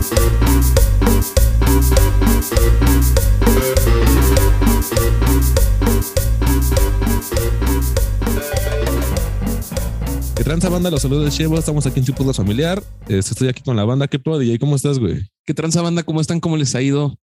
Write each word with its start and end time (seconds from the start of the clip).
¿Qué 0.00 0.06
tranza 10.44 10.70
banda? 10.70 10.90
Los 10.90 11.02
saludos 11.02 11.26
de 11.26 11.30
Chevo. 11.30 11.58
Estamos 11.58 11.86
aquí 11.86 12.00
en 12.00 12.06
Chipuzla 12.06 12.32
Familiar. 12.32 12.82
Estoy 13.08 13.48
aquí 13.48 13.62
con 13.62 13.76
la 13.76 13.84
banda. 13.84 14.08
¿Qué 14.08 14.18
pro, 14.18 14.38
DJ? 14.38 14.58
¿Cómo 14.58 14.76
estás, 14.76 14.98
güey? 14.98 15.20
¿Qué 15.44 15.52
tranza 15.52 15.82
banda? 15.82 16.02
¿Cómo 16.02 16.22
están? 16.22 16.40
¿Cómo 16.40 16.56
les 16.56 16.74
ha 16.74 16.80
ido? 16.80 17.18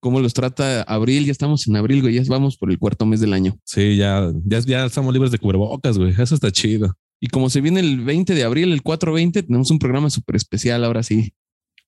¿Cómo 0.00 0.20
los 0.20 0.32
trata 0.32 0.80
abril? 0.82 1.26
Ya 1.26 1.32
estamos 1.32 1.68
en 1.68 1.76
abril, 1.76 2.00
güey. 2.00 2.14
Ya 2.14 2.22
vamos 2.26 2.56
por 2.56 2.70
el 2.70 2.78
cuarto 2.78 3.04
mes 3.04 3.20
del 3.20 3.34
año. 3.34 3.58
Sí, 3.64 3.98
ya, 3.98 4.32
ya, 4.46 4.60
ya 4.60 4.86
estamos 4.86 5.12
libres 5.12 5.30
de 5.30 5.36
cubrebocas, 5.38 5.98
güey. 5.98 6.14
Eso 6.18 6.34
está 6.34 6.50
chido. 6.50 6.96
Y 7.20 7.28
como 7.28 7.50
se 7.50 7.60
viene 7.60 7.80
el 7.80 8.00
20 8.00 8.34
de 8.34 8.44
abril, 8.44 8.72
el 8.72 8.80
420, 8.82 9.42
tenemos 9.42 9.70
un 9.70 9.78
programa 9.78 10.08
súper 10.08 10.36
especial 10.36 10.84
ahora 10.84 11.02
sí. 11.02 11.34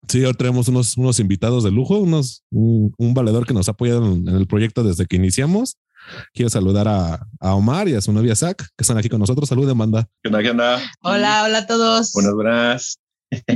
Sí, 0.08 0.24
ahora 0.24 0.36
tenemos 0.38 0.68
unos, 0.68 0.96
unos 0.96 1.18
invitados 1.18 1.64
de 1.64 1.70
lujo, 1.70 1.98
unos, 1.98 2.42
un, 2.50 2.95
un 2.96 3.14
valedor 3.14 3.46
que 3.46 3.55
nos 3.55 3.68
ha 3.68 3.73
apoyado 3.73 4.06
en, 4.06 4.28
en 4.28 4.36
el 4.36 4.46
proyecto 4.46 4.84
desde 4.84 5.06
que 5.06 5.16
iniciamos. 5.16 5.77
Quiero 6.32 6.48
saludar 6.48 6.86
a, 6.86 7.27
a 7.41 7.55
Omar 7.55 7.88
y 7.88 7.95
a 7.95 8.00
su 8.00 8.12
novia 8.12 8.36
Zach, 8.36 8.56
que 8.56 8.82
están 8.82 8.96
aquí 8.98 9.09
con 9.09 9.19
nosotros. 9.19 9.48
Saluden, 9.48 9.77
banda. 9.77 10.06
¿Qué 10.22 10.28
onda? 10.28 10.42
¿Qué 10.42 10.50
onda? 10.50 10.80
Hola, 11.02 11.42
hola 11.45 11.59
a 11.59 11.66
todos. 11.66 12.12
Buenas, 12.12 12.34
buenas. 12.34 12.98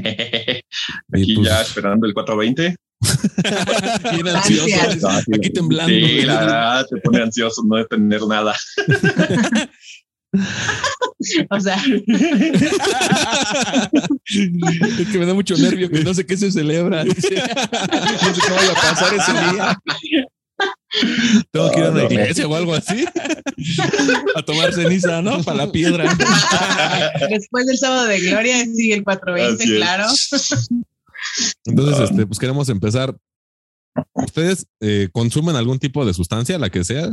Aquí 1.13 1.35
pues- 1.37 1.49
ya 1.49 1.61
esperando 1.63 2.07
el 2.07 2.15
420. 2.15 2.77
Bien 4.13 4.29
ansioso. 4.29 5.09
Aquí 5.09 5.51
temblando. 5.51 5.89
Sí, 5.95 6.23
la 6.23 6.41
verdad, 6.41 6.87
te 6.91 7.01
pone 7.01 7.23
ansioso 7.23 7.63
no 7.67 7.77
de 7.77 7.85
tener 7.87 8.21
nada. 8.27 8.55
O 11.51 11.61
sea, 11.61 11.77
es 11.77 12.03
que 15.13 15.19
me 15.19 15.27
da 15.27 15.35
mucho 15.35 15.55
nervio 15.59 15.91
que 15.91 16.03
no 16.03 16.15
sé 16.15 16.25
qué 16.25 16.35
se 16.35 16.51
celebra. 16.51 17.05
no 17.09 17.13
sé 17.13 17.29
qué 17.29 17.35
vaya 17.37 18.71
a 18.71 18.75
pasar 18.75 19.15
ese 19.15 19.33
día. 19.33 19.79
Tengo 21.51 21.71
que 21.71 21.79
ir 21.79 21.85
a 21.85 21.91
una 21.91 22.05
iglesia 22.05 22.49
o 22.49 22.55
algo 22.55 22.75
así. 22.75 23.05
A 24.35 24.43
tomar 24.43 24.73
ceniza, 24.73 25.21
¿no? 25.21 25.43
Para 25.43 25.67
la 25.67 25.73
piedra. 25.73 26.05
después 27.29 27.67
del 27.67 27.77
sábado 27.77 28.07
de 28.07 28.21
gloria 28.21 28.65
sigue 28.65 28.95
el 28.95 29.05
420, 29.05 29.63
Así 29.63 29.73
es. 29.73 29.79
claro. 29.79 30.07
Entonces, 31.67 32.11
este, 32.11 32.27
pues 32.27 32.39
queremos 32.39 32.69
empezar. 32.71 33.15
¿Ustedes 34.15 34.67
eh, 34.81 35.09
consumen 35.13 35.57
algún 35.57 35.79
tipo 35.79 36.07
de 36.07 36.15
sustancia, 36.15 36.59
la 36.59 36.71
que 36.71 36.85
sea? 36.85 37.11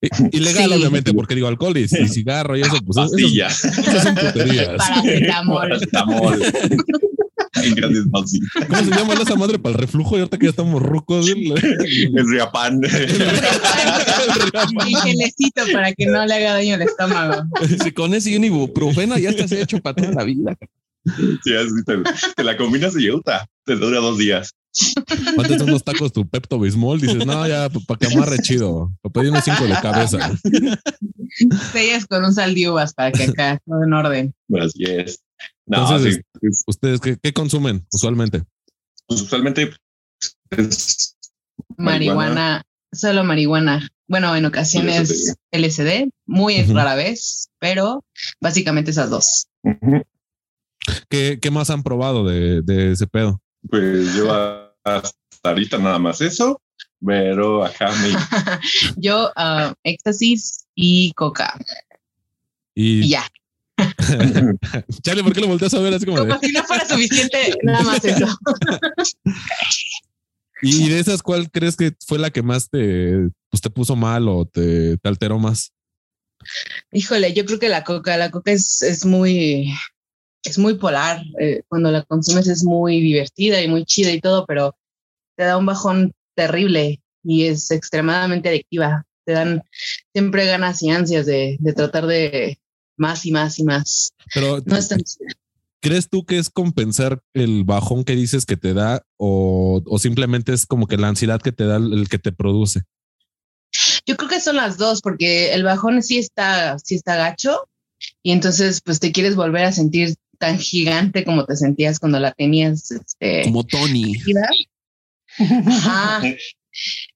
Ilegal, 0.32 0.70
Sí. 0.70 0.76
obviamente, 0.76 1.12
porque 1.12 1.34
digo 1.34 1.48
alcohol 1.48 1.76
y, 1.76 1.82
y 1.82 2.08
cigarro 2.08 2.56
y 2.56 2.60
eso, 2.62 2.76
pues 2.86 2.96
eso- 2.98 3.10
Pastilla. 3.10 3.46
esas 3.48 4.02
son 4.04 4.14
puterías. 4.14 4.68
Paracetamol. 4.78 5.60
Paracetamol. 5.68 6.42
En 7.64 7.74
grandes 7.74 8.08
dosis. 8.10 8.40
¿Cómo 8.68 8.78
se 8.84 8.90
llama 8.90 9.14
esa 9.14 9.34
madre 9.34 9.58
para 9.58 9.74
el 9.74 9.80
reflujo? 9.80 10.14
Y 10.16 10.20
ahorita 10.20 10.38
que 10.38 10.46
ya 10.46 10.50
estamos 10.50 10.80
rucos. 10.80 11.26
güey. 11.32 11.54
El 12.14 12.28
Riapan. 12.30 12.80
Y 14.86 14.94
gelecito 14.94 15.62
para 15.72 15.92
que 15.92 16.06
no 16.06 16.24
le 16.26 16.34
haga 16.34 16.52
daño 16.54 16.74
al 16.74 16.82
estómago. 16.82 17.42
Si 17.82 17.90
con 17.92 18.14
ese 18.14 18.30
y 18.30 18.36
un 18.36 18.44
ibuprofeno 18.44 19.18
ya 19.18 19.30
estás 19.30 19.50
hecho 19.52 19.78
para 19.80 19.96
toda 19.96 20.12
la 20.12 20.24
vida. 20.24 20.56
Sí, 21.42 21.54
así 21.54 21.84
te, 21.86 21.96
te 22.36 22.44
la 22.44 22.56
combinas 22.56 22.94
y 22.96 23.06
yuta. 23.06 23.48
Te 23.64 23.74
dura 23.76 23.98
dos 24.00 24.18
días. 24.18 24.54
Antes 25.38 25.62
unos 25.62 25.82
tacos 25.82 26.12
tu 26.12 26.28
Pepto 26.28 26.58
Bismol, 26.58 27.00
dices, 27.00 27.24
no, 27.26 27.46
ya, 27.46 27.68
para 27.86 27.98
que 27.98 28.06
amarre 28.06 28.38
chido. 28.38 28.92
Para 29.02 29.12
pedir 29.12 29.30
unos 29.30 29.44
cinco 29.44 29.64
de 29.64 29.74
cabeza. 29.80 30.30
Sellas 31.72 32.06
con 32.06 32.24
un 32.24 32.32
sal 32.32 32.54
de 32.54 32.70
uvas 32.70 32.94
para 32.94 33.12
que 33.12 33.24
acá 33.24 33.60
todo 33.64 33.82
en 33.82 33.92
orden. 33.92 34.34
Así 34.60 34.84
es. 34.84 35.20
No, 35.66 35.82
Entonces, 35.82 36.20
sí, 36.40 36.48
¿Ustedes 36.66 37.00
qué, 37.00 37.16
qué 37.22 37.32
consumen 37.32 37.86
usualmente? 37.92 38.42
pues, 39.06 39.22
usualmente 39.22 39.70
es 40.50 41.16
Marihuana, 41.76 42.62
solo 42.92 43.24
marihuana. 43.24 43.88
Bueno, 44.06 44.34
en 44.34 44.46
ocasiones 44.46 45.36
LSD, 45.52 46.08
muy 46.26 46.62
rara 46.62 46.94
vez, 46.94 47.50
pero 47.58 48.04
básicamente 48.40 48.90
esas 48.90 49.10
dos. 49.10 49.48
¿Qué, 51.10 51.38
qué 51.40 51.50
más 51.50 51.68
han 51.70 51.82
probado 51.82 52.26
de, 52.26 52.62
de 52.62 52.92
ese 52.92 53.06
pedo? 53.06 53.42
Pues 53.68 54.14
yo 54.14 54.32
hasta 54.84 55.12
ahorita 55.42 55.78
nada 55.78 55.98
más 55.98 56.20
eso, 56.20 56.60
pero 57.04 57.64
acá 57.64 57.90
me 57.92 58.10
Yo, 58.96 59.30
ah, 59.36 59.74
éxtasis 59.82 60.66
y 60.74 61.12
coca. 61.12 61.58
Y, 62.74 63.04
Y 63.04 63.08
ya. 63.10 63.26
Charlie, 65.02 65.22
¿por 65.22 65.32
qué 65.32 65.40
lo 65.40 65.46
volteas 65.46 65.74
a 65.74 65.78
ver 65.78 65.94
así 65.94 66.04
como 66.04 66.20
de, 66.20 66.28
Como 66.28 66.40
si 66.40 66.52
no 66.52 66.64
fuera 66.64 66.84
suficiente, 66.86 67.54
nada 67.62 67.82
más 67.82 68.04
eso. 68.04 68.26
Y 70.60 70.88
de 70.88 70.98
esas, 70.98 71.22
¿cuál 71.22 71.50
crees 71.52 71.76
que 71.76 71.92
fue 72.04 72.18
la 72.18 72.30
que 72.30 72.42
más 72.42 72.68
te, 72.68 73.28
pues, 73.48 73.60
te 73.60 73.70
puso 73.70 73.94
mal 73.94 74.28
o 74.28 74.44
te, 74.44 74.96
te 74.96 75.08
alteró 75.08 75.38
más? 75.38 75.72
Híjole, 76.92 77.32
yo 77.32 77.44
creo 77.44 77.58
que 77.58 77.68
la 77.68 77.84
coca, 77.84 78.16
la 78.16 78.30
coca 78.30 78.52
es, 78.52 78.82
es 78.82 79.04
muy, 79.04 79.72
es 80.50 80.58
muy 80.58 80.74
polar. 80.74 81.22
eh, 81.40 81.62
cuando 81.68 81.90
la 81.90 82.02
consumes 82.02 82.46
es 82.48 82.64
muy 82.64 83.00
divertida 83.00 83.62
y 83.62 83.68
muy 83.68 83.84
chida 83.84 84.10
y 84.12 84.20
todo, 84.20 84.44
pero 84.46 84.76
te 85.36 85.44
da 85.44 85.56
un 85.56 85.66
bajón 85.66 86.12
terrible 86.34 87.00
y 87.22 87.44
es 87.44 87.70
extremadamente 87.70 88.48
adictiva. 88.48 89.04
Te 89.24 89.32
dan 89.32 89.62
siempre 90.12 90.46
ganas 90.46 90.82
y 90.82 90.90
ansias 90.90 91.26
de, 91.26 91.56
de 91.60 91.72
tratar 91.72 92.06
de 92.06 92.58
más 92.96 93.26
y 93.26 93.32
más 93.32 93.58
y 93.58 93.64
más. 93.64 94.12
Pero, 94.34 94.60
No 94.64 94.76
es 94.76 94.88
tan- 94.88 95.02
¿crees 95.80 96.08
tú 96.08 96.24
que 96.24 96.38
es 96.38 96.50
compensar 96.50 97.20
el 97.34 97.64
bajón 97.64 98.04
que 98.04 98.16
dices 98.16 98.46
que 98.46 98.56
te 98.56 98.74
da 98.74 99.02
o, 99.16 99.82
o 99.86 99.98
simplemente 99.98 100.52
es 100.52 100.66
como 100.66 100.86
que 100.86 100.96
la 100.96 101.08
ansiedad 101.08 101.40
que 101.40 101.52
te 101.52 101.64
da 101.66 101.76
el, 101.76 101.92
el 101.92 102.08
que 102.08 102.18
te 102.18 102.32
produce? 102.32 102.82
Yo 104.06 104.16
creo 104.16 104.28
que 104.28 104.40
son 104.40 104.56
las 104.56 104.78
dos, 104.78 105.02
porque 105.02 105.52
el 105.52 105.62
bajón 105.62 106.02
sí 106.02 106.18
está, 106.18 106.78
sí 106.78 106.94
está 106.94 107.16
gacho 107.16 107.68
y 108.22 108.32
entonces 108.32 108.80
pues 108.80 108.98
te 109.00 109.12
quieres 109.12 109.36
volver 109.36 109.64
a 109.64 109.72
sentir 109.72 110.14
tan 110.38 110.58
gigante 110.58 111.24
como 111.24 111.44
te 111.44 111.56
sentías 111.56 111.98
cuando 111.98 112.18
la 112.18 112.32
tenías. 112.32 112.90
Este, 112.90 113.42
Como 113.44 113.64
Tony. 113.64 114.14
Ajá. 115.66 116.22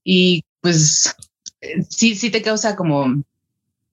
Y 0.05 0.45
pues 0.61 1.15
sí, 1.89 2.15
sí 2.15 2.31
te 2.31 2.43
causa 2.43 2.77
como 2.77 3.23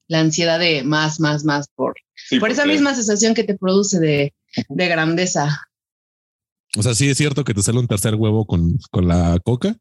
la 0.08 0.20
ansiedad 0.20 0.58
de 0.58 0.82
más, 0.82 1.20
más, 1.20 1.44
más 1.44 1.68
por, 1.74 1.94
Sí, 2.28 2.38
por 2.38 2.50
esa 2.50 2.66
misma 2.66 2.94
sensación 2.94 3.34
que 3.34 3.44
te 3.44 3.56
produce 3.56 3.98
de, 3.98 4.34
de 4.68 4.88
grandeza. 4.88 5.68
O 6.76 6.82
sea, 6.82 6.94
sí 6.94 7.08
es 7.08 7.16
cierto 7.16 7.44
que 7.44 7.54
te 7.54 7.62
sale 7.62 7.78
un 7.78 7.88
tercer 7.88 8.14
huevo 8.14 8.46
con, 8.46 8.78
con 8.90 9.08
la 9.08 9.38
coca. 9.42 9.76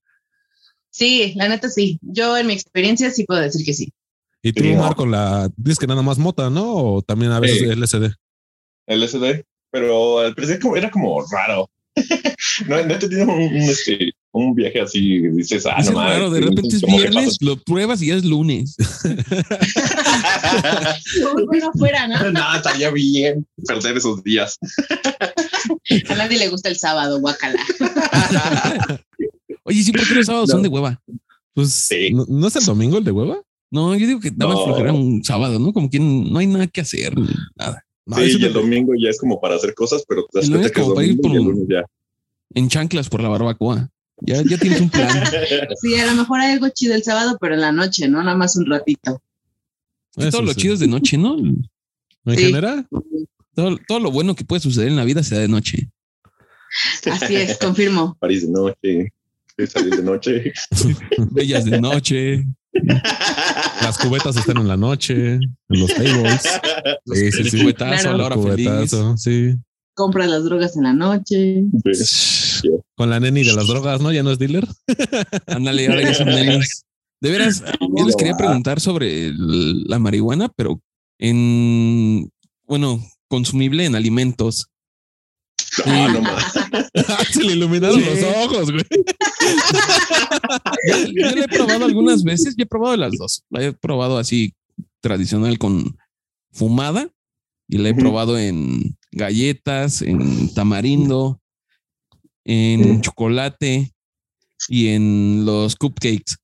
Sí, 0.89 1.33
la 1.35 1.47
neta 1.47 1.69
sí. 1.69 1.99
Yo 2.01 2.37
en 2.37 2.47
mi 2.47 2.53
experiencia 2.53 3.11
sí 3.11 3.25
puedo 3.25 3.41
decir 3.41 3.65
que 3.65 3.73
sí. 3.73 3.93
Y 4.41 4.53
tú, 4.53 4.63
con 4.95 5.11
la, 5.11 5.49
dices 5.57 5.77
que 5.77 5.87
nada 5.87 6.01
más 6.01 6.17
mota, 6.17 6.49
¿no? 6.49 6.73
O 6.73 7.01
también 7.01 7.31
a 7.31 7.39
veces 7.39 7.59
Sí. 7.59 7.65
LSD. 7.65 8.13
LSD, 8.89 9.43
pero 9.71 10.19
al 10.19 10.35
como- 10.61 10.75
era 10.75 10.89
como 10.91 11.23
raro. 11.31 11.69
no, 12.67 12.83
no 12.85 12.93
he 12.93 12.97
tenido 12.97 13.23
un, 13.23 13.29
un, 13.31 13.55
este, 13.57 14.11
un 14.31 14.53
viaje 14.55 14.79
así, 14.81 15.19
dices, 15.29 15.65
ah, 15.65 15.81
no 15.83 15.91
mames, 15.93 16.13
raro, 16.13 16.29
de 16.29 16.41
repente 16.41 16.75
es 16.77 16.81
viernes, 16.81 17.37
lo 17.41 17.57
pruebas 17.61 18.01
y 18.01 18.07
ya 18.07 18.15
es 18.15 18.23
lunes. 18.25 18.75
Muy 21.33 21.45
bueno 21.45 21.71
fuera, 21.77 22.07
¿no? 22.07 22.31
no, 22.31 22.55
estaría 22.55 22.89
bien 22.91 23.45
perder 23.67 23.97
esos 23.97 24.23
días. 24.23 24.57
A 26.09 26.15
nadie 26.15 26.39
le 26.39 26.47
gusta 26.49 26.69
el 26.69 26.77
sábado, 26.77 27.19
guacala. 27.19 27.59
Oye, 29.63 29.83
sí, 29.83 29.91
¿por 29.91 30.07
qué 30.07 30.15
los 30.15 30.25
sábados 30.25 30.49
No. 30.49 30.53
son 30.53 30.63
de 30.63 30.69
hueva? 30.69 31.01
Pues, 31.53 31.71
Sí. 31.73 32.11
¿no, 32.13 32.25
no 32.27 32.47
es 32.47 32.55
el 32.55 32.65
domingo 32.65 32.97
el 32.97 33.03
de 33.03 33.11
hueva? 33.11 33.41
No, 33.71 33.95
yo 33.95 34.07
digo 34.07 34.19
que 34.19 34.31
nada 34.31 34.47
más 34.53 34.59
No. 34.59 34.65
flojera 34.65 34.93
un 34.93 35.23
sábado, 35.23 35.59
¿no? 35.59 35.73
Como 35.73 35.89
que 35.89 35.99
no 35.99 36.39
hay 36.39 36.47
nada 36.47 36.67
que 36.67 36.81
hacer, 36.81 37.13
nada. 37.55 37.83
No, 38.09 38.17
sí, 38.17 38.35
y 38.35 38.39
te- 38.39 38.47
el 38.47 38.53
domingo 38.53 38.93
ya 38.97 39.09
es 39.09 39.19
como 39.19 39.39
para 39.39 39.55
hacer 39.55 39.73
cosas, 39.73 40.03
pero 40.07 40.25
te 40.31 40.39
das 40.39 40.45
El 40.45 40.51
cuenta 40.51 40.69
que 40.71 40.79
es 40.79 40.83
como 40.83 40.95
para 40.95 41.07
ir 41.07 41.15
domingo 41.15 41.33
y 41.33 41.37
el 41.37 41.43
por- 41.45 41.53
lunes 41.55 41.67
ya. 41.69 41.85
En 42.55 42.67
chanclas 42.69 43.09
por 43.09 43.21
la 43.21 43.29
barbacoa. 43.29 43.89
Ya, 44.21 44.41
ya 44.41 44.57
tienes 44.57 44.81
un 44.81 44.89
plan. 44.89 45.07
Sí, 45.81 45.95
a 45.99 46.07
lo 46.07 46.15
mejor 46.15 46.39
hay 46.41 46.51
algo 46.53 46.67
chido 46.69 46.93
el 46.95 47.03
sábado, 47.03 47.37
pero 47.39 47.53
en 47.55 47.61
la 47.61 47.71
noche, 47.71 48.07
¿no? 48.09 48.21
Nada 48.23 48.35
más 48.35 48.55
un 48.57 48.65
ratito. 48.65 49.21
eso 50.17 50.31
todo 50.31 50.41
lo 50.41 50.53
sí. 50.53 50.61
chido 50.61 50.73
es 50.73 50.79
de 50.81 50.87
noche, 50.87 51.17
¿no? 51.17 51.37
En 51.37 51.65
Sí. 52.35 52.45
general, 52.45 52.85
Todo, 53.55 53.77
todo 53.87 53.99
lo 53.99 54.11
bueno 54.11 54.35
que 54.35 54.43
puede 54.45 54.59
suceder 54.61 54.87
en 54.89 54.95
la 54.97 55.03
vida 55.05 55.21
se 55.23 55.35
da 55.35 55.41
de 55.41 55.47
noche. 55.47 55.89
Así 57.11 57.35
es, 57.35 57.57
confirmo. 57.57 58.15
París 58.19 58.41
de 58.45 58.51
noche, 58.51 59.13
salir 59.67 59.95
de 59.95 60.03
noche. 60.03 60.53
Bellas 61.31 61.65
de 61.65 61.79
noche. 61.81 62.45
Las 63.81 63.97
cubetas 63.97 64.35
están 64.37 64.57
en 64.57 64.67
la 64.67 64.77
noche, 64.77 65.35
en 65.35 65.41
los 65.69 65.93
tables. 65.93 66.41
Sí, 67.05 67.31
sí, 67.31 67.41
el 67.41 67.49
sí. 67.51 67.61
cubetazo 67.61 68.01
Claro. 68.01 68.09
a 68.15 68.17
la 68.17 68.25
hora 68.25 68.35
El 68.35 68.41
feliz. 68.43 68.67
cubetazo, 68.67 69.17
sí. 69.17 69.55
Compras 69.95 70.29
las 70.29 70.43
drogas 70.43 70.77
en 70.77 70.83
la 70.83 70.93
noche. 70.93 71.63
Con 72.95 73.09
la 73.09 73.19
neni 73.19 73.43
de 73.43 73.53
las 73.53 73.67
drogas, 73.67 74.01
¿no? 74.01 74.11
Ya 74.11 74.23
no 74.23 74.31
es 74.31 74.39
dealer. 74.39 74.67
Ándale, 75.47 75.87
ahora 75.87 76.01
ya 76.03 76.13
son 76.13 76.27
nenes. 76.29 76.83
De 77.21 77.31
veras, 77.31 77.63
yo 77.97 78.05
les 78.05 78.15
quería 78.15 78.37
preguntar 78.37 78.79
sobre 78.79 79.33
la 79.35 79.99
marihuana, 79.99 80.49
pero 80.55 80.79
en, 81.19 82.29
bueno, 82.65 83.03
consumible 83.27 83.85
en 83.85 83.95
alimentos. 83.95 84.67
No, 85.85 86.07
no 86.09 86.21
más. 86.21 86.53
Se 87.31 87.43
le 87.43 87.53
iluminaron 87.53 87.99
Sí. 87.99 88.05
los 88.05 88.23
ojos, 88.45 88.71
güey. 88.71 88.83
Yo, 90.87 90.97
yo 91.11 91.35
la 91.35 91.43
he 91.43 91.47
probado 91.47 91.85
algunas 91.85 92.23
veces, 92.23 92.55
yo 92.57 92.63
he 92.63 92.67
probado 92.67 92.97
las 92.97 93.13
dos. 93.17 93.43
La 93.49 93.63
he 93.63 93.73
probado 93.73 94.17
así 94.17 94.53
tradicional 95.01 95.57
con 95.57 95.97
fumada 96.51 97.09
y 97.67 97.77
la 97.77 97.89
he 97.89 97.93
probado 97.93 98.37
en 98.37 98.97
galletas, 99.11 100.01
en 100.01 100.53
tamarindo, 100.53 101.41
en 102.45 103.01
chocolate 103.01 103.91
y 104.67 104.87
en 104.87 105.45
los 105.45 105.75
cupcakes. 105.75 106.35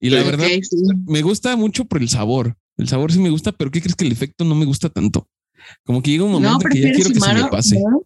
Y 0.00 0.10
la 0.10 0.22
verdad, 0.24 0.46
sí. 0.62 0.76
me 1.06 1.22
gusta 1.22 1.56
mucho 1.56 1.84
por 1.84 2.02
el 2.02 2.08
sabor. 2.08 2.56
El 2.76 2.88
sabor 2.88 3.12
sí 3.12 3.20
me 3.20 3.30
gusta, 3.30 3.52
pero 3.52 3.70
¿qué 3.70 3.80
crees 3.80 3.94
que 3.94 4.04
el 4.04 4.12
efecto 4.12 4.44
no 4.44 4.54
me 4.54 4.64
gusta 4.64 4.88
tanto? 4.88 5.28
Como 5.84 6.02
que 6.02 6.10
llega 6.10 6.24
un 6.24 6.32
momento 6.32 6.58
No, 6.64 6.70
que 6.70 6.80
ya 6.80 6.92
quiero 6.92 7.10
que 7.10 7.20
se 7.20 7.34
me 7.34 7.44
pase. 7.48 7.78
¿no? 7.78 8.02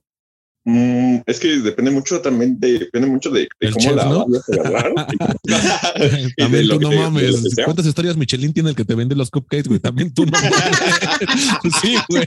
Mm, 0.69 1.19
es 1.27 1.39
que 1.39 1.59
depende 1.61 1.93
mucho 1.93 2.21
también 2.21 2.59
de, 2.59 2.81
depende 2.81 3.07
mucho 3.07 3.31
de, 3.31 3.47
cómo 3.61 3.77
chef, 3.79 3.95
la 3.95 4.05
¿no? 4.07 4.27
vayas 4.27 4.49
a 4.49 4.69
agarrar. 4.69 4.93
Y 5.97 6.25
de 6.25 6.33
También 6.37 6.69
lo 6.69 6.75
tú 6.75 6.81
que 6.81 6.85
no 6.87 6.91
te- 6.91 6.97
mames. 6.97 7.55
¿Cuántas 7.65 7.87
historias 7.87 8.17
Michelin 8.17 8.53
tiene 8.53 8.71
el 8.71 8.77
que 8.77 8.85
te 8.85 8.97
vende 8.97 9.15
los 9.15 9.31
cupcakes, 9.31 9.69
güey? 9.69 9.79
También 9.79 10.13
tú 10.13 10.27
no 10.27 10.33
mames. 10.33 10.53
Sí, 11.81 11.97
güey. 12.09 12.27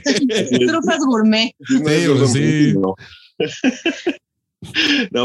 Trufas 0.66 1.00
gourmet. 1.06 1.52
Sí, 1.68 1.74
no, 2.80 2.94
pues, 3.36 3.60
sí. 3.62 4.10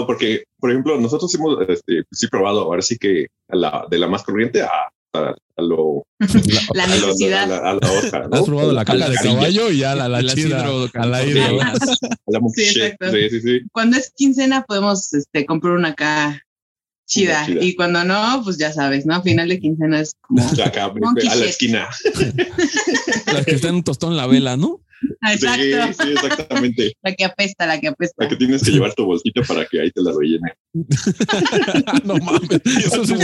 porque, 0.05 0.43
por 0.59 0.71
ejemplo, 0.71 0.99
nosotros 0.99 1.33
hemos 1.35 1.57
este, 1.69 2.03
sí 2.11 2.27
probado, 2.27 2.63
ahora 2.63 2.81
sí 2.81 2.97
que 2.97 3.27
a 3.47 3.55
la, 3.55 3.87
de 3.89 3.97
la 3.97 4.07
más 4.07 4.23
corriente 4.23 4.61
a, 4.61 4.69
a, 5.15 5.29
a 5.57 5.61
lo 5.61 6.03
La 6.73 6.83
a 6.83 6.87
lo- 6.87 7.07
necesidad. 7.07 7.43
a 7.43 7.47
la, 7.47 7.57
a 7.57 7.73
la 7.75 7.91
otra, 7.91 8.27
¿no? 8.27 8.35
Has 8.37 8.43
probado 8.43 8.71
la 8.73 8.85
caca 8.85 9.09
de 9.09 9.15
caballo 9.15 9.71
y 9.71 9.77
ya 9.79 9.95
la, 9.95 10.09
la 10.09 10.23
chida. 10.23 10.61
A 10.63 11.05
la 11.05 11.17
a 11.17 11.21
la 11.21 11.21
Sí, 12.53 12.65
sí, 12.65 13.29
sí, 13.29 13.41
sí. 13.41 13.61
Cuando 13.71 13.97
es 13.97 14.11
quincena 14.15 14.63
podemos 14.65 15.13
este, 15.13 15.45
comprar 15.45 15.73
una 15.73 15.89
acá 15.89 16.41
chida. 17.07 17.45
Chida. 17.45 17.63
Y 17.63 17.75
cuando 17.75 18.03
no, 18.03 18.41
pues 18.43 18.57
ya 18.57 18.73
sabes, 18.73 19.05
¿no? 19.05 19.21
Final 19.21 19.49
de 19.49 19.59
quincena 19.59 19.99
es 20.01 20.13
como. 20.21 20.43
Acá, 20.63 20.85
a 20.85 21.35
la 21.35 21.45
esquina. 21.45 21.87
Las 23.33 23.45
que 23.45 23.55
están 23.55 23.75
un 23.75 23.83
tostón 23.83 24.15
la 24.17 24.27
vela, 24.27 24.57
¿no? 24.57 24.81
Exacto. 25.29 25.61
Sí, 25.61 25.93
sí, 26.03 26.11
exactamente. 26.13 26.93
La 27.03 27.13
que 27.13 27.25
apesta, 27.25 27.65
la 27.65 27.79
que 27.79 27.87
apesta. 27.89 28.15
La 28.23 28.29
que 28.29 28.35
tienes 28.35 28.63
que 28.63 28.71
llevar 28.71 28.93
tu 28.93 29.05
bolsita 29.05 29.41
para 29.43 29.65
que 29.65 29.81
ahí 29.81 29.91
te 29.91 30.01
la 30.01 30.11
rellene. 30.17 30.53
no 32.05 32.15
mames. 32.17 32.61
Eso, 32.85 33.05
sí- 33.05 33.15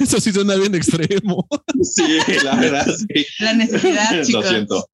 eso 0.00 0.20
sí 0.20 0.32
suena 0.32 0.56
bien 0.56 0.74
extremo. 0.74 1.46
Sí, 1.82 2.02
la 2.44 2.56
verdad, 2.56 2.86
sí. 2.96 3.26
La 3.40 3.54
necesidad, 3.54 4.16
Lo 4.18 4.24
chicos. 4.24 4.48
siento. 4.48 4.88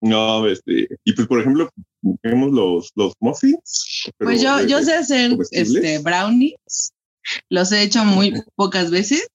No, 0.00 0.46
este, 0.46 0.86
y 1.04 1.12
pues 1.12 1.26
por 1.26 1.40
ejemplo, 1.40 1.68
tenemos 2.22 2.52
los, 2.52 2.90
los 2.94 3.12
muffins. 3.20 4.10
Pues 4.18 4.40
yo, 4.40 4.64
yo 4.66 4.82
sé 4.82 4.94
hacer 4.94 5.36
este 5.50 5.98
brownies. 5.98 6.92
Los 7.50 7.72
he 7.72 7.82
hecho 7.82 8.04
muy 8.04 8.32
pocas 8.54 8.90
veces. 8.90 9.28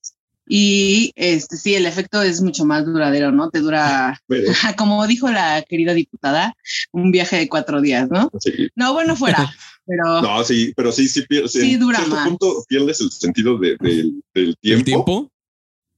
Y 0.47 1.11
este 1.15 1.55
sí, 1.57 1.73
el 1.75 1.85
efecto 1.85 2.21
es 2.21 2.41
mucho 2.41 2.65
más 2.65 2.85
duradero, 2.85 3.31
¿no? 3.31 3.49
Te 3.49 3.59
dura, 3.59 4.19
pero, 4.27 4.51
como 4.77 5.05
dijo 5.07 5.29
la 5.31 5.63
querida 5.67 5.93
diputada, 5.93 6.53
un 6.91 7.11
viaje 7.11 7.37
de 7.37 7.47
cuatro 7.49 7.81
días, 7.81 8.09
¿no? 8.09 8.29
sí. 8.39 8.69
No, 8.75 8.93
bueno, 8.93 9.15
fuera, 9.15 9.49
pero 9.85 10.21
No, 10.21 10.43
sí, 10.43 10.73
pero 10.75 10.91
sí, 10.91 11.07
sí, 11.07 11.23
Sí, 11.47 11.73
en 11.73 11.79
dura 11.79 11.99
cierto 11.99 12.15
más. 12.15 12.27
punto 12.27 12.63
pierdes 12.67 12.99
el 13.01 13.11
sentido 13.11 13.57
de- 13.57 13.77
del- 13.79 14.21
del 14.33 14.57
tiempo. 14.57 14.79
El 14.79 14.83
tiempo. 14.85 15.31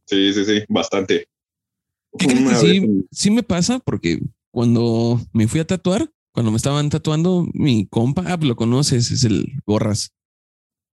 Sí, 0.06 0.34
sí, 0.34 0.46
sí, 0.46 0.64
bastante. 0.70 1.28
¿Qué 2.18 2.28
crees 2.28 2.42
que 2.44 2.48
Una 2.50 2.56
sí, 2.60 3.06
sí 3.12 3.32
me 3.32 3.42
pasa? 3.44 3.80
Porque 3.80 4.20
cuando 4.52 5.20
me 5.34 5.48
fui 5.48 5.60
a 5.60 5.66
tatuar, 5.68 6.10
cuando 6.32 6.52
me 6.52 6.58
estaban 6.58 6.90
tatuando, 6.90 7.48
mi 7.54 7.88
compa, 7.88 8.24
ah, 8.28 8.38
pues 8.38 8.48
lo 8.48 8.56
conoces, 8.56 9.10
es 9.10 9.24
el 9.24 9.52
Gorras. 9.66 10.12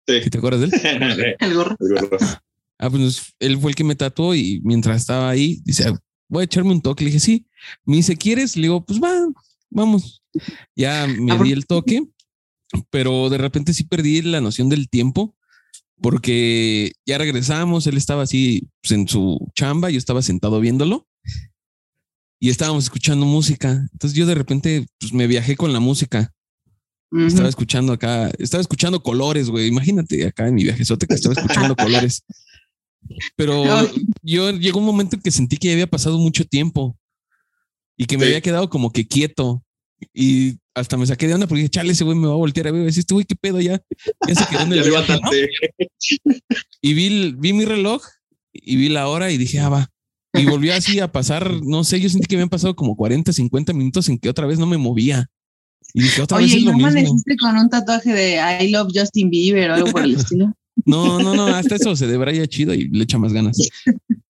Sí. 0.07 0.21
¿Sí 0.23 0.29
¿Te 0.29 0.37
acuerdas 0.37 0.61
de 0.61 0.67
él? 0.67 0.73
el 1.39 1.53
gorro. 1.53 1.75
El 1.79 1.89
gorro. 1.89 2.17
Ah, 2.81 2.89
pues 2.89 3.33
él 3.39 3.57
fue 3.59 3.71
el 3.71 3.75
que 3.75 3.83
me 3.83 3.95
tatuó 3.95 4.33
y 4.35 4.59
mientras 4.63 4.97
estaba 5.01 5.29
ahí, 5.29 5.61
dice, 5.63 5.87
"Ah, 5.87 5.97
voy 6.27 6.41
a 6.41 6.45
echarme 6.45 6.71
un 6.71 6.81
toque. 6.81 7.03
Le 7.03 7.09
dije, 7.11 7.19
sí. 7.19 7.45
Me 7.85 7.97
dice, 7.97 8.15
¿quieres? 8.17 8.55
Le 8.55 8.63
digo, 8.63 8.83
pues 8.83 8.99
va, 8.99 9.11
vamos. 9.69 10.23
Ya 10.75 11.05
me 11.07 11.33
Ah, 11.33 11.43
di 11.43 11.51
el 11.51 11.67
toque, 11.67 12.03
pero 12.89 13.29
de 13.29 13.37
repente 13.37 13.73
sí 13.73 13.83
perdí 13.83 14.21
la 14.23 14.41
noción 14.41 14.67
del 14.67 14.89
tiempo 14.89 15.35
porque 16.01 16.93
ya 17.05 17.17
regresamos. 17.17 17.85
Él 17.85 17.97
estaba 17.97 18.23
así 18.23 18.67
pues, 18.81 18.93
en 18.93 19.07
su 19.07 19.37
chamba, 19.55 19.89
yo 19.91 19.97
estaba 19.99 20.21
sentado 20.21 20.59
viéndolo 20.59 21.07
y 22.39 22.49
estábamos 22.49 22.85
escuchando 22.85 23.25
música. 23.25 23.87
Entonces 23.91 24.17
yo 24.17 24.25
de 24.25 24.35
repente 24.35 24.87
pues, 24.99 25.13
me 25.13 25.27
viajé 25.27 25.55
con 25.55 25.73
la 25.73 25.79
música. 25.79 26.33
Ujú. 27.11 27.25
Estaba 27.25 27.49
escuchando 27.49 27.91
acá, 27.93 28.31
estaba 28.39 28.61
escuchando 28.61 29.03
colores, 29.03 29.49
güey. 29.49 29.67
Imagínate 29.67 30.25
acá 30.25 30.47
en 30.47 30.55
mi 30.55 30.63
viajezote 30.63 31.05
que 31.07 31.13
estaba 31.15 31.35
escuchando 31.35 31.75
colores. 32.09 32.23
Pero 33.35 33.63
yo 34.21 34.51
llegó 34.51 34.79
un 34.79 34.85
momento 34.85 35.15
en 35.15 35.21
que 35.21 35.31
sentí 35.31 35.57
que 35.57 35.67
ya 35.67 35.73
había 35.73 35.87
pasado 35.87 36.17
mucho 36.17 36.45
tiempo 36.45 36.97
y 37.97 38.05
que 38.05 38.17
me 38.17 38.23
Sí. 38.23 38.27
había 38.29 38.41
quedado 38.41 38.69
como 38.69 38.91
que 38.91 39.07
quieto 39.07 39.63
y 40.13 40.57
hasta 40.73 40.97
me 40.97 41.05
saqué 41.05 41.27
de 41.27 41.33
onda 41.35 41.47
porque 41.47 41.59
dije, 41.63 41.69
chale, 41.69 41.91
ese 41.91 42.03
güey 42.03 42.17
me 42.17 42.27
va 42.27 42.33
a 42.33 42.37
voltear 42.37 42.67
a 42.67 42.71
ver. 42.71 42.87
este 42.87 43.13
güey, 43.13 43.25
qué 43.25 43.35
pedo 43.35 43.59
ya. 43.59 43.81
Ya 44.27 44.35
se 44.35 44.45
quedó 44.47 44.61
en 44.61 44.73
el 44.73 44.89
viaje, 44.89 45.13
¿no? 45.21 45.29
Y 46.81 46.93
vi, 46.93 47.33
vi 47.37 47.53
mi 47.53 47.65
reloj 47.65 48.01
y 48.53 48.75
vi 48.77 48.89
la 48.89 49.07
hora 49.07 49.31
y 49.31 49.37
dije, 49.37 49.59
ah, 49.59 49.69
va. 49.69 49.89
Y 50.33 50.45
volvió 50.45 50.73
así 50.73 50.99
a 50.99 51.11
pasar, 51.11 51.51
no 51.63 51.83
sé, 51.83 51.99
yo 51.99 52.07
sentí 52.09 52.25
que 52.27 52.35
habían 52.35 52.49
pasado 52.49 52.73
como 52.75 52.95
40, 52.95 53.33
50 53.33 53.73
minutos 53.73 54.07
en 54.09 54.17
que 54.17 54.29
otra 54.29 54.47
vez 54.47 54.59
no 54.59 54.65
me 54.65 54.77
movía. 54.77 55.27
Y 55.93 56.03
dije, 56.03 56.21
otra 56.21 56.37
vez 56.37 56.45
Oye, 56.47 56.55
es 56.55 56.61
¿y 56.61 56.65
lo 56.65 56.71
no 56.71 56.77
mismo. 56.77 56.87
amaneciste 56.89 57.35
con 57.37 57.57
un 57.57 57.69
tatuaje 57.69 58.13
de 58.13 58.37
I 58.63 58.69
love 58.69 58.91
Justin 58.95 59.29
Bieber 59.29 59.71
o 59.71 59.73
algo 59.75 59.91
por 59.91 60.03
el 60.03 60.15
estilo? 60.15 60.53
No, 60.85 61.19
no, 61.19 61.35
no, 61.35 61.47
hasta 61.47 61.75
eso 61.75 61.95
se 61.95 62.07
debraya 62.07 62.47
chido 62.47 62.73
y 62.73 62.87
le 62.89 63.03
echa 63.03 63.17
más 63.17 63.33
ganas. 63.33 63.57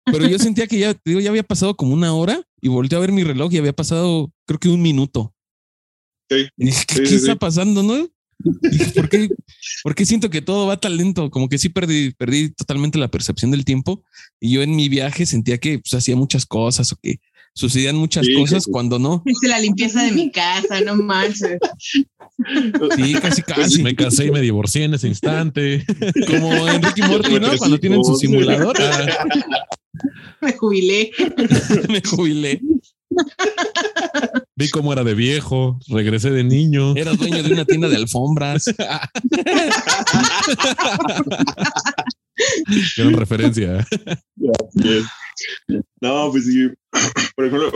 Pero 0.06 0.28
yo 0.28 0.40
sentía 0.40 0.68
que 0.68 0.80
ya, 0.80 0.96
digo, 1.06 1.20
ya 1.20 1.30
había 1.30 1.44
pasado 1.44 1.76
como 1.76 1.94
una 1.94 2.14
hora 2.14 2.42
y 2.62 2.68
volteé 2.68 2.98
a 2.98 3.02
ver 3.02 3.12
mi 3.12 3.24
reloj 3.24 3.54
y 3.54 3.58
había 3.58 3.74
pasado, 3.74 4.32
creo 4.46 4.60
que 4.60 4.70
un 4.70 4.82
minuto. 4.82 5.34
Sí. 6.30 6.48
Y 6.58 6.66
dije, 6.66 6.86
¿qué, 6.88 6.96
Sí, 6.96 7.02
qué 7.02 7.10
sí, 7.10 7.16
está 7.16 7.36
pasando, 7.36 7.84
no? 7.84 8.10
Dije, 8.62 8.92
¿por 8.94 9.10
qué, 9.10 9.30
por 9.84 9.96
qué 9.96 10.06
siento 10.06 10.30
que 10.30 10.42
todo 10.42 10.68
va 10.68 10.80
tan 10.80 10.98
lento? 10.98 11.30
Como 11.30 11.48
que 11.50 11.58
sí 11.58 11.70
perdí, 11.70 12.12
perdí 12.12 12.50
totalmente 12.50 12.98
la 12.98 13.10
percepción 13.10 13.52
del 13.52 13.66
tiempo. 13.66 14.04
Y 14.40 14.52
yo 14.52 14.64
en 14.64 14.76
mi 14.76 14.90
viaje 14.90 15.26
sentía 15.26 15.58
que 15.58 15.80
pues, 15.80 15.94
hacía 15.94 16.16
muchas 16.16 16.46
cosas 16.46 16.92
o 16.92 16.98
que 17.02 17.20
sucedían 17.54 17.96
muchas 17.98 18.26
Sí, 18.26 18.34
cosas 18.36 18.64
sí. 18.64 18.72
cuando 18.72 18.98
no. 19.00 19.22
Hice 19.26 19.48
la 19.48 19.60
limpieza 19.60 20.04
de 20.04 20.12
mi 20.12 20.32
casa, 20.32 20.82
no 20.82 20.96
manches. 20.96 21.60
Sí, 22.96 23.14
casi, 23.22 23.42
casi. 23.44 23.84
Me 23.84 23.96
casé 23.96 24.26
y 24.26 24.32
me 24.32 24.42
divorcié 24.42 24.86
en 24.86 24.94
ese 24.96 25.08
instante. 25.08 25.86
Como 26.28 26.68
Enrique 26.68 27.04
Morty, 27.08 27.40
¿no? 27.40 27.56
Cuando 27.58 27.80
tienen 27.80 28.04
su 28.04 28.16
simulador. 28.16 28.76
Ah, 28.82 29.26
Me 30.42 30.54
jubilé. 30.54 31.12
me 31.90 32.02
jubilé. 32.02 32.62
Vi 34.56 34.70
cómo 34.70 34.94
era 34.94 35.04
de 35.04 35.14
viejo, 35.14 35.78
regresé 35.90 36.32
de 36.32 36.44
niño. 36.46 36.96
Era 36.96 37.12
dueño 37.14 37.44
de 37.44 37.52
una 37.54 37.66
tienda 37.66 37.90
de 37.90 37.98
alfombras. 37.98 38.66
Gran 42.98 43.14
referencia. 43.14 43.80
Es. 44.76 45.04
No, 46.02 46.32
pues 46.32 46.46
sí. 46.46 46.70
Por 47.36 47.46
ejemplo, 47.46 47.72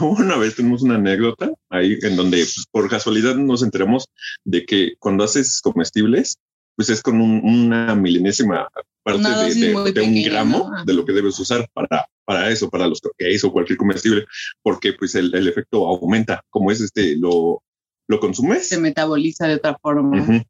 una 0.00 0.36
vez 0.36 0.56
tenemos 0.56 0.82
una 0.82 0.96
anécdota 0.96 1.50
ahí 1.70 1.96
en 2.02 2.16
donde 2.16 2.38
pues, 2.38 2.64
por 2.70 2.88
casualidad 2.88 3.34
nos 3.36 3.62
enteramos 3.62 4.06
de 4.44 4.64
que 4.64 4.94
cuando 4.98 5.24
haces 5.24 5.60
comestibles, 5.60 6.38
pues 6.76 6.88
es 6.88 7.02
con 7.02 7.20
un- 7.20 7.42
una 7.44 7.94
milenésima 7.94 8.68
parte 9.02 9.20
Una 9.20 9.42
de, 9.42 9.54
de- 9.54 9.92
de 9.92 10.00
un 10.02 10.22
gramo 10.24 10.70
¿no? 10.74 10.84
de 10.84 10.92
lo 10.94 11.04
que 11.04 11.12
debes 11.12 11.38
usar 11.38 11.68
para, 11.74 12.06
para 12.24 12.50
eso, 12.50 12.70
para 12.70 12.86
los 12.88 13.00
cupcakes 13.00 13.44
o 13.44 13.52
cualquier 13.52 13.76
comestible, 13.76 14.24
porque 14.62 14.94
pues 14.94 15.14
el, 15.14 15.32
el 15.34 15.46
efecto 15.46 15.86
aumenta, 15.86 16.40
como 16.50 16.70
es 16.72 16.80
este, 16.80 17.14
lo, 17.16 17.62
lo 18.08 18.20
consumes 18.20 18.66
Se 18.68 18.78
metaboliza 18.80 19.46
de 19.46 19.56
otra 19.56 19.76
forma. 19.80 20.20
Ujú. 20.22 20.42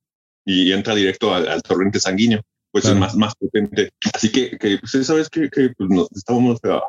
y 0.46 0.70
entra 0.72 0.94
directo 0.94 1.34
al, 1.34 1.48
al 1.48 1.62
torrente 1.62 1.98
sanguíneo, 1.98 2.40
pues 2.74 2.82
Claro. 2.82 2.96
es 2.96 3.00
más, 3.00 3.14
más 3.14 3.34
potente. 3.36 3.90
Así 4.12 4.32
que, 4.32 4.58
que 4.58 4.78
pues 4.78 4.92
esa 4.96 5.14
vez 5.14 5.28
que, 5.30 5.48
que 5.48 5.70
pues, 5.78 5.88
nos 5.90 6.10
estábamos, 6.10 6.58
a- 6.64 6.82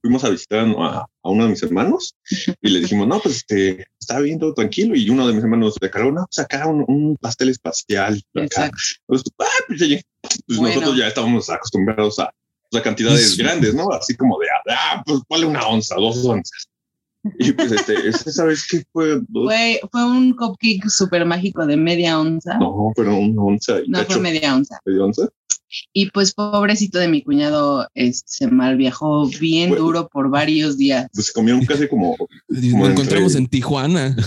fuimos 0.00 0.22
a 0.22 0.28
visitar 0.28 0.60
a, 0.60 0.98
a 1.00 1.28
uno 1.28 1.44
de 1.44 1.50
mis 1.50 1.62
hermanos 1.64 2.14
y 2.62 2.70
le 2.70 2.78
dijimos, 2.80 3.08
no, 3.08 3.18
pues 3.20 3.36
este, 3.38 3.86
está 3.98 4.20
bien, 4.20 4.38
todo 4.38 4.54
tranquilo. 4.54 4.94
Y 4.94 5.10
uno 5.10 5.26
de 5.26 5.32
mis 5.32 5.42
hermanos 5.42 5.74
le 5.80 5.90
cargó, 5.90 6.12
no, 6.12 6.24
pues 6.26 6.38
acá 6.38 6.68
un, 6.68 6.84
un 6.86 7.16
pastel 7.16 7.48
espacial. 7.48 8.22
Acá. 8.34 8.44
Exacto. 8.44 8.76
Pues, 9.06 9.22
ah, 9.40 9.44
pues, 9.66 9.80
pues 10.46 10.58
Bueno. 10.58 10.74
nosotros 10.76 10.98
ya 10.98 11.08
estábamos 11.08 11.50
acostumbrados 11.50 12.18
a, 12.20 12.30
pues, 12.70 12.80
a 12.80 12.84
cantidades 12.84 13.32
Sí. 13.34 13.42
grandes, 13.42 13.74
¿no? 13.74 13.90
Así 13.90 14.14
como 14.14 14.38
de, 14.38 14.46
ah, 14.70 15.02
pues 15.04 15.20
ponle 15.26 15.46
una 15.46 15.66
onza, 15.66 15.96
dos 15.96 16.24
onzas. 16.24 16.68
Y 17.38 17.52
pues 17.52 17.72
este, 17.72 18.08
esa 18.08 18.44
vez 18.44 18.66
que 18.68 18.84
fue, 18.92 19.20
Fue, 19.32 19.80
fue 19.90 20.04
un 20.04 20.34
cupcake 20.34 20.88
súper 20.88 21.24
mágico 21.24 21.66
de 21.66 21.76
media 21.76 22.20
onza. 22.20 22.58
No, 22.58 22.70
no, 22.70 22.92
pero 22.94 23.16
una 23.16 23.42
onza 23.42 23.80
y 23.80 23.86
fue 23.86 24.06
cacho, 24.06 24.20
media 24.20 24.54
onza. 24.54 24.78
media 24.84 25.04
onza. 25.04 25.28
Y 25.92 26.10
pues 26.10 26.32
pobrecito 26.34 26.98
de 26.98 27.08
mi 27.08 27.22
cuñado, 27.22 27.88
este, 27.94 28.24
se 28.26 28.46
mal 28.48 28.76
viajó 28.76 29.26
bien 29.40 29.70
Bueno. 29.70 29.84
duro 29.84 30.08
por 30.08 30.30
varios 30.30 30.76
días. 30.78 31.06
Pues 31.14 31.32
comieron 31.32 31.64
casi 31.64 31.88
como. 31.88 32.16
Lo 32.48 32.70
Como 32.70 32.86
encontramos 32.88 33.34
entre- 33.34 33.38
en 33.44 33.46
Tijuana. 33.48 34.16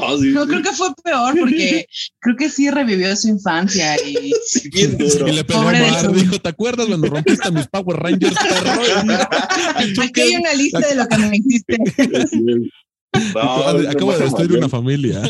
Ah, 0.00 0.14
sí, 0.18 0.28
No, 0.30 0.42
sí, 0.44 0.48
creo 0.50 0.62
que 0.62 0.72
fue 0.72 0.88
peor 1.02 1.34
porque 1.38 1.86
creo 2.20 2.36
que 2.36 2.48
sí 2.48 2.70
revivió 2.70 3.14
su 3.16 3.28
infancia 3.28 3.96
y 4.06 4.32
sí, 4.46 4.68
bien 4.70 4.96
duro. 4.96 5.28
Y 5.28 5.32
le 5.32 5.44
pegó 5.44 5.60
a 5.68 5.72
dijo, 6.12 6.38
¿te 6.38 6.48
acuerdas 6.48 6.86
cuando 6.86 7.08
rompiste 7.08 7.50
mis 7.50 7.66
Power 7.68 7.96
Rangers, 7.98 8.36
perro? 8.36 10.02
aquí 10.02 10.20
hay 10.20 10.36
una 10.36 10.54
lista 10.54 10.80
de 10.80 10.94
lo 10.94 11.06
que 11.08 11.18
me 11.18 11.36
hiciste. 11.36 11.78
No, 12.32 13.40
Acabo 13.40 13.78
de- 13.78 13.88
Acabo 13.88 14.12
de 14.12 14.18
destruir 14.24 14.52
una 14.58 14.68
familia. 14.68 15.22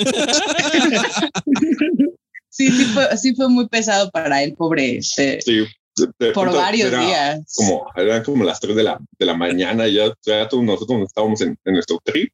Sí, 2.58 2.72
sí 2.72 2.84
fue, 2.86 3.16
sí 3.16 3.34
fue 3.36 3.48
muy 3.48 3.68
pesado 3.68 4.10
para 4.10 4.42
él, 4.42 4.54
pobre, 4.56 4.96
este, 4.96 5.40
Sí, 5.42 5.64
de- 5.96 6.08
de 6.26 6.32
por 6.32 6.52
varios 6.52 6.88
era 6.92 7.00
días. 7.06 7.54
Como, 7.54 7.86
eran 7.94 8.24
como 8.24 8.42
las 8.44 8.58
3 8.58 8.74
de 8.74 8.82
la, 8.82 8.98
de 9.16 9.26
la 9.26 9.34
mañana, 9.34 9.86
ya, 9.86 10.12
ya 10.26 10.48
todos 10.48 10.64
nosotros 10.64 11.02
estábamos 11.06 11.40
en, 11.40 11.56
en 11.64 11.72
nuestro 11.74 12.00
trip. 12.04 12.32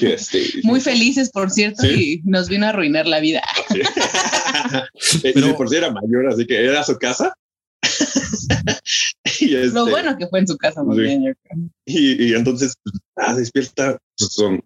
Y 0.00 0.06
este, 0.06 0.44
Muy 0.62 0.80
felices, 0.80 1.30
por 1.30 1.50
cierto, 1.50 1.82
Sí. 1.82 2.22
y 2.24 2.28
nos 2.30 2.48
vino 2.48 2.66
a 2.66 2.68
arruinar 2.68 3.06
la 3.08 3.18
vida. 3.18 3.42
y 5.24 5.32
Pero- 5.32 5.56
por 5.56 5.68
sí 5.68 5.76
era 5.76 5.90
mayor, 5.90 6.28
así 6.32 6.46
que 6.46 6.64
era 6.64 6.82
su 6.84 6.96
casa. 6.96 7.34
y, 9.40 9.54
este, 9.56 9.68
Lo 9.74 9.86
bueno 9.86 10.16
que 10.16 10.26
fue 10.28 10.40
en 10.40 10.48
su 10.48 10.56
casa, 10.56 10.82
muy 10.82 10.96
Sí. 10.96 11.02
bien, 11.02 11.24
yo 11.24 11.32
creo. 11.42 11.58
y, 11.86 12.24
y 12.30 12.34
entonces 12.34 12.74
ah, 13.16 13.34
despierta, 13.34 13.98
pues, 14.16 14.32
son, 14.32 14.60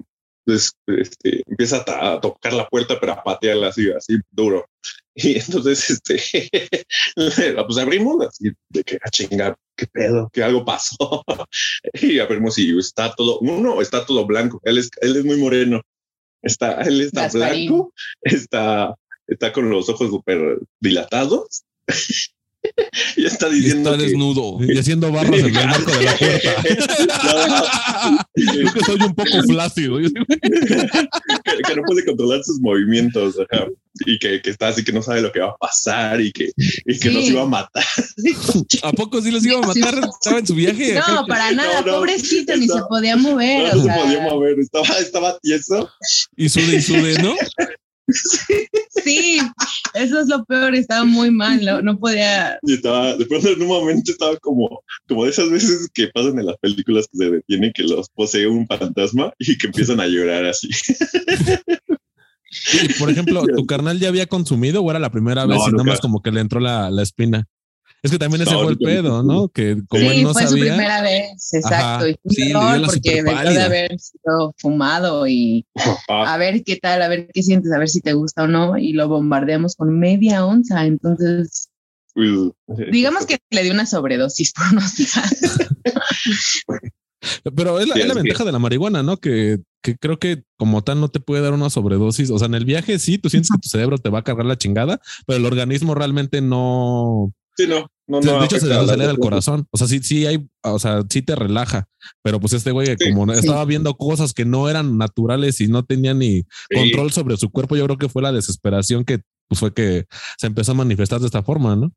pues, 0.45 0.73
este, 0.87 1.43
empieza 1.47 1.85
a, 1.87 2.15
a 2.15 2.21
tocar 2.21 2.53
la 2.53 2.69
puerta, 2.69 2.99
pero 3.01 3.13
a 3.13 3.23
patearla 3.23 3.69
así, 3.69 3.91
así 3.91 4.19
duro. 4.31 4.67
Y 5.17 5.39
entonces, 5.39 5.91
este, 5.91 6.51
pues 7.67 7.79
abrimos 7.79 8.27
así 8.27 8.51
de 8.69 8.83
que 8.83 8.99
a 9.01 9.11
chingar, 9.11 9.57
qué 9.77 9.87
pedo, 9.87 10.29
que 10.33 10.43
algo 10.43 10.65
pasó. 10.65 11.23
y 11.95 12.19
abrimos 12.19 12.59
y 12.59 12.77
está 12.77 13.15
todo, 13.15 13.39
uno 13.39 13.81
está 13.81 14.05
todo 14.05 14.27
blanco, 14.27 14.61
él 14.65 14.79
es, 14.79 14.91
él 15.01 15.17
es 15.17 15.25
muy 15.25 15.37
moreno, 15.37 15.83
está, 16.43 16.83
él 16.83 17.01
está 17.01 17.23
Gasparín. 17.23 17.69
blanco, 17.69 17.93
está, 18.23 18.95
está 19.29 19.53
con 19.53 19.71
los 19.71 19.89
ojos 19.89 20.11
súper 20.11 20.59
dilatados. 20.81 21.63
Y 23.17 23.27
está 23.27 23.49
Y 23.49 23.55
diciendo 23.61 23.91
está 23.93 24.03
que- 24.03 24.09
desnudo. 24.11 24.59
Y 24.63 24.79
haciendo 24.79 25.11
barros 25.13 25.39
en 25.39 25.47
el 25.47 25.53
marco 25.53 25.91
de 25.93 26.05
la 26.05 26.17
puerta. 26.17 26.55
Creo 28.35 28.73
que 28.73 28.81
soy 28.85 29.01
un 29.03 29.15
poco 29.15 29.43
flácido. 29.49 29.99
que, 29.99 30.11
que 30.13 31.77
no 31.77 31.83
puede 31.87 32.05
controlar 32.05 32.43
sus 32.45 32.61
movimientos 32.61 33.37
ajá, 33.39 33.67
y 34.07 34.19
que, 34.19 34.41
que 34.43 34.51
está 34.51 34.69
así 34.69 34.83
que 34.85 34.93
no 34.93 35.03
sabe 35.03 35.21
lo 35.23 35.31
que 35.33 35.41
va 35.41 35.51
a 35.51 35.57
pasar 35.57 36.21
y 36.21 36.33
que, 36.33 36.51
y 36.57 36.99
que 36.99 37.09
Sí. 37.11 37.15
nos 37.15 37.25
iba 37.25 37.43
a 37.43 37.47
matar. 37.47 37.85
¿A 38.83 38.93
poco 38.93 39.21
sí 39.23 39.31
los 39.31 39.45
iba 39.45 39.59
a 39.59 39.67
matar? 39.67 39.95
Estaba 40.21 40.39
en 40.41 40.47
su 40.47 40.55
viaje. 40.55 40.95
No, 40.95 41.27
para 41.27 41.53
nada, 41.53 41.81
no, 41.83 41.93
pobrecito, 41.93 42.57
ni 42.57 42.67
se 42.67 42.81
podía 42.89 43.17
mover. 43.17 43.75
No 43.75 43.81
o 43.81 43.83
se 43.83 43.89
sea, 43.89 44.03
podía 44.03 44.21
mover, 44.23 44.59
estaba, 44.59 44.89
estaba 44.99 45.39
tieso. 45.39 45.89
Y 46.37 46.49
sude 46.49 46.77
y 46.77 46.83
sude, 46.83 47.23
¿no? 47.23 47.35
Sí, 48.09 49.39
eso 49.95 50.21
es 50.21 50.29
lo 50.29 50.45
peor, 50.45 50.75
estaba 50.75 51.05
muy 51.05 51.31
mal, 51.31 51.65
no, 51.65 51.83
no 51.83 51.99
podía. 51.99 52.59
Y 52.63 52.75
estaba, 52.75 53.17
de 53.17 53.27
pronto 53.27 53.49
en 53.49 53.63
un 53.63 53.69
momento 53.69 54.13
estaba 54.13 54.37
como, 54.39 54.83
como 55.09 55.25
de 55.25 55.31
esas 55.31 55.51
veces 55.51 55.89
que 55.93 56.09
pasan 56.09 56.39
en 56.39 56.47
las 56.47 56.57
películas 56.59 57.07
que 57.11 57.19
se 57.19 57.31
detienen, 57.31 57.73
que 57.73 57.83
los 57.83 58.09
posee 58.11 58.47
un 58.47 58.67
fantasma 58.67 59.33
y 59.39 59.59
que 59.59 59.67
empiezan 59.67 60.01
a 60.01 60.07
llorar 60.07 60.45
así. 60.47 60.69
Por 62.99 63.11
ejemplo, 63.11 63.45
¿tu 63.55 63.67
carnal 63.67 63.99
ya 63.99 64.09
había 64.09 64.27
consumido 64.27 64.83
o 64.83 64.91
era 64.91 65.01
la 65.01 65.11
primera 65.11 65.45
vez 65.47 65.59
No, 65.59 65.69
y 65.69 65.73
nada 65.73 65.85
más 65.85 66.01
como 66.01 66.23
que 66.23 66.31
le 66.31 66.41
entró 66.41 66.61
la, 66.61 66.91
la 66.91 67.03
espina? 67.03 67.49
Es 68.05 68.11
que 68.11 68.19
también 68.19 68.43
ese 68.43 68.55
fue 68.55 68.69
el 68.71 68.77
pedo, 68.79 69.23
¿no? 69.23 69.49
Que 69.49 69.79
como 69.89 70.03
sí, 70.03 70.17
él 70.19 70.23
no 70.25 70.33
fue 70.35 70.47
su 70.47 70.55
primera 70.55 71.01
vez, 71.01 71.53
exacto. 71.55 72.05
Ajá. 72.05 72.09
Y 72.11 72.13
fue 72.23 72.31
Sí, 72.35 72.41
le 72.43 72.47
dio 72.49 72.61
peor 72.61 72.79
la 72.79 72.87
porque 72.87 73.23
venía 73.23 73.43
de 73.51 73.63
haber 73.63 73.99
sido 73.99 74.55
fumado 74.59 75.27
y 75.27 75.67
a 76.09 76.37
ver 76.37 76.63
qué 76.65 76.77
tal, 76.77 77.01
a 77.01 77.09
ver 77.09 77.29
qué 77.33 77.43
sientes, 77.43 77.73
a 77.73 77.79
ver 77.79 77.89
si 77.89 78.01
te 78.03 78.13
gusta 78.13 78.45
o 78.45 78.47
no. 78.47 78.77
Y 78.77 78.93
lo 78.93 79.09
bombardeamos 79.09 79.75
con 79.75 79.99
media 79.99 80.45
onza. 80.45 80.85
Entonces, 80.85 81.71
digamos 82.93 83.25
que 83.27 83.39
le 83.51 83.63
dio 83.63 83.73
una 83.73 83.87
sobredosis 83.87 84.53
por 84.53 84.67
unos 84.73 84.95
días. 84.97 85.51
Pero 87.57 87.81
es 87.81 87.89
la, 87.89 87.95
Sí, 87.95 88.01
es 88.03 88.07
la 88.07 88.13
es 88.13 88.17
que- 88.19 88.23
ventaja 88.23 88.45
de 88.45 88.53
la 88.53 88.59
marihuana, 88.59 89.03
¿no? 89.03 89.17
Que, 89.17 89.61
que 89.83 89.97
creo 89.97 90.19
que 90.19 90.43
como 90.59 90.85
tal 90.85 91.01
no 91.01 91.09
te 91.09 91.21
puede 91.21 91.43
dar 91.43 91.55
una 91.55 91.71
sobredosis. 91.71 92.31
O 92.31 92.39
sea, 92.39 92.47
en 92.49 92.55
el 92.55 92.67
viaje 92.67 92.99
sí, 92.99 93.17
tú 93.19 93.31
sientes 93.31 93.51
que 93.51 93.59
tu 93.59 93.69
cerebro 93.71 93.97
te 93.99 94.11
va 94.11 94.19
a 94.19 94.25
cargar 94.25 94.45
la 94.47 94.59
chingada, 94.59 95.01
pero 95.27 95.39
el 95.39 95.47
organismo 95.47 95.95
realmente 95.95 96.43
no. 96.43 97.33
Sí, 97.57 97.67
no, 97.67 97.87
no, 98.07 98.21
de 98.21 98.45
hecho, 98.45 98.57
se 98.61 98.67
afecta 98.67 98.67
a 98.67 98.69
la 98.77 98.81
desacelera 98.83 99.11
el 99.13 99.19
corazón. 99.19 99.67
O 99.71 99.79
sea, 99.79 99.87
sí, 99.87 100.01
sí 100.03 100.27
hay, 100.27 100.47
o 100.63 100.79
sea, 100.79 101.03
sí 101.09 101.23
te 101.23 101.35
relaja. 101.35 101.87
Pero 102.23 102.39
pues 102.41 102.53
este 102.53 102.71
güey, 102.71 102.87
Sí. 102.99 103.11
como 103.13 103.33
Sí. 103.33 103.41
estaba 103.41 103.65
viendo 103.65 103.95
cosas 103.97 104.33
que 104.35 104.45
no 104.45 104.69
eran 104.69 104.99
naturales 104.99 105.61
y 105.61 105.69
no 105.69 105.85
tenía 105.85 106.13
ni 106.15 106.43
Sí. 106.43 106.45
control 106.75 107.13
sobre 107.13 107.37
su 107.37 107.51
cuerpo, 107.51 107.77
yo 107.77 107.85
creo 107.87 107.99
que 107.99 108.09
fue 108.09 108.23
la 108.23 108.33
desesperación 108.33 109.05
que 109.05 109.21
pues, 109.49 109.61
fue 109.61 109.75
que 109.75 110.07
se 110.39 110.47
empezó 110.47 110.73
a 110.73 110.75
manifestar 110.75 111.21
de 111.21 111.27
esta 111.27 111.43
forma, 111.43 111.77
¿no? 111.77 111.93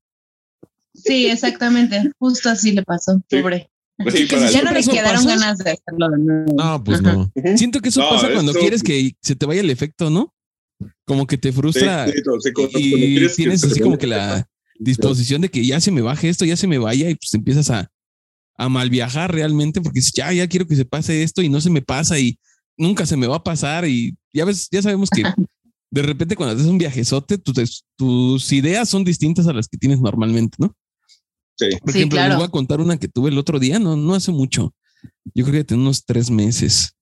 Sí, 0.93 1.27
exactamente. 1.27 2.11
Justo 2.19 2.49
así 2.49 2.71
le 2.71 2.83
pasó, 2.83 3.21
pobre. 3.29 3.69
Sí, 4.11 4.27
que 4.27 4.35
para 4.35 4.47
si 4.49 4.53
Ya 4.53 4.63
no 4.63 4.71
le 4.71 4.83
quedaron 4.83 5.23
pasa? 5.23 5.29
ganas 5.39 5.57
de 5.59 5.71
hacerlo 5.71 6.09
de 6.09 6.17
nuevo. 6.19 6.53
No, 6.55 6.83
pues 6.83 6.99
Ajá. 6.99 7.13
no. 7.13 7.31
Siento 7.57 7.79
que 7.79 7.89
eso 7.89 8.01
No, 8.01 8.09
pasa 8.09 8.29
cuando 8.33 8.53
quieres 8.53 8.83
que 8.83 9.11
se 9.21 9.35
te 9.35 9.45
vaya 9.45 9.61
el 9.61 9.69
efecto, 9.69 10.09
¿no? 10.09 10.33
Como 11.05 11.25
que 11.25 11.37
te 11.37 11.51
frustra 11.51 12.05
Sí, 12.07 12.11
sí, 12.15 12.21
no, 12.25 12.39
sí, 12.39 12.51
cuando- 12.53 12.71
cuando 12.73 12.79
y 12.79 13.27
tienes 13.35 13.63
así 13.63 13.79
como 13.79 13.97
que 13.97 14.07
la 14.07 14.47
disposición 14.79 15.41
de 15.41 15.49
que 15.49 15.65
ya 15.65 15.79
se 15.81 15.91
me 15.91 16.01
baje 16.01 16.29
esto, 16.29 16.45
ya 16.45 16.55
se 16.57 16.67
me 16.67 16.77
vaya 16.77 17.09
y 17.09 17.15
pues 17.15 17.33
empiezas 17.33 17.69
a, 17.69 17.89
a 18.57 18.69
mal 18.69 18.89
viajar 18.89 19.31
realmente 19.33 19.81
porque 19.81 19.99
dices, 19.99 20.13
ya, 20.15 20.31
ya 20.33 20.47
quiero 20.47 20.67
que 20.67 20.75
se 20.75 20.85
pase 20.85 21.23
esto 21.23 21.41
y 21.41 21.49
no 21.49 21.61
se 21.61 21.69
me 21.69 21.81
pasa 21.81 22.19
y 22.19 22.37
nunca 22.77 23.05
se 23.05 23.17
me 23.17 23.27
va 23.27 23.37
a 23.37 23.43
pasar 23.43 23.87
y 23.87 24.15
ya 24.33 24.45
ves, 24.45 24.67
ya 24.71 24.81
sabemos 24.81 25.09
que 25.09 25.23
de 25.89 26.01
repente 26.01 26.35
cuando 26.35 26.55
haces 26.55 26.67
un 26.67 26.77
viajezote, 26.77 27.37
tus, 27.37 27.85
tus 27.95 28.51
ideas 28.51 28.89
son 28.89 29.03
distintas 29.03 29.47
a 29.47 29.53
las 29.53 29.67
que 29.67 29.77
tienes 29.77 29.99
normalmente, 30.01 30.57
¿no? 30.59 30.75
Sí. 31.55 31.69
Por 31.81 31.91
Sí, 31.91 31.99
ejemplo, 31.99 32.17
claro. 32.17 32.29
les 32.29 32.37
voy 32.37 32.45
a 32.45 32.51
contar 32.51 32.81
una 32.81 32.97
que 32.99 33.07
tuve 33.07 33.29
el 33.29 33.37
otro 33.37 33.57
día, 33.59 33.79
no, 33.79 33.95
no 33.95 34.13
hace 34.13 34.31
mucho. 34.31 34.73
Yo 35.33 35.43
creo 35.45 35.55
que 35.59 35.63
tiene 35.63 35.81
unos 35.83 36.05
tres 36.05 36.29
meses. 36.29 36.93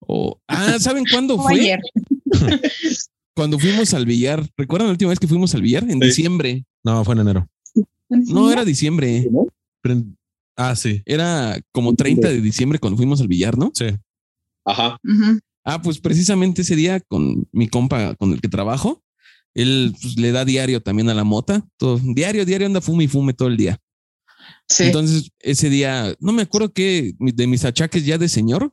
O, 0.00 0.40
ah, 0.48 0.78
¿saben 0.80 1.04
cuándo 1.10 1.36
Fue 1.36 1.44
fue? 1.56 1.60
ayer. 1.60 1.80
Cuando 3.34 3.58
fuimos 3.58 3.94
al 3.94 4.06
billar. 4.06 4.46
¿Recuerdan 4.56 4.88
la 4.88 4.92
última 4.92 5.10
vez 5.10 5.18
que 5.18 5.26
fuimos 5.28 5.54
al 5.54 5.62
billar? 5.62 5.84
En 5.84 6.00
Sí. 6.00 6.06
diciembre. 6.08 6.64
No, 6.84 7.04
fue 7.04 7.14
en 7.14 7.20
enero. 7.20 7.48
No, 8.08 8.50
era 8.52 8.64
diciembre. 8.64 9.26
Pero- 9.80 10.02
ah, 10.56 10.76
sí, 10.76 11.02
Era 11.06 11.58
como 11.72 11.94
30 11.94 12.28
de 12.28 12.40
diciembre 12.40 12.78
cuando 12.78 12.96
fuimos 12.98 13.20
al 13.20 13.28
billar, 13.28 13.56
¿no? 13.56 13.70
sí. 13.74 13.86
Ajá. 14.64 14.96
Ah, 15.64 15.80
pues 15.82 15.98
precisamente 15.98 16.62
ese 16.62 16.76
día 16.76 17.00
con 17.00 17.48
mi 17.52 17.68
compa 17.68 18.14
con 18.16 18.32
el 18.32 18.40
que 18.40 18.48
trabajo, 18.48 19.02
él 19.54 19.94
pues, 20.00 20.16
le 20.18 20.30
da 20.32 20.44
diario 20.44 20.80
también 20.82 21.08
a 21.08 21.14
la 21.14 21.24
mota. 21.24 21.64
Todo, 21.78 21.98
diario, 22.02 22.44
diario 22.44 22.66
anda 22.66 22.80
fume 22.80 23.04
y 23.04 23.08
fume 23.08 23.32
todo 23.32 23.48
el 23.48 23.56
día. 23.56 23.78
Sí. 24.68 24.84
Entonces, 24.84 25.30
ese 25.40 25.68
día, 25.70 26.14
no 26.20 26.32
me 26.32 26.42
acuerdo 26.42 26.72
qué 26.72 27.12
de 27.18 27.46
mis 27.46 27.64
achaques 27.64 28.04
ya 28.06 28.18
de 28.18 28.28
señor, 28.28 28.72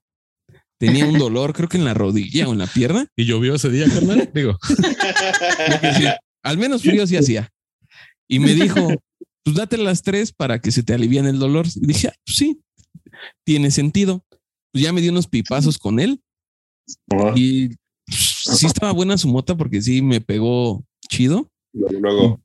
tenía 0.80 1.06
un 1.06 1.18
dolor, 1.20 1.54
creo 1.54 1.70
que 1.70 1.78
en 1.78 1.86
la 1.86 1.94
rodilla 1.94 2.48
o 2.48 2.54
en 2.54 2.60
la 2.60 2.68
pierna. 2.68 3.08
Y 3.16 3.26
llovió 3.26 3.56
ese 3.56 3.70
día, 3.70 3.86
carnal. 3.88 4.30
Digo, 4.34 4.58
sí, 5.98 6.06
al 6.44 6.58
menos 6.58 6.82
frío 6.82 7.06
sí 7.06 7.18
hacía. 7.18 7.50
Y 8.28 8.40
me 8.40 8.54
dijo, 8.54 8.88
pues 9.44 9.56
date 9.56 9.78
las 9.78 10.02
tres 10.04 10.32
para 10.32 10.60
que 10.60 10.72
se 10.72 10.84
te 10.84 10.94
alivian 10.94 11.26
el 11.28 11.40
dolor. 11.40 11.68
Y 11.76 11.88
dije, 11.88 12.08
"Ah, 12.10 12.16
pues 12.26 12.38
sí, 12.38 12.62
tiene 13.46 13.72
sentido. 13.72 14.24
Pues 14.72 14.84
ya 14.84 14.94
me 14.94 15.02
di 15.02 15.10
unos 15.10 15.28
pipazos 15.28 15.78
con 15.78 16.00
él 16.00 16.22
y 17.36 17.70
sí 18.08 18.66
estaba 18.66 18.92
buena 18.92 19.18
su 19.18 19.28
mota 19.28 19.58
porque 19.58 19.82
sí 19.82 20.02
me 20.02 20.22
pegó 20.22 20.84
chido. 21.10 21.50
Luego, 21.74 22.00
luego, 22.00 22.42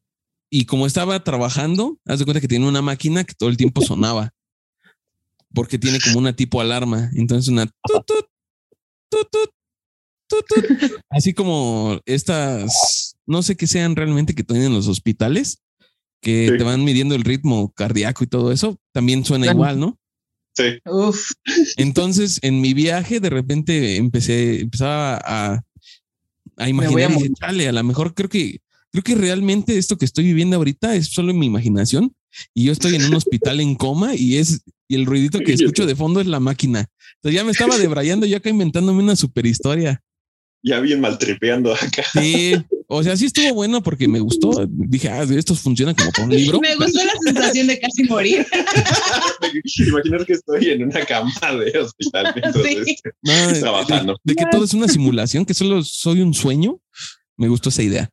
Y 0.50 0.64
como 0.66 0.86
estaba 0.86 1.22
trabajando, 1.22 1.98
haz 2.06 2.18
de 2.18 2.24
cuenta 2.24 2.40
que 2.40 2.48
tiene 2.48 2.66
una 2.68 2.82
máquina 2.82 3.24
que 3.24 3.34
todo 3.34 3.48
el 3.50 3.56
tiempo 3.56 3.82
sonaba. 3.82 4.30
Porque 5.54 5.78
tiene 5.78 6.00
como 6.00 6.18
una 6.18 6.34
tipo 6.34 6.60
alarma. 6.60 7.10
Entonces 7.14 7.48
una 7.48 7.66
tut, 7.66 8.04
tut, 8.06 8.26
tut, 9.10 9.28
tut, 9.30 9.50
tut, 10.28 10.46
tut. 10.48 10.92
así 11.10 11.32
como 11.32 12.00
estas, 12.06 13.16
no 13.26 13.42
sé 13.42 13.56
qué 13.56 13.66
sean 13.66 13.94
realmente 13.96 14.34
que 14.34 14.42
tienen 14.44 14.66
en 14.66 14.74
los 14.74 14.88
hospitales, 14.88 15.58
que 16.20 16.48
Sí. 16.50 16.58
te 16.58 16.64
van 16.64 16.82
midiendo 16.84 17.14
el 17.14 17.22
ritmo 17.24 17.70
cardíaco 17.72 18.24
y 18.24 18.26
todo 18.26 18.50
eso, 18.50 18.78
también 18.92 19.24
suena 19.24 19.44
Claro. 19.44 19.56
igual, 19.58 19.80
¿no? 19.80 19.98
sí. 20.56 20.78
Uf. 20.86 21.32
Entonces, 21.76 22.38
en 22.42 22.60
mi 22.60 22.74
viaje, 22.74 23.20
de 23.20 23.28
repente 23.30 23.96
empecé, 23.96 24.60
empezaba 24.60 25.20
a, 25.24 25.62
a 26.56 26.68
imaginar 26.68 27.10
a 27.10 27.14
y 27.14 27.16
dije, 27.16 27.30
chale, 27.40 27.68
a 27.68 27.72
lo 27.72 27.82
mejor 27.84 28.14
creo 28.14 28.28
que, 28.28 28.60
creo 28.92 29.02
que 29.02 29.14
realmente 29.16 29.76
esto 29.76 29.98
que 29.98 30.04
estoy 30.04 30.24
viviendo 30.24 30.56
ahorita 30.56 30.94
es 30.94 31.08
solo 31.08 31.30
en 31.32 31.38
mi 31.40 31.46
imaginación 31.46 32.14
y 32.54 32.64
yo 32.64 32.72
estoy 32.72 32.94
en 32.94 33.04
un 33.04 33.14
hospital 33.14 33.60
en 33.60 33.74
coma 33.74 34.14
y 34.14 34.36
es, 34.36 34.62
y 34.88 34.94
el 34.96 35.06
ruidito 35.06 35.38
que 35.40 35.52
escucho 35.54 35.86
de 35.86 35.96
fondo 35.96 36.20
es 36.20 36.26
la 36.26 36.40
máquina. 36.40 36.86
Entonces 37.16 37.36
ya 37.36 37.44
me 37.44 37.52
estaba 37.52 37.78
debrayando 37.78 38.26
yo 38.26 38.36
acá 38.36 38.50
inventándome 38.50 39.02
una 39.02 39.16
super 39.16 39.46
historia. 39.46 40.02
Ya 40.62 40.80
bien 40.80 41.00
maltripeando 41.00 41.74
acá. 41.74 42.04
Sí, 42.14 42.54
O 42.88 43.02
sea, 43.02 43.16
sí 43.18 43.26
estuvo 43.26 43.52
bueno 43.52 43.82
porque 43.82 44.08
me 44.08 44.18
gustó. 44.20 44.50
Dije, 44.66 45.10
ah, 45.10 45.22
esto 45.22 45.54
funciona 45.54 45.94
como 45.94 46.10
para 46.10 46.24
un 46.24 46.30
libro. 46.34 46.58
Me 46.60 46.74
gustó 46.76 47.00
la 47.04 47.12
sensación 47.22 47.66
de 47.66 47.78
casi 47.80 48.04
morir. 48.04 48.46
Imaginar 49.88 50.24
que 50.26 50.32
estoy 50.34 50.70
en 50.70 50.84
una 50.84 51.04
cama 51.04 51.32
de 51.64 51.78
hospital 51.78 52.32
mientras 52.34 52.54
Sí. 52.64 52.96
No, 53.22 53.46
de- 53.52 53.60
trabajando. 53.60 54.16
De, 54.24 54.34
que 54.34 54.44
todo 54.50 54.64
es 54.64 54.74
una 54.74 54.88
simulación, 54.88 55.44
que 55.44 55.54
solo 55.54 55.82
soy 55.82 56.20
un 56.20 56.32
sueño. 56.34 56.78
Me 57.36 57.48
gustó 57.48 57.68
esa 57.68 57.82
idea. 57.82 58.08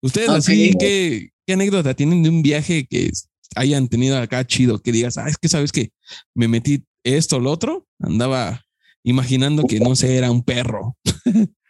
Ustedes 0.00 0.28
así, 0.30 0.72
¿qué, 0.78 1.30
¿qué 1.46 1.52
anécdota 1.52 1.94
tienen 1.94 2.22
de 2.22 2.28
un 2.28 2.42
viaje 2.42 2.86
que 2.88 3.10
hayan 3.56 3.88
tenido 3.88 4.18
acá 4.18 4.46
chido? 4.46 4.78
Que 4.78 4.92
digas, 4.92 5.18
ah, 5.18 5.28
es 5.28 5.36
que 5.36 5.48
sabes 5.48 5.72
que 5.72 5.90
me 6.34 6.48
metí 6.48 6.84
esto 7.04 7.36
o 7.36 7.40
lo 7.40 7.50
otro. 7.50 7.86
Andaba 8.00 8.64
imaginando 9.02 9.64
que 9.64 9.80
no 9.80 9.96
sé, 9.96 10.16
era 10.16 10.30
un 10.30 10.42
perro. 10.42 10.96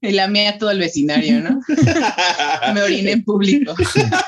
Y 0.00 0.12
la 0.12 0.28
mía 0.28 0.58
todo 0.58 0.70
el 0.70 0.78
vecindario, 0.78 1.40
¿no? 1.40 1.60
Me 2.74 2.82
oriné 2.82 3.12
en 3.12 3.24
público. 3.24 3.74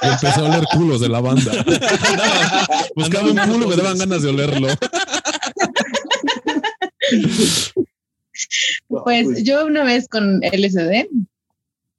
Empezó 0.01 0.47
a 0.47 0.49
oler 0.49 0.65
culos 0.73 1.01
de 1.03 1.09
la 1.09 1.21
banda. 1.21 1.53
Buscaba 2.97 3.31
un 3.31 3.37
culo, 3.37 3.69
me 3.69 3.77
daban 3.77 3.99
ganas 3.99 4.23
de 4.23 4.29
olerlo. 4.31 4.69
Pues 8.89 9.45
yo 9.45 9.67
una 9.67 9.85
vez 9.85 10.09
con 10.09 10.41
LSD 10.41 11.09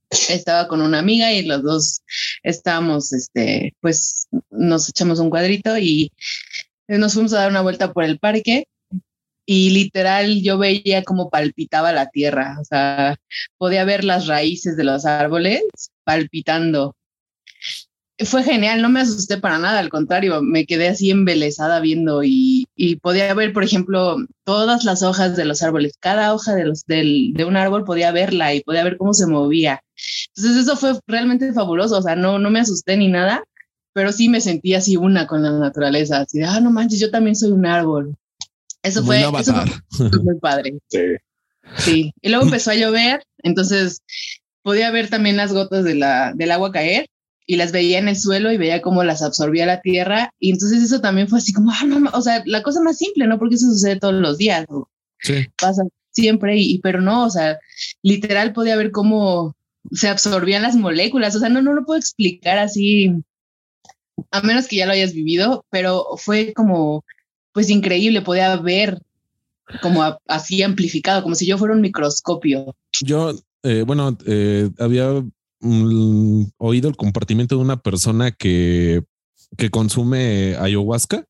estaba 0.10 0.68
con 0.68 0.82
una 0.82 1.00
amiga 1.00 1.32
y 1.32 1.44
los 1.46 1.64
dos 1.64 2.02
estábamos, 2.44 3.14
este, 3.14 3.74
pues 3.82 4.28
nos 4.50 4.90
echamos 4.90 5.20
un 5.20 5.30
cuadrito 5.30 5.78
y 5.78 6.12
nos 6.88 7.14
fuimos 7.14 7.34
a 7.34 7.40
dar 7.40 7.50
una 7.50 7.62
vuelta 7.62 7.94
por 7.94 8.04
el 8.04 8.20
parque 8.20 8.68
y 9.46 9.70
literal 9.70 10.42
yo 10.42 10.58
veía 10.58 11.04
cómo 11.04 11.30
palpitaba 11.30 11.92
la 11.92 12.10
tierra, 12.10 12.58
o 12.60 12.66
sea, 12.66 13.16
podía 13.58 13.86
ver 13.86 14.04
las 14.04 14.28
raíces 14.28 14.76
de 14.76 14.84
los 14.84 15.06
árboles 15.06 15.64
palpitando. 16.04 16.96
Fue 18.20 18.44
genial, 18.44 18.82
no 18.82 18.88
me 18.88 19.02
asusté 19.02 19.38
para 19.38 19.58
nada, 19.60 19.80
al 19.80 19.90
contrario, 19.90 20.42
me 20.42 20.66
quedé 20.66 20.88
así 20.88 21.12
embelesada 21.12 21.82
viendo 21.82 22.24
y, 22.24 22.66
y 22.74 22.96
podía 22.96 23.34
ver, 23.34 23.52
por 23.52 23.66
ejemplo, 23.66 24.18
todas 24.46 24.86
las 24.86 25.04
hojas 25.04 25.36
de 25.36 25.44
los 25.44 25.62
árboles, 25.62 25.98
cada 26.00 26.34
hoja 26.34 26.56
de, 26.56 26.64
los, 26.64 26.86
del, 26.86 27.34
de 27.34 27.44
un 27.44 27.58
árbol 27.58 27.84
podía 27.84 28.14
verla 28.14 28.54
y 28.54 28.62
podía 28.62 28.86
ver 28.86 28.96
cómo 28.96 29.14
se 29.14 29.28
movía. 29.28 29.82
Entonces 30.34 30.64
eso 30.64 30.78
fue 30.78 30.94
realmente 31.08 31.52
fabuloso, 31.52 31.98
o 31.98 32.02
sea, 32.02 32.16
no, 32.16 32.40
no 32.40 32.50
me 32.50 32.62
asusté 32.62 32.96
ni 32.96 33.10
nada, 33.10 33.44
pero 33.92 34.14
sí 34.14 34.30
me 34.30 34.40
sentí 34.40 34.76
así 34.76 34.96
una 34.96 35.28
con 35.28 35.44
la 35.44 35.52
naturaleza, 35.52 36.22
así 36.22 36.40
de, 36.40 36.46
ah, 36.46 36.62
no 36.62 36.72
manches, 36.72 37.02
yo 37.02 37.12
también 37.12 37.36
soy 37.36 37.52
un 37.52 37.66
árbol. 37.66 38.16
Eso 38.82 39.04
fue, 39.04 39.22
eso 39.22 39.54
fue 39.90 40.10
muy 40.24 40.40
padre. 40.40 40.78
Sí. 40.90 41.00
Sí, 41.78 42.14
y 42.22 42.30
luego 42.30 42.46
empezó 42.46 42.70
a 42.70 42.76
llover, 42.76 43.24
entonces 43.40 44.04
podía 44.62 44.92
ver 44.92 45.10
también 45.10 45.36
las 45.36 45.52
gotas 45.52 45.84
de 45.84 45.96
la, 45.96 46.32
del 46.36 46.52
agua 46.52 46.72
caer 46.72 47.08
y 47.48 47.56
las 47.58 47.72
veía 47.72 48.00
en 48.00 48.08
el 48.08 48.16
suelo 48.18 48.52
y 48.52 48.58
veía 48.58 48.82
cómo 48.82 49.04
las 49.04 49.22
absorbía 49.22 49.66
la 49.66 49.82
tierra 49.82 50.32
y 50.40 50.52
entonces 50.52 50.82
eso 50.84 51.00
también 51.02 51.28
fue 51.28 51.40
así 51.40 51.54
como, 51.54 51.72
ah, 51.72 51.86
no, 51.86 52.10
o 52.14 52.22
sea, 52.22 52.42
la 52.46 52.64
cosa 52.64 52.82
más 52.82 52.98
simple, 52.98 53.28
¿no? 53.28 53.38
Porque 53.40 53.56
eso 53.56 53.68
sucede 53.68 54.00
todos 54.00 54.16
los 54.16 54.38
días, 54.38 54.66
o 54.70 54.90
Sí. 55.20 55.46
pasa 55.60 55.84
siempre, 56.12 56.58
y, 56.58 56.76
y- 56.76 56.80
pero 56.80 57.02
no, 57.02 57.26
o 57.26 57.30
sea, 57.30 57.58
literal 58.02 58.54
podía 58.54 58.76
ver 58.76 58.92
cómo 58.92 59.56
se 59.92 60.08
absorbían 60.08 60.64
las 60.64 60.76
moléculas, 60.76 61.36
o 61.36 61.40
sea, 61.40 61.50
no, 61.50 61.62
no 61.62 61.74
lo 61.74 61.86
puedo 61.86 62.00
explicar 62.00 62.58
así, 62.58 63.12
a 64.32 64.42
menos 64.42 64.68
que 64.68 64.78
ya 64.78 64.86
lo 64.86 64.94
hayas 64.94 65.14
vivido, 65.14 65.66
pero 65.70 66.06
fue 66.18 66.54
como, 66.54 67.04
pues 67.54 67.70
increíble, 67.70 68.22
podía 68.22 68.56
ver 68.58 69.02
como 69.82 70.04
a- 70.04 70.20
así 70.28 70.64
amplificado, 70.64 71.22
como 71.24 71.36
si 71.36 71.46
yo 71.46 71.58
fuera 71.58 71.74
un 71.74 71.82
microscopio. 71.82 72.76
Yo, 73.02 73.34
eh, 73.64 73.84
bueno, 73.86 74.18
eh, 74.26 74.70
había 74.80 75.24
mm, 75.66 76.52
oído 76.58 76.88
el 76.90 76.96
compartimiento 76.96 77.56
de 77.56 77.62
una 77.62 77.78
persona 77.82 78.32
que, 78.32 79.04
que 79.58 79.70
consume 79.70 80.56
ayahuasca 80.60 81.26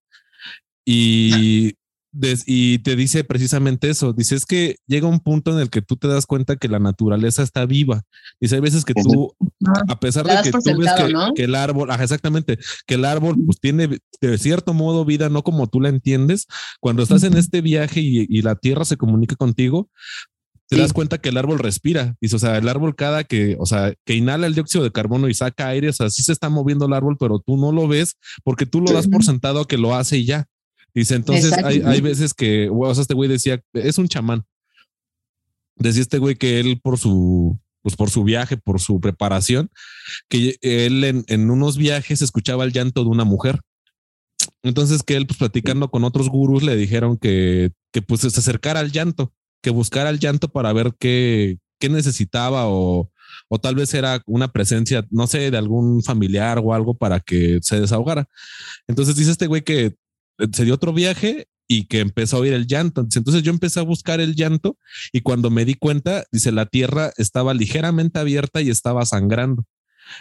y, 0.85 1.73
des- 2.11 2.43
y 2.45 2.79
te 2.79 2.95
dice 2.95 3.23
precisamente 3.23 3.89
eso. 3.89 4.13
Dice 4.13 4.35
es 4.35 4.45
que 4.45 4.75
llega 4.87 5.07
un 5.07 5.19
punto 5.19 5.51
en 5.51 5.59
el 5.59 5.69
que 5.69 5.81
tú 5.81 5.97
te 5.97 6.07
das 6.07 6.25
cuenta 6.25 6.55
que 6.57 6.67
la 6.67 6.79
naturaleza 6.79 7.43
está 7.43 7.65
viva. 7.65 8.03
Dice 8.39 8.55
hay 8.55 8.61
veces 8.61 8.85
que 8.85 8.93
tú, 8.93 9.35
a 9.87 9.99
pesar 9.99 10.25
de 10.25 10.31
que 10.43 10.51
tú 10.51 10.79
ves 10.79 10.93
que, 11.07 11.13
¿no? 11.13 11.33
que 11.33 11.43
el 11.45 11.55
árbol, 11.55 11.89
ajá, 11.91 12.03
exactamente, 12.03 12.57
que 12.85 12.95
el 12.95 13.05
árbol 13.05 13.35
pues 13.45 13.59
tiene 13.59 13.87
de 14.21 14.37
cierto 14.37 14.73
modo 14.73 15.05
vida, 15.05 15.29
no 15.29 15.43
como 15.43 15.67
tú 15.67 15.81
la 15.81 15.89
entiendes. 15.89 16.45
Cuando 16.79 17.03
estás 17.03 17.23
en 17.23 17.37
este 17.37 17.61
viaje 17.61 17.99
y, 18.01 18.25
y 18.29 18.41
la 18.41 18.55
tierra 18.55 18.85
se 18.85 18.97
comunica 18.97 19.35
contigo, 19.35 19.89
te 20.67 20.75
Sí. 20.75 20.81
das 20.81 20.93
cuenta 20.93 21.17
que 21.19 21.29
el 21.29 21.37
árbol 21.37 21.59
respira. 21.59 22.15
Dice, 22.21 22.35
o 22.37 22.39
sea, 22.39 22.57
el 22.57 22.67
árbol 22.67 22.95
cada 22.95 23.23
que, 23.23 23.55
o 23.59 23.65
sea, 23.65 23.93
que 24.05 24.15
inhala 24.15 24.47
el 24.47 24.55
dióxido 24.55 24.83
de 24.83 24.91
carbono 24.91 25.27
y 25.29 25.33
saca 25.33 25.67
aire, 25.69 25.89
o 25.89 25.93
sea, 25.93 26.09
sí 26.09 26.23
se 26.23 26.31
está 26.31 26.49
moviendo 26.49 26.85
el 26.85 26.93
árbol, 26.93 27.17
pero 27.19 27.39
tú 27.39 27.57
no 27.57 27.71
lo 27.71 27.87
ves 27.87 28.15
porque 28.43 28.65
tú 28.65 28.81
lo 28.81 28.91
das 28.91 29.07
por 29.07 29.23
sentado 29.23 29.65
que 29.65 29.77
lo 29.77 29.95
hace 29.95 30.17
y 30.17 30.25
ya. 30.25 30.45
Dice, 30.93 31.15
entonces 31.15 31.51
hay, 31.63 31.81
hay 31.85 32.01
veces 32.01 32.33
que, 32.33 32.69
o 32.73 32.93
sea, 32.95 33.01
este 33.01 33.13
güey 33.13 33.29
decía, 33.29 33.61
es 33.73 33.97
un 33.97 34.07
chamán. 34.07 34.43
Decía 35.75 36.01
este 36.01 36.19
güey 36.19 36.35
que 36.35 36.59
él 36.59 36.79
por 36.81 36.97
su, 36.97 37.59
pues 37.81 37.95
por 37.95 38.09
su 38.09 38.23
viaje, 38.23 38.55
por 38.57 38.79
su 38.79 38.99
preparación, 39.01 39.69
que 40.29 40.57
él 40.61 41.03
en, 41.03 41.25
en 41.27 41.51
unos 41.51 41.77
viajes 41.77 42.21
escuchaba 42.21 42.63
el 42.63 42.71
llanto 42.71 43.03
de 43.03 43.09
una 43.09 43.25
mujer. 43.25 43.59
Entonces 44.63 45.03
que 45.03 45.15
él, 45.15 45.27
pues 45.27 45.37
platicando 45.37 45.89
con 45.91 46.03
otros 46.05 46.29
gurús, 46.29 46.63
le 46.63 46.75
dijeron 46.75 47.17
que, 47.17 47.71
que 47.91 48.01
pues 48.01 48.21
se 48.21 48.27
acercara 48.27 48.79
al 48.79 48.91
llanto, 48.91 49.33
que 49.61 49.69
buscara 49.69 50.09
el 50.09 50.19
llanto 50.19 50.49
para 50.49 50.73
ver 50.73 50.93
qué, 50.99 51.57
qué 51.79 51.89
necesitaba 51.89 52.67
o, 52.67 53.11
o 53.49 53.59
tal 53.59 53.75
vez 53.75 53.93
era 53.93 54.21
una 54.25 54.51
presencia, 54.51 55.05
no 55.09 55.27
sé, 55.27 55.51
de 55.51 55.57
algún 55.57 56.03
familiar 56.03 56.59
o 56.63 56.73
algo 56.73 56.95
para 56.95 57.19
que 57.19 57.59
se 57.61 57.79
desahogara. 57.79 58.27
Entonces 58.87 59.15
dice 59.15 59.31
este 59.31 59.47
güey 59.47 59.63
que 59.63 59.85
eh, 59.85 60.47
se 60.51 60.65
dio 60.65 60.73
otro 60.73 60.93
viaje 60.93 61.47
y 61.67 61.85
que 61.85 61.99
empezó 61.99 62.37
a 62.37 62.39
oír 62.41 62.53
el 62.53 62.67
llanto. 62.67 63.01
Entonces 63.01 63.43
yo 63.43 63.51
empecé 63.51 63.79
a 63.79 63.83
buscar 63.83 64.19
el 64.21 64.35
llanto 64.35 64.77
y 65.11 65.21
cuando 65.21 65.49
me 65.49 65.65
di 65.65 65.75
cuenta, 65.75 66.25
dice, 66.31 66.51
la 66.51 66.65
tierra 66.65 67.11
estaba 67.17 67.53
ligeramente 67.53 68.19
abierta 68.19 68.61
y 68.61 68.69
estaba 68.69 69.05
sangrando. 69.05 69.65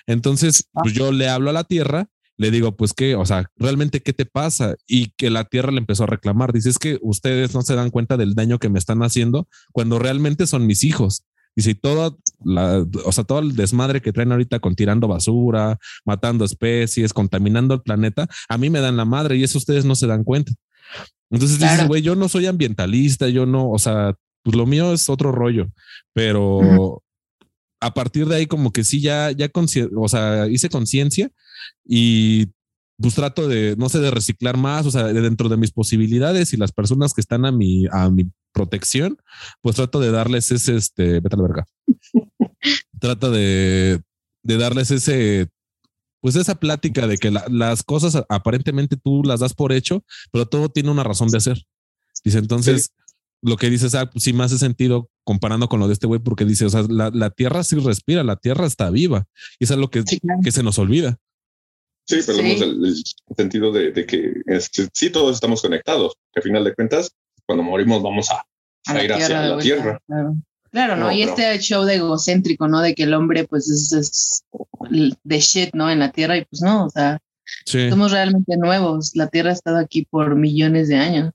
Entonces, 0.07 0.69
pues 0.73 0.95
yo 0.95 1.13
le 1.13 1.29
hablo 1.29 1.51
a 1.51 1.53
la 1.53 1.65
tierra, 1.65 2.09
le 2.37 2.51
digo, 2.51 2.77
pues 2.77 2.93
qué, 2.93 3.15
o 3.15 3.25
sea, 3.25 3.51
realmente 3.57 4.01
qué 4.01 4.13
te 4.13 4.27
pasa 4.27 4.75
y 4.87 5.13
que 5.17 5.31
la 5.31 5.45
tierra 5.45 5.71
le 5.71 5.79
empezó 5.79 6.05
a 6.05 6.09
reclamar. 6.09 6.53
Dice, 6.53 6.69
es 6.71 6.79
que 6.79 6.99
ustedes 7.03 7.55
no 7.55 7.63
se 7.63 7.75
dan 7.75 7.91
cuenta 7.91 8.17
del 8.17 8.35
daño 8.35 8.59
que 8.59 8.69
me 8.69 8.79
están 8.79 9.03
haciendo 9.03 9.49
cuando 9.73 9.99
realmente 9.99 10.47
son 10.47 10.67
mis 10.67 10.83
hijos. 10.85 11.25
Y 11.57 11.75
todo, 11.75 12.19
la, 12.45 12.85
o 13.05 13.13
sea, 13.13 13.23
todo 13.23 13.39
el 13.39 13.55
desmadre 13.55 14.03
que 14.03 14.13
traen 14.13 14.33
ahorita 14.33 14.59
con 14.59 14.75
tirando 14.75 15.07
basura, 15.07 15.79
matando 16.05 16.45
especies, 16.45 17.13
contaminando 17.13 17.75
el 17.75 17.83
planeta, 17.83 18.27
a 18.49 18.59
mí 18.59 18.71
me 18.71 18.81
dan 18.81 18.97
la 18.97 19.05
madre 19.05 19.37
y 19.37 19.45
eso 19.45 19.59
ustedes 19.59 19.85
no 19.85 19.95
se 19.95 20.09
dan 20.09 20.25
cuenta. 20.25 20.53
Entonces 21.31 21.59
dices, 21.59 21.75
Claro. 21.75 21.89
güey, 21.89 22.03
yo 22.03 22.17
no 22.17 22.29
soy 22.29 22.47
ambientalista, 22.47 23.29
yo 23.29 23.47
no, 23.47 23.71
o 23.71 23.79
sea, 23.79 24.17
pues 24.43 24.57
lo 24.57 24.67
mío 24.67 24.93
es 24.93 25.09
otro 25.09 25.31
rollo, 25.31 25.69
pero 26.13 26.59
Ujú. 26.59 27.03
a 27.81 27.95
partir 27.95 28.27
de 28.27 28.37
ahí 28.37 28.47
como 28.47 28.73
que 28.73 28.83
sí, 28.83 29.01
ya, 29.01 29.31
ya, 29.31 29.49
o 29.97 30.09
sea, 30.09 30.49
hice 30.49 30.69
conciencia 30.69 31.31
y 31.85 32.47
pues 32.99 33.15
trato 33.15 33.49
de, 33.49 33.75
no 33.77 33.89
sé, 33.89 33.99
de 33.99 34.11
reciclar 34.11 34.57
más, 34.57 34.87
o 34.87 34.91
sea, 34.91 35.05
de 35.05 35.21
dentro 35.21 35.49
de 35.49 35.57
mis 35.57 35.73
posibilidades 35.73 36.53
y 36.53 36.57
las 36.57 36.73
personas 36.73 37.13
que 37.13 37.21
están 37.21 37.45
a 37.45 37.51
mi, 37.53 37.87
a 37.91 38.09
mi 38.09 38.31
protección, 38.53 39.19
pues 39.63 39.77
trato 39.77 39.99
de 40.01 40.13
darles 40.13 40.51
ese, 40.53 40.77
este, 40.77 41.21
vete 41.21 41.35
a 41.35 41.39
la 41.39 41.43
verga. 41.43 41.67
Trato 43.01 43.31
de, 43.31 44.01
de 44.43 44.57
darles 44.57 44.91
ese, 44.91 45.49
pues 46.21 46.37
esa 46.37 46.55
plática 46.55 47.07
de 47.07 47.19
que 47.19 47.31
la- 47.31 47.45
las 47.51 47.83
cosas 47.83 48.17
aparentemente 48.29 48.97
tú 48.97 49.23
las 49.25 49.41
das 49.41 49.55
por 49.55 49.73
hecho, 49.73 50.05
pero 50.33 50.47
todo 50.47 50.69
tiene 50.71 50.91
una 50.91 51.03
razón 51.05 51.29
de 51.29 51.39
hacer. 51.39 51.63
Dice, 52.25 52.39
entonces, 52.39 52.93
lo 53.43 53.57
que 53.57 53.69
dices, 53.69 53.95
ah, 53.95 54.09
pues 54.09 54.25
sí 54.25 54.33
me 54.33 54.45
hace 54.45 54.57
sentido 54.57 55.11
comparando 55.25 55.69
con 55.69 55.81
lo 55.81 55.87
de 55.89 55.93
este 55.95 56.07
güey, 56.07 56.21
porque 56.21 56.45
dice, 56.47 56.65
o 56.65 56.71
sea, 56.71 56.83
la, 56.89 57.11
la 57.11 57.31
tierra 57.31 57.63
sí 57.65 57.77
respira, 57.77 58.23
la 58.25 58.37
tierra 58.37 58.67
está 58.67 58.89
viva. 58.89 59.27
Y 59.59 59.65
eso 59.65 59.75
es 59.75 59.81
lo 59.81 59.91
que, 59.91 60.03
Sí, 60.07 60.21
claro. 60.21 60.41
que 60.43 60.53
se 60.53 60.63
nos 60.63 60.79
olvida. 60.79 61.19
Sí, 62.07 62.17
perdemos 62.27 62.59
Sí. 62.59 62.63
El, 62.65 62.85
el 62.87 63.03
sentido 63.37 63.73
de, 63.73 63.93
de 63.93 64.07
que 64.07 64.33
este, 64.47 64.89
sí 64.93 65.11
todos 65.11 65.35
estamos 65.35 65.63
conectados, 65.63 66.15
que 66.33 66.41
a 66.41 66.43
final 66.43 66.63
de 66.65 66.75
cuentas, 66.75 67.11
cuando 67.47 67.63
morimos 67.63 68.03
vamos 68.03 68.29
a, 68.31 68.45
a 68.87 69.03
ir 69.05 69.13
hacia 69.13 69.29
la 69.29 69.47
vuelta, 69.55 69.63
tierra. 69.63 70.01
Claro, 70.07 70.35
Claro, 70.71 70.97
¿no? 70.97 71.07
No, 71.07 71.13
y 71.13 71.21
pero- 71.25 71.31
este 71.31 71.59
show 71.61 71.85
de 71.85 71.95
egocéntrico, 71.97 72.67
¿no? 72.69 72.81
De 72.81 72.95
que 72.97 73.05
el 73.05 73.15
hombre, 73.15 73.45
pues, 73.45 73.69
es, 73.71 73.93
es 73.93 74.45
de 75.23 75.39
shit, 75.41 75.71
¿no? 75.73 75.89
En 75.91 76.01
la 76.01 76.11
tierra, 76.11 76.37
y 76.37 76.45
pues 76.45 76.63
no, 76.63 76.87
o 76.87 76.91
sea, 76.91 77.21
Sí. 77.65 77.89
somos 77.91 78.11
realmente 78.11 78.57
nuevos. 78.57 79.13
La 79.15 79.29
tierra 79.29 79.51
ha 79.51 79.53
estado 79.53 79.77
aquí 79.79 80.05
por 80.05 80.35
millones 80.35 80.89
de 80.89 80.97
años. 80.97 81.33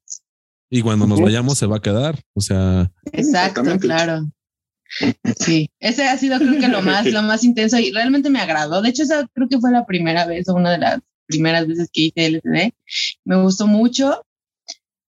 Y 0.70 0.82
cuando 0.82 1.08
nos 1.08 1.22
vayamos 1.22 1.58
se 1.58 1.66
va 1.68 1.78
a 1.78 1.82
quedar. 1.82 2.20
O 2.36 2.42
sea, 2.42 2.92
Exacto, 3.06 3.18
Exactamente. 3.62 3.88
claro. 3.88 4.30
Sí, 5.40 5.70
ese 5.80 6.08
ha 6.08 6.18
sido 6.18 6.40
creo 6.40 6.60
que 6.60 6.68
lo 6.68 6.82
más, 6.82 7.06
lo 7.06 7.22
más 7.22 7.44
intenso 7.44 7.78
y 7.78 7.92
realmente 7.92 8.30
me 8.30 8.40
agradó. 8.40 8.82
De 8.82 8.90
hecho, 8.90 9.04
esa 9.04 9.28
creo 9.34 9.48
que 9.48 9.60
fue 9.60 9.72
la 9.72 9.86
primera 9.86 10.26
vez 10.26 10.50
o 10.50 10.56
una 10.56 10.72
de 10.72 10.80
las 10.80 11.00
primeras 11.28 11.68
veces 11.68 11.90
que 11.94 12.02
hice 12.02 12.30
LSD. 12.30 12.74
Me 13.26 13.42
gustó 13.42 13.68
mucho 13.68 14.26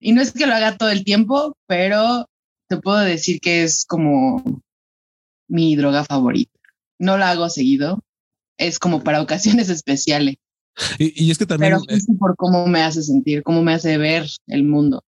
y 0.00 0.12
no 0.12 0.22
es 0.22 0.32
que 0.32 0.46
lo 0.46 0.54
haga 0.54 0.76
todo 0.76 0.90
el 0.90 1.04
tiempo, 1.04 1.56
pero 1.66 2.28
te 2.68 2.78
puedo 2.78 2.98
decir 2.98 3.40
que 3.40 3.62
es 3.62 3.84
como 3.84 4.62
mi 5.48 5.76
droga 5.76 6.04
favorita. 6.04 6.58
no 6.98 7.16
lo 7.18 7.24
hago 7.24 7.48
seguido. 7.48 8.02
Es 8.58 8.78
como 8.78 9.04
para 9.04 9.20
ocasiones 9.20 9.68
especiales. 9.68 10.36
Y, 10.98 11.26
y 11.26 11.30
es 11.30 11.36
que 11.36 11.44
también... 11.44 11.78
Pero 11.86 12.00
sí 12.00 12.12
por 12.14 12.36
cómo 12.36 12.66
me 12.66 12.80
hace 12.82 13.02
sentir, 13.02 13.42
cómo 13.42 13.62
me 13.62 13.74
hace 13.74 13.98
ver 13.98 14.26
el 14.46 14.64
mundo. 14.64 15.04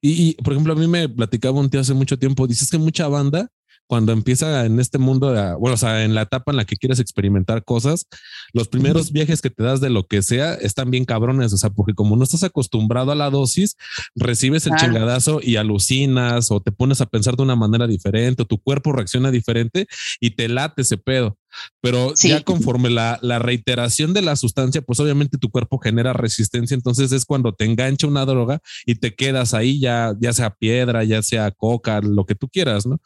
Y, 0.00 0.30
y, 0.30 0.34
por 0.34 0.54
ejemplo, 0.54 0.72
a 0.72 0.76
mí 0.76 0.86
me 0.86 1.08
platicaba 1.08 1.60
un 1.60 1.68
tío 1.68 1.80
hace 1.80 1.92
mucho 1.92 2.18
tiempo, 2.18 2.46
dices 2.46 2.70
que 2.70 2.78
mucha 2.78 3.06
banda 3.06 3.50
cuando 3.86 4.12
empieza 4.12 4.66
en 4.66 4.80
este 4.80 4.98
mundo, 4.98 5.32
de, 5.32 5.54
bueno, 5.54 5.74
o 5.74 5.76
sea, 5.76 6.04
en 6.04 6.14
la 6.14 6.22
etapa 6.22 6.52
en 6.52 6.56
la 6.56 6.64
que 6.64 6.76
quieres 6.76 7.00
experimentar 7.00 7.64
cosas, 7.64 8.06
los 8.52 8.68
primeros 8.68 9.12
viajes 9.12 9.40
que 9.40 9.50
te 9.50 9.62
das 9.62 9.80
de 9.80 9.90
lo 9.90 10.06
que 10.06 10.22
sea 10.22 10.54
están 10.54 10.90
bien 10.90 11.04
cabrones, 11.04 11.52
o 11.52 11.56
sea, 11.56 11.70
porque 11.70 11.94
como 11.94 12.16
no 12.16 12.24
estás 12.24 12.42
acostumbrado 12.42 13.12
a 13.12 13.14
la 13.14 13.30
dosis, 13.30 13.76
recibes 14.14 14.66
el 14.66 14.74
chingadazo 14.76 15.40
y 15.42 15.56
alucinas 15.56 16.50
o 16.50 16.60
te 16.60 16.72
pones 16.72 17.00
a 17.00 17.06
pensar 17.06 17.36
de 17.36 17.42
una 17.42 17.56
manera 17.56 17.86
diferente 17.86 18.42
o 18.42 18.46
tu 18.46 18.58
cuerpo 18.58 18.92
reacciona 18.92 19.30
diferente 19.30 19.86
y 20.20 20.30
te 20.30 20.48
late 20.48 20.82
ese 20.82 20.98
pedo. 20.98 21.38
Pero 21.80 22.12
sí. 22.14 22.28
ya 22.28 22.42
conforme 22.42 22.90
la, 22.90 23.18
la, 23.22 23.38
reiteración 23.38 24.12
de 24.12 24.22
la 24.22 24.36
sustancia, 24.36 24.82
pues 24.82 25.00
obviamente 25.00 25.38
tu 25.38 25.50
cuerpo 25.50 25.78
genera 25.78 26.12
resistencia. 26.12 26.74
Entonces 26.74 27.12
es 27.12 27.24
cuando 27.24 27.52
te 27.52 27.64
engancha 27.64 28.06
una 28.06 28.24
droga 28.24 28.60
y 28.84 28.96
te 28.96 29.14
quedas 29.14 29.54
ahí, 29.54 29.80
ya, 29.80 30.14
ya 30.20 30.32
sea 30.32 30.50
piedra, 30.50 31.04
ya 31.04 31.22
sea 31.22 31.50
coca, 31.50 32.00
lo 32.00 32.24
que 32.24 32.34
tú 32.34 32.48
quieras, 32.48 32.86
¿no? 32.86 33.00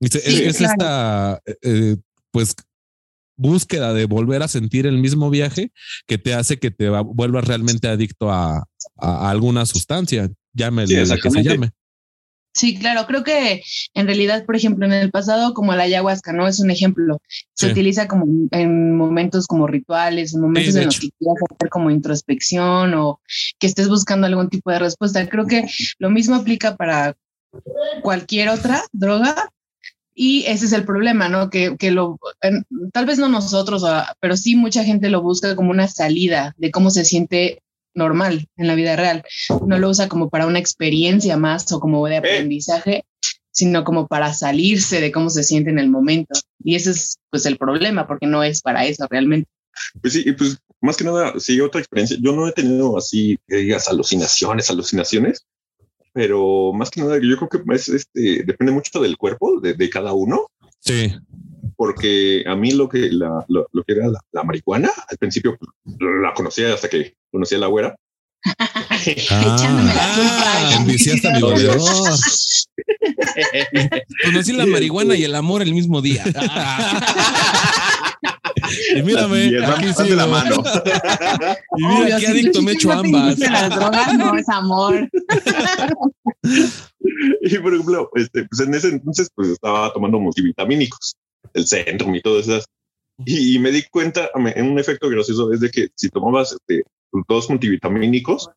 Y 0.00 0.08
sí, 0.08 0.18
es, 0.18 0.40
es 0.40 0.56
claro. 0.58 0.72
esta, 0.72 1.42
eh, 1.62 1.96
pues, 2.30 2.54
búsqueda 3.36 3.94
de 3.94 4.06
volver 4.06 4.42
a 4.42 4.48
sentir 4.48 4.86
el 4.86 4.98
mismo 4.98 5.30
viaje 5.30 5.72
que 6.06 6.18
te 6.18 6.34
hace 6.34 6.58
que 6.58 6.72
te 6.72 6.88
vuelvas 6.88 7.46
realmente 7.46 7.86
adicto 7.86 8.32
a, 8.32 8.58
a, 8.58 8.66
a 8.96 9.30
alguna 9.30 9.64
sustancia, 9.64 10.28
llámele 10.52 11.04
sí, 11.04 11.08
la 11.08 11.16
que 11.18 11.30
se 11.30 11.42
llame. 11.42 11.70
Sí, 12.58 12.76
claro, 12.76 13.06
creo 13.06 13.22
que 13.22 13.62
en 13.94 14.06
realidad, 14.06 14.44
por 14.44 14.56
ejemplo, 14.56 14.84
en 14.84 14.92
el 14.92 15.12
pasado, 15.12 15.54
como 15.54 15.76
la 15.76 15.84
ayahuasca, 15.84 16.32
¿no? 16.32 16.48
Es 16.48 16.58
un 16.58 16.72
ejemplo. 16.72 17.22
Se 17.54 17.66
sí. 17.66 17.72
utiliza 17.72 18.08
como 18.08 18.26
en 18.50 18.96
momentos 18.96 19.46
como 19.46 19.68
rituales, 19.68 20.34
en 20.34 20.40
momentos 20.40 20.72
sí, 20.72 20.78
en 20.80 20.86
los 20.86 20.98
que 20.98 21.10
quieras 21.16 21.36
hacer 21.48 21.68
como 21.68 21.92
introspección 21.92 22.94
o 22.94 23.20
que 23.60 23.68
estés 23.68 23.88
buscando 23.88 24.26
algún 24.26 24.48
tipo 24.48 24.72
de 24.72 24.80
respuesta. 24.80 25.28
Creo 25.28 25.46
que 25.46 25.68
lo 26.00 26.10
mismo 26.10 26.34
aplica 26.34 26.74
para 26.74 27.16
cualquier 28.02 28.48
otra 28.48 28.82
droga. 28.90 29.52
Y 30.12 30.42
ese 30.48 30.66
es 30.66 30.72
el 30.72 30.84
problema, 30.84 31.28
¿no? 31.28 31.50
Que, 31.50 31.76
que 31.76 31.92
lo, 31.92 32.18
en, 32.40 32.66
tal 32.92 33.06
vez 33.06 33.20
no 33.20 33.28
nosotros, 33.28 33.84
pero 34.18 34.36
sí 34.36 34.56
mucha 34.56 34.82
gente 34.82 35.10
lo 35.10 35.22
busca 35.22 35.54
como 35.54 35.70
una 35.70 35.86
salida 35.86 36.56
de 36.58 36.72
cómo 36.72 36.90
se 36.90 37.04
siente 37.04 37.62
normal 37.94 38.48
en 38.56 38.66
la 38.66 38.74
vida 38.74 38.96
real. 38.96 39.24
No 39.66 39.78
lo 39.78 39.90
usa 39.90 40.08
como 40.08 40.28
para 40.28 40.46
una 40.46 40.58
experiencia 40.58 41.36
más 41.36 41.70
o 41.72 41.80
como 41.80 42.06
de 42.06 42.18
aprendizaje, 42.18 43.04
sino 43.50 43.84
como 43.84 44.06
para 44.06 44.32
salirse 44.32 45.00
de 45.00 45.12
cómo 45.12 45.30
se 45.30 45.42
siente 45.42 45.70
en 45.70 45.78
el 45.78 45.90
momento. 45.90 46.38
Y 46.62 46.76
ese 46.76 46.90
es 46.90 47.18
pues 47.30 47.46
el 47.46 47.58
problema, 47.58 48.06
porque 48.06 48.26
no 48.26 48.42
es 48.42 48.62
para 48.62 48.86
eso 48.86 49.06
realmente. 49.08 49.48
Pues 50.00 50.12
sí, 50.12 50.32
pues 50.32 50.58
más 50.80 50.96
que 50.96 51.04
nada, 51.04 51.34
sí, 51.38 51.60
otra 51.60 51.80
experiencia. 51.80 52.16
Yo 52.20 52.32
no 52.32 52.48
he 52.48 52.52
tenido 52.52 52.96
así, 52.96 53.38
que 53.46 53.56
digas, 53.56 53.88
alucinaciones, 53.88 54.70
alucinaciones, 54.70 55.44
pero 56.12 56.72
más 56.72 56.90
que 56.90 57.00
nada, 57.00 57.16
yo 57.16 57.36
creo 57.36 57.48
que 57.48 57.74
es, 57.74 57.88
este, 57.88 58.44
depende 58.44 58.72
mucho 58.72 59.00
del 59.00 59.16
cuerpo 59.16 59.60
de, 59.60 59.74
de 59.74 59.90
cada 59.90 60.12
uno. 60.12 60.46
Sí 60.80 61.12
porque 61.78 62.42
a 62.44 62.56
mí 62.56 62.72
lo 62.72 62.88
que, 62.88 63.08
la, 63.12 63.44
lo, 63.46 63.68
lo, 63.72 63.84
que 63.84 63.92
era 63.92 64.08
la, 64.08 64.20
la, 64.32 64.42
marihuana, 64.42 64.90
al 65.08 65.16
principio 65.16 65.56
la 65.84 66.34
conocía 66.34 66.74
hasta 66.74 66.88
que 66.88 67.14
conocí 67.30 67.54
a 67.54 67.58
la 67.58 67.68
güera. 67.68 67.94
ah, 68.58 68.98
enviciaste 70.76 71.28
a 71.28 71.34
mi 71.34 71.42
valedor. 71.42 71.78
Conocí 74.24 74.52
la 74.54 74.66
marihuana 74.66 75.14
y 75.14 75.22
el 75.22 75.36
amor 75.36 75.62
el 75.62 75.72
mismo 75.72 76.02
día. 76.02 76.24
y 78.96 79.02
mírame, 79.02 79.64
aquí 79.64 79.86
sí, 79.96 80.08
la 80.16 80.26
mano. 80.26 80.56
y 81.76 81.84
mira 81.84 82.00
Obvio, 82.00 82.18
qué 82.18 82.26
adicto 82.26 82.60
me 82.60 82.72
he 82.72 82.74
hecho 82.74 82.90
ambas. 82.90 83.38
Las 83.38 83.70
drogas 83.70 84.14
no 84.14 84.36
es 84.36 84.48
amor. 84.48 85.08
y 87.42 87.58
por 87.58 87.72
ejemplo, 87.72 88.10
este, 88.16 88.46
pues 88.46 88.62
en 88.66 88.74
ese 88.74 88.88
entonces 88.88 89.30
pues 89.32 89.50
estaba 89.50 89.92
tomando 89.92 90.18
multivitamínicos 90.18 91.16
el 91.54 91.66
centro 91.66 92.14
y 92.14 92.20
todo 92.20 92.40
eso. 92.40 92.60
Y, 93.24 93.56
y, 93.56 93.58
me 93.58 93.70
di 93.70 93.82
cuenta, 93.90 94.30
en 94.34 94.70
un 94.70 94.78
efecto 94.78 95.08
gracioso, 95.08 95.52
es 95.52 95.60
de 95.60 95.70
que 95.70 95.88
si 95.94 96.08
tomabas 96.08 96.52
este, 96.52 96.84
dos 97.28 97.50
multivitamínicos 97.50 98.48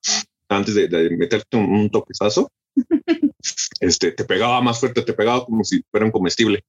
antes 0.50 0.76
de, 0.76 0.88
de 0.88 1.10
meterte 1.17 1.58
un, 1.58 1.65
un 1.65 1.89
toquezazo, 1.89 2.52
este, 3.80 4.12
te 4.12 4.24
pegaba 4.24 4.62
más 4.62 4.80
fuerte, 4.80 5.02
te 5.02 5.13
pegaba 5.13 5.46
como 5.46 5.63
si 5.63 5.84
fuera 5.89 6.06
un 6.06 6.12
comestible. 6.12 6.63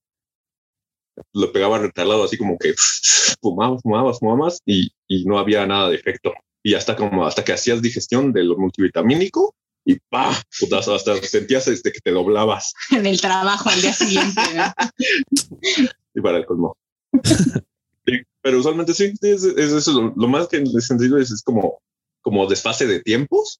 Lo 1.33 1.51
pegaba 1.51 1.77
retalado, 1.77 2.23
así 2.23 2.37
como 2.37 2.57
que 2.57 2.73
fumabas, 3.41 3.81
fumabas, 3.83 4.19
fumabas 4.19 4.59
y, 4.65 4.91
y 5.07 5.25
no 5.25 5.37
había 5.37 5.65
nada 5.67 5.89
de 5.89 5.95
efecto. 5.95 6.33
Y 6.63 6.75
hasta 6.75 6.95
como 6.95 7.27
hasta 7.27 7.43
que 7.43 7.53
hacías 7.53 7.81
digestión 7.81 8.31
de 8.33 8.43
lo 8.43 8.57
multivitamínico, 8.57 9.53
y 9.85 9.99
pa, 10.09 10.29
hasta 10.29 11.21
sentías 11.21 11.67
este, 11.67 11.91
que 11.91 11.99
te 11.99 12.11
doblabas. 12.11 12.73
En 12.91 13.05
el 13.05 13.19
trabajo 13.19 13.69
al 13.69 13.81
día 13.81 13.93
siguiente. 13.93 14.41
y 15.77 15.89
para 16.23 16.39
el 16.39 16.45
colmo. 16.45 16.75
sí, 18.05 18.21
pero 18.41 18.59
usualmente 18.59 18.93
sí, 18.93 19.13
es, 19.21 19.43
es 19.43 19.71
eso. 19.71 19.93
Lo, 19.93 20.13
lo, 20.15 20.27
más 20.27 20.47
que 20.47 20.57
en 20.57 20.67
el 20.67 20.81
sentido 20.81 21.19
es, 21.19 21.29
es 21.29 21.43
como, 21.43 21.79
como 22.21 22.47
desfase 22.47 22.87
de 22.87 23.01
tiempos 23.01 23.59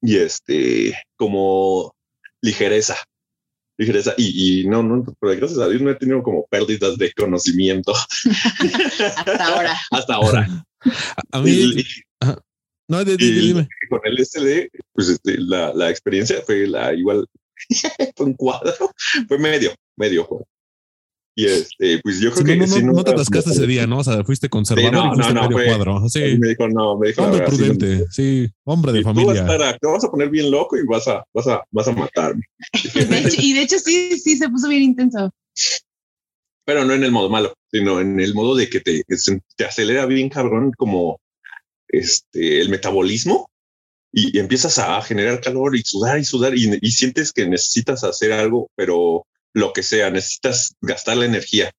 y 0.00 0.16
este, 0.16 0.94
como 1.16 1.94
ligereza. 2.40 2.96
Ligereza. 3.76 4.14
Y, 4.16 4.62
y 4.62 4.68
no, 4.68 4.82
no, 4.82 5.04
pero 5.20 5.36
gracias 5.36 5.60
a 5.60 5.68
Dios 5.68 5.82
no 5.82 5.90
he 5.90 5.94
tenido 5.96 6.22
como 6.22 6.46
pérdidas 6.46 6.96
de 6.96 7.12
conocimiento. 7.12 7.92
Hasta 9.16 9.46
ahora. 9.46 9.76
Hasta 9.90 10.14
ahora. 10.14 10.64
A 11.32 11.40
mí. 11.40 11.50
Y, 11.50 11.84
no, 12.88 13.04
de, 13.04 13.16
de, 13.16 13.24
y 13.24 13.30
dime. 13.32 13.68
Con 13.90 14.00
el 14.04 14.24
SL, 14.24 14.70
pues 14.92 15.10
este, 15.10 15.38
la, 15.38 15.74
la 15.74 15.90
experiencia 15.90 16.40
fue 16.42 16.66
la 16.66 16.94
igual, 16.94 17.26
fue 18.16 18.26
un 18.26 18.34
cuadro, 18.34 18.92
fue 19.28 19.38
medio, 19.38 19.74
medio 19.96 20.24
juego. 20.24 20.48
Y 21.38 21.46
este, 21.46 22.00
pues 22.02 22.18
yo 22.18 22.32
creo 22.32 22.44
sí, 22.44 22.44
que 22.52 22.56
no, 22.56 22.66
no, 22.66 22.74
sí, 22.74 22.82
no, 22.82 22.92
no 22.94 23.04
te 23.04 23.12
atascaste 23.12 23.52
ese 23.52 23.64
día, 23.64 23.86
¿no? 23.86 23.98
O 23.98 24.02
sea, 24.02 24.24
fuiste 24.24 24.48
conservador 24.48 24.90
sí, 24.90 24.96
no, 24.96 25.12
y 25.12 25.14
fuiste 25.14 25.34
no, 25.34 25.42
medio 25.42 25.56
fue, 25.56 25.66
cuadro. 25.66 26.08
Sí. 26.08 26.36
Me 26.36 26.48
dijo, 26.48 26.68
no, 26.68 26.98
me 26.98 27.08
dijo. 27.08 27.22
Hombre 27.22 27.46
prudente, 27.46 28.06
sí, 28.10 28.50
hombre 28.64 28.90
de 28.90 28.98
y 28.98 29.02
familia. 29.04 29.34
Tú 29.34 29.38
vas, 29.38 29.50
a 29.50 29.52
estar, 29.54 29.78
te 29.78 29.86
vas 29.86 30.04
a 30.04 30.10
poner 30.10 30.30
bien 30.30 30.50
loco 30.50 30.76
y 30.76 30.84
vas 30.84 31.06
a, 31.06 31.24
vas 31.32 31.46
a, 31.46 31.62
vas 31.70 31.86
a 31.86 31.92
matarme. 31.92 32.42
de 32.92 33.18
hecho, 33.20 33.36
y 33.40 33.52
de 33.52 33.62
hecho 33.62 33.78
sí, 33.78 34.18
sí, 34.18 34.36
se 34.36 34.48
puso 34.48 34.68
bien 34.68 34.82
intenso. 34.82 35.30
Pero 36.64 36.84
no 36.84 36.92
en 36.92 37.04
el 37.04 37.12
modo 37.12 37.30
malo, 37.30 37.54
sino 37.70 38.00
en 38.00 38.18
el 38.18 38.34
modo 38.34 38.56
de 38.56 38.68
que 38.68 38.80
te, 38.80 39.04
te 39.54 39.64
acelera 39.64 40.06
bien 40.06 40.30
cabrón 40.30 40.72
como 40.76 41.20
este, 41.86 42.60
el 42.60 42.68
metabolismo 42.68 43.48
y, 44.12 44.36
y 44.36 44.40
empiezas 44.40 44.76
a 44.80 45.00
generar 45.02 45.40
calor 45.40 45.76
y 45.76 45.82
sudar 45.82 46.18
y 46.18 46.24
sudar 46.24 46.58
y, 46.58 46.80
y 46.82 46.90
sientes 46.90 47.32
que 47.32 47.46
necesitas 47.46 48.02
hacer 48.02 48.32
algo, 48.32 48.72
pero 48.74 49.24
lo 49.54 49.72
que 49.72 49.82
sea, 49.82 50.10
necesitas 50.10 50.74
gastar 50.80 51.16
la 51.16 51.26
energía. 51.26 51.72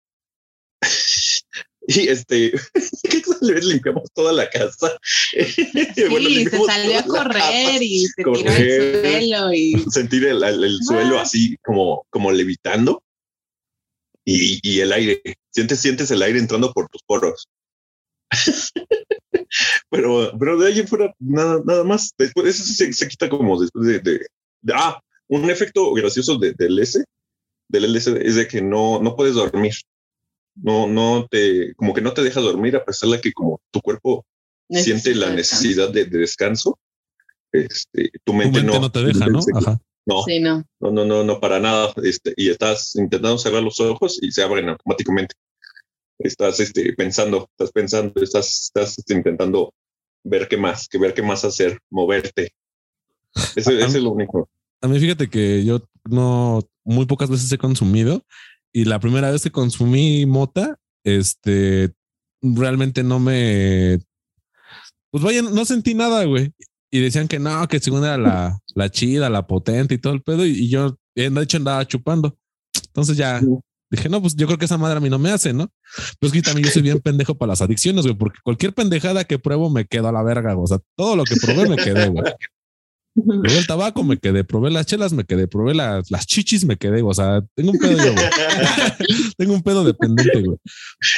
y 1.88 2.08
este, 2.08 2.54
limpiamos 3.42 4.12
toda 4.14 4.34
la 4.34 4.50
casa. 4.50 4.98
Sí, 5.96 6.04
bueno, 6.10 6.30
se 6.30 6.66
salió 6.66 7.00
a 7.00 7.04
correr 7.04 7.82
y 7.82 8.06
se 8.08 8.24
correr, 8.24 8.44
tiró 8.44 8.56
el 8.56 9.02
suelo 9.02 9.54
y 9.54 9.86
sentir 9.92 10.26
el, 10.26 10.44
el, 10.44 10.64
el 10.64 10.80
suelo 10.84 11.20
así 11.20 11.58
como, 11.64 12.06
como 12.10 12.32
levitando 12.32 13.04
y, 14.26 14.60
y, 14.64 14.80
el 14.82 14.92
aire. 14.92 15.22
Sientes, 15.52 15.80
sientes 15.80 16.12
el 16.12 16.22
aire 16.22 16.40
entrando 16.40 16.72
por 16.74 16.88
tus 16.90 17.02
poros. 17.04 17.48
pero, 19.90 20.32
pero 20.38 20.58
de 20.58 20.68
ahí 20.68 20.88
fuera, 20.88 21.14
nada, 21.20 21.62
nada 21.66 21.84
más. 21.84 22.14
Después, 22.18 22.48
eso 22.48 22.64
se, 22.64 22.94
se 22.94 23.08
quita 23.08 23.30
como 23.30 23.60
después 23.60 23.88
de, 23.88 24.00
de, 24.00 24.20
de, 24.62 24.74
ah, 24.76 25.02
un 25.28 25.50
efecto 25.50 25.94
gracioso 25.94 26.38
de, 26.38 26.54
del 26.54 26.80
S, 26.80 27.04
del 27.70 27.86
LSD 27.94 28.18
es 28.26 28.36
de 28.36 28.48
que 28.48 28.62
no, 28.62 29.02
no 29.02 29.16
puedes 29.16 29.36
dormir. 29.36 29.74
No, 30.56 30.88
no 30.88 31.28
te, 31.30 31.74
como 31.76 31.94
que 31.94 32.02
no 32.02 32.14
te 32.14 32.24
deja 32.24 32.42
dormir 32.42 32.76
a 32.76 32.84
pesar 32.84 33.10
de 33.10 33.22
que 33.22 33.32
como 33.32 33.62
tu 33.72 33.80
cuerpo 33.80 34.26
Necesita 34.68 35.00
siente 35.00 35.20
la 35.20 35.34
necesidad 35.34 35.90
de, 35.90 36.06
de, 36.06 36.18
descanso. 36.18 36.78
Este, 37.52 38.12
tu 38.24 38.34
mente, 38.34 38.60
tu 38.60 38.66
mente 38.66 38.74
no, 38.74 38.80
no, 38.80 38.92
te 38.92 39.04
deja, 39.04 39.28
¿no? 39.28 39.40
Ajá. 39.56 39.80
No, 40.06 40.24
sí, 40.24 40.40
no, 40.40 40.66
no, 40.80 40.92
no, 40.92 41.06
no, 41.06 41.24
no, 41.24 41.40
para 41.40 41.60
nada. 41.60 41.94
Este, 42.04 42.34
y 42.36 42.50
estás 42.50 42.96
intentando 42.96 43.38
cerrar 43.38 43.64
los 43.64 43.80
ojos 43.80 44.20
y 44.22 44.32
se 44.32 44.44
abren 44.44 44.70
automáticamente. 44.70 45.36
Estás 46.18 46.60
este, 46.60 46.94
pensando, 46.94 47.48
estás 47.52 47.72
pensando, 47.72 48.22
estás, 48.22 48.64
estás 48.64 48.98
este, 48.98 49.14
intentando 49.14 49.74
ver 50.24 50.48
qué 50.48 50.58
más, 50.58 50.88
que 50.88 50.98
ver 50.98 51.14
qué 51.14 51.22
más 51.22 51.46
hacer, 51.46 51.80
moverte. 51.90 52.52
Ese, 53.56 53.78
ese 53.78 53.86
es 53.86 54.04
lo 54.04 54.12
único. 54.12 54.50
A 54.82 54.88
mí 54.88 55.00
fíjate 55.00 55.30
que 55.30 55.64
yo 55.64 55.82
no, 56.06 56.62
muy 56.84 57.06
pocas 57.06 57.30
veces 57.30 57.52
he 57.52 57.58
consumido 57.58 58.24
y 58.72 58.86
la 58.86 59.00
primera 59.00 59.32
vez 59.32 59.44
que 59.44 59.52
consumí 59.52 60.26
mota, 60.26 60.78
este, 61.04 61.94
realmente 62.42 63.04
no 63.04 63.20
me, 63.20 64.00
pues 65.12 65.24
vaya, 65.24 65.42
no 65.42 65.66
sentí 65.66 65.94
nada, 65.94 66.26
güey. 66.26 66.54
Y 66.92 67.02
decían 67.02 67.28
que 67.28 67.40
no, 67.40 67.68
que 67.68 67.80
según 67.80 68.04
era 68.04 68.18
la, 68.18 68.60
la 68.76 68.90
chida, 68.90 69.30
la 69.30 69.48
potente 69.48 69.96
y 69.96 69.98
todo 69.98 70.14
el 70.14 70.22
pedo. 70.22 70.46
Y, 70.46 70.52
y 70.52 70.70
yo, 70.70 70.98
de 71.16 71.28
hecho, 71.42 71.58
andaba 71.58 71.88
chupando. 71.88 72.38
Entonces 72.88 73.18
ya, 73.18 73.42
Dije, 73.92 74.08
no, 74.08 74.22
pues 74.22 74.36
yo 74.36 74.46
creo 74.46 74.60
que 74.60 74.66
esa 74.66 74.78
madre 74.78 74.98
a 74.98 75.00
mí 75.00 75.10
no 75.10 75.18
me 75.18 75.32
hace, 75.32 75.52
¿no? 75.52 75.72
Pues 76.20 76.32
que 76.32 76.42
también 76.42 76.68
yo 76.68 76.72
soy 76.72 76.84
bien 76.84 77.00
pendejo 77.04 77.36
para 77.36 77.52
las 77.52 77.62
adicciones, 77.62 78.06
güey, 78.06 78.16
porque 78.16 78.40
cualquier 78.44 78.74
pendejada 78.74 79.24
que 79.24 79.40
pruebo 79.40 79.70
me 79.70 79.86
quedo 79.86 80.08
a 80.08 80.12
la 80.12 80.22
verga, 80.22 80.54
güey. 80.54 80.64
O 80.64 80.68
sea, 80.68 80.80
todo 80.96 81.16
lo 81.16 81.24
que 81.24 81.36
probé 81.38 81.68
me 81.68 81.76
quedé, 81.76 82.08
güey. 82.10 82.32
Probé 83.26 83.58
el 83.58 83.68
tabaco, 83.68 84.04
me 84.04 84.18
quedé, 84.18 84.44
probé 84.44 84.72
las 84.72 84.86
chelas, 84.86 85.14
me 85.14 85.24
quedé, 85.24 85.48
probé 85.48 85.74
las, 85.74 86.10
las 86.12 86.26
chichis, 86.26 86.66
me 86.66 86.78
quedé, 86.78 87.02
o 87.02 87.14
sea, 87.14 87.44
tengo 87.56 87.72
un 87.72 87.80
pedo 87.80 87.98
yo, 87.98 88.14
güey. 88.14 88.26
tengo 89.38 89.54
un 89.54 89.62
pedo 89.62 89.84
dependiente, 89.84 90.42
güey. 90.42 90.58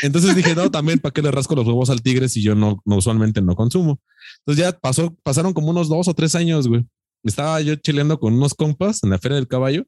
Entonces 0.02 0.36
dije, 0.36 0.56
no, 0.56 0.70
también, 0.72 1.00
¿para 1.00 1.14
qué 1.14 1.22
le 1.22 1.32
rasco 1.32 1.56
los 1.56 1.66
huevos 1.66 1.90
al 1.90 2.02
tigre 2.02 2.30
si 2.30 2.42
yo 2.42 2.56
no, 2.56 2.82
no 2.86 2.98
usualmente 2.98 3.42
no 3.42 3.56
consumo? 3.56 4.00
Entonces 4.40 4.66
ya 4.66 4.78
pasó, 4.78 5.16
pasaron 5.24 5.54
como 5.54 5.70
unos 5.70 5.90
dos 5.90 6.08
o 6.08 6.14
tres 6.14 6.36
años, 6.36 6.68
güey. 6.68 6.86
Estaba 7.24 7.62
yo 7.62 7.76
chileando 7.76 8.20
con 8.20 8.34
unos 8.34 8.54
compas 8.54 9.04
en 9.04 9.12
la 9.12 9.20
Feria 9.20 9.36
del 9.36 9.48
Caballo 9.48 9.86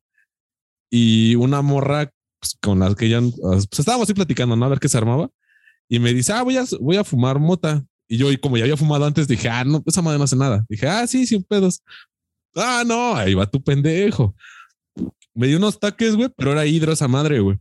y 0.92 1.36
una 1.36 1.62
morra 1.62 2.12
pues, 2.40 2.58
con 2.62 2.80
las 2.80 2.96
que 2.96 3.10
ya 3.10 3.22
pues, 3.22 3.68
estábamos 3.78 4.06
así 4.06 4.14
platicando, 4.14 4.56
¿no? 4.56 4.66
A 4.66 4.70
ver 4.70 4.80
qué 4.80 4.90
se 4.90 4.98
armaba. 4.98 5.30
Y 5.90 6.00
me 6.00 6.14
dice, 6.14 6.34
ah, 6.34 6.44
voy 6.44 6.58
a, 6.58 6.66
voy 6.80 6.98
a 6.98 7.04
fumar 7.04 7.40
mota. 7.40 7.84
Y 8.08 8.18
yo, 8.18 8.32
y 8.32 8.38
como 8.38 8.58
ya 8.58 8.64
había 8.64 8.78
fumado 8.78 9.06
antes, 9.06 9.28
dije, 9.28 9.50
ah, 9.50 9.64
no, 9.64 9.84
esa 9.86 10.02
madre 10.02 10.18
no 10.18 10.26
hace 10.26 10.36
nada. 10.36 10.66
Dije, 10.70 10.88
ah, 10.88 11.08
sí, 11.08 11.26
sin 11.26 11.44
pedos. 11.44 11.82
Ah, 12.56 12.84
no, 12.86 13.16
ahí 13.16 13.34
va 13.34 13.46
tu 13.50 13.62
pendejo. 13.62 14.36
Me 15.34 15.48
dio 15.48 15.58
unos 15.58 15.80
taques, 15.80 16.16
güey, 16.16 16.30
pero 16.36 16.52
era 16.52 16.66
hidro 16.66 16.92
esa 16.92 17.08
madre, 17.08 17.40
güey. 17.40 17.58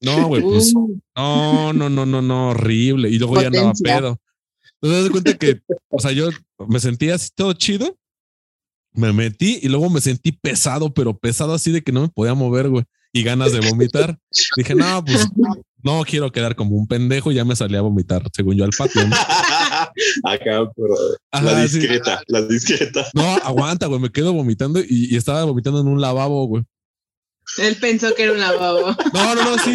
No, 0.00 0.28
güey, 0.28 0.42
pues, 0.42 0.72
no, 0.74 1.72
no, 1.72 1.88
no, 1.88 2.06
no, 2.06 2.22
no, 2.22 2.50
horrible. 2.50 3.08
Y 3.08 3.18
luego 3.18 3.40
ya 3.40 3.46
andaba 3.46 3.72
Potencia. 3.72 3.96
pedo. 3.96 4.20
Entonces, 4.80 5.04
de 5.04 5.10
cuenta 5.10 5.38
que, 5.38 5.60
o 5.88 5.98
sea, 5.98 6.12
yo 6.12 6.28
me 6.68 6.78
sentía 6.78 7.14
así 7.14 7.30
todo 7.34 7.52
chido. 7.54 7.96
Me 8.92 9.12
metí 9.12 9.58
y 9.62 9.68
luego 9.68 9.90
me 9.90 10.00
sentí 10.00 10.30
pesado, 10.30 10.92
pero 10.92 11.18
pesado 11.18 11.54
así 11.54 11.72
de 11.72 11.82
que 11.82 11.90
no 11.90 12.02
me 12.02 12.08
podía 12.08 12.34
mover, 12.34 12.68
güey. 12.68 12.84
Y 13.12 13.22
ganas 13.22 13.52
de 13.52 13.60
vomitar. 13.60 14.18
Dije, 14.56 14.74
no, 14.74 15.04
pues 15.04 15.26
no 15.84 16.02
quiero 16.04 16.32
quedar 16.32 16.56
como 16.56 16.76
un 16.76 16.86
pendejo. 16.86 17.30
Y 17.30 17.36
ya 17.36 17.44
me 17.44 17.54
salí 17.56 17.76
a 17.76 17.80
vomitar, 17.82 18.22
según 18.34 18.56
yo, 18.56 18.64
al 18.64 18.70
patio. 18.76 19.06
¿no? 19.06 19.14
Acá, 20.24 20.70
pero 20.76 20.94
la 21.32 21.68
sí. 21.68 21.78
discreta, 21.78 22.22
la 22.26 22.42
discreta. 22.42 23.06
No, 23.14 23.22
aguanta, 23.22 23.86
güey. 23.86 24.00
Me 24.00 24.10
quedo 24.10 24.32
vomitando 24.32 24.80
y, 24.80 25.08
y 25.12 25.16
estaba 25.16 25.44
vomitando 25.44 25.80
en 25.80 25.88
un 25.88 26.00
lavabo, 26.00 26.46
güey. 26.46 26.64
Él 27.58 27.76
pensó 27.80 28.14
que 28.14 28.22
era 28.24 28.32
un 28.32 28.40
lavabo. 28.40 28.96
No, 29.12 29.34
no, 29.34 29.44
no, 29.44 29.58
sí. 29.58 29.74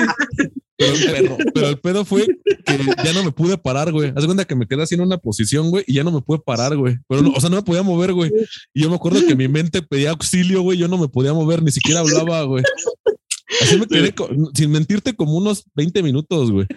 Pero, 0.77 0.93
pero- 1.11 1.37
pero 1.53 1.67
el 1.67 1.77
pedo 1.79 2.05
fue 2.05 2.25
que 2.65 2.79
ya 3.03 3.11
no 3.13 3.23
me 3.23 3.31
pude 3.31 3.57
parar, 3.57 3.91
güey. 3.91 4.13
Haz 4.15 4.25
cuenta 4.25 4.45
que 4.45 4.55
me 4.55 4.65
quedé 4.65 4.83
así 4.83 4.95
en 4.95 5.01
una 5.01 5.17
posición, 5.17 5.69
güey, 5.69 5.83
y 5.87 5.95
ya 5.95 6.03
no 6.05 6.11
me 6.11 6.21
pude 6.21 6.39
parar, 6.39 6.75
güey. 6.77 6.97
Pero, 7.07 7.21
no, 7.21 7.31
o 7.31 7.39
sea, 7.41 7.49
no 7.49 7.57
me 7.57 7.63
podía 7.63 7.83
mover, 7.83 8.13
güey. 8.13 8.31
Y 8.73 8.83
yo 8.83 8.89
me 8.89 8.95
acuerdo 8.95 9.19
que 9.27 9.35
mi 9.35 9.47
mente 9.49 9.81
pedía 9.81 10.11
auxilio, 10.11 10.61
güey. 10.61 10.77
Yo 10.77 10.87
no 10.87 10.97
me 10.97 11.09
podía 11.09 11.33
mover, 11.33 11.61
ni 11.61 11.71
siquiera 11.71 11.99
hablaba, 11.99 12.43
güey. 12.43 12.63
Así 13.61 13.77
me 13.77 13.87
quedé, 13.87 14.13
sin 14.53 14.71
mentirte, 14.71 15.15
como 15.15 15.35
unos 15.37 15.65
20 15.75 16.03
minutos, 16.03 16.51
güey. 16.51 16.67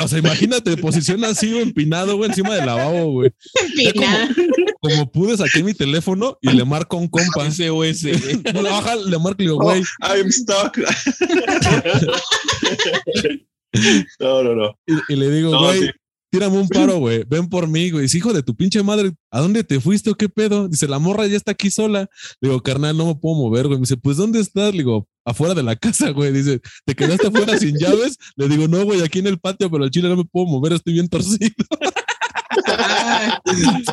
O 0.00 0.08
sea, 0.08 0.18
imagínate, 0.18 0.76
posición 0.76 1.24
así, 1.24 1.50
güey, 1.50 1.62
empinado, 1.62 2.16
güey, 2.16 2.30
encima 2.30 2.54
del 2.54 2.66
lavabo, 2.66 3.12
güey. 3.12 3.30
Pina. 3.76 4.34
Como 4.80 5.10
pude, 5.10 5.36
saqué 5.36 5.62
mi 5.62 5.74
teléfono 5.74 6.38
y 6.40 6.50
le 6.52 6.64
marco 6.64 6.96
a 6.96 7.00
un 7.00 7.08
compa. 7.08 7.50
SOS. 7.50 8.04
No, 8.54 8.62
baja, 8.62 8.96
le 8.96 9.18
marco 9.18 9.42
y 9.42 9.46
le 9.46 9.50
digo, 9.52 9.58
güey, 9.58 9.82
I'm 10.02 10.30
stuck. 10.30 10.78
no, 14.20 14.42
no, 14.42 14.54
no. 14.54 14.78
y, 14.86 15.12
y 15.12 15.16
le 15.16 15.30
digo, 15.30 15.50
No, 15.50 15.64
güey, 15.64 15.80
sí. 15.82 15.90
tírame 16.30 16.58
un 16.58 16.68
paro, 16.68 16.98
güey. 16.98 17.24
Ven 17.28 17.48
por 17.48 17.66
mí, 17.68 17.90
güey. 17.90 18.02
Dice, 18.02 18.18
hijo 18.18 18.32
de 18.32 18.42
tu 18.42 18.54
pinche 18.54 18.82
madre, 18.82 19.12
¿a 19.30 19.40
dónde 19.40 19.64
te 19.64 19.80
fuiste 19.80 20.10
o 20.10 20.14
qué 20.14 20.28
pedo? 20.28 20.68
Dice, 20.68 20.86
la 20.88 20.98
morra 20.98 21.26
ya 21.26 21.36
está 21.36 21.52
aquí 21.52 21.70
sola. 21.70 22.08
Le 22.40 22.48
digo, 22.48 22.62
carnal, 22.62 22.96
no 22.96 23.06
me 23.06 23.14
puedo 23.16 23.34
mover, 23.36 23.66
güey. 23.66 23.78
Me 23.78 23.82
dice, 23.82 23.96
pues, 23.96 24.16
¿dónde 24.16 24.40
estás? 24.40 24.72
Le 24.72 24.78
digo, 24.78 25.08
afuera 25.24 25.54
de 25.54 25.62
la 25.62 25.76
casa, 25.76 26.10
güey. 26.10 26.32
Dice, 26.32 26.60
¿te 26.84 26.94
quedaste 26.94 27.28
afuera 27.28 27.56
sin 27.58 27.76
llaves? 27.78 28.16
Le 28.36 28.48
digo, 28.48 28.68
no, 28.68 28.84
güey, 28.84 29.02
aquí 29.02 29.18
en 29.20 29.26
el 29.26 29.38
patio, 29.38 29.70
pero 29.70 29.84
el 29.84 29.90
chile 29.90 30.08
no 30.08 30.16
me 30.16 30.24
puedo 30.24 30.46
mover, 30.46 30.72
estoy 30.74 30.92
bien 30.94 31.08
torcido. 31.08 31.38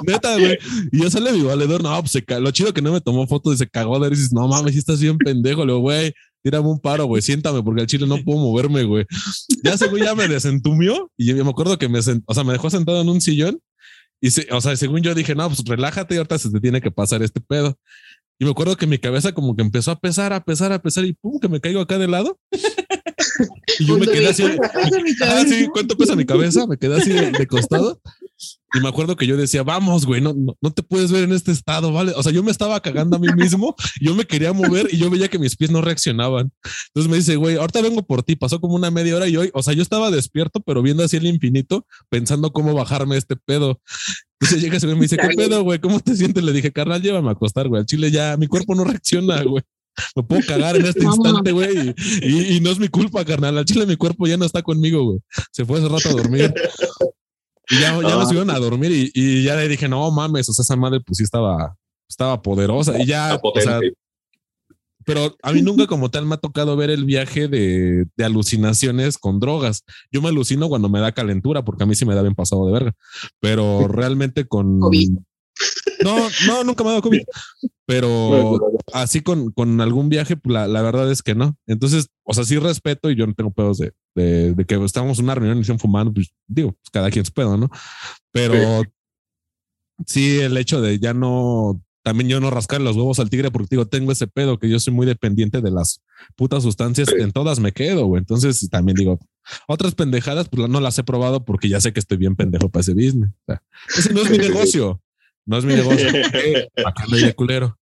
Neta, 0.08 0.38
güey. 0.38 0.58
Y 0.92 1.02
yo 1.02 1.10
sale 1.10 1.32
mi 1.32 1.42
valedor, 1.42 1.82
no, 1.84 2.00
pues 2.00 2.12
se 2.12 2.40
lo 2.40 2.52
chido 2.52 2.74
que 2.74 2.82
no 2.82 2.92
me 2.94 3.02
tomó 3.02 3.28
fotos 3.28 3.56
y 3.56 3.58
se 3.58 3.68
cagó 3.68 4.00
de 4.00 4.10
dices, 4.10 4.34
no 4.34 4.48
mames, 4.48 4.74
si 4.74 4.80
estás 4.80 5.00
bien 5.00 5.18
pendejo. 5.18 5.62
Le 5.66 5.72
digo, 5.74 5.80
güey, 5.80 6.14
tírame 6.44 6.68
un 6.68 6.80
paro, 6.80 7.06
güey, 7.06 7.22
siéntame, 7.22 7.62
porque 7.64 7.82
al 7.82 7.88
chile 7.88 8.08
no 8.08 8.18
puedo 8.24 8.40
moverme, 8.40 8.84
güey. 8.84 9.06
Ya 9.64 9.76
güey 9.88 10.04
ya 10.04 10.16
me 10.16 10.28
desentumió 10.28 11.12
y 11.18 11.26
yo, 11.28 11.36
yo 11.36 11.44
me 11.46 11.52
acuerdo 11.52 11.78
que 11.78 11.90
me, 11.90 12.00
sent- 12.00 12.24
o 12.26 12.34
sea, 12.34 12.44
me 12.44 12.54
dejó 12.54 12.70
sentado 12.70 13.02
en 13.02 13.10
un 13.10 13.22
sillón 13.22 13.60
y, 14.22 14.32
se- 14.32 14.48
o 14.52 14.62
sea, 14.62 14.76
según 14.76 15.02
yo 15.02 15.14
dije, 15.16 15.36
no, 15.36 15.48
pues 15.48 15.64
relájate 15.66 16.16
y 16.16 16.18
ahorita 16.18 16.38
se 16.38 16.52
te 16.52 16.60
tiene 16.60 16.82
que 16.82 16.92
pasar 16.92 17.22
este 17.24 17.42
pedo. 17.42 17.78
Y 18.42 18.44
me 18.44 18.50
acuerdo 18.50 18.76
que 18.76 18.88
mi 18.88 18.98
cabeza 18.98 19.34
como 19.34 19.56
que 19.56 19.62
empezó 19.62 19.92
a 19.92 20.00
pesar, 20.00 20.34
a 20.34 20.44
pesar, 20.44 20.72
a 20.72 20.82
pesar 20.82 21.06
y 21.06 21.14
pum, 21.14 21.40
que 21.40 21.48
me 21.48 21.62
caigo 21.62 21.80
acá 21.80 22.00
de 22.00 22.08
lado. 22.08 22.40
Y 23.80 23.86
yo 23.86 23.98
me 23.98 24.08
quedé 24.08 24.28
así. 24.28 24.44
¿Cuánto 24.44 24.68
pesa 24.74 25.02
mi 25.04 25.12
Ah, 25.12 25.16
cabeza? 25.20 25.48
sí, 25.56 25.68
¿cuánto 25.72 25.98
pesa 25.98 26.16
mi 26.16 26.26
cabeza? 26.26 26.68
Me 26.68 26.78
quedé 26.78 26.96
así 26.98 27.12
de, 27.12 27.32
de 27.32 27.48
costado. 27.48 28.02
Y 28.74 28.80
me 28.80 28.88
acuerdo 28.88 29.16
que 29.18 29.28
yo 29.28 29.36
decía, 29.36 29.64
vamos, 29.64 30.06
güey, 30.06 30.22
no, 30.22 30.34
no, 30.34 30.56
no 30.62 30.72
te 30.72 30.82
puedes 30.82 31.12
ver 31.12 31.26
en 31.26 31.34
este 31.34 31.52
estado, 31.52 31.92
¿vale? 31.92 32.14
O 32.16 32.24
sea, 32.24 32.32
yo 32.32 32.42
me 32.42 32.52
estaba 32.52 32.80
cagando 32.80 33.18
a 33.18 33.20
mí 33.20 33.28
mismo, 33.36 33.76
yo 34.00 34.16
me 34.16 34.24
quería 34.26 34.54
mover 34.54 34.88
y 34.92 34.98
yo 34.98 35.10
veía 35.10 35.28
que 35.28 35.38
mis 35.40 35.58
pies 35.58 35.72
no 35.72 35.82
reaccionaban. 35.82 36.52
Entonces 36.88 37.12
me 37.12 37.18
dice, 37.18 37.36
güey, 37.36 37.58
ahorita 37.58 37.82
vengo 37.82 38.02
por 38.04 38.24
ti. 38.24 38.36
Pasó 38.38 38.60
como 38.62 38.76
una 38.76 38.90
media 38.90 39.18
hora 39.18 39.28
y 39.28 39.36
hoy, 39.36 39.50
o 39.54 39.62
sea, 39.62 39.74
yo 39.74 39.82
estaba 39.82 40.10
despierto, 40.10 40.62
pero 40.62 40.82
viendo 40.82 41.04
así 41.04 41.18
el 41.18 41.26
infinito, 41.26 41.86
pensando 42.10 42.52
cómo 42.54 42.74
bajarme 42.74 43.18
este 43.18 43.36
pedo. 43.36 43.82
Entonces 44.40 44.62
llega 44.64 44.78
ese 44.78 44.88
güey 44.88 44.96
y 44.96 45.00
me 45.00 45.06
dice, 45.06 45.18
¿qué 45.18 45.28
pedo, 45.36 45.64
güey? 45.64 45.80
¿Cómo 45.80 46.00
te 46.00 46.16
sientes? 46.16 46.42
Le 46.44 46.54
dije, 46.54 46.72
carnal, 46.72 47.02
llévame 47.02 47.28
a 47.30 47.34
acostar, 47.34 47.68
güey. 47.68 47.82
Al 47.82 47.86
chile 47.86 48.10
ya, 48.10 48.38
mi 48.38 48.48
cuerpo 48.48 48.74
no 48.74 48.86
reacciona, 48.86 49.44
güey. 49.44 49.64
Me 50.16 50.24
puedo 50.24 50.42
cagar 50.48 50.76
en 50.76 50.86
este 50.86 51.04
instante, 51.04 51.52
güey. 51.52 51.94
Y, 52.22 52.60
no 52.62 52.72
es 52.72 52.80
mi 52.80 52.88
culpa, 52.88 53.24
carnal. 53.26 53.58
Al 53.58 53.66
chile 53.66 53.86
mi 53.86 53.96
cuerpo 53.96 54.28
ya 54.28 54.38
no 54.38 54.46
está 54.46 54.62
conmigo, 54.62 55.04
güey. 55.04 55.20
Se 55.52 55.66
fue 55.66 55.80
hace 55.80 55.90
rato 55.90 56.10
a 56.10 56.22
dormir. 56.22 56.54
Y 57.70 57.80
ya, 57.80 58.00
ya 58.02 58.14
Ah. 58.14 58.16
nos 58.18 58.32
iban 58.32 58.50
a 58.50 58.60
dormir 58.60 58.92
y, 58.92 59.12
y 59.14 59.44
ya 59.44 59.56
le 59.56 59.68
dije, 59.68 59.88
no 59.88 60.10
mames, 60.12 60.50
o 60.50 60.54
sea, 60.54 60.64
esa 60.64 60.76
madre 60.76 61.00
pues 61.00 61.18
sí 61.18 61.24
estaba, 61.24 61.76
estaba 62.10 62.42
poderosa. 62.42 63.02
Y 63.02 63.06
ya, 63.06 63.40
o 63.42 63.60
sea, 63.62 63.80
pero 65.06 65.36
a 65.42 65.52
mí 65.52 65.62
nunca 65.62 65.88
como 65.88 66.12
tal 66.12 66.26
me 66.26 66.36
ha 66.36 66.38
tocado 66.38 66.76
ver 66.76 66.90
el 66.90 67.06
viaje 67.06 67.48
de, 67.48 68.06
de 68.16 68.24
alucinaciones 68.24 69.18
con 69.18 69.40
drogas. 69.40 69.84
Yo 70.12 70.22
me 70.22 70.30
alucino 70.30 70.70
cuando 70.70 70.90
me 70.90 71.00
da 71.00 71.12
calentura, 71.12 71.64
porque 71.64 71.84
a 71.84 71.86
mí 71.88 71.96
sí 71.96 72.06
me 72.06 72.14
da 72.16 72.22
bien 72.22 72.36
pasado 72.36 72.66
de 72.68 72.74
verga. 72.74 72.94
Pero 73.40 73.88
realmente 73.88 74.46
con... 74.46 74.80
COVID. 74.80 75.18
No, 76.04 76.18
no, 76.48 76.64
nunca 76.64 76.84
me 76.84 76.90
ha 76.90 76.94
dado 76.94 77.02
COVID. 77.04 77.22
Pero 77.86 78.60
así 78.94 79.22
con, 79.22 79.52
con 79.52 79.82
algún 79.82 80.10
viaje, 80.10 80.38
pues 80.38 80.54
la, 80.54 80.68
la 80.68 80.82
verdad 80.82 81.12
es 81.12 81.22
que 81.22 81.36
no. 81.36 81.56
Entonces, 81.68 82.08
o 82.24 82.34
sea, 82.34 82.44
sí 82.44 82.58
respeto 82.58 83.10
y 83.10 83.16
yo 83.16 83.28
no 83.28 83.34
tengo 83.34 83.52
pedos 83.52 83.78
de, 83.78 83.94
de, 84.16 84.54
de 84.54 84.66
que 84.66 84.76
estábamos 84.84 85.20
en 85.20 85.26
una 85.26 85.36
reunión 85.36 85.58
y 85.58 85.62
están 85.62 85.80
fumando, 85.80 86.14
pues 86.14 86.30
digo, 86.48 86.72
pues 86.72 86.90
cada 86.92 87.10
quien 87.12 87.26
su 87.26 87.34
pedo, 87.34 87.58
¿no? 87.58 87.70
Pero 88.32 88.84
sí, 90.06 90.40
el 90.40 90.58
hecho 90.58 90.82
de 90.82 91.00
ya 91.00 91.14
no, 91.14 91.82
también 92.04 92.30
yo 92.30 92.40
no 92.40 92.50
rascar 92.50 92.82
los 92.82 92.96
huevos 92.96 93.20
al 93.20 93.30
tigre 93.30 93.52
porque 93.52 93.68
digo, 93.72 93.86
tengo 93.88 94.12
ese 94.12 94.28
pedo 94.28 94.58
que 94.58 94.70
yo 94.70 94.80
soy 94.80 94.94
muy 94.94 95.06
dependiente 95.06 95.62
de 95.62 95.72
las 95.72 96.02
putas 96.36 96.64
sustancias, 96.64 97.10
Sí. 97.10 97.22
en 97.22 97.32
todas 97.32 97.60
me 97.60 97.72
quedo, 97.72 98.06
güey. 98.06 98.20
Entonces 98.20 98.68
también 98.70 98.96
digo, 98.96 99.20
otras 99.68 99.96
pendejadas, 99.96 100.50
pues 100.50 100.68
no 100.70 100.80
las 100.80 100.98
he 100.98 101.04
probado 101.04 101.46
porque 101.46 101.70
ya 101.70 101.82
sé 101.82 101.94
que 101.94 102.00
estoy 102.00 102.18
bien 102.18 102.36
pendejo 102.36 102.70
para 102.70 102.82
ese 102.82 102.94
business. 102.94 103.30
O 103.30 103.44
sea, 103.48 103.62
ese 103.98 104.14
no 104.14 104.22
es 104.22 104.30
mi 104.32 104.38
negocio. 104.40 105.02
No 105.46 105.58
es 105.58 105.66
mi 105.66 105.74
negocio. 105.76 106.08
Eh, 106.34 106.68
Acá 106.86 107.06
de 107.10 107.34
culero. 107.34 107.78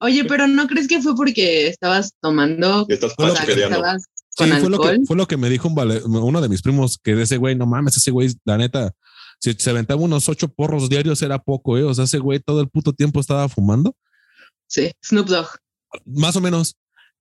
Oye, 0.00 0.24
pero 0.24 0.46
¿no 0.48 0.66
crees 0.66 0.88
que 0.88 1.00
fue 1.00 1.14
porque 1.14 1.68
estabas 1.68 2.12
tomando? 2.20 2.84
Estás 2.88 3.14
O 3.16 3.30
sea, 3.30 3.46
que 3.46 3.52
estabas 3.52 4.04
Sí, 4.36 4.50
con 4.50 4.58
fue 4.60 4.70
lo, 4.70 4.80
que, 4.80 4.98
fue 5.06 5.16
lo 5.16 5.28
que 5.28 5.36
me 5.36 5.48
dijo 5.48 5.68
un 5.68 5.76
vale- 5.76 6.02
uno 6.04 6.40
de 6.40 6.48
mis 6.48 6.60
primos, 6.60 6.98
que 7.00 7.14
de 7.14 7.22
ese 7.22 7.36
güey, 7.36 7.54
no 7.54 7.66
mames, 7.66 7.96
ese 7.96 8.10
güey, 8.10 8.32
la 8.44 8.58
neta, 8.58 8.90
si 9.38 9.52
se 9.52 9.70
aventaba 9.70 10.00
unos 10.00 10.28
ocho 10.28 10.48
porros 10.48 10.88
diarios 10.88 11.22
era 11.22 11.38
poco, 11.38 11.78
¿eh? 11.78 11.84
O 11.84 11.94
sea, 11.94 12.02
ese 12.06 12.18
güey 12.18 12.40
todo 12.40 12.60
el 12.60 12.68
puto 12.68 12.92
tiempo 12.92 13.20
estaba 13.20 13.48
fumando, 13.48 13.94
Sí, 14.66 14.90
Snoop 15.04 15.28
Dogg. 15.28 15.46
más 16.04 16.34
o 16.34 16.40
menos. 16.40 16.74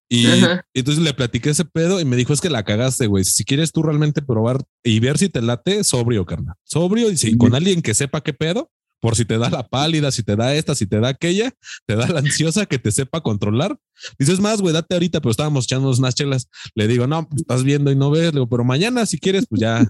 Y 0.10 0.28
Ajá. 0.28 0.66
entonces 0.74 1.04
le 1.04 1.14
platiqué 1.14 1.50
ese 1.50 1.66
pedo 1.66 2.00
y 2.00 2.06
me 2.06 2.16
dijo, 2.16 2.34
es 2.34 2.42
que 2.42 2.50
la 2.50 2.64
cagaste, 2.64 3.08
güey. 3.08 3.24
Si 3.24 3.46
quieres 3.46 3.72
tú 3.72 3.84
realmente 3.84 4.22
probar 4.22 4.64
y 4.84 5.00
ver 5.00 5.18
si 5.18 5.30
te 5.30 5.42
late, 5.42 5.84
sobrio, 5.84 6.26
carnal. 6.26 6.56
Sobrio 6.64 7.10
y 7.10 7.18
si, 7.18 7.38
con 7.38 7.56
alguien 7.56 7.82
que 7.82 7.94
sepa 7.94 8.22
qué 8.22 8.34
pedo, 8.34 8.70
por 9.04 9.18
si 9.18 9.26
te 9.26 9.38
da 9.38 9.50
la 9.50 9.68
pálida, 9.68 10.12
si 10.12 10.24
te 10.24 10.38
da 10.38 10.56
esta, 10.56 10.76
si 10.76 10.88
te 10.88 11.00
da 11.02 11.10
aquella, 11.10 11.52
te 11.86 11.98
da 11.98 12.08
la 12.08 12.20
ansiosa 12.20 12.66
que 12.66 12.80
te 12.80 12.90
sepa 12.90 13.20
controlar. 13.20 13.78
Dices 14.18 14.40
más, 14.40 14.62
güey, 14.62 14.74
date 14.74 14.94
ahorita, 14.94 15.20
pero 15.20 15.32
estábamos 15.32 15.66
echándonos 15.66 16.00
unas 16.00 16.16
chelas. 16.16 16.48
Le 16.74 16.88
digo, 16.88 17.06
no, 17.06 17.28
pues 17.28 17.42
estás 17.42 17.64
viendo 17.64 17.92
y 17.92 17.98
no 17.98 18.12
ves. 18.12 18.28
Le 18.28 18.32
digo, 18.32 18.48
pero 18.48 18.64
mañana 18.64 19.06
si 19.06 19.20
quieres, 19.20 19.46
pues 19.50 19.60
ya, 19.60 19.86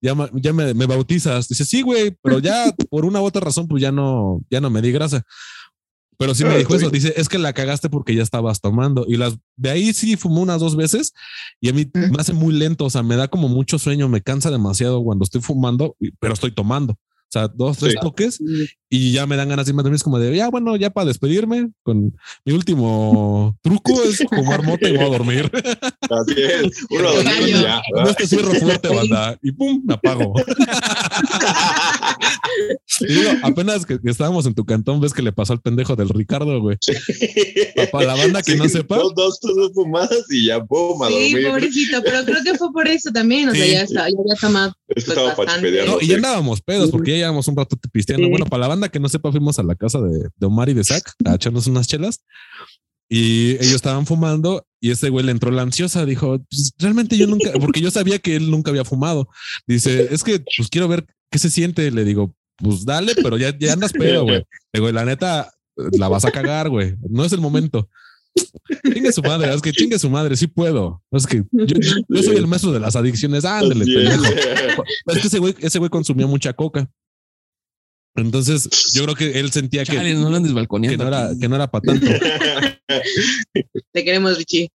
ya, 0.00 0.14
ya 0.34 0.52
me, 0.52 0.72
me 0.72 0.86
bautizas. 0.86 1.48
Dice, 1.48 1.64
sí, 1.64 1.82
güey, 1.82 2.16
pero 2.22 2.38
ya 2.38 2.72
por 2.90 3.04
una 3.04 3.20
u 3.20 3.24
otra 3.24 3.40
razón, 3.40 3.66
pues 3.66 3.82
ya 3.82 3.90
no, 3.90 4.40
ya 4.50 4.60
no 4.60 4.70
me 4.70 4.82
di 4.82 4.92
grasa. 4.92 5.24
Pero 6.18 6.34
sí 6.34 6.44
me 6.44 6.58
dijo 6.58 6.74
eso. 6.74 6.90
Dice, 6.90 7.14
es 7.16 7.28
que 7.28 7.38
la 7.38 7.52
cagaste 7.52 7.88
porque 7.88 8.14
ya 8.14 8.22
estabas 8.22 8.60
tomando. 8.60 9.06
Y 9.08 9.16
las 9.16 9.38
de 9.56 9.70
ahí 9.70 9.94
sí 9.94 10.16
fumó 10.16 10.42
unas 10.42 10.60
dos 10.60 10.74
veces 10.76 11.12
y 11.60 11.68
a 11.68 11.72
mí 11.72 11.88
me 11.94 12.10
hace 12.18 12.32
muy 12.32 12.52
lento. 12.54 12.84
O 12.86 12.90
sea, 12.90 13.02
me 13.04 13.14
da 13.16 13.28
como 13.28 13.48
mucho 13.48 13.78
sueño, 13.78 14.08
me 14.08 14.20
cansa 14.20 14.50
demasiado 14.50 15.02
cuando 15.04 15.22
estoy 15.24 15.40
fumando, 15.40 15.96
pero 16.18 16.34
estoy 16.34 16.50
tomando. 16.50 16.94
O 16.94 17.30
sea, 17.30 17.46
dos, 17.46 17.76
tres 17.76 17.92
Sí. 17.92 17.98
toques 18.00 18.38
y 18.88 19.12
ya 19.12 19.26
me 19.26 19.36
dan 19.36 19.50
ganas 19.50 19.66
de 19.66 19.70
irme 19.72 19.80
a 19.80 19.82
dormir. 19.82 19.96
Es 19.96 20.02
como 20.02 20.18
de, 20.18 20.34
ya, 20.34 20.48
bueno, 20.48 20.74
ya 20.76 20.88
para 20.88 21.04
despedirme, 21.08 21.68
con 21.82 22.16
mi 22.44 22.52
último 22.54 23.54
truco 23.62 24.02
es 24.02 24.24
fumar 24.30 24.62
mota 24.64 24.88
y 24.88 24.96
voy 24.96 25.04
a 25.04 25.08
dormir. 25.10 25.50
Así 26.10 26.34
es. 26.42 26.86
Uno 26.88 27.10
y 27.46 27.52
ya. 27.52 27.82
No 27.94 28.08
este 28.08 28.26
cierro 28.26 28.50
fuerte, 28.54 28.88
banda. 28.88 29.38
Y 29.42 29.52
pum, 29.52 29.82
me 29.84 29.92
apago. 29.94 30.32
Digo, 33.00 33.30
apenas 33.42 33.86
que, 33.86 34.00
que 34.00 34.10
estábamos 34.10 34.46
en 34.46 34.54
tu 34.54 34.64
cantón, 34.64 35.00
ves 35.00 35.12
que 35.12 35.22
le 35.22 35.32
pasó 35.32 35.52
al 35.52 35.60
pendejo 35.60 35.94
del 35.96 36.08
Ricardo, 36.08 36.60
güey. 36.60 36.76
Para 37.92 38.06
la 38.06 38.14
banda 38.16 38.42
que 38.42 38.52
Sí, 38.52 38.58
no 38.58 38.68
sepa, 38.68 38.96
Dos, 38.96 39.14
dos, 39.14 39.38
dos 39.42 39.72
fumadas 39.74 40.24
y 40.30 40.46
ya, 40.46 40.64
pum, 40.64 41.02
a 41.02 41.08
Sí, 41.08 41.32
dormir. 41.32 41.48
pobrecito, 41.48 42.02
pero 42.04 42.24
creo 42.24 42.42
que 42.44 42.54
fue 42.58 42.72
por 42.72 42.88
eso 42.88 43.10
también. 43.12 43.48
O 43.48 43.54
sea, 43.54 43.64
Sí. 43.64 43.72
ya, 43.72 43.82
está, 43.82 43.94
ya 44.08 44.16
había 44.18 44.34
tomado. 44.40 44.72
Es 44.88 45.04
que 45.04 45.12
Pues 45.14 45.48
estaba. 45.48 45.86
No, 45.86 45.98
y 46.00 46.06
ya 46.06 46.16
andábamos 46.16 46.60
pedos 46.60 46.90
porque 46.90 47.12
ya 47.12 47.16
llevamos 47.18 47.46
un 47.48 47.56
rato 47.56 47.76
pisteando. 47.92 48.24
Sí. 48.26 48.30
Bueno, 48.30 48.46
para 48.46 48.62
la 48.62 48.68
banda 48.68 48.88
que 48.88 49.00
no 49.00 49.08
sepa, 49.08 49.30
fuimos 49.30 49.58
a 49.58 49.62
la 49.62 49.74
casa 49.74 50.00
de, 50.00 50.28
de 50.36 50.46
Omar 50.46 50.68
y 50.68 50.74
de 50.74 50.84
Zach 50.84 51.02
a 51.24 51.34
echarnos 51.34 51.66
unas 51.66 51.86
chelas 51.86 52.20
y 53.10 53.52
ellos 53.52 53.76
estaban 53.76 54.04
fumando 54.06 54.66
y 54.80 54.90
ese 54.90 55.08
güey 55.08 55.24
le 55.24 55.32
entró 55.32 55.50
la 55.50 55.62
ansiosa. 55.62 56.04
Dijo, 56.04 56.38
"Pues, 56.50 56.72
realmente 56.78 57.16
yo 57.16 57.26
nunca, 57.26 57.52
porque 57.60 57.80
yo 57.80 57.90
sabía 57.90 58.18
que 58.18 58.36
él 58.36 58.50
nunca 58.50 58.70
había 58.70 58.84
fumado. 58.84 59.28
Dice, 59.66 60.08
es 60.10 60.22
que 60.24 60.42
pues 60.56 60.68
quiero 60.70 60.88
ver 60.88 61.06
qué 61.30 61.38
se 61.38 61.50
siente. 61.50 61.90
Le 61.90 62.04
digo, 62.04 62.34
pues 62.58 62.84
dale, 62.84 63.14
pero 63.14 63.38
ya, 63.38 63.56
ya 63.56 63.72
andas 63.72 63.92
pedo, 63.98 64.24
güey. 64.24 64.44
Digo, 64.72 64.90
la 64.92 65.04
neta, 65.04 65.52
la 65.76 66.08
vas 66.08 66.24
a 66.24 66.30
cagar, 66.30 66.68
güey. 66.68 66.96
No 67.08 67.24
es 67.24 67.32
el 67.32 67.40
momento. 67.40 67.88
Chingue 68.92 69.12
su 69.12 69.22
madre, 69.22 69.52
es 69.52 69.62
que 69.62 69.72
chingue 69.72 69.98
su 69.98 70.10
madre, 70.10 70.36
sí 70.36 70.46
puedo. 70.46 71.02
Es 71.10 71.26
que 71.26 71.42
yo, 71.50 72.22
soy 72.22 72.36
el 72.36 72.46
maestro 72.46 72.72
de 72.72 72.80
las 72.80 72.94
adicciones. 72.94 73.44
Ándale, 73.44 73.84
pendejo. 73.84 74.24
Es 75.06 75.18
que 75.18 75.26
ese 75.28 75.38
güey, 75.38 75.54
ese 75.60 75.78
güey 75.78 75.90
consumía 75.90 76.26
mucha 76.26 76.52
coca. 76.52 76.88
Entonces, 78.14 78.68
yo 78.94 79.04
creo 79.04 79.14
que 79.14 79.38
él 79.38 79.52
sentía 79.52 79.84
que, 79.84 80.14
no 80.14 80.30
lo 80.30 80.36
andes 80.36 80.50
que 80.50 80.56
balconeando. 80.56 81.04
no 81.04 81.08
era, 81.08 81.30
que 81.38 81.48
no 81.48 81.54
era 81.56 81.70
para 81.70 81.82
tanto. 81.82 82.06
Te 83.92 84.04
queremos, 84.04 84.36
Richie. 84.38 84.68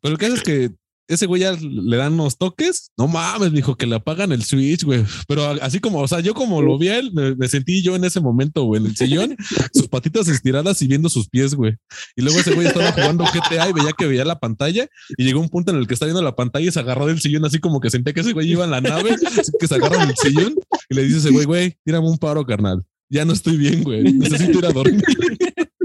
Pero 0.00 0.14
el 0.14 0.18
caso 0.18 0.34
es 0.34 0.42
que 0.42 0.70
ese 1.08 1.26
güey 1.26 1.42
ya 1.42 1.52
le 1.52 1.96
dan 1.96 2.12
unos 2.12 2.36
toques. 2.36 2.92
No 2.96 3.08
mames, 3.08 3.52
dijo 3.52 3.76
que 3.76 3.86
le 3.86 3.96
apagan 3.96 4.30
el 4.30 4.44
switch, 4.44 4.84
güey. 4.84 5.04
Pero 5.26 5.46
así 5.62 5.80
como, 5.80 6.00
o 6.00 6.08
sea, 6.08 6.20
yo 6.20 6.34
como 6.34 6.62
lo 6.62 6.78
vi 6.78 6.88
a 6.88 6.98
él, 6.98 7.10
me, 7.12 7.34
me 7.34 7.48
sentí 7.48 7.82
yo 7.82 7.96
en 7.96 8.04
ese 8.04 8.20
momento, 8.20 8.64
güey, 8.64 8.82
en 8.82 8.88
el 8.88 8.96
sillón, 8.96 9.36
sus 9.72 9.88
patitas 9.88 10.28
estiradas 10.28 10.80
y 10.82 10.86
viendo 10.86 11.08
sus 11.08 11.28
pies, 11.28 11.54
güey. 11.54 11.74
Y 12.14 12.22
luego 12.22 12.38
ese 12.38 12.54
güey 12.54 12.66
estaba 12.66 12.92
jugando 12.92 13.24
GTA 13.24 13.70
y 13.70 13.72
veía 13.72 13.92
que 13.96 14.06
veía 14.06 14.24
la 14.24 14.38
pantalla 14.38 14.86
y 15.16 15.24
llegó 15.24 15.40
un 15.40 15.48
punto 15.48 15.72
en 15.72 15.78
el 15.78 15.86
que 15.86 15.94
está 15.94 16.06
viendo 16.06 16.22
la 16.22 16.36
pantalla 16.36 16.68
y 16.68 16.72
se 16.72 16.80
agarró 16.80 17.06
del 17.06 17.20
sillón 17.20 17.44
así 17.44 17.58
como 17.58 17.80
que 17.80 17.90
sentía 17.90 18.12
que 18.12 18.20
ese 18.20 18.32
güey 18.32 18.50
iba 18.50 18.64
en 18.64 18.70
la 18.70 18.80
nave, 18.80 19.16
así 19.38 19.52
que 19.58 19.66
se 19.66 19.74
agarra 19.74 20.04
del 20.04 20.14
sillón 20.16 20.54
y 20.90 20.94
le 20.94 21.04
dice 21.04 21.18
ese 21.18 21.30
güey, 21.30 21.46
güey, 21.46 21.76
tírame 21.84 22.08
un 22.08 22.18
paro, 22.18 22.44
carnal. 22.44 22.84
Ya 23.10 23.24
no 23.24 23.32
estoy 23.32 23.56
bien, 23.56 23.82
güey. 23.82 24.02
Necesito 24.12 24.58
ir 24.58 24.66
a 24.66 24.72
dormir. 24.72 25.02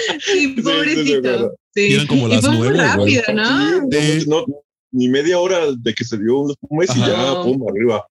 Sí, 0.20 0.48
pobrecito. 0.62 1.54
Sí. 1.74 1.92
Eran 1.92 2.06
como 2.06 2.28
Y 2.28 2.30
las 2.32 2.40
fue 2.40 2.50
muy 2.50 2.68
nueve, 2.68 2.78
güey. 2.96 3.16
rápido, 3.16 3.34
¿no? 3.34 3.90
Sí, 3.90 4.24
no, 4.28 4.40
no, 4.46 4.54
ni 4.92 5.08
media 5.08 5.38
hora 5.38 5.58
de 5.76 5.94
que 5.94 6.04
se 6.04 6.16
dio 6.18 6.40
un 6.40 6.54
mes 6.70 6.90
y 6.96 7.00
ya, 7.00 7.42
pum, 7.42 7.62
arriba. 7.68 8.04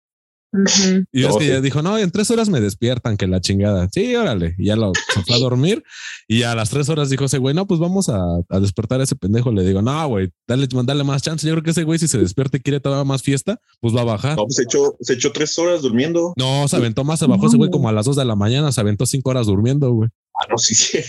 Y 1.11 1.25
es 1.25 1.35
que 1.35 1.47
ya 1.47 1.59
dijo, 1.59 1.81
no, 1.81 1.97
en 1.97 2.11
tres 2.11 2.31
horas 2.31 2.47
me 2.47 2.61
despiertan, 2.61 3.17
que 3.17 3.27
la 3.27 3.41
chingada. 3.41 3.89
Sí, 3.91 4.15
órale. 4.15 4.55
Y 4.57 4.67
ya 4.67 4.77
lo 4.77 4.93
se 5.13 5.21
fue 5.23 5.35
a 5.35 5.39
dormir. 5.39 5.83
Y 6.29 6.43
a 6.43 6.55
las 6.55 6.69
tres 6.69 6.87
horas 6.87 7.09
dijo 7.09 7.25
ese 7.25 7.39
güey, 7.39 7.53
no, 7.53 7.67
pues 7.67 7.79
vamos 7.79 8.07
a, 8.07 8.21
a 8.47 8.59
despertar 8.61 9.01
a 9.01 9.03
ese 9.03 9.15
pendejo. 9.17 9.51
Le 9.51 9.65
digo, 9.65 9.81
no, 9.81 10.07
güey, 10.07 10.31
dale, 10.47 10.67
dale 10.69 11.03
más 11.03 11.21
chance. 11.23 11.45
Yo 11.45 11.53
creo 11.55 11.63
que 11.63 11.71
ese 11.71 11.83
güey, 11.83 11.99
si 11.99 12.07
se 12.07 12.17
despierta 12.19 12.55
y 12.55 12.61
quiere 12.61 12.79
todavía 12.79 13.03
más 13.03 13.21
fiesta, 13.21 13.59
pues 13.81 13.93
va 13.93 14.01
a 14.01 14.05
bajar. 14.05 14.37
No, 14.37 14.43
pues 14.43 14.55
se 14.55 14.63
echó, 14.63 14.95
se 15.01 15.13
echó 15.13 15.33
tres 15.33 15.57
horas 15.59 15.81
durmiendo. 15.81 16.33
No, 16.37 16.67
se 16.69 16.77
aventó 16.77 17.03
más, 17.03 17.19
se 17.19 17.25
bajó 17.27 17.47
ese 17.47 17.57
güey 17.57 17.69
como 17.69 17.89
a 17.89 17.91
las 17.91 18.05
dos 18.05 18.15
de 18.15 18.23
la 18.23 18.35
mañana, 18.35 18.71
se 18.71 18.79
aventó 18.79 19.05
cinco 19.05 19.31
horas 19.31 19.47
durmiendo, 19.47 19.91
güey. 19.91 20.09
Ah, 20.41 20.47
no, 20.49 20.57
sí, 20.57 20.75
sí. 20.75 21.01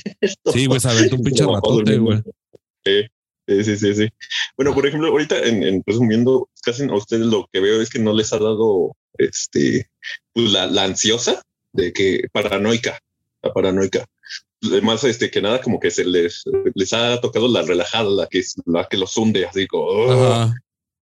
Sí, 0.53 0.67
güey, 0.67 0.81
un 1.12 1.23
pinche 1.23 1.45
ratote, 1.45 1.99
güey. 1.99 2.23
Sí, 2.85 3.03
sí, 3.65 3.77
sí, 3.77 3.95
sí. 3.95 4.09
Bueno, 4.57 4.75
por 4.75 4.87
ejemplo, 4.87 5.09
ahorita 5.09 5.39
en, 5.41 5.62
en 5.62 5.83
resumiendo, 5.87 6.49
casi 6.62 6.85
a 6.85 6.95
ustedes 6.95 7.27
lo 7.27 7.49
que 7.53 7.61
veo 7.61 7.81
es 7.81 7.91
que 7.91 7.99
no 7.99 8.12
les 8.12 8.33
ha 8.33 8.39
dado 8.39 8.97
este 9.19 9.89
pues 10.33 10.53
la, 10.53 10.67
la 10.67 10.85
ansiosa 10.85 11.43
de 11.73 11.93
que 11.93 12.23
paranoica, 12.33 12.99
la 13.43 13.53
paranoica. 13.53 14.05
Además, 14.62 15.05
este 15.05 15.31
que 15.31 15.43
nada, 15.43 15.61
como 15.61 15.79
que 15.79 15.91
se 15.91 16.05
les, 16.05 16.43
les 16.75 16.93
ha 16.93 17.21
tocado 17.21 17.47
la 17.49 17.62
relajada, 17.62 18.09
la 18.11 18.27
que 18.27 18.39
es 18.39 18.55
la 18.65 18.87
que 18.89 18.97
los 18.97 19.17
hunde, 19.17 19.47
así 19.47 19.67
como 19.67 19.85
"Oh". 19.87 20.53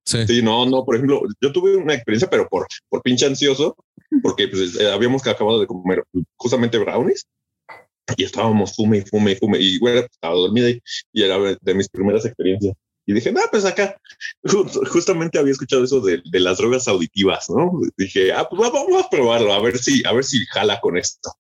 Sí. 0.06 0.26
Sí, 0.26 0.42
no, 0.42 0.66
no, 0.66 0.84
por 0.84 0.96
ejemplo, 0.96 1.22
yo 1.40 1.50
tuve 1.50 1.76
una 1.76 1.94
experiencia, 1.94 2.28
pero 2.28 2.46
por, 2.46 2.66
por 2.90 3.00
pinche 3.00 3.24
ansioso, 3.24 3.74
porque 4.22 4.48
pues, 4.48 4.78
habíamos 4.80 5.26
acabado 5.26 5.60
de 5.60 5.66
comer 5.66 6.04
justamente 6.37 6.76
brownies 6.76 7.26
y 8.16 8.24
estábamos 8.24 8.74
fume 8.76 8.98
y 8.98 9.00
fume 9.02 9.32
y 9.32 9.36
fume 9.36 9.58
y 9.60 9.78
güey, 9.78 9.98
estaba 9.98 10.34
dormida 10.34 10.70
y, 10.70 10.80
y 11.12 11.22
era 11.22 11.38
de 11.60 11.74
mis 11.74 11.88
primeras 11.88 12.24
experiencias. 12.24 12.74
Y 13.06 13.12
dije, 13.12 13.32
no, 13.32 13.40
pues 13.50 13.64
acá, 13.66 13.96
ju- 14.44 14.88
justamente 14.88 15.38
había 15.38 15.52
escuchado 15.52 15.84
eso 15.84 16.00
de, 16.00 16.22
de 16.24 16.40
las 16.40 16.56
drogas 16.56 16.88
auditivas, 16.88 17.50
¿no? 17.50 17.70
Dije, 17.98 18.32
ah, 18.32 18.48
pues 18.48 18.62
va- 18.62 18.70
vamos 18.70 19.04
a 19.04 19.10
probarlo, 19.10 19.52
a 19.52 19.60
ver 19.60 19.76
si, 19.78 20.02
a 20.06 20.12
ver 20.12 20.24
si 20.24 20.44
jala 20.46 20.80
con 20.80 20.96
esto. 20.96 21.30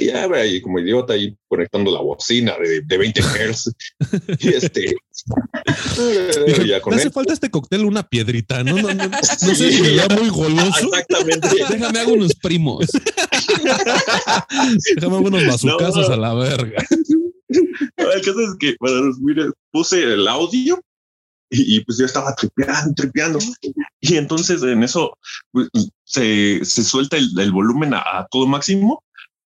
Y 0.00 0.06
ya, 0.06 0.26
ahí 0.32 0.60
como 0.62 0.78
idiota, 0.78 1.14
ahí 1.14 1.36
conectando 1.48 1.90
la 1.90 2.00
bocina 2.00 2.54
de, 2.56 2.82
de 2.82 2.98
20 2.98 3.20
Hz. 3.20 3.74
y 4.38 4.48
este, 4.48 4.94
Dijo, 6.46 6.62
ya 6.62 6.76
"Me 6.76 6.80
con 6.80 6.94
hace 6.94 7.10
falta 7.10 7.32
este 7.32 7.50
cóctel 7.50 7.84
una 7.84 8.04
piedrita, 8.04 8.62
¿no? 8.62 8.76
No, 8.76 8.94
no, 8.94 9.08
no 9.08 9.22
sé 9.54 9.72
si 9.72 9.82
vea 9.82 10.06
muy 10.16 10.28
goloso. 10.28 10.88
Exactamente. 10.88 11.48
Déjame 11.68 11.98
hago 11.98 12.12
unos 12.12 12.32
primos. 12.36 12.86
Déjame 14.94 15.16
unos 15.16 15.46
bazucazos 15.46 16.08
a 16.08 16.16
la 16.16 16.32
verga. 16.32 16.80
El 17.48 18.20
caso 18.22 18.40
es 18.40 18.56
que, 18.60 18.76
resumir, 18.80 19.52
puse 19.72 20.00
el 20.00 20.28
audio 20.28 20.80
y, 21.50 21.76
y, 21.76 21.84
pues 21.84 21.98
yo 21.98 22.06
estaba 22.06 22.36
tripeando, 22.36 22.94
tripeando. 22.94 23.40
Y 24.00 24.16
entonces 24.16 24.62
en 24.62 24.84
eso 24.84 25.18
pues, 25.50 25.68
se, 26.04 26.64
se 26.64 26.84
suelta 26.84 27.16
el, 27.16 27.30
el 27.36 27.50
volumen 27.50 27.94
a, 27.94 27.98
a 27.98 28.28
todo 28.30 28.46
máximo 28.46 29.02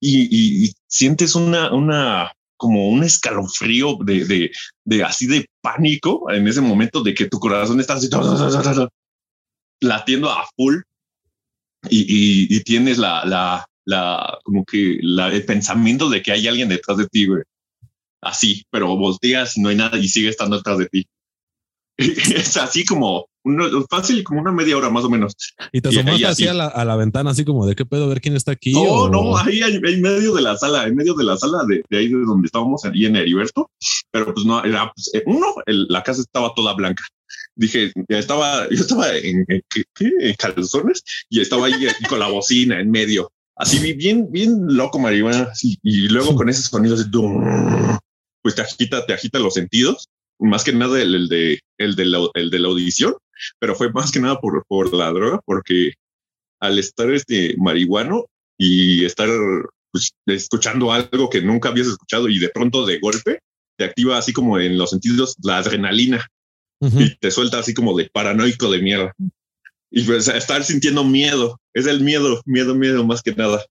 y, 0.03 0.73
sientes 0.87 1.35
una, 1.35 1.73
una, 1.73 2.33
como 2.57 2.89
un 2.89 3.03
escalofrío 3.03 3.97
de, 4.03 4.25
de, 4.25 4.51
de 4.85 5.03
así 5.03 5.27
de 5.27 5.47
pánico 5.61 6.31
en 6.31 6.47
ese 6.47 6.61
momento 6.61 7.01
de 7.01 7.13
que 7.13 7.27
tu 7.27 7.39
corazón 7.39 7.79
está 7.79 7.93
así 7.95 8.09
latiendo 9.81 10.29
a 10.29 10.45
full 10.55 10.81
y, 11.89 12.55
y, 12.55 12.59
tienes 12.61 12.97
la, 12.97 13.25
la, 13.25 13.65
la, 13.85 14.39
como 14.43 14.63
que 14.63 14.99
la, 15.01 15.27
el 15.27 15.45
pensamiento 15.45 16.09
de 16.09 16.21
que 16.21 16.31
hay 16.31 16.47
alguien 16.47 16.69
detrás 16.69 16.97
de 16.97 17.07
ti, 17.07 17.27
así, 18.21 18.63
pero 18.69 18.95
volteas 18.95 19.57
y 19.57 19.61
no 19.61 19.69
hay 19.69 19.75
nada 19.75 19.97
y 19.97 20.07
sigue 20.07 20.29
estando 20.29 20.55
detrás 20.57 20.77
de 20.77 20.85
ti. 20.87 21.05
es 22.35 22.57
así 22.57 22.85
como 22.85 23.27
uno, 23.45 23.65
fácil, 23.89 24.23
como 24.23 24.39
una 24.41 24.51
media 24.51 24.77
hora 24.77 24.89
más 24.89 25.03
o 25.03 25.09
menos. 25.09 25.33
Y 25.71 25.81
te 25.81 25.89
asomaste 25.89 26.21
y 26.21 26.23
así 26.23 26.43
así. 26.43 26.47
a 26.47 26.53
la, 26.53 26.67
a 26.67 26.85
la 26.85 26.95
ventana, 26.95 27.31
así 27.31 27.43
como 27.43 27.65
de 27.65 27.75
qué 27.75 27.85
pedo, 27.85 28.05
a 28.05 28.07
ver 28.07 28.21
quién 28.21 28.35
está 28.35 28.51
aquí. 28.53 28.71
No, 28.73 28.81
o- 28.81 29.09
no, 29.09 29.37
ahí 29.37 29.61
en 29.61 30.01
medio 30.01 30.33
de 30.33 30.41
la 30.41 30.55
sala, 30.57 30.87
en 30.87 30.95
medio 30.95 31.13
de 31.13 31.23
la 31.25 31.35
sala 31.37 31.63
de, 31.67 31.83
de 31.89 31.97
ahí 31.97 32.07
de 32.07 32.19
donde 32.25 32.45
estábamos, 32.45 32.85
ahí 32.85 33.05
en 33.05 33.15
Heriberto, 33.17 33.69
pero 34.11 34.33
pues 34.33 34.45
no, 34.45 34.63
era, 34.63 34.91
pues, 34.95 35.11
eh, 35.13 35.23
uno, 35.25 35.47
el- 35.65 35.87
la 35.89 36.03
casa 36.03 36.21
estaba 36.21 36.53
toda 36.55 36.73
blanca. 36.73 37.03
Dije, 37.55 37.91
ya 38.09 38.17
estaba, 38.17 38.67
yo 38.69 38.81
estaba 38.81 39.15
en, 39.15 39.45
en-. 39.47 39.61
En 39.99 40.35
calzones 40.35 41.03
y 41.29 41.41
estaba 41.41 41.67
ahí 41.67 41.85
eh, 41.85 41.93
con 42.07 42.19
la 42.19 42.27
bocina 42.29 42.79
en 42.79 42.89
medio, 42.91 43.31
así 43.55 43.93
bien, 43.93 44.31
bien 44.31 44.57
loco 44.67 44.99
marihuana, 44.99 45.49
así, 45.51 45.77
y 45.83 46.07
luego 46.07 46.35
con 46.35 46.49
ese 46.49 46.63
sonido 46.63 46.95
pues 48.41 48.55
te 48.55 48.61
agita, 48.61 49.05
te 49.05 49.13
agita 49.13 49.39
los 49.39 49.53
sentidos, 49.53 50.09
más 50.43 50.63
que 50.63 50.73
nada 50.73 51.01
el, 51.01 51.15
el 51.15 51.27
de, 51.27 51.59
el 51.77 51.95
de 51.95 52.05
la, 52.05 52.27
el 52.33 52.49
de 52.49 52.59
la 52.59 52.67
audición, 52.67 53.15
pero 53.59 53.75
fue 53.75 53.91
más 53.91 54.11
que 54.11 54.19
nada 54.19 54.39
por, 54.39 54.63
por 54.67 54.93
la 54.93 55.11
droga, 55.11 55.39
porque 55.45 55.93
al 56.59 56.79
estar 56.79 57.11
este 57.11 57.55
marihuano 57.57 58.25
y 58.57 59.05
estar 59.05 59.29
pues, 59.91 60.11
escuchando 60.25 60.91
algo 60.91 61.29
que 61.29 61.41
nunca 61.41 61.69
habías 61.69 61.87
escuchado 61.87 62.29
y 62.29 62.39
de 62.39 62.49
pronto 62.49 62.85
de 62.85 62.99
golpe 62.99 63.39
te 63.77 63.85
activa 63.85 64.17
así 64.17 64.33
como 64.33 64.59
en 64.59 64.77
los 64.77 64.91
sentidos 64.91 65.35
la 65.43 65.57
adrenalina 65.57 66.25
Ujú. 66.79 67.01
y 67.01 67.15
te 67.15 67.31
suelta 67.31 67.59
así 67.59 67.73
como 67.73 67.97
de 67.97 68.09
paranoico 68.11 68.71
de 68.71 68.81
mierda. 68.81 69.13
Y 69.89 70.03
pues 70.03 70.27
estar 70.27 70.63
sintiendo 70.63 71.03
miedo, 71.03 71.59
es 71.73 71.85
el 71.85 72.01
miedo, 72.01 72.41
miedo, 72.45 72.75
miedo 72.75 73.05
más 73.05 73.21
que 73.21 73.33
nada. 73.33 73.63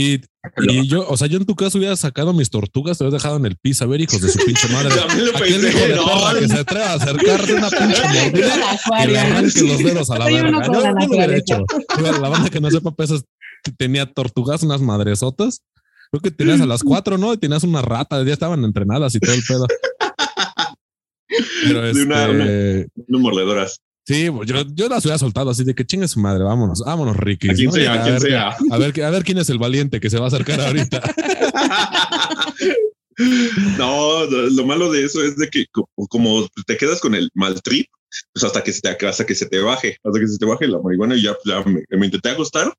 Y, 0.00 0.20
y 0.68 0.86
yo, 0.86 1.04
o 1.08 1.16
sea, 1.16 1.26
yo 1.26 1.38
en 1.38 1.44
tu 1.44 1.56
caso 1.56 1.76
hubiera 1.78 1.96
sacado 1.96 2.32
mis 2.32 2.50
tortugas, 2.50 2.96
te 2.98 3.02
hubiera 3.04 3.16
dejado 3.16 3.36
en 3.36 3.46
el 3.46 3.56
piso. 3.56 3.82
A 3.82 3.88
ver, 3.88 4.00
hijos 4.00 4.20
de 4.20 4.28
su 4.28 4.38
pinche 4.38 4.68
madre. 4.72 4.90
Aquel 5.34 5.66
hijo 5.68 5.78
de 5.80 5.94
perra 5.96 6.38
que 6.38 6.48
se 6.48 6.58
atreva 6.58 6.86
a 6.86 6.94
acercarse 6.94 7.52
a 7.52 7.56
una 7.56 7.68
pinche 7.70 8.02
mordida 8.14 8.54
Al 8.92 9.08
y 9.08 9.12
le 9.12 9.18
acuario, 9.18 9.18
¿no? 9.18 9.18
arranque 9.20 9.62
los 9.62 9.78
dedos 9.78 10.10
a 10.10 10.18
la 10.18 10.24
verga. 10.26 10.50
Yo, 10.50 10.50
la 10.52 10.66
lo 10.66 10.78
hubiera 10.78 10.92
naturaleza. 10.94 11.36
hecho. 11.38 11.64
Digo, 11.96 12.12
La 12.12 12.28
banda 12.28 12.48
que 12.50 12.60
no 12.60 12.70
sepa, 12.70 12.94
es- 13.02 13.24
tenía 13.76 14.06
tortugas, 14.06 14.62
unas 14.62 14.80
madresotas. 14.80 15.62
Creo 16.12 16.20
que 16.22 16.30
tenías 16.30 16.60
a 16.60 16.66
las 16.66 16.84
cuatro, 16.84 17.18
¿no? 17.18 17.34
Y 17.34 17.38
tenías 17.38 17.64
una 17.64 17.82
rata, 17.82 18.22
ya 18.22 18.32
estaban 18.32 18.62
entrenadas 18.64 19.14
y 19.16 19.18
todo 19.20 19.34
el 19.34 19.42
pedo. 19.46 19.66
Pero 21.64 21.82
De 21.82 22.02
una- 22.04 22.24
este, 22.30 22.88
No 23.08 23.18
mordedoras. 23.18 23.80
Sí, 24.08 24.30
pues, 24.30 24.48
yo, 24.48 24.56
yo 24.74 24.88
las 24.88 25.04
hubiera 25.04 25.18
soltado 25.18 25.50
así 25.50 25.64
de 25.64 25.74
que 25.74 25.84
chingue 25.84 26.08
su 26.08 26.18
madre, 26.18 26.42
vámonos, 26.42 26.80
vámonos, 26.84 27.14
Ricky. 27.14 27.50
A 27.50 27.52
¿no? 27.52 27.72
sea, 27.72 27.92
a 27.92 28.08
ver, 28.10 28.20
sea. 28.22 28.56
A 28.70 28.78
ver, 28.78 29.04
a 29.04 29.10
ver 29.10 29.22
quién 29.22 29.36
es 29.36 29.50
el 29.50 29.58
valiente 29.58 30.00
que 30.00 30.08
se 30.08 30.18
va 30.18 30.24
a 30.24 30.28
acercar 30.28 30.60
ahorita. 30.62 31.02
No, 33.76 34.24
lo 34.26 34.48
lo 34.50 34.64
malo 34.64 34.92
de 34.92 35.04
eso 35.04 35.22
es 35.24 35.36
de 35.36 35.48
que 35.48 35.66
co- 35.72 35.88
como 36.08 36.46
te 36.66 36.76
quedas 36.76 37.00
con 37.00 37.16
el 37.16 37.28
mal 37.34 37.60
trip, 37.62 37.86
pues 38.32 38.44
hasta 38.44 38.62
que 38.62 38.72
se 38.72 38.80
te, 38.80 38.90
hasta 39.06 39.26
que 39.26 39.34
se 39.34 39.46
te 39.46 39.58
baje, 39.58 39.96
hasta 40.04 40.20
que 40.20 40.28
se 40.28 40.38
te 40.38 40.46
baje 40.46 40.68
la 40.68 40.78
marihuana 40.78 41.16
y 41.16 41.22
ya, 41.22 41.36
ya 41.44 41.62
me, 41.64 41.82
me 41.90 42.06
intenté 42.06 42.30
acostar, 42.30 42.72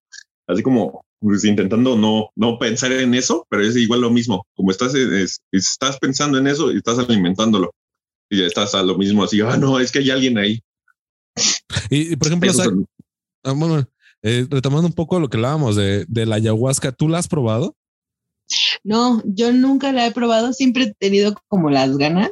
así 0.47 0.63
como 0.63 1.03
pues, 1.19 1.43
intentando 1.43 1.97
no, 1.97 2.30
no 2.38 2.57
pensar 2.57 2.93
en 2.93 3.13
eso, 3.15 3.45
pero 3.49 3.63
es 3.63 3.75
igual 3.75 3.99
lo 3.99 4.11
mismo, 4.11 4.45
como 4.55 4.71
estás, 4.71 4.95
es- 4.95 5.41
estás 5.51 5.97
pensando 5.99 6.38
en 6.38 6.47
eso 6.47 6.71
y 6.71 6.77
estás 6.77 6.97
alimentándolo 6.99 7.71
y 8.30 8.39
ya 8.39 8.45
estás 8.45 8.73
a 8.75 8.82
lo 8.84 8.97
mismo 8.97 9.25
así, 9.25 9.41
ah, 9.41 9.57
no, 9.57 9.77
es 9.80 9.91
que 9.91 9.99
hay 9.99 10.09
alguien 10.09 10.38
ahí. 10.38 10.61
Y, 11.89 12.13
y, 12.13 12.15
por 12.15 12.27
ejemplo, 12.27 12.53
Zach, 12.53 12.71
ah, 13.43 13.53
bueno, 13.53 13.88
eh, 14.21 14.45
retomando 14.49 14.88
un 14.88 14.93
poco 14.93 15.19
lo 15.19 15.30
que 15.30 15.38
hablábamos 15.38 15.75
de, 15.75 16.05
de 16.07 16.25
la 16.25 16.36
ayahuasca, 16.36 16.91
¿tú 16.91 17.07
la 17.07 17.19
has 17.19 17.27
probado? 17.27 17.75
No, 18.84 19.21
yo 19.25 19.51
nunca 19.51 19.91
la 19.91 20.07
he 20.07 20.11
probado, 20.11 20.53
siempre 20.53 20.84
he 20.84 20.93
tenido 20.93 21.36
como 21.47 21.69
las 21.69 21.95
ganas, 21.97 22.32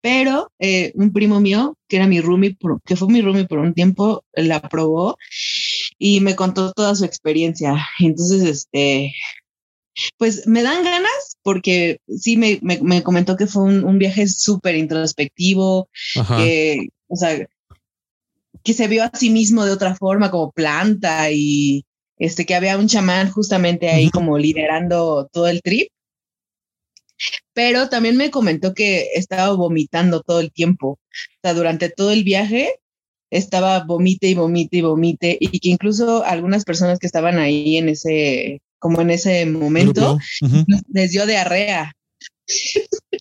pero 0.00 0.52
eh, 0.58 0.92
un 0.96 1.12
primo 1.12 1.40
mío, 1.40 1.76
que 1.88 1.96
era 1.96 2.06
mi 2.06 2.20
roomie, 2.20 2.56
que 2.84 2.96
fue 2.96 3.08
mi 3.08 3.22
roomie 3.22 3.46
por 3.46 3.58
un 3.58 3.72
tiempo, 3.74 4.24
la 4.34 4.60
probó 4.68 5.16
y 5.98 6.20
me 6.20 6.34
contó 6.36 6.72
toda 6.72 6.94
su 6.94 7.04
experiencia. 7.04 7.86
Entonces, 8.00 8.42
este, 8.42 9.14
pues 10.18 10.46
me 10.46 10.62
dan 10.62 10.82
ganas 10.84 11.38
porque 11.42 11.98
sí 12.08 12.36
me, 12.36 12.58
me- 12.62 12.80
me 12.82 13.02
comentó 13.02 13.36
que 13.36 13.46
fue 13.46 13.62
un, 13.62 13.84
un 13.84 13.98
viaje 13.98 14.26
súper 14.28 14.74
introspectivo, 14.76 15.88
Ajá. 16.16 16.36
que, 16.36 16.88
o 17.06 17.16
sea, 17.16 17.46
que 18.64 18.72
se 18.72 18.88
vio 18.88 19.04
a 19.04 19.10
sí 19.14 19.30
mismo 19.30 19.64
de 19.64 19.72
otra 19.72 19.94
forma, 19.94 20.30
como 20.30 20.50
planta 20.50 21.30
y 21.30 21.84
este, 22.18 22.46
que 22.46 22.54
había 22.54 22.78
un 22.78 22.88
chamán 22.88 23.30
justamente 23.30 23.90
ahí 23.90 24.10
como 24.10 24.38
liderando 24.38 25.28
todo 25.30 25.48
el 25.48 25.62
trip. 25.62 25.88
Pero 27.52 27.88
también 27.88 28.16
me 28.16 28.30
comentó 28.30 28.74
que 28.74 29.10
estaba 29.14 29.54
vomitando 29.54 30.22
todo 30.22 30.40
el 30.40 30.50
tiempo. 30.50 30.88
O 30.92 30.98
sea, 31.42 31.54
durante 31.54 31.90
todo 31.90 32.10
el 32.10 32.24
viaje 32.24 32.80
estaba 33.30 33.84
vomite 33.84 34.28
y 34.28 34.34
vomite 34.34 34.78
y 34.78 34.82
vomite 34.82 35.36
y 35.38 35.58
que 35.58 35.68
incluso 35.68 36.24
algunas 36.24 36.64
personas 36.64 36.98
que 36.98 37.06
estaban 37.06 37.38
ahí 37.38 37.76
en 37.76 37.88
ese, 37.88 38.62
como 38.78 39.00
en 39.00 39.10
ese 39.10 39.44
momento, 39.46 40.18
les 40.88 41.12
dio 41.12 41.26
diarrea. 41.26 41.92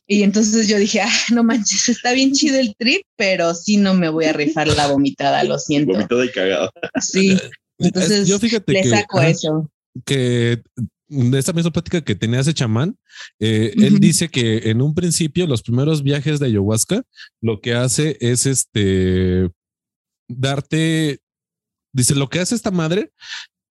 Y 0.07 0.23
entonces 0.23 0.67
yo 0.67 0.77
dije, 0.77 1.01
ah, 1.01 1.11
no 1.31 1.43
manches, 1.43 1.87
está 1.89 2.11
bien 2.13 2.33
chido 2.33 2.59
el 2.59 2.75
trip, 2.77 3.03
pero 3.15 3.53
sí 3.53 3.77
no 3.77 3.93
me 3.93 4.09
voy 4.09 4.25
a 4.25 4.33
rifar 4.33 4.67
la 4.67 4.87
vomitada, 4.87 5.43
lo 5.43 5.57
siento. 5.59 5.93
Vomitada 5.93 6.25
y 6.25 6.31
cagada. 6.31 6.69
Sí, 7.01 7.37
entonces 7.77 8.27
Yo 8.27 8.39
fíjate 8.39 8.73
le 8.73 8.81
que, 8.81 8.89
saco 8.89 9.21
eso. 9.21 9.71
que 10.05 10.61
de 11.07 11.39
esta 11.39 11.53
misma 11.53 11.71
plática 11.71 12.01
que 12.01 12.15
tenía 12.15 12.39
ese 12.39 12.53
chamán, 12.53 12.97
eh, 13.39 13.73
él 13.77 13.99
dice 13.99 14.29
que 14.29 14.69
en 14.69 14.81
un 14.81 14.95
principio, 14.95 15.47
los 15.47 15.61
primeros 15.61 16.03
viajes 16.03 16.39
de 16.39 16.47
ayahuasca, 16.47 17.03
lo 17.41 17.61
que 17.61 17.73
hace 17.73 18.17
es 18.19 18.45
este 18.45 19.49
darte, 20.27 21.19
dice, 21.93 22.15
lo 22.15 22.29
que 22.29 22.39
hace 22.39 22.55
esta 22.55 22.71
madre, 22.71 23.11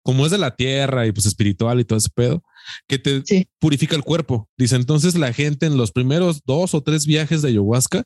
como 0.03 0.25
es 0.25 0.31
de 0.31 0.37
la 0.37 0.55
tierra 0.55 1.07
y 1.07 1.11
pues 1.11 1.25
espiritual 1.25 1.79
y 1.79 1.85
todo 1.85 1.97
ese 1.97 2.09
pedo, 2.13 2.43
que 2.87 2.99
te 2.99 3.21
Sí. 3.25 3.47
purifica 3.59 3.95
el 3.95 4.03
cuerpo. 4.03 4.49
Dice, 4.57 4.75
entonces 4.75 5.15
la 5.15 5.33
gente 5.33 5.65
en 5.65 5.77
los 5.77 5.91
primeros 5.91 6.41
dos 6.45 6.73
o 6.73 6.81
tres 6.81 7.05
viajes 7.05 7.41
de 7.41 7.49
ayahuasca 7.49 8.03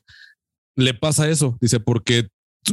le 0.76 0.94
pasa 0.94 1.28
eso. 1.28 1.56
Dice, 1.60 1.80
porque 1.80 2.28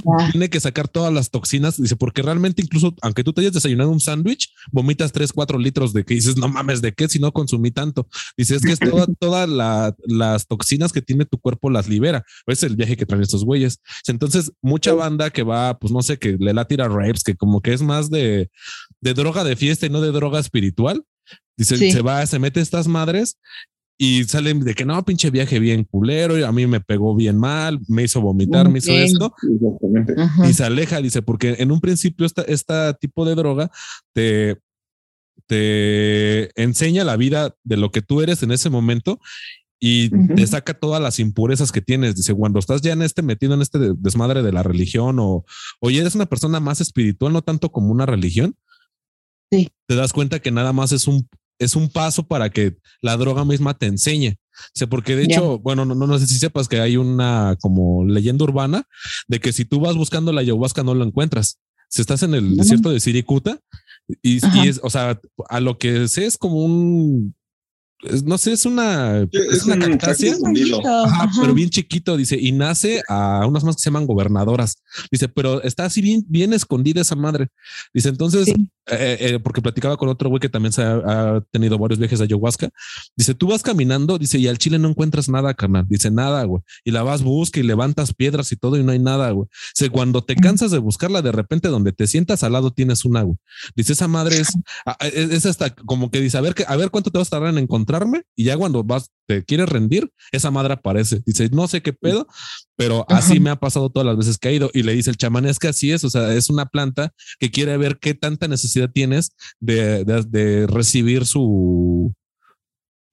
Ah. 0.06 0.30
tiene 0.32 0.50
que 0.50 0.62
sacar 0.62 0.88
todas 0.88 1.12
las 1.14 1.32
toxinas. 1.32 1.76
Dice, 1.76 1.98
porque 1.98 2.22
realmente 2.22 2.62
incluso, 2.62 2.96
aunque 3.02 3.26
tú 3.26 3.34
te 3.34 3.42
hayas 3.42 3.52
desayunado 3.52 3.90
un 3.90 4.00
sándwich, 4.00 4.48
vomitas 4.72 5.12
3, 5.12 5.34
4 5.34 5.58
litros 5.60 5.92
de 5.92 6.06
que 6.06 6.14
dices, 6.14 6.38
no 6.38 6.48
mames, 6.48 6.82
¿de 6.82 6.94
qué? 6.94 7.10
Si 7.10 7.20
no 7.20 7.34
consumí 7.34 7.72
tanto. 7.72 8.08
Dice, 8.38 8.56
es 8.56 8.62
que 8.62 8.72
es 8.72 8.80
toda, 9.06 9.06
todas 9.20 9.50
la- 9.50 9.94
las 10.08 10.48
toxinas 10.48 10.94
que 10.94 11.02
tiene 11.02 11.26
tu 11.26 11.38
cuerpo 11.40 11.70
las 11.70 11.90
libera. 11.90 12.24
Es 12.48 12.64
el 12.64 12.78
viaje 12.78 12.96
que 12.96 13.06
traen 13.06 13.22
estos 13.22 13.44
güeyes. 13.44 13.82
Entonces, 14.08 14.54
mucha 14.62 14.94
banda 14.94 15.30
que 15.30 15.44
va, 15.44 15.78
pues 15.78 15.92
no 15.92 16.02
sé, 16.02 16.18
que 16.18 16.38
le 16.40 16.54
la 16.54 16.64
tira 16.70 16.88
rapes, 16.88 17.24
que 17.26 17.36
como 17.36 17.60
que 17.62 17.74
es 17.74 17.82
más 17.82 18.10
de, 18.10 18.50
de 19.02 19.14
droga 19.14 19.44
de 19.44 19.58
fiesta 19.58 19.88
y 19.88 19.90
no 19.90 20.00
de 20.00 20.14
droga 20.14 20.40
espiritual. 20.40 21.04
Dice, 21.62 21.78
Sí. 21.78 21.92
se 21.92 22.02
va, 22.02 22.26
se 22.26 22.40
mete 22.40 22.60
estas 22.60 22.88
madres 22.88 23.38
y 24.00 24.24
salen 24.24 24.62
de 24.62 24.74
que 24.74 24.84
no, 24.84 25.06
pinche 25.06 25.30
viaje 25.30 25.60
bien 25.60 25.84
culero, 25.84 26.36
y 26.40 26.42
a 26.42 26.52
mí 26.52 26.66
me 26.66 26.82
pegó 26.82 27.16
bien 27.16 27.38
mal, 27.38 27.80
me 27.88 28.02
hizo 28.04 28.20
vomitar, 28.20 28.68
me 28.68 28.80
hizo 28.80 28.92
esto. 28.92 29.32
Ajá. 30.18 30.50
y 30.50 30.54
se 30.54 30.64
aleja, 30.64 31.00
dice, 31.02 31.22
porque 31.22 31.58
en 31.60 31.72
un 31.72 31.80
principio 31.82 32.26
esta, 32.26 32.42
esta 32.42 32.94
tipo 32.96 33.26
de 33.26 33.36
droga 33.36 33.70
te, 34.14 34.58
te 35.48 36.50
enseña 36.62 37.04
la 37.04 37.18
vida 37.18 37.56
de 37.64 37.78
lo 37.78 37.92
que 37.92 38.02
tú 38.02 38.22
eres 38.22 38.42
en 38.44 38.52
ese 38.52 38.70
momento 38.70 39.20
y 39.80 40.14
Ujú. 40.16 40.36
te 40.36 40.48
saca 40.48 40.74
todas 40.74 41.02
las 41.02 41.20
impurezas 41.20 41.72
que 41.72 41.82
tienes. 41.82 42.16
Dice, 42.16 42.34
cuando 42.34 42.60
estás 42.60 42.82
ya 42.82 42.94
en 42.94 43.02
este 43.02 43.22
metido 43.22 43.54
en 43.54 43.62
este 43.62 43.80
de- 43.80 43.94
desmadre 43.98 44.44
de 44.44 44.52
la 44.52 44.64
religión 44.64 45.18
o, 45.20 45.44
o 45.80 45.90
ya 45.90 46.02
eres 46.02 46.16
una 46.16 46.28
persona 46.28 46.60
más 46.60 46.82
espiritual, 46.82 47.34
no 47.34 47.42
tanto 47.42 47.72
como 47.72 47.92
una 47.92 48.06
religión, 48.06 48.56
Sí. 49.52 49.70
te 49.88 49.96
das 49.96 50.14
cuenta 50.14 50.40
que 50.40 50.50
nada 50.52 50.72
más 50.72 50.92
es 50.94 51.08
un, 51.08 51.28
es 51.62 51.76
un 51.76 51.90
paso 51.90 52.24
para 52.24 52.50
que 52.50 52.76
la 53.02 53.18
droga 53.18 53.46
misma 53.46 53.78
te 53.78 53.86
enseñe. 53.86 54.38
O 54.54 54.72
sea, 54.76 54.88
porque 54.88 55.16
de 55.16 55.24
hecho, 55.24 55.60
bueno, 55.60 55.86
no, 55.86 55.96
no, 55.96 56.08
no 56.08 56.20
sé 56.20 56.28
si 56.28 56.38
sepas 56.38 56.68
que 56.68 56.80
hay 56.80 56.98
una 56.98 57.56
como 57.62 58.06
leyenda 58.06 58.44
urbana 58.44 58.84
de 59.28 59.40
que 59.40 59.54
si 59.54 59.64
tú 59.66 59.80
vas 59.80 59.96
buscando 59.96 60.34
la 60.34 60.42
ayahuasca 60.42 60.84
no 60.84 60.94
lo 60.94 61.04
encuentras. 61.04 61.60
Si 61.88 62.02
estás 62.02 62.24
en 62.24 62.34
el 62.34 62.58
desierto 62.58 62.90
de 62.90 63.00
Siricuta 63.00 63.60
y, 64.22 64.40
y 64.58 64.68
es, 64.68 64.80
o 64.84 64.90
sea, 64.90 65.20
a 65.50 65.60
lo 65.60 65.78
que 65.78 66.08
sé 66.08 66.26
es 66.26 66.38
como 66.38 66.64
un, 66.64 67.36
no 68.26 68.38
sé, 68.38 68.54
es 68.54 68.66
una, 68.66 69.22
es, 69.32 69.64
una 69.66 69.76
un 69.76 69.82
cactácea. 69.82 70.32
cactus 70.32 70.48
hundido. 70.48 70.80
Ajá, 70.86 71.24
Ajá. 71.24 71.32
pero 71.42 71.54
bien 71.54 71.70
chiquito, 71.70 72.18
dice, 72.18 72.38
y 72.40 72.52
nace 72.52 73.02
a 73.08 73.46
unas 73.48 73.64
más 73.64 73.76
que 73.76 73.82
se 73.82 73.90
llaman 73.90 74.06
gobernadoras. 74.08 74.78
Dice, 75.12 75.28
pero 75.28 75.62
está 75.64 75.86
así 75.86 76.02
bien, 76.02 76.24
bien 76.28 76.54
escondida 76.54 77.02
esa 77.02 77.16
madre. 77.16 77.50
Dice, 77.94 78.10
entonces, 78.10 78.46
Sí. 78.46 78.54
eh, 78.88 79.18
eh, 79.20 79.40
porque 79.40 79.62
platicaba 79.62 79.96
con 79.98 80.10
otro 80.10 80.30
güey 80.30 80.40
que 80.40 80.50
también 80.50 80.74
se 80.74 80.82
ha, 80.82 80.96
ha 80.96 81.42
tenido 81.52 81.78
varios 81.78 82.00
viajes 82.00 82.20
a 82.20 82.24
ayahuasca. 82.24 82.70
Dice, 83.16 83.36
tú 83.36 83.48
vas 83.48 83.62
caminando, 83.62 84.18
dice, 84.18 84.40
y 84.40 84.48
al 84.48 84.58
chile 84.58 84.80
no 84.80 84.90
encuentras 84.90 85.30
nada, 85.30 85.54
carnal. 85.54 85.86
Dice, 85.88 86.10
nada, 86.12 86.44
güey. 86.46 86.64
Y 86.84 86.92
la 86.92 87.04
vas, 87.04 87.22
busca 87.22 87.60
y 87.60 87.64
levantas 87.64 88.14
piedras 88.14 88.52
y 88.52 88.56
todo 88.56 88.78
y 88.78 88.84
no 88.84 88.92
hay 88.92 89.00
nada, 89.00 89.30
güey. 89.32 89.48
Dice, 89.78 89.90
cuando 89.92 90.24
te 90.24 90.36
cansas 90.36 90.72
de 90.72 90.80
buscarla, 90.80 91.22
de 91.22 91.32
repente 91.32 91.68
donde 91.68 91.92
te 91.92 92.08
sientas 92.08 92.44
al 92.44 92.54
lado 92.54 92.72
tienes 92.72 93.06
una, 93.06 93.22
güey. 93.22 93.38
Dice, 93.76 93.94
esa 93.94 94.08
madre 94.08 94.40
es, 94.40 94.50
a- 94.86 94.98
a- 95.00 95.08
es, 95.08 95.30
es 95.32 95.46
hasta 95.46 95.70
como 95.76 96.10
que 96.10 96.20
dice, 96.20 96.38
a 96.38 96.42
ver, 96.42 96.56
a 96.68 96.76
ver 96.76 96.90
cuánto 96.90 97.12
te 97.12 97.18
vas 97.20 97.28
a 97.28 97.32
tardar 97.32 97.58
en 97.58 97.68
encontrarme. 97.92 98.24
Y 98.36 98.46
ya 98.46 98.58
cuando 98.58 98.84
vas, 98.84 99.10
te 99.28 99.44
quieres 99.44 99.70
rendir, 99.70 100.10
esa 100.32 100.52
madre 100.52 100.74
aparece. 100.74 101.22
Dice, 101.26 101.50
no 101.52 101.68
sé 101.68 101.82
qué 101.82 101.94
pedo, 101.94 102.28
pero 102.76 103.06
así 103.10 103.40
me 103.40 103.50
ha 103.50 103.56
pasado 103.58 103.90
todas 103.90 104.06
las 104.06 104.18
veces 104.18 104.38
que 104.38 104.50
he 104.50 104.56
ido. 104.56 104.70
Y 104.74 104.84
le 104.84 104.94
dice 104.94 105.10
el 105.10 105.18
chamán, 105.18 105.46
es 105.46 105.60
que 105.60 105.68
así 105.68 105.92
es, 105.92 106.04
o 106.04 106.10
sea, 106.10 106.34
es 106.34 106.50
una 106.50 106.66
planta 106.66 107.14
que 107.40 107.52
quiere 107.52 107.78
ver 107.78 107.98
qué 108.00 108.14
tanta 108.14 108.48
necesidad 108.48 108.90
tienes 108.92 109.32
de, 109.60 110.04
de- 110.06 110.24
de 110.28 110.68
recibir 110.68 111.26
su, 111.26 112.14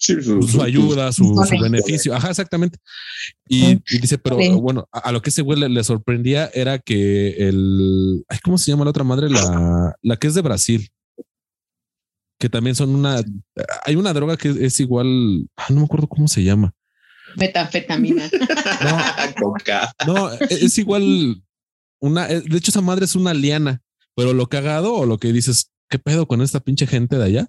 Sí, 0.00 0.14
su, 0.22 0.40
su 0.42 0.62
ayuda, 0.62 1.10
su, 1.10 1.34
beneficio. 1.60 2.14
Ajá, 2.14 2.30
exactamente. 2.30 2.78
Y, 3.48 3.80
dice, 4.00 4.16
pero 4.16 4.36
bueno, 4.60 4.88
a, 4.92 5.00
a 5.00 5.12
lo 5.12 5.20
que 5.22 5.30
ese 5.30 5.42
güey 5.42 5.58
le, 5.58 5.68
le 5.68 5.82
sorprendía 5.82 6.48
era 6.54 6.78
que 6.78 7.30
el, 7.48 8.24
ay, 8.28 8.38
¿cómo 8.44 8.58
se 8.58 8.70
llama 8.70 8.84
la 8.84 8.90
otra 8.90 9.02
madre? 9.02 9.28
La, 9.28 9.96
la 10.00 10.16
que 10.16 10.28
es 10.28 10.34
de 10.34 10.42
Brasil. 10.42 10.88
Que 12.38 12.48
también 12.48 12.76
son 12.76 12.94
una, 12.94 13.20
hay 13.84 13.96
una 13.96 14.12
droga 14.12 14.36
que 14.36 14.48
es 14.48 14.78
igual, 14.80 15.48
ah, 15.56 15.66
no 15.70 15.80
me 15.80 15.84
acuerdo 15.84 16.06
cómo 16.06 16.28
se 16.28 16.44
llama. 16.44 16.72
Metanfetamina. 17.36 18.28
Coca. 19.40 19.92
No, 20.06 20.32
e- 20.32 20.38
es 20.50 20.78
igual 20.78 21.42
una, 22.00 22.28
eh, 22.28 22.40
de 22.40 22.58
hecho 22.58 22.70
esa 22.70 22.80
madre 22.80 23.04
es 23.04 23.16
una 23.16 23.34
liana, 23.34 23.80
pero 24.14 24.32
lo 24.32 24.48
cagado 24.48 24.94
o 24.94 25.06
lo 25.06 25.18
que 25.18 25.32
dices, 25.32 25.70
¿qué 25.88 25.98
pedo 25.98 26.26
con 26.26 26.42
esta 26.42 26.60
pinche 26.60 26.86
gente 26.86 27.18
de 27.18 27.24
allá? 27.24 27.48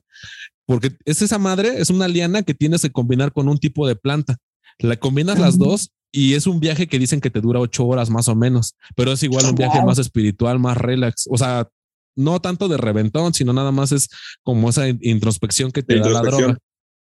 Porque 0.66 0.92
es 1.06 1.22
esa 1.22 1.40
madre, 1.40 1.80
es 1.80 1.90
una 1.90 2.08
liana 2.08 2.44
que 2.44 2.54
tienes 2.54 2.82
que 2.82 2.92
combinar 2.92 3.32
con 3.32 3.48
un 3.48 3.58
tipo 3.58 3.88
de 3.88 3.96
planta. 3.96 4.38
La 4.80 4.98
combinas 4.98 5.40
las 5.40 5.58
dos 5.58 5.92
y 6.12 6.36
es 6.36 6.48
un 6.48 6.60
viaje 6.60 6.88
que 6.88 7.00
dicen 7.00 7.22
que 7.22 7.30
te 7.30 7.42
dura 7.42 7.60
ocho 7.60 7.86
horas 7.86 8.10
más 8.10 8.28
o 8.30 8.36
menos, 8.36 8.76
pero 8.96 9.12
es 9.12 9.22
igual 9.24 9.46
un 9.46 9.56
viaje 9.56 9.84
más 9.84 10.00
espiritual, 10.00 10.60
más 10.60 10.78
relax. 10.78 11.28
O 11.30 11.38
sea, 11.38 11.68
no 12.20 12.40
tanto 12.42 12.68
de 12.68 12.78
reventón, 12.78 13.34
sino 13.34 13.54
nada 13.54 13.72
más 13.72 13.92
es 13.92 14.10
como 14.44 14.70
esa 14.70 14.88
in- 14.88 15.00
introspección 15.02 15.72
que 15.72 15.84
te 15.84 16.00
da 16.00 16.10
la 16.10 16.22
droga. 16.22 16.58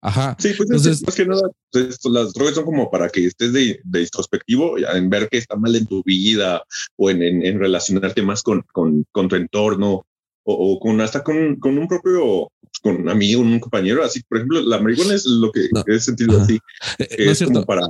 Ajá. 0.02 0.34
Sí, 0.38 0.54
pues 0.56 0.70
Entonces- 0.70 0.96
es, 0.98 1.06
más 1.06 1.14
que 1.14 1.26
nada, 1.26 1.42
pues, 1.72 1.98
las 2.04 2.32
drogas 2.32 2.54
son 2.54 2.64
como 2.64 2.90
para 2.90 3.08
que 3.10 3.26
estés 3.26 3.52
de, 3.52 3.80
de 3.84 4.00
introspectivo 4.00 4.78
en 4.78 5.10
ver 5.10 5.28
qué 5.30 5.36
está 5.38 5.56
mal 5.56 5.76
en 5.76 5.86
tu 5.86 6.02
vida 6.04 6.62
o 6.96 7.10
en, 7.10 7.22
en- 7.22 7.44
en 7.44 7.58
relacionarte 7.58 8.22
más 8.22 8.42
con, 8.42 8.62
con, 8.72 9.04
con 9.12 9.28
tu 9.28 9.36
entorno 9.36 10.06
o, 10.44 10.54
o 10.74 10.80
con 10.80 11.00
hasta 11.02 11.22
con, 11.22 11.56
con 11.56 11.76
un 11.76 11.86
propio 11.86 12.48
con 12.82 12.96
un 12.96 13.08
amigo, 13.10 13.42
un 13.42 13.60
compañero. 13.60 14.02
Así, 14.02 14.22
por 14.26 14.38
ejemplo, 14.38 14.62
la 14.62 14.80
marihuana 14.80 15.12
es 15.14 15.26
lo 15.26 15.52
que 15.52 15.68
No. 15.70 15.82
he 15.86 16.00
sentido 16.00 16.34
Ajá. 16.36 16.44
así, 16.44 16.54
Eh, 16.98 17.06
eh, 17.10 17.16
que 17.18 17.24
no 17.26 17.30
es 17.32 17.40
es 17.42 17.46
como 17.48 17.58
cierto. 17.60 17.66
para 17.66 17.82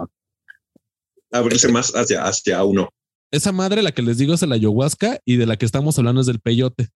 abrirse 1.33 1.69
más 1.69 1.93
hacia, 1.95 2.25
hacia 2.25 2.65
uno. 2.65 2.89
esa 3.31 3.53
madre, 3.53 3.83
la 3.83 3.93
que 3.93 4.03
les 4.03 4.19
digo 4.19 4.35
es 4.35 4.43
la 4.43 4.57
ayahuasca 4.57 5.21
y 5.25 5.37
de 5.37 5.47
la 5.47 5.57
que 5.57 5.65
estamos 5.65 5.97
hablando 5.99 6.21
es 6.23 6.27
del 6.27 6.41
peyote. 6.41 6.89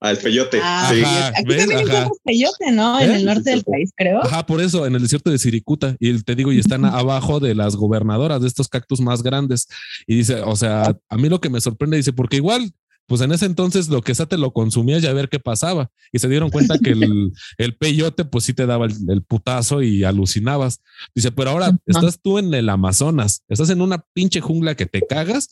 Ah, 0.00 0.12
el 0.12 0.18
peyote. 0.18 0.58
Ah, 0.62 0.90
sí. 0.90 1.02
Ajá. 1.02 1.28
Aquí 1.28 1.44
¿ves? 1.44 1.58
también 1.58 1.80
encuentras 1.80 2.18
peyote, 2.24 2.72
¿no? 2.72 2.98
En 3.00 3.10
¿Eh? 3.10 3.16
el 3.16 3.24
norte 3.26 3.50
del 3.50 3.64
país, 3.64 3.90
creo. 3.94 4.24
Ajá, 4.24 4.46
por 4.46 4.62
eso, 4.62 4.86
en 4.86 4.94
el 4.94 5.02
desierto 5.02 5.30
de 5.30 5.38
Siricuta. 5.38 5.94
Y 6.00 6.22
te 6.22 6.34
digo, 6.34 6.52
y 6.52 6.58
están 6.58 6.86
abajo 6.86 7.38
de 7.38 7.54
las 7.54 7.76
gobernadoras 7.76 8.40
de 8.40 8.48
estos 8.48 8.68
cactus 8.68 9.00
más 9.00 9.22
grandes. 9.22 9.68
Y 10.06 10.16
dice, 10.16 10.40
o 10.40 10.56
sea, 10.56 10.96
a 11.08 11.16
mí 11.18 11.28
lo 11.28 11.40
que 11.40 11.50
me 11.50 11.60
sorprende, 11.60 11.98
dice, 11.98 12.14
porque 12.14 12.36
igual, 12.36 12.72
pues 13.10 13.20
en 13.20 13.32
ese 13.32 13.44
entonces 13.44 13.88
lo 13.88 14.02
que 14.02 14.14
te 14.14 14.38
lo 14.38 14.52
consumías 14.52 15.02
y 15.02 15.06
a 15.06 15.12
ver 15.12 15.28
qué 15.28 15.38
pasaba. 15.38 15.90
Y 16.12 16.18
se 16.18 16.28
dieron 16.28 16.48
cuenta 16.48 16.78
que 16.78 16.92
el, 16.92 17.32
el 17.58 17.76
peyote, 17.76 18.24
pues 18.24 18.44
sí 18.44 18.54
te 18.54 18.64
daba 18.66 18.86
el, 18.86 18.94
el 19.08 19.22
putazo 19.22 19.82
y 19.82 20.04
alucinabas. 20.04 20.80
Dice, 21.14 21.30
pero 21.30 21.50
ahora 21.50 21.76
estás 21.84 22.20
tú 22.22 22.38
en 22.38 22.54
el 22.54 22.68
Amazonas, 22.68 23.42
estás 23.48 23.68
en 23.68 23.82
una 23.82 24.02
pinche 24.14 24.40
jungla 24.40 24.76
que 24.76 24.86
te 24.86 25.02
cagas. 25.02 25.50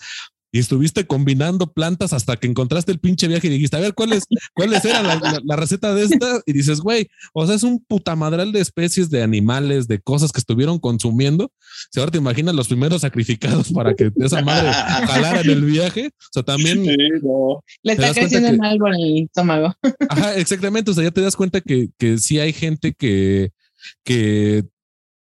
Y 0.50 0.60
estuviste 0.60 1.06
combinando 1.06 1.72
plantas 1.74 2.14
hasta 2.14 2.36
que 2.38 2.46
encontraste 2.46 2.90
el 2.90 2.98
pinche 3.00 3.28
viaje 3.28 3.48
y 3.48 3.50
dijiste, 3.50 3.76
a 3.76 3.80
ver, 3.80 3.92
¿cuáles, 3.92 4.24
cuáles 4.54 4.82
eran 4.86 5.06
la, 5.06 5.16
la- 5.16 5.40
la 5.44 5.56
receta 5.56 5.94
de 5.94 6.04
esta? 6.04 6.40
Y 6.46 6.54
dices, 6.54 6.80
güey, 6.80 7.08
o 7.34 7.46
sea, 7.46 7.54
es 7.54 7.62
un 7.64 7.84
putamadral 7.84 8.50
de 8.52 8.60
especies, 8.60 9.10
de 9.10 9.22
animales, 9.22 9.88
de 9.88 10.00
cosas 10.00 10.32
que 10.32 10.40
estuvieron 10.40 10.78
consumiendo. 10.78 11.52
Si 11.90 12.00
ahora 12.00 12.12
te 12.12 12.18
imaginas 12.18 12.54
los 12.54 12.68
primeros 12.68 13.02
sacrificados 13.02 13.70
para 13.72 13.94
que 13.94 14.10
esa 14.16 14.40
madre 14.40 14.72
jalara 14.72 15.42
en 15.42 15.50
el 15.50 15.64
viaje. 15.64 16.06
O 16.18 16.28
sea, 16.32 16.42
también, 16.42 16.82
Sí, 16.82 16.96
no. 17.22 17.62
Le 17.82 17.96
¿Te 17.96 18.02
está 18.06 18.14
creciendo 18.20 18.50
que- 18.50 18.56
mal 18.56 18.78
por 18.78 18.94
el 18.94 19.24
estómago. 19.24 19.74
ajá, 20.08 20.36
exactamente. 20.36 20.90
O 20.90 20.94
sea, 20.94 21.04
ya 21.04 21.10
te 21.10 21.20
das 21.20 21.36
cuenta 21.36 21.60
que, 21.60 21.90
que 21.98 22.16
sí 22.18 22.38
hay 22.40 22.54
gente 22.54 22.94
que, 22.94 23.50
que 24.04 24.64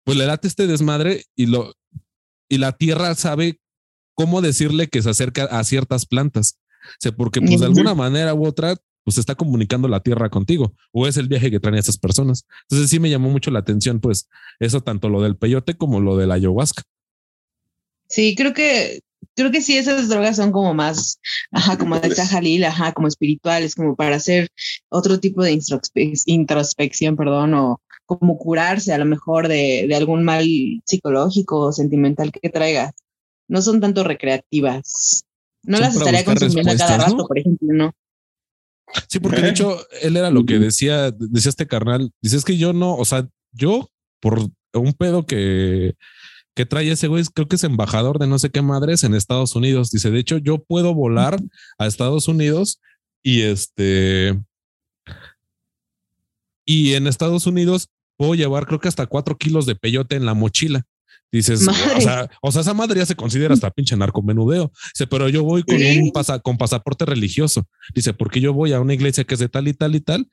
pues 0.05 0.17
le 0.17 0.27
late 0.27 0.49
este 0.49 0.67
desmadre 0.67 1.25
y 1.37 1.47
lo, 1.47 1.75
y 2.49 2.59
la 2.59 2.73
tierra 2.73 3.15
sabe 3.15 3.60
cómo 4.21 4.43
decirle 4.43 4.89
que 4.89 5.01
se 5.01 5.09
acerca 5.09 5.45
a 5.45 5.64
ciertas 5.64 6.05
plantas. 6.05 6.59
O 6.83 7.01
sea, 7.01 7.12
porque 7.12 7.41
pues 7.41 7.61
de 7.61 7.66
alguna 7.66 7.95
manera 7.95 8.35
u 8.35 8.45
otra, 8.45 8.77
pues 9.03 9.16
está 9.16 9.35
comunicando 9.35 9.89
la 9.89 10.01
tierra 10.01 10.29
contigo 10.29 10.75
o 10.93 11.07
es 11.07 11.16
el 11.16 11.27
viaje 11.27 11.51
que 11.51 11.59
traen 11.59 11.79
esas 11.79 11.97
personas. 11.97 12.45
Entonces 12.64 12.91
sí 12.91 13.01
me 13.01 13.09
llamó 13.09 13.31
mucho 13.31 13.51
la 13.51 13.61
atención, 13.61 13.99
pues 13.99 14.29
eso 14.59 14.83
tanto 14.83 15.09
lo 15.09 15.23
del 15.23 15.39
peyote 15.39 15.73
como 15.75 16.01
lo 16.01 16.18
de 16.18 16.27
la 16.27 16.35
ayahuasca. 16.35 16.83
Sí, 18.09 18.35
creo 18.37 18.53
que 18.53 19.01
creo 19.35 19.51
que 19.51 19.62
sí 19.62 19.79
esas 19.79 20.11
drogas 20.11 20.37
son 20.37 20.53
como 20.53 20.75
más, 20.75 21.18
ajá, 21.51 21.79
como 21.79 21.99
decía 21.99 22.27
Jalil, 22.27 22.64
ajá, 22.64 22.93
como 22.93 23.09
espirituales, 23.09 23.75
como 23.75 23.97
para 23.97 24.16
hacer 24.16 24.49
otro 24.91 25.18
tipo 25.18 25.43
de 25.43 25.55
introspe- 25.55 26.23
introspección, 26.27 27.16
perdón, 27.16 27.55
o 27.55 27.81
como 28.05 28.37
curarse 28.37 28.93
a 28.93 28.99
lo 28.99 29.07
mejor 29.07 29.49
de, 29.49 29.87
de 29.89 29.95
algún 29.95 30.25
mal 30.25 30.45
psicológico 30.85 31.61
o 31.61 31.73
sentimental 31.73 32.33
que 32.33 32.51
traigas. 32.51 32.93
No 33.51 33.61
son 33.63 33.81
tanto 33.81 34.05
recreativas. 34.05 35.25
No 35.65 35.79
Son 35.79 35.87
las 35.87 35.97
estaría 35.97 36.25
consumiendo 36.25 36.71
a 36.71 36.77
cada 36.77 36.99
rato, 36.99 37.17
¿no? 37.17 37.27
por 37.27 37.37
ejemplo, 37.37 37.69
¿no? 37.73 37.93
Sí, 39.09 39.19
porque 39.19 39.41
de 39.41 39.51
hecho 39.51 39.77
él 40.03 40.17
era 40.17 40.31
lo 40.31 40.47
que 40.47 40.61
decía, 40.61 41.11
decía 41.11 41.51
este 41.51 41.67
carnal. 41.67 42.13
Dice 42.23 42.37
es 42.37 42.45
que 42.45 42.57
yo 42.57 42.73
no, 42.73 42.95
o 42.95 43.05
sea, 43.05 43.29
yo 43.53 43.91
por 44.21 44.39
un 44.73 44.93
pedo 44.93 45.27
que, 45.27 45.97
que 46.55 46.65
trae 46.65 46.93
ese 46.93 47.09
güey, 47.09 47.25
creo 47.35 47.49
que 47.49 47.57
es 47.57 47.65
embajador 47.65 48.21
de 48.21 48.29
no 48.29 48.39
sé 48.39 48.51
qué 48.51 48.63
madres 48.63 49.03
en 49.03 49.15
Estados 49.15 49.57
Unidos. 49.57 49.91
Dice, 49.91 50.13
de 50.13 50.21
hecho, 50.21 50.39
yo 50.39 50.63
puedo 50.63 50.95
volar 50.95 51.37
a 51.79 51.87
Estados 51.89 52.29
Unidos 52.29 52.81
y 53.23 53.43
este. 53.43 54.41
Y 56.65 56.95
en 56.95 57.09
Estados 57.09 57.49
Unidos 57.49 57.89
puedo 58.17 58.37
llevar, 58.37 58.67
creo 58.67 58.79
que 58.79 58.89
hasta 58.89 59.07
cuatro 59.07 59.37
kilos 59.37 59.67
de 59.67 59.75
peyote 59.75 60.15
en 60.15 60.25
la 60.25 60.35
mochila. 60.35 60.87
Dices, 61.33 61.66
o 61.68 62.01
sea, 62.01 62.28
o 62.43 62.51
sea, 62.51 62.62
esa 62.62 62.74
madre 62.74 62.99
ya 62.99 63.07
se 63.07 63.14
considera 63.14 63.55
hasta 63.55 63.70
pinche 63.70 63.97
narcomenudeo. 63.97 64.72
Dice, 64.95 65.07
pero 65.07 65.28
yo 65.28 65.45
voy 65.45 65.62
con 65.62 65.78
Sí. 65.78 65.99
un 66.01 66.11
pasa, 66.12 66.41
con 66.41 66.59
pasaporte 66.59 67.05
religioso. 67.05 67.66
Dice, 67.95 68.12
porque 68.14 68.41
yo 68.41 68.53
voy 68.53 68.72
a 68.72 68.81
una 68.81 68.95
iglesia 68.95 69.24
que 69.24 69.35
es 69.35 69.41
de 69.41 69.49
tal 69.49 69.68
y 69.68 69.74
tal 69.74 69.95
y 69.95 70.01
tal. 70.01 70.28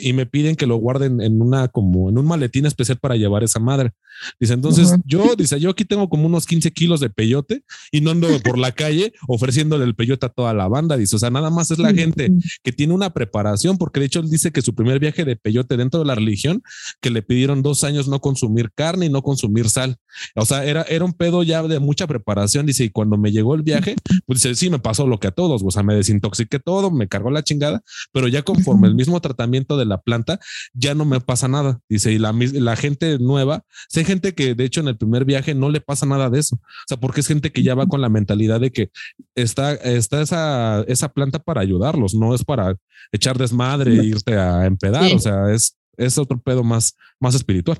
Y 0.00 0.12
me 0.12 0.26
piden 0.26 0.56
que 0.56 0.66
lo 0.66 0.76
guarden 0.76 1.20
en 1.20 1.40
una, 1.40 1.68
como 1.68 2.10
en 2.10 2.18
un 2.18 2.26
maletín 2.26 2.66
especial 2.66 2.98
para 2.98 3.16
llevar 3.16 3.44
esa 3.44 3.60
madre. 3.60 3.92
Dice, 4.38 4.54
entonces 4.54 4.94
yo, 5.04 5.34
dice, 5.36 5.58
yo 5.60 5.70
aquí 5.70 5.84
tengo 5.84 6.08
como 6.08 6.26
unos 6.26 6.46
15 6.46 6.72
kilos 6.72 7.00
de 7.00 7.10
peyote 7.10 7.62
y 7.92 8.00
no 8.00 8.10
ando 8.10 8.28
por 8.42 8.58
la 8.58 8.72
calle 8.72 9.12
ofreciéndole 9.28 9.84
el 9.84 9.94
peyote 9.94 10.26
a 10.26 10.28
toda 10.28 10.52
la 10.52 10.68
banda. 10.68 10.96
Dice, 10.96 11.16
o 11.16 11.18
sea, 11.18 11.30
nada 11.30 11.50
más 11.50 11.70
es 11.70 11.78
la 11.78 11.94
gente 11.94 12.30
que 12.62 12.72
tiene 12.72 12.92
una 12.92 13.10
preparación, 13.10 13.78
porque 13.78 14.00
de 14.00 14.06
hecho 14.06 14.20
él 14.20 14.28
dice 14.28 14.50
que 14.50 14.62
su 14.62 14.74
primer 14.74 14.98
viaje 14.98 15.24
de 15.24 15.36
peyote 15.36 15.76
dentro 15.76 16.00
de 16.00 16.06
la 16.06 16.14
religión, 16.16 16.62
que 17.00 17.10
le 17.10 17.22
pidieron 17.22 17.62
dos 17.62 17.84
años 17.84 18.08
no 18.08 18.20
consumir 18.20 18.70
carne 18.74 19.06
y 19.06 19.10
no 19.10 19.22
consumir 19.22 19.70
sal. 19.70 19.96
O 20.40 20.46
sea, 20.46 20.64
era, 20.64 20.82
era 20.82 21.04
un 21.04 21.12
pedo 21.12 21.42
ya 21.42 21.62
de 21.62 21.78
mucha 21.78 22.06
preparación. 22.06 22.66
Dice, 22.66 22.84
y 22.84 22.90
cuando 22.90 23.18
me 23.18 23.30
llegó 23.30 23.54
el 23.54 23.62
viaje, 23.62 23.94
pues 24.26 24.42
dice, 24.42 24.54
sí, 24.54 24.70
me 24.70 24.78
pasó 24.78 25.06
lo 25.06 25.18
que 25.18 25.28
a 25.28 25.30
todos, 25.30 25.62
o 25.64 25.70
sea, 25.70 25.82
me 25.82 25.94
desintoxiqué 25.94 26.58
todo, 26.58 26.90
me 26.90 27.08
cargó 27.08 27.30
la 27.30 27.42
chingada, 27.42 27.82
pero 28.12 28.26
ya 28.28 28.42
conforme 28.42 28.88
el 28.88 28.94
mismo 28.94 29.20
tratamiento 29.20 29.76
de 29.76 29.84
la 29.84 30.00
planta, 30.00 30.40
ya 30.72 30.94
no 30.94 31.04
me 31.04 31.20
pasa 31.20 31.48
nada. 31.48 31.80
Dice, 31.88 32.12
y 32.12 32.18
la, 32.18 32.32
la 32.32 32.76
gente 32.76 33.18
nueva, 33.18 33.64
sé 33.88 34.04
gente 34.04 34.34
que 34.34 34.54
de 34.54 34.64
hecho 34.64 34.80
en 34.80 34.88
el 34.88 34.96
primer 34.96 35.24
viaje 35.24 35.54
no 35.54 35.68
le 35.70 35.80
pasa 35.80 36.06
nada 36.06 36.30
de 36.30 36.40
eso. 36.40 36.56
O 36.56 36.88
sea, 36.88 36.96
porque 36.96 37.20
es 37.20 37.26
gente 37.26 37.52
que 37.52 37.62
ya 37.62 37.74
va 37.74 37.86
con 37.86 38.00
la 38.00 38.08
mentalidad 38.08 38.60
de 38.60 38.70
que 38.72 38.90
está, 39.34 39.74
está 39.74 40.22
esa, 40.22 40.82
esa 40.88 41.10
planta 41.12 41.38
para 41.38 41.60
ayudarlos, 41.60 42.14
no 42.14 42.34
es 42.34 42.44
para 42.44 42.76
echar 43.12 43.36
desmadre 43.38 43.92
e 43.92 44.04
irte 44.04 44.36
a 44.36 44.66
empedar. 44.66 45.04
Sí. 45.04 45.14
O 45.14 45.18
sea, 45.18 45.52
es, 45.52 45.76
es 45.96 46.18
otro 46.18 46.40
pedo 46.40 46.64
más, 46.64 46.96
más 47.18 47.34
espiritual. 47.34 47.78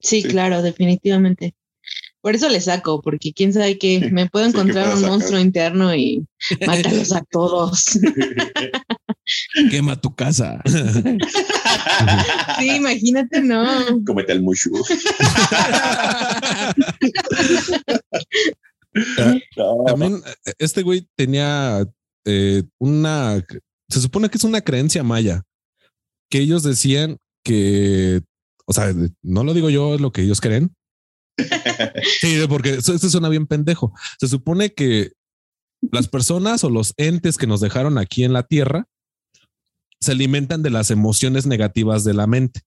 Sí, 0.00 0.22
Sí. 0.22 0.28
claro, 0.28 0.62
definitivamente. 0.62 1.54
Por 2.20 2.34
eso 2.34 2.48
le 2.48 2.60
saco, 2.60 3.00
porque 3.00 3.32
quién 3.32 3.52
sabe 3.52 3.78
que 3.78 4.00
me 4.12 4.28
puedo 4.28 4.46
encontrar 4.46 4.94
un 4.94 5.02
monstruo 5.02 5.38
interno 5.38 5.94
y 5.94 6.26
mátalos 6.66 7.12
a 7.12 7.22
todos. 7.30 7.98
Quema 9.70 10.00
tu 10.00 10.14
casa. 10.14 10.62
Sí, 12.58 12.70
imagínate, 12.76 13.42
no. 13.42 13.64
Cómete 14.06 14.32
el 14.32 14.42
mushu. 14.42 14.70
No, 19.56 19.84
También 19.86 20.22
eh, 20.46 20.52
este 20.58 20.82
güey 20.82 21.06
tenía 21.14 21.86
eh, 22.24 22.62
una, 22.78 23.44
se 23.88 24.00
supone 24.00 24.28
que 24.28 24.38
es 24.38 24.44
una 24.44 24.60
creencia 24.60 25.02
maya, 25.02 25.42
que 26.30 26.38
ellos 26.38 26.62
decían 26.62 27.18
que, 27.44 28.22
o 28.66 28.72
sea, 28.72 28.92
no 29.22 29.44
lo 29.44 29.54
digo 29.54 29.70
yo, 29.70 29.94
es 29.94 30.00
lo 30.00 30.12
que 30.12 30.22
ellos 30.22 30.40
creen. 30.40 30.74
Sí, 32.20 32.38
porque 32.48 32.70
eso- 32.74 32.94
esto 32.94 33.08
suena 33.10 33.28
bien 33.28 33.46
pendejo. 33.46 33.92
Se 34.20 34.28
supone 34.28 34.72
que 34.74 35.12
las 35.92 36.08
personas 36.08 36.64
o 36.64 36.70
los 36.70 36.92
entes 36.96 37.36
que 37.36 37.46
nos 37.46 37.60
dejaron 37.60 37.98
aquí 37.98 38.24
en 38.24 38.32
la 38.32 38.42
tierra 38.42 38.86
se 40.00 40.12
alimentan 40.12 40.62
de 40.62 40.70
las 40.70 40.90
emociones 40.90 41.46
negativas 41.46 42.04
de 42.04 42.14
la 42.14 42.26
mente. 42.26 42.62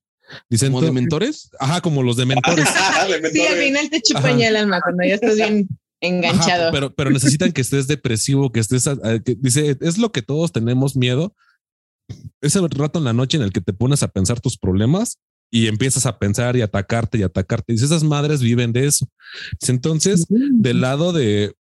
Dicen, 0.50 0.70
¿Como 0.70 0.80
to- 0.82 0.86
de 0.88 0.92
mentores? 0.94 1.50
ajá, 1.60 1.82
como 1.82 2.04
los 2.04 2.16
dementores. 2.18 2.66
Le 3.10 3.30
Sí, 3.32 3.42
al 3.46 3.58
final 3.58 3.90
te 3.90 4.02
chupan 4.02 4.40
el 4.42 4.56
alma 4.56 4.80
cuando 4.82 5.04
ya 5.04 5.16
estás 5.16 5.36
bien 5.36 5.68
enganchado. 6.02 6.64
Ajá, 6.64 6.72
pero, 6.72 6.94
pero 6.94 7.10
necesitan 7.10 7.52
que 7.52 7.62
estés 7.62 7.88
depresivo, 7.88 8.52
que 8.52 8.60
estés, 8.62 8.88
eh, 8.88 9.22
que 9.24 9.36
dice, 9.36 9.78
es 9.82 9.98
lo 9.98 10.12
que 10.12 10.22
todos 10.22 10.52
tenemos 10.52 10.96
miedo. 10.96 11.36
Ese 12.42 12.60
rato 12.70 13.00
en 13.00 13.06
la 13.06 13.14
noche 13.14 13.38
en 13.38 13.44
el 13.44 13.52
que 13.54 13.62
te 13.62 13.74
pones 13.74 14.04
a 14.04 14.08
pensar 14.10 14.40
tus 14.42 14.58
problemas 14.58 15.20
y 15.52 15.68
empiezas 15.68 16.06
a 16.06 16.18
pensar 16.18 16.56
y 16.56 16.62
atacarte 16.62 17.18
y 17.18 17.24
atacarte. 17.24 17.74
Dice, 17.74 17.86
esas 17.86 18.04
madres 18.04 18.42
viven 18.42 18.72
de 18.74 18.88
eso. 18.88 19.08
Entonces, 19.68 20.26
del 20.30 20.82
lado 20.82 21.12
de, 21.14 21.54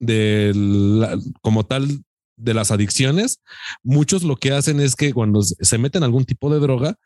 de 0.00 0.52
la- 0.54 1.18
como 1.42 1.64
tal 1.64 2.02
de 2.36 2.54
las 2.54 2.70
adicciones, 2.70 3.40
muchos 3.82 4.22
lo 4.22 4.36
que 4.36 4.52
hacen 4.52 4.80
es 4.80 4.96
que 4.96 5.12
cuando 5.12 5.42
se 5.42 5.78
meten 5.78 6.02
algún 6.04 6.24
tipo 6.24 6.52
de 6.52 6.60
droga, 6.60 6.96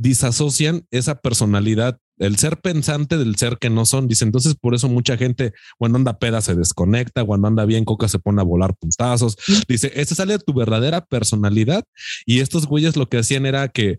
disasocian 0.00 0.86
esa 0.92 1.16
personalidad, 1.20 1.98
el 2.18 2.36
ser 2.36 2.60
pensante 2.60 3.18
del 3.18 3.36
ser 3.36 3.58
que 3.58 3.70
no 3.70 3.84
son. 3.84 4.06
Dice, 4.06 4.24
entonces 4.24 4.54
por 4.54 4.74
eso 4.74 4.88
mucha 4.88 5.16
gente 5.16 5.52
cuando 5.76 5.98
anda 5.98 6.18
peda 6.18 6.40
se 6.40 6.54
desconecta, 6.54 7.24
cuando 7.24 7.48
anda 7.48 7.64
bien 7.64 7.84
coca 7.84 8.08
se 8.08 8.18
pone 8.20 8.40
a 8.40 8.44
volar 8.44 8.76
puntazos. 8.76 9.36
Dice, 9.68 9.92
esta 9.94 10.14
sale 10.14 10.34
de 10.34 10.38
tu 10.44 10.54
verdadera 10.54 11.04
personalidad 11.04 11.84
y 12.26 12.40
estos 12.40 12.66
güeyes 12.66 12.96
lo 12.96 13.08
que 13.08 13.18
hacían 13.18 13.44
era 13.46 13.68
que 13.68 13.98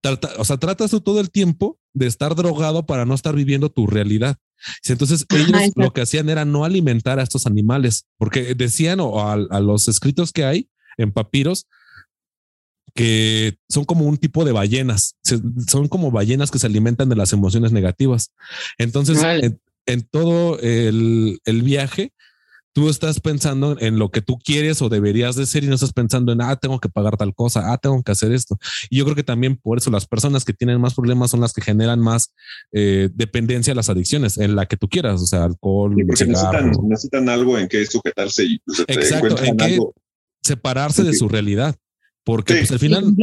trata, 0.00 0.30
o 0.38 0.44
sea, 0.44 0.56
tratas 0.56 0.90
tú 0.90 1.00
todo 1.00 1.20
el 1.20 1.30
tiempo 1.30 1.78
de 1.92 2.06
estar 2.06 2.34
drogado 2.34 2.86
para 2.86 3.04
no 3.04 3.14
estar 3.14 3.34
viviendo 3.34 3.70
tu 3.70 3.86
realidad. 3.86 4.36
Entonces 4.84 5.24
ellos 5.30 5.72
lo 5.76 5.92
que 5.92 6.00
hacían 6.00 6.28
era 6.28 6.44
no 6.44 6.64
alimentar 6.64 7.20
a 7.20 7.22
estos 7.22 7.46
animales, 7.46 8.06
porque 8.16 8.54
decían 8.54 9.00
o 9.00 9.20
a, 9.20 9.34
a 9.34 9.60
los 9.60 9.88
escritos 9.88 10.32
que 10.32 10.44
hay 10.44 10.68
en 10.96 11.12
papiros 11.12 11.66
que 12.94 13.56
son 13.68 13.84
como 13.84 14.06
un 14.06 14.16
tipo 14.16 14.44
de 14.44 14.50
ballenas, 14.50 15.16
son 15.68 15.86
como 15.86 16.10
ballenas 16.10 16.50
que 16.50 16.58
se 16.58 16.66
alimentan 16.66 17.08
de 17.08 17.14
las 17.14 17.32
emociones 17.32 17.70
negativas. 17.70 18.32
Entonces, 18.76 19.22
Vale. 19.22 19.46
en, 19.46 19.60
en 19.86 20.02
todo 20.02 20.58
el, 20.58 21.38
el 21.44 21.62
viaje, 21.62 22.12
tú 22.78 22.88
estás 22.88 23.18
pensando 23.18 23.76
en 23.80 23.98
lo 23.98 24.12
que 24.12 24.22
tú 24.22 24.38
quieres 24.38 24.80
o 24.82 24.88
deberías 24.88 25.34
de 25.34 25.46
ser 25.46 25.64
y 25.64 25.66
no 25.66 25.74
estás 25.74 25.92
pensando 25.92 26.30
en, 26.30 26.40
ah, 26.40 26.54
tengo 26.54 26.78
que 26.78 26.88
pagar 26.88 27.16
tal 27.16 27.34
cosa, 27.34 27.72
ah, 27.72 27.76
tengo 27.76 28.00
que 28.04 28.12
hacer 28.12 28.30
esto. 28.30 28.56
Y 28.88 28.98
yo 28.98 29.04
creo 29.04 29.16
que 29.16 29.24
también 29.24 29.56
por 29.56 29.78
eso 29.78 29.90
las 29.90 30.06
personas 30.06 30.44
que 30.44 30.52
tienen 30.52 30.80
más 30.80 30.94
problemas 30.94 31.32
son 31.32 31.40
las 31.40 31.52
que 31.52 31.60
generan 31.60 31.98
más 31.98 32.32
eh, 32.70 33.10
dependencia 33.12 33.72
a 33.72 33.74
las 33.74 33.90
adicciones, 33.90 34.38
en 34.38 34.54
la 34.54 34.66
que 34.66 34.76
tú 34.76 34.88
quieras, 34.88 35.20
o 35.20 35.26
sea, 35.26 35.42
alcohol, 35.42 35.96
necesitan, 35.96 36.70
necesitan, 36.84 37.28
algo 37.28 37.58
en 37.58 37.66
que 37.66 37.84
sujetarse 37.84 38.44
y 38.44 38.60
pues, 38.60 38.84
Exacto, 38.86 39.42
en 39.42 39.56
que 39.56 39.80
separarse 40.40 41.02
de 41.02 41.14
su 41.14 41.28
realidad. 41.28 41.74
Porque 42.22 42.58
pues, 42.58 42.70
al 42.70 42.78
final, 42.78 43.16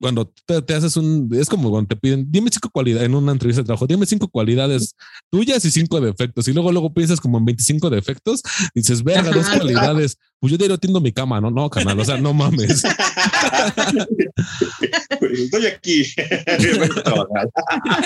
cuando 0.00 0.32
te, 0.46 0.74
haces 0.74 0.96
un, 0.96 1.28
es 1.32 1.48
como 1.48 1.70
cuando 1.70 1.88
te 1.88 1.96
piden, 1.96 2.26
dime 2.30 2.50
cinco 2.50 2.70
cualidades 2.70 3.06
en 3.06 3.14
una 3.14 3.32
entrevista 3.32 3.60
de 3.60 3.66
trabajo, 3.66 3.86
dime 3.86 4.06
cinco 4.06 4.28
cualidades 4.28 4.96
tuyas 5.30 5.62
y 5.64 5.70
cinco 5.70 6.00
defectos. 6.00 6.48
Y 6.48 6.54
luego, 6.54 6.72
luego 6.72 6.94
piensas 6.94 7.20
como 7.20 7.38
en 7.38 7.44
25 7.44 7.90
defectos 7.90 8.42
y 8.74 8.80
dices, 8.80 9.04
verga, 9.04 9.30
dos 9.30 9.48
cualidades. 9.48 10.18
Pues 10.40 10.52
yo 10.52 10.56
diario 10.56 10.78
tiendo 10.78 11.02
mi 11.02 11.12
cama, 11.12 11.38
no, 11.40 11.50
no, 11.50 11.68
canal, 11.68 12.00
o 12.00 12.04
sea, 12.04 12.16
no 12.16 12.32
mames. 12.32 12.82
Pues 15.18 15.38
estoy 15.38 15.66
aquí. 15.66 16.06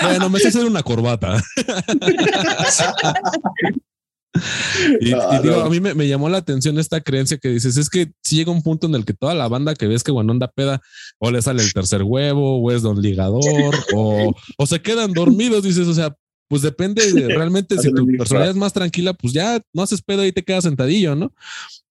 bueno, 0.01 0.29
me 0.29 0.39
sé 0.39 0.49
hacer 0.49 0.65
una 0.65 0.83
corbata. 0.83 1.41
Y, 5.01 5.13
digo, 5.43 5.61
a 5.61 5.69
mí 5.69 5.79
me, 5.79 6.07
llamó 6.07 6.29
la 6.29 6.37
atención 6.37 6.77
esta 6.77 7.01
creencia 7.01 7.37
que 7.37 7.49
dices, 7.49 7.77
es 7.77 7.89
que 7.89 8.11
si 8.23 8.35
llega 8.35 8.51
un 8.51 8.61
punto 8.61 8.87
en 8.87 8.95
el 8.95 9.05
que 9.05 9.13
toda 9.13 9.33
la 9.33 9.47
banda 9.47 9.75
que 9.75 9.87
ves 9.87 10.03
que 10.03 10.11
bueno 10.11 10.31
anda 10.31 10.47
peda, 10.47 10.81
o 11.19 11.31
le 11.31 11.41
sale 11.41 11.63
el 11.63 11.73
tercer 11.73 12.03
huevo, 12.03 12.61
o 12.61 12.71
es 12.71 12.81
don 12.81 13.01
ligador, 13.01 13.41
o, 13.95 14.35
o 14.57 14.65
se 14.65 14.81
quedan 14.81 15.13
dormidos, 15.13 15.63
dices, 15.63 15.87
o 15.87 15.93
sea, 15.93 16.15
pues 16.47 16.61
depende 16.61 17.11
de 17.11 17.27
realmente 17.35 17.77
si 17.77 17.91
tu 17.91 18.05
personalidad 18.17 18.51
es 18.51 18.57
más 18.57 18.73
tranquila, 18.73 19.13
pues 19.13 19.33
ya 19.33 19.61
no 19.73 19.83
haces 19.83 20.01
pedo 20.01 20.25
y 20.25 20.31
te 20.31 20.43
quedas 20.43 20.63
sentadillo, 20.63 21.15
¿no? 21.15 21.33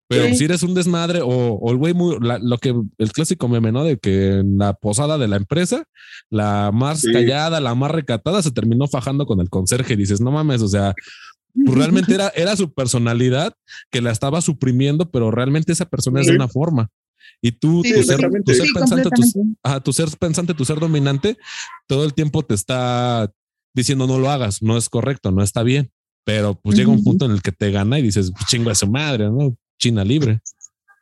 Pero 0.08 0.36
si 0.36 0.46
eres 0.46 0.62
un 0.64 0.74
desmadre 0.74 1.22
o, 1.24 1.72
el 1.72 1.78
güey 1.78 1.94
muy, 1.94 2.18
lo 2.20 2.58
que 2.60 2.76
el 2.98 3.12
clásico 3.12 3.48
meme, 3.48 3.72
¿no? 3.72 3.84
De 3.84 3.98
que 3.98 4.40
en 4.40 4.58
la 4.58 4.74
posada 4.74 5.18
de 5.18 5.28
la 5.28 5.38
empresa, 5.38 5.86
la 6.30 6.72
más 6.72 7.04
callada, 7.04 7.60
la 7.60 7.74
más 7.74 7.90
recatada 7.90 8.42
se 8.44 8.52
terminó 8.52 8.88
fajando 8.88 9.26
con 9.26 9.40
el 9.40 9.50
conserje 9.50 9.96
dices, 9.96 10.22
no 10.22 10.32
mames, 10.32 10.62
o 10.62 10.68
sea, 10.68 10.94
pues 11.54 11.78
realmente 11.78 12.14
era, 12.14 12.30
era 12.36 12.56
su 12.56 12.74
personalidad 12.74 13.56
que 13.92 14.02
la 14.02 14.12
estaba 14.12 14.42
suprimiendo, 14.42 15.12
pero 15.12 15.32
realmente 15.32 15.72
esa 15.72 15.86
persona 15.86 16.22
es 16.22 16.28
de 16.28 16.36
una 16.36 16.48
forma. 16.48 16.90
Y 17.42 17.52
tú, 17.52 17.84
tu, 17.84 18.04
ser, 18.04 18.20
pensante, 18.20 19.10
tu, 19.84 19.94
ser 19.94 20.08
pensante, 20.18 20.54
tu 20.54 20.66
ser 20.66 20.80
dominante, 20.80 21.38
todo 21.88 22.06
el 22.06 22.14
tiempo 22.14 22.44
te 22.44 22.54
está 22.54 23.32
diciendo 23.74 24.08
no 24.08 24.18
lo 24.18 24.30
hagas, 24.30 24.62
no 24.62 24.78
es 24.78 24.90
correcto, 24.90 25.32
no 25.32 25.44
está 25.44 25.64
bien. 25.64 25.92
Pero 26.26 26.56
pues 26.56 26.78
llega 26.78 26.90
un 26.90 27.04
punto 27.04 27.26
en 27.26 27.32
el 27.32 27.42
que 27.42 27.52
te 27.52 27.70
gana 27.70 28.00
y 28.00 28.02
dices, 28.02 28.32
pues, 28.32 28.46
chingo 28.46 28.70
a 28.70 28.76
su 28.76 28.88
madre, 28.88 29.30
¿no? 29.30 29.58
China 29.78 30.06
libre. 30.06 30.40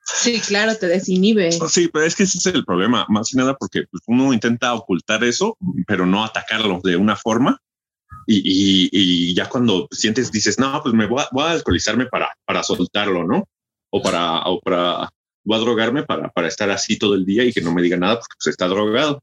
Sí, 0.04 0.40
claro, 0.40 0.76
te 0.76 0.88
desinhibe. 0.88 1.52
Sí, 1.70 1.90
pero 1.94 2.06
es 2.06 2.16
que 2.16 2.24
ese 2.24 2.40
es 2.40 2.46
el 2.48 2.66
problema, 2.66 3.06
más 3.08 3.30
que 3.30 3.38
nada 3.38 3.56
porque 3.56 3.84
pues, 3.92 4.02
uno 4.08 4.34
intenta 4.34 4.74
ocultar 4.74 5.24
eso, 5.24 5.58
pero 5.86 6.08
no 6.08 6.24
atacarlo 6.24 6.82
de 6.84 6.98
una 6.98 7.16
forma 7.16 7.62
y, 8.34 9.34
ya 9.34 9.50
cuando 9.50 9.88
sientes, 9.92 10.32
dices, 10.32 10.60
no, 10.60 10.82
pues 10.82 10.94
me 10.94 11.08
voy 11.08 11.22
a, 11.22 11.52
alcoholizarme 11.52 12.06
para, 12.06 12.30
para 12.46 12.64
soltarlo, 12.64 13.24
¿no? 13.26 13.48
O 13.90 14.02
para, 14.02 14.42
o 14.44 14.60
para, 14.62 15.10
voy 15.44 15.58
a 15.58 15.62
drogarme 15.62 16.04
para, 16.04 16.30
para 16.30 16.48
estar 16.48 16.70
así 16.70 16.98
todo 16.98 17.16
el 17.16 17.26
día 17.26 17.44
y 17.44 17.52
que 17.52 17.62
no 17.62 17.74
me 17.74 17.82
diga 17.82 17.98
nada 17.98 18.16
porque 18.16 18.36
pues, 18.38 18.48
está 18.48 18.68
drogado. 18.68 19.22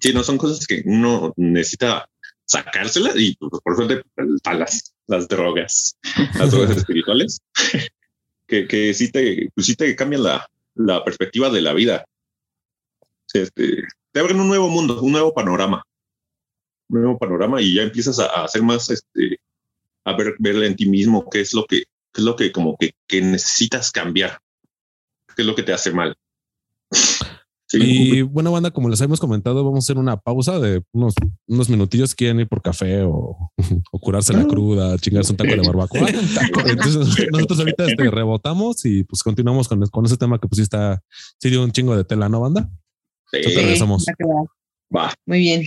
Sí, 0.00 0.12
no 0.12 0.24
son 0.24 0.38
cosas 0.38 0.66
que 0.66 0.82
uno 0.86 1.32
necesita 1.36 2.08
sacárselas 2.44 3.16
y 3.16 3.36
pues, 3.36 3.62
por 3.62 3.76
suerte 3.76 4.02
a 4.44 4.54
las, 4.54 4.94
las 5.06 5.28
drogas, 5.28 5.96
las 6.38 6.50
drogas 6.50 6.76
espirituales, 6.76 7.40
que, 8.46 8.66
que 8.66 8.92
sí 8.92 9.10
te, 9.10 9.48
pues, 9.54 9.66
sí 9.66 9.76
te 9.76 9.94
cambian 9.94 10.24
la, 10.24 10.48
la 10.74 11.04
perspectiva 11.04 11.48
de 11.50 11.60
la 11.60 11.72
vida. 11.72 12.04
Este, 13.32 13.82
te 14.12 14.20
abren 14.20 14.40
un 14.40 14.48
nuevo 14.48 14.68
mundo, 14.68 15.00
un 15.00 15.12
nuevo 15.12 15.32
panorama 15.32 15.84
nuevo 17.00 17.18
panorama 17.18 17.60
y 17.60 17.74
ya 17.74 17.82
empiezas 17.82 18.18
a, 18.18 18.44
hacer 18.44 18.62
más, 18.62 18.90
este, 18.90 19.38
a 20.04 20.16
ver, 20.16 20.34
verle 20.38 20.66
en 20.66 20.76
ti 20.76 20.86
mismo 20.86 21.28
qué 21.30 21.40
es 21.40 21.54
lo 21.54 21.64
que, 21.66 21.84
qué 22.12 22.20
es 22.20 22.24
lo 22.24 22.36
que 22.36 22.52
como 22.52 22.76
que, 22.76 22.92
que 23.06 23.20
necesitas 23.20 23.90
cambiar, 23.90 24.38
qué 25.34 25.42
es 25.42 25.46
lo 25.46 25.54
que 25.54 25.62
te 25.62 25.72
hace 25.72 25.92
mal. 25.92 26.16
Y 27.72 28.22
bueno, 28.22 28.52
banda, 28.52 28.70
como 28.70 28.88
les 28.88 29.00
hemos 29.00 29.20
comentado, 29.20 29.64
vamos 29.64 29.76
a 29.76 29.84
hacer 29.84 29.98
una 29.98 30.16
pausa 30.16 30.58
de 30.58 30.82
unos, 30.92 31.14
unos 31.46 31.68
minutillos. 31.68 32.14
Quieren 32.14 32.40
ir 32.40 32.48
por 32.48 32.62
café 32.62 33.02
o, 33.02 33.50
o 33.92 33.98
curarse 33.98 34.32
la 34.32 34.42
ah. 34.42 34.46
cruda, 34.46 34.98
chingarse 34.98 35.32
un 35.32 35.36
taco 35.36 35.50
de 35.50 35.66
barbacoa. 35.66 36.08
Entonces, 36.66 37.26
nosotros 37.32 37.58
ahorita 37.58 37.86
este, 37.86 38.10
rebotamos 38.10 38.84
y 38.84 39.04
pues 39.04 39.22
continuamos 39.22 39.68
con, 39.68 39.80
con 39.86 40.06
ese 40.06 40.16
tema 40.16 40.38
que 40.38 40.48
pues 40.48 40.58
sí 40.58 40.62
está, 40.62 41.02
sí 41.40 41.50
dio 41.50 41.62
un 41.62 41.72
chingo 41.72 41.96
de 41.96 42.04
tela, 42.04 42.28
¿no, 42.28 42.40
banda? 42.40 42.70
Sí. 43.30 43.40
regresamos. 43.42 44.06
Va. 44.94 45.12
Muy 45.26 45.38
bien. 45.38 45.64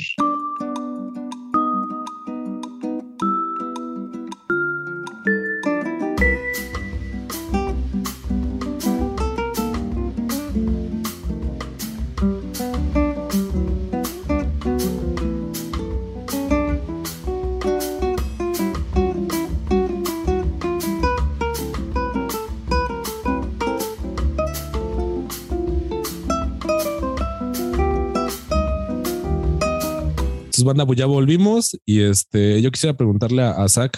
Banda, 30.67 30.85
pues 30.85 30.99
ya 30.99 31.05
volvimos 31.05 31.77
y 31.85 32.01
este, 32.01 32.61
yo 32.61 32.71
quisiera 32.71 32.95
preguntarle 32.95 33.41
a, 33.43 33.67
Zach 33.67 33.97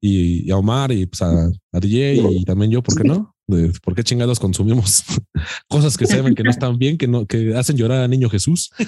y, 0.00 0.50
a 0.50 0.56
Omar 0.56 0.90
y 0.92 1.06
pues 1.06 1.22
a, 1.22 1.50
DJ 1.72 2.16
y 2.32 2.44
también 2.44 2.70
yo, 2.70 2.82
¿por 2.82 2.96
qué 2.96 3.04
no? 3.04 3.34
¿Por 3.82 3.94
qué 3.94 4.02
chingados 4.04 4.40
consumimos 4.40 5.04
cosas 5.68 5.96
que 5.96 6.06
se 6.06 6.20
ven 6.20 6.34
que 6.34 6.42
no 6.42 6.50
están 6.50 6.76
bien, 6.78 6.98
que 6.98 7.08
no, 7.08 7.26
que 7.26 7.56
hacen 7.56 7.76
llorar 7.76 8.02
a 8.02 8.08
niño 8.08 8.28
Jesús? 8.28 8.70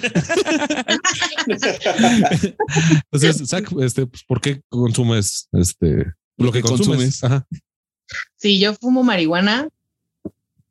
Entonces, 3.11 3.49
Zach, 3.49 3.71
este, 3.79 4.05
pues, 4.05 4.23
¿por 4.27 4.39
qué 4.41 4.61
consumes 4.69 5.47
este 5.53 6.05
lo 6.37 6.51
que 6.51 6.61
consumes? 6.61 7.23
Ajá. 7.23 7.47
Sí, 8.37 8.59
yo 8.59 8.73
fumo 8.75 9.03
marihuana 9.03 9.69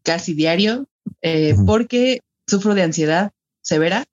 casi 0.02 0.34
diario 0.34 0.88
eh, 1.22 1.54
porque 1.66 2.20
sufro 2.46 2.74
de 2.74 2.82
ansiedad 2.82 3.32
severa 3.62 4.04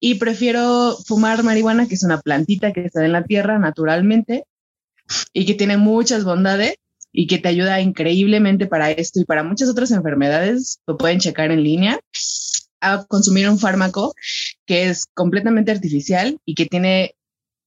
y 0.00 0.14
prefiero 0.14 0.96
fumar 1.06 1.44
marihuana, 1.44 1.86
que 1.86 1.94
es 1.94 2.02
una 2.02 2.20
plantita 2.20 2.72
que 2.72 2.86
está 2.86 3.04
en 3.04 3.12
la 3.12 3.24
tierra 3.24 3.58
naturalmente 3.58 4.44
y 5.32 5.44
que 5.44 5.54
tiene 5.54 5.76
muchas 5.76 6.24
bondades 6.24 6.76
y 7.12 7.26
que 7.26 7.38
te 7.38 7.48
ayuda 7.48 7.80
increíblemente 7.80 8.66
para 8.66 8.90
esto 8.90 9.20
y 9.20 9.24
para 9.24 9.42
muchas 9.42 9.68
otras 9.68 9.90
enfermedades. 9.90 10.80
Lo 10.86 10.96
pueden 10.96 11.20
checar 11.20 11.50
en 11.50 11.62
línea 11.62 12.00
a 12.80 13.04
consumir 13.04 13.48
un 13.48 13.58
fármaco 13.58 14.14
que 14.64 14.88
es 14.88 15.06
completamente 15.12 15.70
artificial 15.70 16.38
y 16.46 16.54
que 16.54 16.66
tiene 16.66 17.14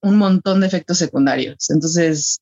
un 0.01 0.17
montón 0.17 0.59
de 0.59 0.67
efectos 0.67 0.97
secundarios. 0.97 1.69
Entonces, 1.69 2.41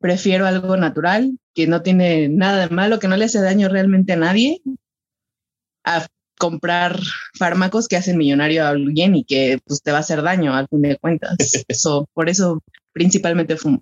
prefiero 0.00 0.46
algo 0.46 0.76
natural, 0.78 1.38
que 1.54 1.66
no 1.66 1.82
tiene 1.82 2.28
nada 2.28 2.66
de 2.66 2.74
malo, 2.74 2.98
que 2.98 3.08
no 3.08 3.16
le 3.16 3.26
hace 3.26 3.40
daño 3.40 3.68
realmente 3.68 4.14
a 4.14 4.16
nadie, 4.16 4.62
a 5.84 6.06
comprar 6.38 7.00
fármacos 7.34 7.88
que 7.88 7.96
hacen 7.96 8.18
millonario 8.18 8.64
a 8.64 8.70
alguien 8.70 9.16
y 9.16 9.24
que 9.24 9.58
pues, 9.64 9.82
te 9.82 9.90
va 9.90 9.98
a 9.98 10.00
hacer 10.00 10.22
daño 10.22 10.54
al 10.54 10.68
fin 10.68 10.82
de 10.82 10.96
cuentas. 10.96 11.36
Eso, 11.68 12.08
por 12.14 12.28
eso 12.28 12.62
principalmente 12.92 13.56
fumo. 13.56 13.80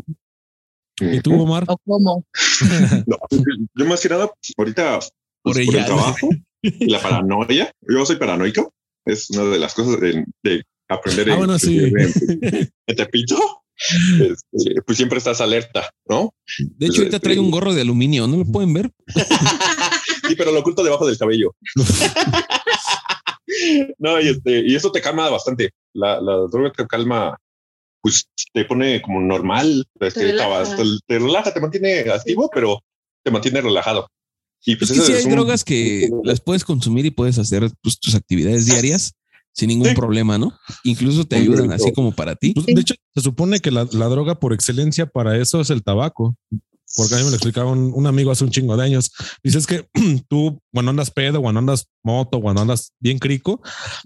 ¿Y 1.00 1.20
tú, 1.20 1.40
Omar? 1.40 1.64
¿O 1.66 1.76
cómo? 1.84 2.24
yo 3.74 3.84
más 3.86 4.00
que 4.00 4.08
nada, 4.08 4.30
ahorita 4.56 5.00
pues, 5.42 5.56
por, 5.56 5.58
el 5.58 5.84
trabajo 5.84 6.28
y 6.62 6.90
la 6.90 7.00
paranoia, 7.00 7.72
yo 7.82 8.06
soy 8.06 8.16
paranoico, 8.16 8.72
es 9.04 9.30
una 9.30 9.44
de 9.44 9.58
las 9.58 9.74
cosas 9.74 10.00
de, 10.00 10.24
aprender 10.88 11.30
ah, 11.30 11.36
bueno, 11.36 11.58
sí. 11.58 11.78
en, 12.86 12.96
Tepito. 12.96 13.36
Este, 14.20 14.80
pues 14.86 14.96
siempre 14.96 15.18
estás 15.18 15.40
alerta, 15.40 15.90
¿no? 16.08 16.32
De 16.58 16.86
hecho, 16.86 17.00
ahorita 17.00 17.18
trae 17.18 17.40
un 17.40 17.46
este, 17.46 17.54
gorro 17.58 17.74
de 17.74 17.80
aluminio, 17.80 18.28
¿no 18.28 18.36
lo 18.36 18.44
pueden 18.44 18.72
ver? 18.72 18.92
Sí, 20.28 20.34
pero 20.36 20.52
lo 20.52 20.60
oculto 20.60 20.82
debajo 20.82 21.06
del 21.06 21.18
cabello. 21.18 21.54
no, 23.98 24.20
y, 24.20 24.28
este, 24.28 24.66
y 24.66 24.74
eso 24.74 24.90
te 24.90 25.00
calma 25.00 25.28
bastante. 25.28 25.70
La, 25.92 26.20
la 26.20 26.36
droga 26.50 26.72
te 26.72 26.86
calma, 26.86 27.38
pues 28.00 28.26
te 28.52 28.64
pone 28.64 29.02
como 29.02 29.20
normal. 29.20 29.86
Te, 29.98 30.10
relaja. 30.10 30.76
Te, 31.06 31.18
relaja, 31.18 31.52
te 31.52 31.60
mantiene 31.60 32.00
activo, 32.10 32.50
pero 32.52 32.80
te 33.22 33.30
mantiene 33.30 33.60
relajado. 33.60 34.08
Y 34.66 34.76
pues 34.76 34.90
es 34.90 35.06
que 35.06 35.14
hay 35.14 35.26
drogas 35.26 35.62
que 35.62 36.08
las 36.22 36.40
puedes 36.40 36.64
consumir 36.64 37.04
y 37.04 37.10
puedes 37.10 37.38
hacer 37.38 37.70
pues, 37.82 38.00
tus 38.00 38.14
actividades 38.14 38.66
diarias 38.66 39.12
sin 39.52 39.68
ningún 39.68 39.94
problema, 39.94 40.36
¿no? 40.36 40.52
Incluso 40.82 41.26
te 41.26 41.36
ayudan 41.36 41.70
así 41.70 41.92
como 41.92 42.12
para 42.12 42.34
ti. 42.34 42.54
Pues, 42.54 42.66
de 42.66 42.80
hecho, 42.80 42.94
se 43.14 43.20
supone 43.20 43.60
que 43.60 43.70
la, 43.70 43.86
la, 43.92 44.06
droga 44.06 44.40
por 44.40 44.52
excelencia 44.52 45.06
para 45.06 45.38
eso 45.38 45.60
es 45.60 45.70
el 45.70 45.84
tabaco. 45.84 46.34
Porque 46.96 47.14
a 47.14 47.18
mí 47.18 47.24
me 47.24 47.30
lo 47.30 47.36
explicaba 47.36 47.70
un, 47.70 47.92
un 47.94 48.06
amigo 48.06 48.30
hace 48.30 48.44
un 48.44 48.50
chingo 48.50 48.76
de 48.76 48.84
años. 48.84 49.10
Dices 49.42 49.66
que 49.66 49.88
tú, 50.28 50.60
cuando 50.72 50.90
andas 50.90 51.10
pedo, 51.10 51.40
cuando 51.40 51.58
andas 51.58 51.88
moto, 52.04 52.40
cuando 52.40 52.62
andas 52.62 52.92
bien 53.00 53.18
crico, 53.18 53.62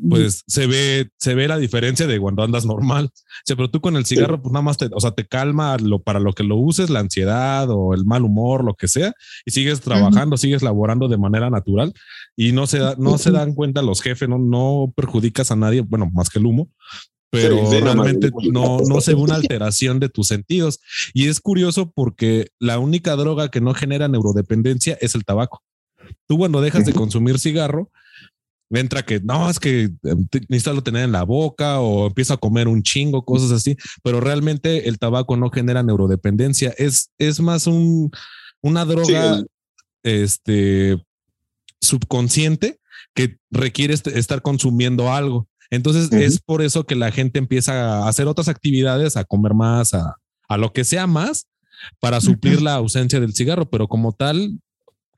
pues 0.09 0.45
se 0.47 0.67
ve, 0.67 1.11
se 1.19 1.35
ve 1.35 1.49
la 1.49 1.59
diferencia 1.59 2.07
de 2.07 2.21
cuando 2.21 2.45
andas 2.45 2.65
normal. 2.65 3.07
O 3.07 3.43
sea, 3.45 3.57
pero 3.57 3.71
tú 3.71 3.81
con 3.81 3.97
el 3.97 4.07
cigarro, 4.07 4.41
pues 4.41 4.53
nada 4.53 4.63
más 4.63 4.79
te, 4.79 4.89
o 4.93 5.01
sea, 5.01 5.11
te 5.11 5.27
calma 5.27 5.77
lo, 5.79 6.01
para 6.01 6.21
lo 6.21 6.33
que 6.33 6.45
lo 6.45 6.57
uses, 6.57 6.91
la 6.91 7.01
ansiedad 7.01 7.69
o 7.71 7.95
el 7.95 8.07
mal 8.07 8.23
humor, 8.23 8.65
lo 8.65 8.75
que 8.75 8.89
sea, 8.89 9.13
y 9.45 9.51
sigues 9.51 9.81
trabajando, 9.81 10.37
sigues 10.37 10.63
laborando 10.63 11.09
de 11.09 11.19
manera 11.19 11.51
natural 11.51 11.93
y 12.37 12.53
no 12.53 12.67
se, 12.67 12.79
da, 12.79 12.95
no 12.97 13.19
se 13.19 13.33
dan 13.33 13.55
cuenta 13.55 13.83
los 13.83 14.01
jefes, 14.01 14.29
no, 14.29 14.39
no 14.39 14.93
perjudicas 14.95 15.51
a 15.51 15.57
nadie, 15.57 15.81
bueno, 15.81 16.09
más 16.13 16.31
que 16.31 16.39
el 16.39 16.47
humo, 16.47 16.71
pero 17.31 17.57
Sí, 17.71 17.81
realmente 17.81 18.31
no, 18.53 18.79
no 18.81 19.01
se 19.01 19.15
ve 19.15 19.21
una 19.21 19.35
alteración 19.37 20.01
de 20.01 20.09
tus 20.09 20.29
sentidos. 20.29 20.81
Y 21.13 21.29
es 21.29 21.41
curioso 21.41 21.91
porque 21.91 22.49
la 22.59 22.79
única 22.79 23.17
droga 23.17 23.51
que 23.51 23.61
no 23.61 23.75
genera 23.75 24.09
neurodependencia 24.09 24.97
es 25.01 25.15
el 25.15 25.25
tabaco. 25.25 25.63
Tú 26.27 26.39
cuando 26.39 26.61
dejas 26.61 26.87
de 26.87 26.93
consumir 26.95 27.39
cigarro, 27.39 27.91
entra 28.71 29.03
que 29.05 29.21
no, 29.21 29.49
es 29.49 29.59
que 29.59 29.85
eh, 29.85 29.91
necesitas 30.49 30.83
tener 30.85 31.05
en 31.05 31.13
la 31.13 31.23
boca 31.25 31.81
o 31.81 32.07
empieza 32.07 32.35
a 32.35 32.39
comer 32.39 32.69
un 32.69 32.83
chingo, 32.83 33.25
cosas 33.25 33.51
así, 33.51 33.77
pero 34.03 34.21
realmente 34.21 34.89
el 34.89 34.99
tabaco 34.99 35.37
no 35.37 35.51
genera 35.51 35.83
neurodependencia. 35.83 36.75
Es, 36.79 37.11
es 37.19 37.41
más 37.41 37.67
un, 37.67 38.11
una 38.63 38.85
droga 38.85 39.43
este 40.03 41.03
subconsciente 41.81 42.81
que 43.15 43.39
requiere 43.51 43.95
est- 43.95 44.07
estar 44.09 44.43
consumiendo 44.43 45.13
algo. 45.13 45.49
Entonces 45.71 46.11
es 46.13 46.41
por 46.41 46.63
eso 46.63 46.85
que 46.85 46.95
la 46.95 47.11
gente 47.11 47.39
empieza 47.39 48.03
a 48.03 48.09
hacer 48.09 48.27
otras 48.27 48.49
actividades, 48.49 49.17
a 49.17 49.25
comer 49.25 49.55
más, 49.55 49.95
a, 49.95 50.17
a 50.49 50.57
lo 50.57 50.73
que 50.73 50.85
sea 50.85 51.07
más 51.07 51.47
para 52.01 52.21
suplir 52.21 52.63
la 52.63 52.75
ausencia 52.75 53.21
del 53.21 53.35
cigarro, 53.35 53.69
pero 53.69 53.87
como 53.87 54.13
tal, 54.13 54.59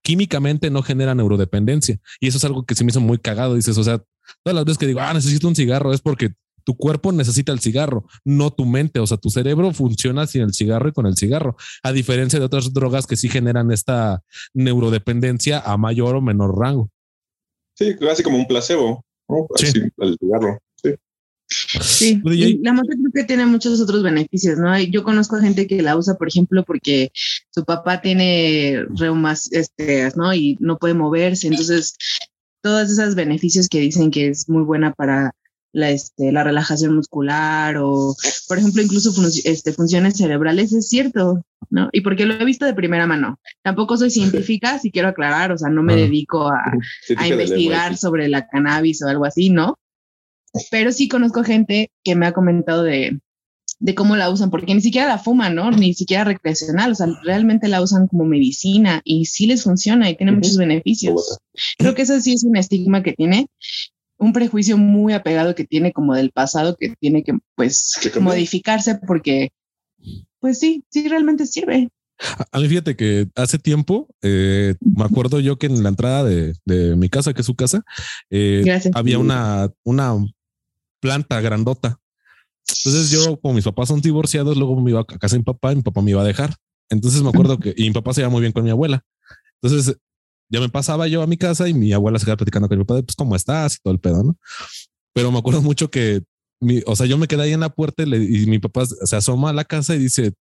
químicamente 0.03 0.70
no 0.70 0.82
genera 0.82 1.14
neurodependencia. 1.14 1.98
Y 2.20 2.28
eso 2.28 2.38
es 2.38 2.44
algo 2.44 2.64
que 2.64 2.74
se 2.74 2.84
me 2.84 2.90
hizo 2.90 3.01
muy 3.01 3.18
cagado. 3.18 3.55
Dices, 3.55 3.78
o 3.78 3.84
sea, 3.84 3.98
todas 4.42 4.55
las 4.55 4.64
veces 4.64 4.78
que 4.78 4.86
digo, 4.86 5.01
ah, 5.01 5.14
necesito 5.14 5.48
un 5.48 5.55
cigarro 5.55 5.92
es 5.92 6.01
porque 6.01 6.30
tu 6.64 6.76
cuerpo 6.76 7.12
necesita 7.12 7.53
el 7.53 7.61
cigarro, 7.61 8.07
no 8.24 8.51
tu 8.51 8.66
mente. 8.66 9.01
O 9.01 9.07
sea, 9.07 9.16
tu 9.16 9.30
cerebro 9.30 9.72
funciona 9.72 10.26
sin 10.26 10.42
el 10.42 10.53
cigarro 10.53 10.88
y 10.88 10.92
con 10.92 11.07
el 11.07 11.16
cigarro, 11.16 11.57
a 11.82 11.92
diferencia 11.92 12.38
de 12.38 12.44
otras 12.44 12.72
drogas 12.72 13.07
que 13.07 13.16
sí 13.16 13.28
generan 13.28 13.70
esta 13.70 14.22
neurodependencia 14.55 15.61
a 15.61 15.76
mayor 15.76 16.16
o 16.16 16.20
menor 16.20 16.59
rango. 16.59 16.90
sí, 17.74 17.96
casi 17.96 18.22
como 18.22 18.36
un 18.36 18.46
placebo, 18.46 19.05
¿no? 19.31 19.47
Sí. 19.57 19.72
Cigarro. 20.18 20.59
Sí. 20.76 20.95
Sí, 21.81 22.20
la 22.62 22.72
moto 22.72 22.89
creo 22.89 23.11
que 23.12 23.24
tiene 23.24 23.45
muchos 23.45 23.81
otros 23.81 24.03
beneficios, 24.03 24.59
¿no? 24.59 24.78
Yo 24.78 25.03
conozco 25.03 25.37
a 25.37 25.41
gente 25.41 25.66
que 25.66 25.83
la 25.83 25.97
usa, 25.97 26.14
por 26.14 26.28
ejemplo, 26.28 26.64
porque 26.64 27.11
su 27.51 27.64
papá 27.64 28.01
tiene 28.01 28.85
reumas, 28.97 29.53
este, 29.53 30.11
¿no? 30.14 30.33
Y 30.33 30.57
no 30.61 30.78
puede 30.78 30.95
moverse, 30.95 31.49
entonces 31.49 31.97
todos 32.62 32.91
esos 32.91 33.14
beneficios 33.14 33.68
que 33.68 33.81
dicen 33.81 34.11
que 34.11 34.28
es 34.28 34.49
muy 34.49 34.62
buena 34.62 34.93
para 34.93 35.33
la, 35.73 35.91
este, 35.91 36.33
la 36.33 36.43
relajación 36.45 36.95
muscular 36.97 37.77
o, 37.79 38.14
por 38.49 38.59
ejemplo, 38.59 38.83
incluso 38.83 39.12
fun- 39.12 39.31
este, 39.45 39.73
funciones 39.73 40.16
cerebrales, 40.16 40.73
es 40.73 40.89
cierto, 40.89 41.43
¿no? 41.71 41.89
Y 41.93 42.01
porque 42.01 42.27
lo 42.27 42.35
he 42.35 42.45
visto 42.45 42.64
de 42.66 42.75
primera 42.75 43.07
mano. 43.07 43.39
Tampoco 43.62 43.97
soy 43.97 44.11
científica, 44.11 44.79
si 44.83 44.91
quiero 44.91 45.09
aclarar, 45.09 45.53
o 45.53 45.59
sea, 45.59 45.71
no 45.71 45.83
me 45.83 45.95
dedico 45.97 46.49
a, 46.49 46.61
a 47.16 47.27
investigar 47.29 47.97
sobre 47.97 48.29
la 48.29 48.47
cannabis 48.49 49.03
o 49.03 49.09
algo 49.09 49.25
así, 49.25 49.51
¿no? 49.51 49.79
Pero 50.71 50.91
sí 50.93 51.09
conozco 51.09 51.45
gente 51.45 51.91
que 52.03 52.16
me 52.16 52.27
ha 52.27 52.33
comentado 52.33 52.83
de, 52.83 53.21
de 53.79 53.95
cómo 53.95 54.16
la 54.16 54.29
usan, 54.31 54.51
porque 54.51 54.75
ni 54.75 54.81
siquiera 54.81 55.07
la 55.07 55.18
fuman, 55.18 55.55
¿no? 55.55 55.71
Ni 55.71 55.95
siquiera 55.95 56.25
recreacional, 56.25 56.91
o 56.91 56.95
sea, 56.97 57.07
realmente 57.23 57.68
la 57.68 57.81
usan 57.81 58.09
como 58.09 58.25
medicina 58.25 59.01
y 59.05 59.27
sí 59.27 59.47
les 59.47 59.62
funciona 59.62 60.11
y 60.11 60.16
tiene 60.16 60.33
muchos 60.33 60.57
beneficios. 60.57 61.39
Creo 61.79 61.95
que 61.95 62.03
eso 62.03 62.21
sí 62.21 62.33
es 62.33 62.43
un 62.43 62.57
estigma 62.57 63.05
que 63.05 63.12
tiene, 63.12 63.47
un 64.21 64.33
prejuicio 64.33 64.77
muy 64.77 65.12
apegado 65.14 65.55
que 65.55 65.64
tiene 65.64 65.93
como 65.93 66.14
del 66.14 66.31
pasado 66.31 66.77
que 66.79 66.95
tiene 67.01 67.25
que, 67.25 67.39
pues, 67.57 67.99
modificarse 68.21 68.97
porque, 69.07 69.51
pues 70.39 70.59
sí, 70.61 70.85
sí 70.91 71.09
realmente 71.09 71.47
sirve. 71.47 71.89
A- 72.53 72.59
mí 72.61 72.68
fíjate 72.68 72.97
que 72.97 73.29
hace 73.35 73.59
tiempo, 73.59 74.09
eh, 74.23 74.75
me 74.81 75.05
acuerdo 75.05 75.41
yo 75.41 75.59
que 75.59 75.66
en 75.66 75.83
la 75.83 75.89
entrada 75.89 76.23
de, 76.23 76.55
de 76.66 76.95
mi 76.97 77.09
casa, 77.09 77.33
que 77.33 77.41
es 77.41 77.47
su 77.47 77.55
casa, 77.57 77.83
eh, 78.29 78.62
había 78.95 79.18
una, 79.18 79.71
una 79.85 80.14
planta 81.01 81.41
grandota. 81.41 81.99
Entonces 82.85 83.11
yo, 83.11 83.41
como 83.41 83.55
mis 83.55 83.64
papás 83.64 83.89
son 83.89 84.01
divorciados, 84.03 84.57
luego 84.57 84.79
me 84.81 84.91
iba 84.91 85.01
a 85.01 85.05
casa 85.05 85.37
de 85.37 85.41
mi 85.41 85.45
papá 85.45 85.73
y 85.73 85.77
mi 85.77 85.83
papá 85.83 86.03
me 86.03 86.11
iba 86.11 86.21
a 86.21 86.27
dejar. 86.27 86.55
Entonces 86.91 87.23
me 87.23 87.31
acuerdo 87.31 87.59
que, 87.59 87.73
y 87.77 87.85
mi 87.85 87.93
papá 87.93 88.12
se 88.12 88.21
lleva 88.21 88.31
muy 88.31 88.43
bien 88.43 88.53
con 88.53 88.64
mi 88.64 88.71
abuela. 88.71 89.03
Entonces 89.62 89.97
ya 90.51 90.61
me 90.61 90.68
pasaba 90.68 91.07
yo 91.09 91.22
a 91.22 91.26
mi 91.26 91.36
casa 91.36 91.68
y 91.68 91.74
mi 91.74 91.92
abuela 91.92 92.18
se 92.18 92.24
quedaba 92.26 92.38
platicando 92.38 92.68
con 92.68 92.76
mi 92.78 92.84
papá 92.84 92.96
de, 92.96 93.03
pues, 93.05 93.16
¿cómo 93.16 93.34
estás? 93.36 93.76
Y 93.76 93.78
todo 93.82 93.94
el 93.94 94.01
pedo, 94.01 94.22
¿no? 94.22 94.36
Pero 95.14 95.30
me 95.32 95.38
acuerdo 95.38 95.62
mucho 95.62 95.90
que, 95.90 96.22
mi, 96.61 96.82
o 96.86 96.94
sea, 96.96 97.07
yo 97.07 97.16
me 97.18 97.26
quedé 97.28 97.42
ahí 97.42 97.53
en 97.53 97.61
la 97.61 97.70
puerta 97.70 98.03
y, 98.03 98.07
le- 98.07 98.22
y 98.24 98.46
mi 98.46 98.59
papá 98.59 98.84
se 98.86 99.16
asoma 99.16 99.51
a 99.51 99.53
la 99.53 99.64
casa 99.64 99.94
y 99.94 99.98
dice, 99.98 100.34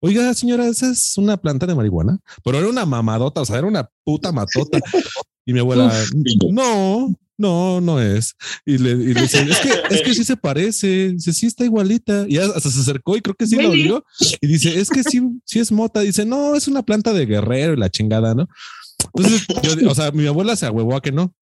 oiga, 0.00 0.32
señora, 0.34 0.66
esa 0.66 0.90
es 0.90 1.16
una 1.16 1.36
planta 1.36 1.66
de 1.66 1.74
marihuana, 1.74 2.18
pero 2.44 2.58
era 2.58 2.68
una 2.68 2.84
mamadota, 2.86 3.40
o 3.42 3.44
sea, 3.44 3.58
era 3.58 3.66
una 3.66 3.88
puta 4.04 4.32
matota. 4.32 4.80
Y 5.46 5.52
mi 5.52 5.60
abuela, 5.60 5.92
no, 6.50 7.14
no, 7.38 7.80
no 7.80 8.00
es. 8.00 8.34
Y 8.66 8.78
le, 8.78 8.90
y 8.90 9.14
le 9.14 9.22
dice, 9.22 9.42
es 9.42 9.58
que, 9.60 9.72
es 9.94 10.02
que 10.02 10.14
sí 10.14 10.24
se 10.24 10.36
parece, 10.36 11.12
dice, 11.12 11.32
sí 11.32 11.46
está 11.46 11.64
igualita. 11.64 12.26
Y 12.28 12.36
hasta 12.36 12.60
se 12.60 12.80
acercó 12.80 13.16
y 13.16 13.20
creo 13.22 13.34
que 13.34 13.46
sí 13.46 13.56
lo 13.56 13.70
olió. 13.70 14.04
Y 14.42 14.46
dice, 14.46 14.78
es 14.78 14.90
que 14.90 15.02
sí, 15.02 15.22
sí 15.46 15.58
es 15.58 15.72
mota. 15.72 16.00
Dice, 16.00 16.26
no, 16.26 16.54
es 16.54 16.68
una 16.68 16.82
planta 16.82 17.12
de 17.14 17.24
guerrero 17.26 17.72
y 17.74 17.76
la 17.78 17.88
chingada, 17.90 18.34
¿no? 18.34 18.46
Entonces, 19.14 19.46
yo, 19.62 19.90
o 19.90 19.94
sea, 19.94 20.10
mi 20.12 20.26
abuela 20.26 20.56
se 20.56 20.66
ahuevó 20.66 20.96
a 20.96 21.02
que 21.02 21.12
no. 21.12 21.34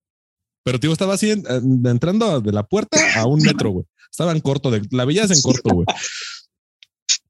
Pero 0.65 0.81
tío, 0.81 0.93
estaba 0.93 1.15
así 1.15 1.31
en- 1.31 1.45
en- 1.49 1.87
entrando 1.87 2.41
de 2.41 2.53
la 2.53 2.63
puerta 2.65 2.99
a 3.17 3.27
un 3.27 3.41
metro, 3.41 3.71
güey. 3.71 3.87
Estaba 4.11 4.33
en 4.33 4.41
corto, 4.41 4.71
de, 4.71 4.83
la 4.91 5.05
veías 5.05 5.31
en 5.31 5.41
corto, 5.43 5.71
güey. 5.75 5.87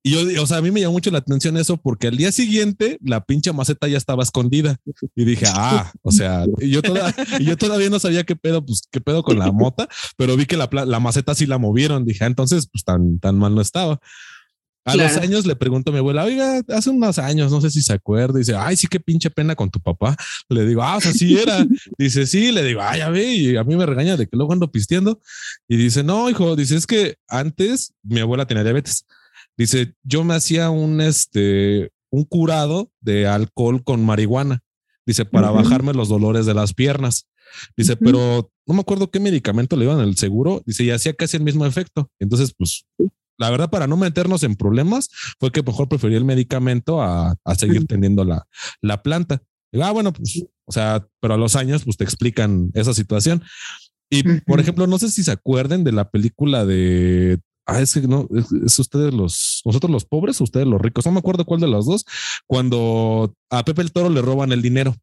Y 0.03 0.12
yo, 0.12 0.43
o 0.43 0.47
sea, 0.47 0.59
a 0.59 0.62
mí 0.62 0.70
me 0.70 0.81
llamó 0.81 0.95
mucho 0.95 1.11
la 1.11 1.18
atención 1.18 1.57
eso 1.57 1.76
porque 1.76 2.07
al 2.07 2.16
día 2.16 2.33
siguiente 2.33 2.99
la 3.03 3.24
pinche 3.24 3.53
maceta 3.53 3.89
ya 3.89 3.99
estaba 3.99 4.22
escondida 4.22 4.76
y 5.14 5.24
dije, 5.24 5.47
ah, 5.49 5.93
o 6.03 6.12
sea, 6.12 6.47
y 6.61 6.70
yo, 6.70 6.83
toda, 6.83 7.14
y 7.39 7.45
yo 7.45 7.57
todavía 7.57 7.91
no 7.91 7.99
sabía 7.99 8.24
qué 8.24 8.35
pedo, 8.37 8.64
pues 8.64 8.83
qué 8.91 9.01
pedo 9.01 9.22
con 9.22 9.39
la 9.39 9.53
mota, 9.53 9.89
pero 10.16 10.37
vi 10.37 10.47
que 10.47 10.57
la, 10.57 10.68
la 10.72 11.01
maceta 11.01 11.35
sí 11.35 11.47
la 11.47 11.59
movieron. 11.59 12.05
Dije, 12.07 12.24
ah, 12.24 12.29
entonces, 12.29 12.68
pues 12.72 12.85
tan, 12.85 13.18
tan 13.18 13.39
mal 13.39 13.55
no 13.55 13.61
estaba. 13.61 14.01
A 14.89 14.97
los 14.97 15.12
Claro. 15.12 15.22
años 15.22 15.47
le 15.47 15.55
pregunto 15.57 15.91
a 15.91 15.93
mi 15.93 15.99
abuela, 15.99 16.24
oiga, 16.24 16.62
hace 16.68 16.91
unos 16.91 17.18
años, 17.18 17.51
no 17.53 17.61
sé 17.61 17.70
si 17.70 17.82
se 17.82 17.93
acuerda. 17.93 18.39
Dice, 18.39 18.55
ay, 18.57 18.76
sí, 18.76 18.86
qué 18.86 18.99
pinche 19.01 19.30
pena 19.30 19.55
con 19.55 19.70
tu 19.70 19.80
papá. 19.80 20.16
Le 20.49 20.64
digo, 20.66 20.82
ah, 20.82 20.97
o 20.97 21.01
sea, 21.01 21.12
sí 21.12 21.36
era. 21.39 21.64
Dice, 21.99 22.26
sí, 22.26 22.53
le 22.53 22.64
digo, 22.64 22.80
ay, 22.82 22.99
ya 23.01 23.11
ve, 23.11 23.32
y 23.34 23.57
a 23.57 23.64
mí 23.64 23.76
me 23.76 23.86
regaña 23.86 24.16
de 24.16 24.26
que 24.26 24.36
luego 24.36 24.53
ando 24.53 24.70
pisteando. 24.70 25.20
Y 25.68 25.76
dice, 25.76 26.03
no, 26.03 26.28
hijo, 26.30 26.57
dice, 26.57 26.76
es 26.76 26.86
que 26.86 27.16
antes 27.28 27.93
mi 28.03 28.20
abuela 28.20 28.47
tenía 28.47 28.64
diabetes. 28.64 29.07
Dice, 29.57 29.95
yo 30.03 30.24
me 30.24 30.34
hacía 30.34 30.70
un, 30.70 31.01
este, 31.01 31.91
un 32.11 32.24
curado 32.24 32.91
de 33.01 33.26
alcohol 33.26 33.82
con 33.84 34.05
marihuana. 34.05 34.61
Dice, 35.07 35.24
para 35.24 35.51
Ujú. 35.53 35.62
bajarme 35.62 35.93
los 35.95 36.09
dolores 36.09 36.47
de 36.47 36.55
las 36.55 36.74
piernas. 36.74 37.26
Dice, 37.76 37.95
Ujú. 37.95 38.05
pero 38.05 38.51
no 38.66 38.74
me 38.74 38.80
acuerdo 38.80 39.11
qué 39.11 39.20
medicamento 39.20 39.74
le 39.76 39.86
iban 39.86 40.01
el 40.01 40.16
seguro. 40.16 40.62
Dice, 40.66 40.84
y 40.84 40.91
hacía 40.91 41.14
casi 41.14 41.36
el 41.39 41.43
mismo 41.43 41.64
efecto. 41.66 42.11
Entonces, 42.20 42.53
pues, 42.57 42.84
la 43.39 43.51
verdad, 43.51 43.70
para 43.70 43.86
no 43.86 43.97
meternos 43.97 44.43
en 44.43 44.57
problemas, 44.57 45.09
fue 45.39 45.53
que 45.53 45.62
mejor 45.62 45.89
preferí 45.89 46.16
el 46.16 46.24
medicamento 46.24 47.01
a, 47.01 47.36
a 47.45 47.55
seguir 47.55 47.86
teniendo 47.86 48.24
la, 48.24 48.47
la 48.82 49.03
planta. 49.03 49.43
Ah, 49.80 49.93
bueno, 49.93 50.12
pues, 50.12 50.45
o 50.64 50.72
sea, 50.72 51.07
pero 51.20 51.34
a 51.34 51.39
los 51.39 51.57
años, 51.57 51.84
pues 51.84 51.97
te 51.97 52.05
explican 52.05 52.70
esa 52.74 52.95
situación. 52.95 53.43
Y 54.11 54.22
por 54.41 54.61
ejemplo, 54.61 54.86
no 54.86 54.99
sé 54.99 55.11
si 55.11 55.22
se 55.22 55.30
acuerden 55.30 55.84
de 55.84 55.93
la 55.93 56.11
película 56.11 56.64
de. 56.64 57.39
Ah, 57.66 57.80
es 57.80 57.93
que 57.93 58.09
no, 58.09 58.26
es, 58.34 58.51
es 58.51 58.78
ustedes 58.78 59.12
los, 59.12 59.61
nosotros 59.66 59.91
los 59.91 60.07
pobres, 60.07 60.41
ustedes 60.41 60.66
los 60.66 60.80
ricos. 60.80 61.05
No 61.05 61.12
me 61.12 61.18
acuerdo 61.18 61.45
cuál 61.45 61.61
de 61.61 61.68
los 61.68 61.84
dos, 61.84 62.07
cuando 62.47 63.34
a 63.51 63.64
Pepe 63.64 63.82
el 63.82 63.93
Toro 63.93 64.09
le 64.09 64.22
roban 64.22 64.53
el 64.53 64.62
dinero. 64.62 64.97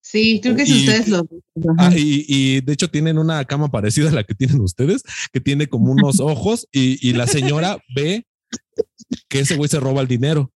Sí, 0.00 0.40
creo 0.42 0.56
que 0.56 0.64
si 0.64 0.80
ustedes 0.80 1.08
lo... 1.08 1.26
Ah, 1.76 1.92
y, 1.94 2.24
y 2.26 2.60
de 2.62 2.72
hecho 2.72 2.88
tienen 2.88 3.18
una 3.18 3.44
cama 3.44 3.70
parecida 3.70 4.08
a 4.08 4.12
la 4.12 4.24
que 4.24 4.34
tienen 4.34 4.60
ustedes, 4.60 5.02
que 5.32 5.40
tiene 5.40 5.68
como 5.68 5.92
unos 5.92 6.20
ojos 6.20 6.66
y, 6.72 7.06
y 7.06 7.12
la 7.12 7.26
señora 7.26 7.78
ve 7.94 8.26
que 9.28 9.40
ese 9.40 9.56
güey 9.56 9.68
se 9.68 9.80
roba 9.80 10.00
el 10.00 10.08
dinero. 10.08 10.50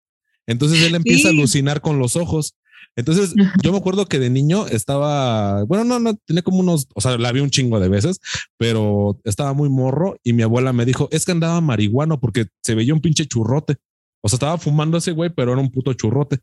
Entonces 0.46 0.82
él 0.82 0.94
empieza 0.94 1.28
a 1.28 1.30
alucinar 1.32 1.80
con 1.80 1.98
los 1.98 2.16
ojos. 2.16 2.54
Entonces 2.96 3.34
yo 3.62 3.72
me 3.72 3.78
acuerdo 3.78 4.06
que 4.06 4.18
de 4.18 4.28
niño 4.28 4.66
estaba, 4.66 5.64
bueno, 5.64 5.84
no, 5.84 5.98
no, 5.98 6.14
tenía 6.26 6.42
como 6.42 6.58
unos, 6.58 6.88
o 6.94 7.00
sea, 7.00 7.16
la 7.16 7.32
vi 7.32 7.40
un 7.40 7.50
chingo 7.50 7.80
de 7.80 7.88
veces, 7.88 8.20
pero 8.58 9.20
estaba 9.24 9.52
muy 9.54 9.70
morro 9.70 10.16
y 10.22 10.32
mi 10.32 10.42
abuela 10.42 10.72
me 10.72 10.84
dijo, 10.84 11.08
es 11.10 11.24
que 11.24 11.32
andaba 11.32 11.60
marihuano 11.60 12.20
porque 12.20 12.46
se 12.62 12.74
veía 12.74 12.94
un 12.94 13.00
pinche 13.00 13.26
churrote. 13.26 13.76
O 14.22 14.28
sea, 14.28 14.36
estaba 14.36 14.58
fumando 14.58 14.98
ese 14.98 15.12
güey, 15.12 15.30
pero 15.30 15.52
era 15.52 15.60
un 15.60 15.70
puto 15.70 15.92
churrote. 15.94 16.38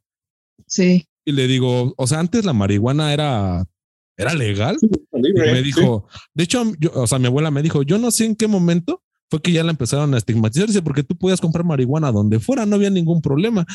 Sí. 0.68 1.09
Y 1.26 1.32
le 1.32 1.48
digo, 1.48 1.94
o 1.98 2.08
sea, 2.08 2.20
antes 2.20 2.46
la 2.46 2.54
marihuana 2.54 3.14
era, 3.14 3.66
era 4.18 4.34
legal. 4.34 4.78
Y 4.82 5.22
Libre, 5.22 5.52
me 5.52 5.58
sí. 5.60 5.64
dijo, 5.64 6.08
de 6.34 6.44
hecho, 6.44 6.64
yo, 6.80 6.92
o 6.94 7.08
sea, 7.08 7.20
mi 7.20 7.28
abuela 7.28 7.52
me 7.52 7.62
dijo, 7.62 7.84
yo 7.84 7.98
no 7.98 8.12
sé 8.12 8.26
en 8.26 8.36
qué 8.36 8.48
momento 8.48 9.04
fue 9.30 9.42
que 9.42 9.52
ya 9.52 9.64
la 9.64 9.72
empezaron 9.72 10.14
a 10.14 10.18
estigmatizar, 10.18 10.68
dice, 10.68 10.82
porque 10.82 11.04
tú 11.04 11.16
podías 11.16 11.40
comprar 11.40 11.64
marihuana 11.64 12.12
donde 12.12 12.40
fuera, 12.40 12.66
no 12.66 12.76
había 12.76 12.90
ningún 12.90 13.22
problema. 13.22 13.66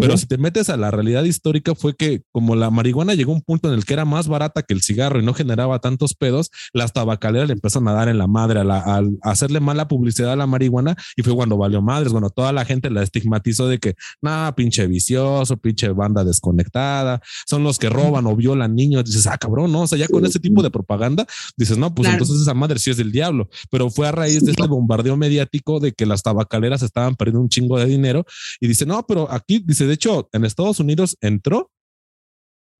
Pero 0.00 0.16
si 0.16 0.26
te 0.26 0.38
metes 0.38 0.68
a 0.70 0.76
la 0.76 0.90
realidad 0.90 1.24
histórica 1.24 1.74
fue 1.74 1.94
que 1.96 2.22
como 2.32 2.54
la 2.56 2.70
marihuana 2.70 3.14
llegó 3.14 3.32
a 3.32 3.36
un 3.36 3.42
punto 3.42 3.68
en 3.68 3.74
el 3.74 3.84
que 3.84 3.94
era 3.94 4.04
más 4.04 4.28
barata 4.28 4.62
que 4.62 4.74
el 4.74 4.82
cigarro 4.82 5.20
y 5.20 5.24
no 5.24 5.34
generaba 5.34 5.78
tantos 5.78 6.14
pedos, 6.14 6.50
las 6.72 6.92
tabacaleras 6.92 7.48
le 7.48 7.54
empezaron 7.54 7.88
a 7.88 7.92
dar 7.92 8.08
en 8.08 8.18
la 8.18 8.26
madre, 8.26 8.60
a, 8.60 8.64
la- 8.64 8.78
a 8.80 9.02
hacerle 9.30 9.60
mala 9.60 9.88
publicidad 9.88 10.32
a 10.32 10.36
la 10.36 10.46
marihuana 10.46 10.96
y 11.16 11.22
fue 11.22 11.34
cuando 11.34 11.56
valió 11.56 11.82
madres, 11.82 12.10
cuando 12.12 12.30
toda 12.30 12.52
la 12.52 12.64
gente 12.64 12.90
la 12.90 13.02
estigmatizó 13.02 13.68
de 13.68 13.78
que, 13.78 13.94
nah, 14.22 14.50
pinche 14.52 14.86
vicioso, 14.86 15.56
pinche 15.56 15.88
banda 15.90 16.24
desconectada, 16.24 17.20
son 17.46 17.62
los 17.64 17.78
que 17.78 17.88
roban 17.90 18.26
o 18.26 18.36
violan 18.36 18.74
niños. 18.74 19.04
Dices, 19.04 19.26
ah, 19.26 19.38
cabrón, 19.38 19.72
no, 19.72 19.82
o 19.82 19.86
sea, 19.86 19.98
ya 19.98 20.08
con 20.08 20.24
ese 20.24 20.38
tipo 20.40 20.62
de 20.62 20.70
propaganda, 20.70 21.26
dices, 21.56 21.78
no, 21.78 21.94
pues 21.94 22.06
Claro. 22.06 22.22
entonces 22.22 22.42
esa 22.42 22.54
madre 22.54 22.78
sí 22.78 22.90
es 22.90 22.96
del 22.96 23.10
diablo, 23.12 23.48
pero 23.70 23.90
fue 23.90 24.06
a 24.06 24.12
raíz 24.12 24.44
de 24.44 24.52
este 24.52 24.66
bombardeo 24.66 25.16
mediático 25.16 25.80
de 25.80 25.92
que 25.92 26.06
las 26.06 26.22
tabacaleras 26.22 26.82
estaban 26.82 27.14
perdiendo 27.16 27.40
un 27.40 27.48
chingo 27.48 27.78
de 27.78 27.86
dinero 27.86 28.24
y 28.60 28.68
dice, 28.68 28.86
no, 28.86 29.04
pero 29.06 29.30
aquí, 29.30 29.62
dice, 29.64 29.85
de 29.86 29.94
hecho, 29.94 30.28
en 30.32 30.44
Estados 30.44 30.80
Unidos 30.80 31.16
entró 31.20 31.70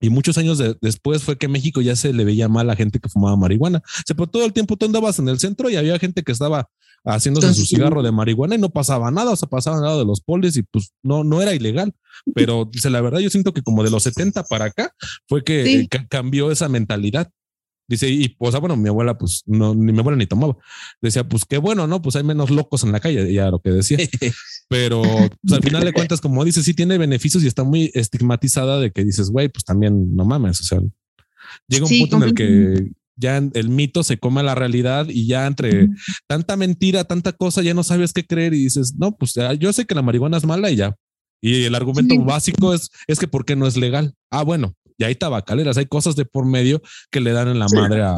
y 0.00 0.10
muchos 0.10 0.36
años 0.38 0.58
de- 0.58 0.76
después 0.82 1.22
fue 1.22 1.38
que 1.38 1.48
México 1.48 1.80
ya 1.80 1.96
se 1.96 2.12
le 2.12 2.24
veía 2.24 2.48
mal 2.48 2.68
a 2.68 2.76
gente 2.76 2.98
que 3.00 3.08
fumaba 3.08 3.36
marihuana. 3.36 3.78
O 3.78 4.02
sea, 4.06 4.14
pero 4.14 4.26
todo 4.26 4.44
el 4.44 4.52
tiempo 4.52 4.76
tú 4.76 4.86
andabas 4.86 5.18
en 5.18 5.28
el 5.28 5.38
centro 5.38 5.70
y 5.70 5.76
había 5.76 5.98
gente 5.98 6.22
que 6.22 6.32
estaba 6.32 6.68
haciéndose 7.04 7.54
su 7.54 7.64
cigarro 7.64 8.02
de 8.02 8.10
marihuana 8.12 8.56
y 8.56 8.58
no 8.58 8.68
pasaba 8.68 9.10
nada, 9.10 9.30
o 9.30 9.36
sea, 9.36 9.48
pasaban 9.48 9.78
al 9.80 9.84
lado 9.86 9.98
de 10.00 10.04
los 10.04 10.20
polis 10.20 10.56
y 10.56 10.62
pues 10.64 10.92
no, 11.02 11.24
no 11.24 11.40
era 11.40 11.54
ilegal. 11.54 11.94
Pero 12.34 12.68
dice, 12.70 12.90
la 12.90 13.00
verdad, 13.00 13.20
yo 13.20 13.30
siento 13.30 13.52
que 13.54 13.62
como 13.62 13.84
de 13.84 13.90
los 13.90 14.02
70 14.02 14.42
para 14.44 14.66
acá 14.66 14.92
fue 15.28 15.44
que 15.44 15.64
Sí. 15.64 15.88
cambió 16.08 16.50
esa 16.50 16.68
mentalidad. 16.68 17.30
Dice, 17.88 18.08
y 18.10 18.34
o 18.38 18.50
sea, 18.50 18.58
bueno, 18.60 18.76
mi 18.76 18.88
abuela, 18.88 19.16
pues 19.16 19.42
no, 19.46 19.74
ni 19.74 19.92
mi 19.92 19.98
abuela 20.00 20.16
ni 20.18 20.26
tomaba. 20.26 20.56
Decía, 21.00 21.28
pues 21.28 21.44
qué 21.44 21.58
bueno, 21.58 21.86
¿no? 21.86 22.02
Pues 22.02 22.16
hay 22.16 22.24
menos 22.24 22.50
locos 22.50 22.82
en 22.82 22.92
la 22.92 22.98
calle, 23.00 23.32
ya 23.32 23.50
lo 23.50 23.60
que 23.60 23.70
decía. 23.70 23.98
Pero 24.68 25.02
pues, 25.42 25.52
al 25.54 25.62
final 25.62 25.84
de 25.84 25.92
cuentas, 25.92 26.20
como 26.20 26.44
dices, 26.44 26.64
sí 26.64 26.74
tiene 26.74 26.98
beneficios 26.98 27.44
y 27.44 27.46
está 27.46 27.62
muy 27.62 27.90
estigmatizada 27.94 28.80
de 28.80 28.90
que 28.90 29.04
dices, 29.04 29.30
güey, 29.30 29.48
pues 29.48 29.64
también 29.64 30.14
no 30.16 30.24
mames. 30.24 30.60
O 30.60 30.64
sea, 30.64 30.80
llega 31.68 31.84
un 31.84 31.88
Sí, 31.88 32.00
punto 32.00 32.16
en 32.16 32.22
el 32.24 32.34
que 32.34 32.90
ya 33.14 33.36
el 33.38 33.68
mito 33.70 34.02
se 34.02 34.18
come 34.18 34.40
a 34.40 34.44
la 34.44 34.54
realidad 34.54 35.06
y 35.08 35.26
ya 35.26 35.46
entre 35.46 35.88
tanta 36.26 36.56
mentira, 36.56 37.04
tanta 37.04 37.32
cosa, 37.32 37.62
ya 37.62 37.72
no 37.72 37.82
sabes 37.84 38.12
qué 38.12 38.26
creer 38.26 38.52
y 38.52 38.64
dices, 38.64 38.94
no, 38.98 39.16
pues 39.16 39.34
yo 39.58 39.72
sé 39.72 39.86
que 39.86 39.94
la 39.94 40.02
marihuana 40.02 40.36
es 40.36 40.44
mala 40.44 40.70
y 40.70 40.76
ya. 40.76 40.96
Y 41.40 41.64
el 41.64 41.74
argumento 41.74 42.14
Sí. 42.14 42.20
básico 42.24 42.74
es, 42.74 42.90
es 43.06 43.18
que 43.18 43.28
¿por 43.28 43.44
qué 43.44 43.54
no 43.56 43.66
es 43.66 43.76
legal? 43.76 44.14
Ah, 44.30 44.42
bueno, 44.42 44.74
y 44.98 45.04
hay 45.04 45.14
tabacaleras, 45.14 45.76
hay 45.76 45.86
cosas 45.86 46.16
de 46.16 46.24
por 46.24 46.46
medio 46.46 46.80
que 47.10 47.20
le 47.20 47.32
dan 47.32 47.48
en 47.48 47.58
la 47.58 47.68
Sí. 47.68 47.76
madre 47.76 48.02
a, 48.02 48.14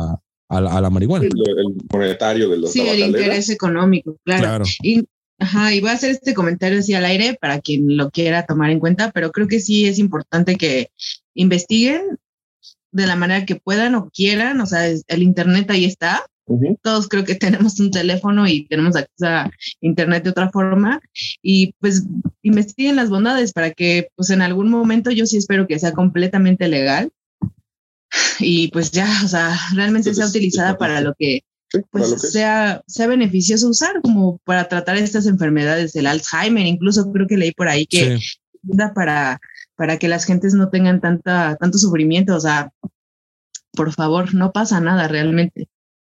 a 0.49 0.61
la, 0.61 0.77
a 0.77 0.81
la 0.81 0.91
marihuana. 0.91 1.25
El, 1.27 1.33
el 1.59 1.75
monetario 1.93 2.49
de 2.49 2.59
los 2.59 2.73
Sí, 2.73 2.81
el 2.81 3.01
interés 3.01 3.51
económico, 3.51 4.17
claro. 4.25 4.43
Claro. 4.43 4.65
Y, 4.83 5.05
ajá, 5.39 5.75
y 5.75 5.81
voy 5.81 5.91
a 5.91 5.95
hacer 5.95 6.11
este 6.11 6.35
comentario 6.35 6.79
así 6.79 6.95
al 6.95 7.05
aire 7.05 7.37
para 7.41 7.61
quien 7.61 7.97
lo 7.97 8.11
quiera 8.11 8.47
tomar 8.47 8.71
en 8.71 8.81
cuenta, 8.81 9.11
pero 9.13 9.31
creo 9.31 9.47
que 9.49 9.61
sí 9.61 9.87
es 9.87 9.99
importante 9.99 10.57
que 10.57 10.91
investiguen 11.35 12.19
de 12.91 13.07
la 13.07 13.17
manera 13.17 13.45
que 13.45 13.57
puedan 13.57 13.95
o 13.95 14.11
quieran, 14.11 14.61
o 14.61 14.67
sea, 14.67 14.87
el 14.87 15.23
internet 15.23 15.71
ahí 15.71 15.85
está, 15.85 16.25
Todos 16.83 17.09
creo 17.09 17.25
que 17.25 17.35
tenemos 17.35 17.79
un 17.81 17.91
teléfono 17.91 18.47
y 18.49 18.67
tenemos 18.67 18.97
acceso 18.97 19.27
a 19.27 19.51
internet 19.81 20.25
de 20.25 20.31
otra 20.31 20.51
forma. 20.51 21.01
Y 21.43 21.73
pues 21.81 22.05
investiguen 22.43 22.97
las 22.97 23.11
bondades 23.11 23.53
para 23.53 23.71
que 23.73 24.09
pues 24.17 24.31
en 24.31 24.43
algún 24.43 24.71
momento 24.71 25.11
yo 25.11 25.27
sí 25.27 25.37
espero 25.37 25.67
que 25.67 25.79
sea 25.79 25.93
completamente 25.93 26.69
legal. 26.69 27.11
Y 28.41 28.69
pues 28.69 28.91
ya, 28.91 29.07
o 29.25 29.29
sea, 29.29 29.55
realmente 29.75 30.15
sea 30.15 30.25
Entonces, 30.25 30.37
utilizada 30.37 30.71
está- 30.71 30.79
para 30.79 31.01
lo 31.01 31.15
que 31.19 31.43
Sí, 31.71 31.81
pues 31.91 32.09
lo 32.09 32.17
que 32.17 32.27
sea, 32.29 32.83
sea 32.87 33.07
beneficioso 33.09 33.69
usar 33.69 34.01
como 34.01 34.39
para 34.47 34.69
tratar 34.69 34.97
estas 34.97 35.27
enfermedades 35.27 35.93
del 35.93 36.07
Alzheimer, 36.07 36.65
incluso 36.65 37.13
creo 37.13 37.27
que 37.27 37.37
leí 37.37 37.53
por 37.53 37.69
ahí 37.69 37.85
que 37.85 38.17
Sí. 38.17 38.39
ayuda 38.65 38.95
para, 38.95 39.39
para 39.77 39.99
que 39.99 40.09
las 40.09 40.25
gentes 40.25 40.55
no 40.55 40.71
tengan 40.71 41.03
tanta, 41.03 41.57
tanto 41.61 41.77
sufrimiento, 41.77 42.35
o 42.35 42.41
sea, 42.41 42.73
por 43.73 43.93
favor, 43.93 44.35
no 44.35 44.51
pasa 44.51 44.81
nada 44.81 45.09
realmente. 45.09 45.69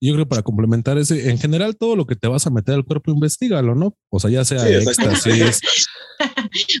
Yo 0.00 0.12
creo 0.12 0.24
que 0.26 0.28
para 0.28 0.42
complementar 0.42 0.98
ese, 0.98 1.30
en 1.30 1.38
general, 1.38 1.76
todo 1.76 1.96
lo 1.96 2.06
que 2.06 2.16
te 2.16 2.28
vas 2.28 2.46
a 2.46 2.50
meter 2.50 2.74
al 2.74 2.84
cuerpo, 2.84 3.10
investigalo, 3.12 3.74
¿no? 3.74 3.96
O 4.10 4.20
sea, 4.20 4.30
ya 4.30 4.44
sea 4.44 4.60
Sí, 4.60 4.74
éxtasis. 4.74 5.60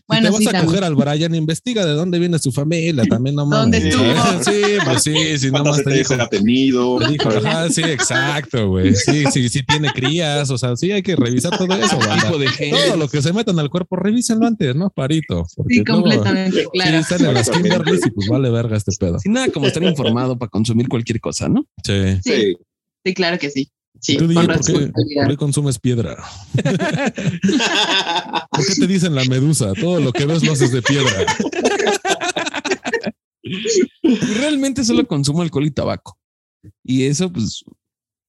Bueno, 0.06 0.28
si 0.28 0.28
te 0.28 0.30
vas 0.30 0.38
sí, 0.38 0.48
a 0.48 0.52
también. 0.52 0.64
coger 0.66 0.84
al 0.84 0.94
Brian, 0.94 1.34
investiga 1.34 1.84
de 1.86 1.92
dónde 1.92 2.18
viene 2.18 2.38
su 2.38 2.52
familia, 2.52 3.04
también 3.04 3.36
no 3.36 3.46
mames. 3.46 3.82
¿Dónde 3.82 3.88
estuvo? 3.88 4.04
Sí, 4.44 4.62
pues 4.84 5.02
sí, 5.02 5.38
si 5.38 5.50
¿Cuántas 5.50 5.78
nomás 5.78 5.84
te 5.84 5.94
dijo, 5.98 6.14
ha 6.14 6.28
tenido? 6.28 6.98
te 6.98 7.08
dijo, 7.08 7.28
ajá, 7.30 7.68
sí, 7.70 7.82
exacto, 7.82 8.68
güey. 8.68 8.94
Sí, 8.94 9.24
sí, 9.32 9.48
sí 9.48 9.62
tiene 9.64 9.90
crías, 9.92 10.50
o 10.50 10.58
sea, 10.58 10.76
sí 10.76 10.92
hay 10.92 11.02
que 11.02 11.16
revisar 11.16 11.56
todo 11.56 11.74
eso. 11.74 11.98
Tipo 12.22 12.38
de 12.38 12.48
gente. 12.48 12.76
Todo 12.88 12.96
lo 12.96 13.08
que 13.08 13.22
se 13.22 13.32
metan 13.32 13.58
al 13.58 13.70
cuerpo, 13.70 13.96
revísenlo 13.96 14.46
antes, 14.46 14.74
¿no? 14.76 14.90
Parito. 14.90 15.44
Sí, 15.46 15.82
luego- 15.84 16.02
completamente, 16.02 16.62
Sí, 16.62 16.68
claro. 16.72 16.98
están 16.98 17.24
en 17.24 17.34
las. 17.34 17.50
Kimberly 17.50 17.98
y 18.06 18.10
pues 18.10 18.28
vale 18.28 18.50
verga 18.50 18.76
este 18.76 18.92
pedo. 18.98 19.18
Sin 19.18 19.32
nada 19.32 19.48
como 19.48 19.66
estar 19.66 19.82
informado 19.82 20.38
para 20.38 20.50
consumir 20.50 20.88
cualquier 20.88 21.20
cosa, 21.20 21.48
¿no? 21.48 21.64
Sí. 21.84 22.18
Sí, 22.22 22.56
Sí. 23.06 23.14
claro 23.14 23.38
que 23.38 23.50
sí. 23.50 23.70
Sí, 24.00 24.18
Tú, 24.18 24.26
con 24.26 24.34
¿por 24.34 24.44
qué, 24.46 24.52
responsabilidad. 24.52 25.22
por 25.22 25.30
qué 25.30 25.36
consumes 25.38 25.78
piedra? 25.78 26.16
¿Por 28.50 28.66
qué 28.66 28.74
te 28.78 28.86
dicen 28.86 29.14
la 29.14 29.24
medusa? 29.24 29.72
Todo 29.72 30.00
lo 30.00 30.12
que 30.12 30.26
ves 30.26 30.44
lo 30.44 30.52
haces 30.52 30.70
de 30.70 30.82
piedra. 30.82 31.24
Y 34.02 34.16
realmente 34.34 34.84
solo 34.84 35.06
consumo 35.06 35.42
alcohol 35.42 35.64
y 35.66 35.70
tabaco. 35.70 36.18
Y 36.84 37.04
eso, 37.04 37.32
pues, 37.32 37.64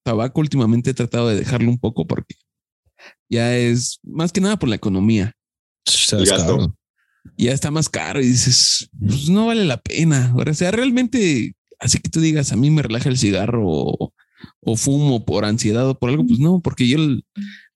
tabaco 0.04 0.40
últimamente 0.40 0.92
he 0.92 0.94
tratado 0.94 1.28
de 1.28 1.36
dejarlo 1.36 1.70
un 1.70 1.80
poco 1.80 2.08
porque 2.08 2.36
ya 3.30 3.56
es 3.58 4.00
más 4.04 4.32
que 4.32 4.42
nada 4.42 4.58
por 4.58 4.70
la 4.70 4.76
economía. 4.76 5.34
Gasto. 6.12 6.76
Ya 7.38 7.52
está 7.52 7.72
más 7.72 7.90
caro 7.90 8.22
y 8.22 8.28
dices, 8.28 8.90
pues 9.00 9.28
no 9.30 9.48
vale 9.48 9.66
la 9.66 9.78
pena. 9.82 10.34
O 10.36 10.54
sea, 10.54 10.72
realmente, 10.72 11.56
así 11.80 12.00
que 12.00 12.10
tú 12.10 12.22
digas, 12.22 12.52
a 12.52 12.56
mí 12.56 12.72
me 12.72 12.82
relaja 12.82 13.10
el 13.10 13.18
cigarro 13.18 13.64
o, 13.66 14.14
o 14.62 14.76
fumo 14.76 15.26
por 15.26 15.46
ansiedad 15.46 15.88
o 15.90 15.98
por 15.98 16.10
algo, 16.10 16.26
pues 16.26 16.40
no, 16.40 16.60
porque 16.60 16.88
yo 16.88 16.98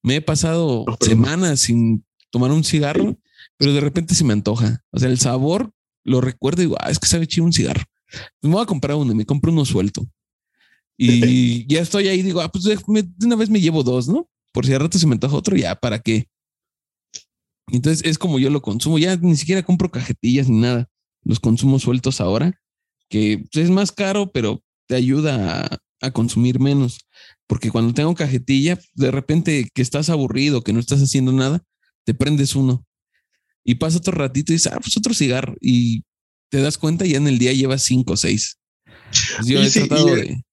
me 0.04 0.16
he 0.16 0.22
pasado 0.22 0.86
semanas 1.00 1.62
sin 1.62 2.06
tomar 2.32 2.52
un 2.52 2.64
cigarro, 2.64 3.18
pero 3.58 3.74
de 3.74 3.82
repente 3.82 4.16
se 4.16 4.24
me 4.24 4.34
antoja. 4.34 4.84
O 4.92 5.00
sea, 5.00 5.10
el 5.10 5.20
sabor 5.20 5.72
lo 6.04 6.22
recuerdo 6.22 6.62
y 6.62 6.66
digo, 6.66 6.78
ah, 6.80 6.90
es 6.90 7.00
que 7.00 7.08
sabe 7.08 7.28
chido 7.28 7.46
un 7.46 7.54
cigarro. 7.54 7.84
Me 8.42 8.50
voy 8.50 8.62
a 8.62 8.66
comprar 8.66 8.98
uno 8.98 9.14
me 9.14 9.26
compro 9.26 9.52
uno 9.52 9.66
suelto. 9.66 10.08
Y 10.98 11.66
ya 11.66 11.82
estoy 11.82 12.08
ahí, 12.08 12.22
digo, 12.22 12.42
ah, 12.42 12.52
pues 12.52 12.64
de 12.66 12.78
una 13.26 13.36
vez 13.36 13.50
me 13.50 13.60
llevo 13.60 13.82
dos, 13.82 14.08
¿no? 14.08 14.30
Por 14.52 14.66
si 14.66 14.74
al 14.74 14.82
rato 14.82 15.00
se 15.00 15.08
me 15.08 15.14
antoja 15.14 15.36
otro, 15.36 15.56
ya, 15.56 15.76
¿para 15.76 16.00
qué? 16.00 16.28
Entonces 17.72 18.06
es 18.06 18.18
como 18.18 18.38
yo 18.38 18.50
lo 18.50 18.62
consumo, 18.62 19.00
ya 19.00 19.16
ni 19.16 19.36
siquiera 19.36 19.64
compro 19.64 19.90
cajetillas 19.90 20.50
ni 20.50 20.60
nada. 20.60 20.90
Los 21.24 21.40
consumo 21.40 21.80
sueltos 21.80 22.22
ahora, 22.22 22.60
que 23.10 23.46
pues, 23.52 23.66
es 23.66 23.72
más 23.72 23.92
caro, 23.92 24.32
pero 24.32 24.64
te 24.88 24.96
ayuda 24.96 25.66
a, 25.66 25.80
a 26.02 26.12
consumir 26.12 26.60
menos. 26.60 27.00
Porque 27.48 27.72
cuando 27.72 27.94
tengo 27.94 28.16
cajetilla, 28.16 28.80
de 28.96 29.12
repente 29.12 29.68
que 29.74 29.82
estás 29.82 30.10
aburrido, 30.10 30.64
que 30.64 30.74
no 30.74 30.80
estás 30.80 31.02
haciendo 31.02 31.32
nada, 31.32 31.64
te 32.04 32.14
prendes 32.14 32.56
uno. 32.56 32.86
Y 33.64 33.76
pasa 33.76 33.98
otro 33.98 34.14
ratito 34.14 34.52
y 34.52 34.56
dices, 34.56 34.72
ah, 34.74 34.80
pues 34.82 34.98
otro 34.98 35.14
cigarro. 35.14 35.56
Y 35.62 36.04
te 36.50 36.62
das 36.62 36.78
cuenta, 36.78 37.06
ya 37.06 37.18
en 37.18 37.28
el 37.28 37.38
día 37.38 37.54
llevas 37.54 37.84
cinco 37.84 38.14
o 38.14 38.18
seis. 38.18 38.58
Pues 39.38 39.48
yo 39.48 39.62
he 39.62 39.70
sí, 39.70 39.80
tratado 39.88 40.18
y- 40.18 40.22
de. 40.22 40.44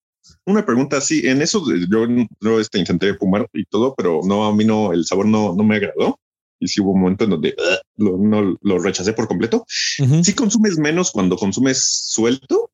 Una 0.44 0.64
pregunta, 0.64 1.01
sí, 1.03 1.26
en 1.26 1.42
eso 1.42 1.62
yo, 1.90 2.07
yo 2.40 2.59
este, 2.59 2.78
intenté 2.78 3.14
fumar 3.14 3.46
y 3.53 3.66
todo, 3.66 3.94
pero 3.94 4.20
no, 4.24 4.46
a 4.46 4.55
mí 4.55 4.64
no, 4.64 4.94
el 4.94 5.05
sabor 5.05 5.26
no, 5.26 5.55
no 5.55 5.62
me 5.62 5.76
agradó. 5.76 6.18
Y 6.59 6.68
sí 6.68 6.80
hubo 6.80 6.92
un 6.92 7.03
momento 7.03 7.24
en 7.24 7.30
donde 7.30 7.55
lo, 7.96 8.16
no, 8.16 8.57
lo 8.61 8.78
rechacé 8.78 9.12
por 9.12 9.28
completo. 9.28 9.64
¿Sí 9.68 10.32
consumes 10.32 10.78
menos 10.78 11.11
cuando 11.11 11.36
consumes 11.36 11.82
suelto? 12.09 12.67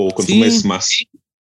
¿O 0.00 0.10
consumes 0.14 0.60
Sí. 0.62 0.68
más? 0.68 0.88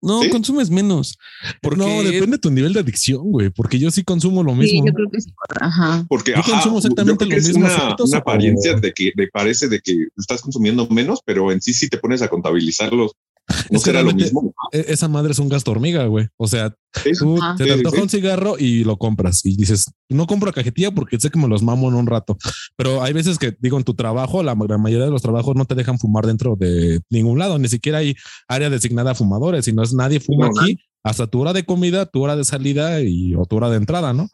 No, 0.01 0.23
¿Sí? 0.23 0.31
consumes 0.31 0.71
menos. 0.71 1.19
Porque 1.61 1.79
No, 1.79 2.03
depende 2.03 2.37
de 2.37 2.39
tu 2.39 2.51
nivel 2.51 2.73
de 2.73 2.81
adicción, 2.81 3.23
güey, 3.33 3.51
porque 3.51 3.79
yo 3.79 3.91
sí 3.91 4.05
consumo 4.05 4.43
lo 4.43 4.53
Sí, 4.53 4.59
mismo. 4.59 4.87
yo 4.87 4.93
creo 4.93 5.11
que 5.11 5.21
sí. 5.21 5.31
Ajá. 5.61 6.07
Porque 6.09 6.33
Yo 6.37 6.43
consumo 6.43 6.79
exactamente 6.79 7.25
yo 7.25 7.29
creo 7.29 7.29
que 7.29 7.35
lo 7.35 7.41
es 7.41 7.49
mismo, 7.49 7.65
una, 7.67 7.97
una 7.99 8.17
o- 8.17 8.17
apariencia 8.17 8.75
de 8.75 8.93
que 8.93 9.13
me 9.17 9.27
parece 9.29 9.69
de 9.69 9.81
que 9.81 9.95
estás 10.17 10.41
consumiendo 10.43 10.87
menos, 10.89 11.21
pero 11.25 11.51
en 11.51 11.61
sí 11.61 11.75
si 11.75 11.89
te 11.89 11.99
pones 11.99 12.23
a 12.23 12.29
contabilizarlos, 12.29 13.13
no 13.49 13.55
Es 13.71 13.71
que 13.71 13.79
será 13.91 14.01
lo 14.03 14.07
realmente- 14.09 14.25
mismo. 14.25 14.55
E- 14.73 14.87
Esa 14.89 15.09
madre 15.09 15.33
es 15.33 15.39
un 15.39 15.49
gasto 15.49 15.71
hormiga, 15.71 16.05
güey. 16.07 16.27
O 16.37 16.47
sea, 16.49 16.71
tú 17.19 17.37
te, 17.59 17.65
te 17.65 17.65
Sí, 17.65 17.71
antoja 17.71 17.97
sí. 17.97 18.03
un 18.03 18.09
cigarro 18.09 18.57
y 18.59 18.85
lo 18.85 18.97
compras 18.97 19.45
y 19.45 19.57
dices, 19.57 19.87
no 20.09 20.27
compro 20.27 20.53
cajetilla 20.53 20.91
porque 20.91 21.19
sé 21.21 21.31
que 21.31 21.39
me 21.39 21.49
los 21.49 21.63
mamo 21.63 21.89
en 21.89 21.95
un 21.95 22.07
rato. 22.07 22.37
Pero 22.77 23.03
hay 23.03 23.13
veces 23.13 23.39
que, 23.39 23.57
digo, 23.61 23.77
en 23.79 23.85
tu 23.85 23.95
trabajo, 23.95 24.43
la, 24.43 24.57
la 24.69 24.79
mayoría 24.79 25.05
de 25.07 25.11
los 25.13 25.23
trabajos 25.23 25.55
no 25.57 25.65
te 25.65 25.75
dejan 25.75 25.99
fumar 25.99 26.27
dentro 26.27 26.57
de 26.57 27.01
ningún 27.11 27.39
lado, 27.39 27.59
ni 27.59 27.69
siquiera 27.69 27.99
hay 27.99 28.17
área 28.49 28.71
designada 28.71 29.13
a 29.13 29.15
fumadores, 29.15 29.65
sino 29.65 29.83
es 29.83 29.93
nadie 29.95 30.21
fuma 30.21 30.49
No, 30.49 30.61
aquí 30.61 30.79
hasta 31.05 31.27
tu 31.29 31.41
hora 31.41 31.53
de 31.53 31.65
comida, 31.65 32.07
tu 32.07 32.23
hora 32.23 32.35
de 32.35 32.45
salida 32.45 33.01
y 33.01 33.35
o 33.37 33.45
tu 33.47 33.57
hora 33.57 33.71
de 33.71 33.77
entrada, 33.77 34.13
¿no? 34.13 34.29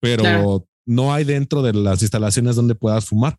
Pero 0.00 0.22
Claro. 0.22 0.66
no 0.86 1.12
hay 1.12 1.24
dentro 1.24 1.62
de 1.62 1.74
las 1.74 2.00
instalaciones 2.00 2.56
donde 2.56 2.74
puedas 2.74 3.04
fumar. 3.04 3.36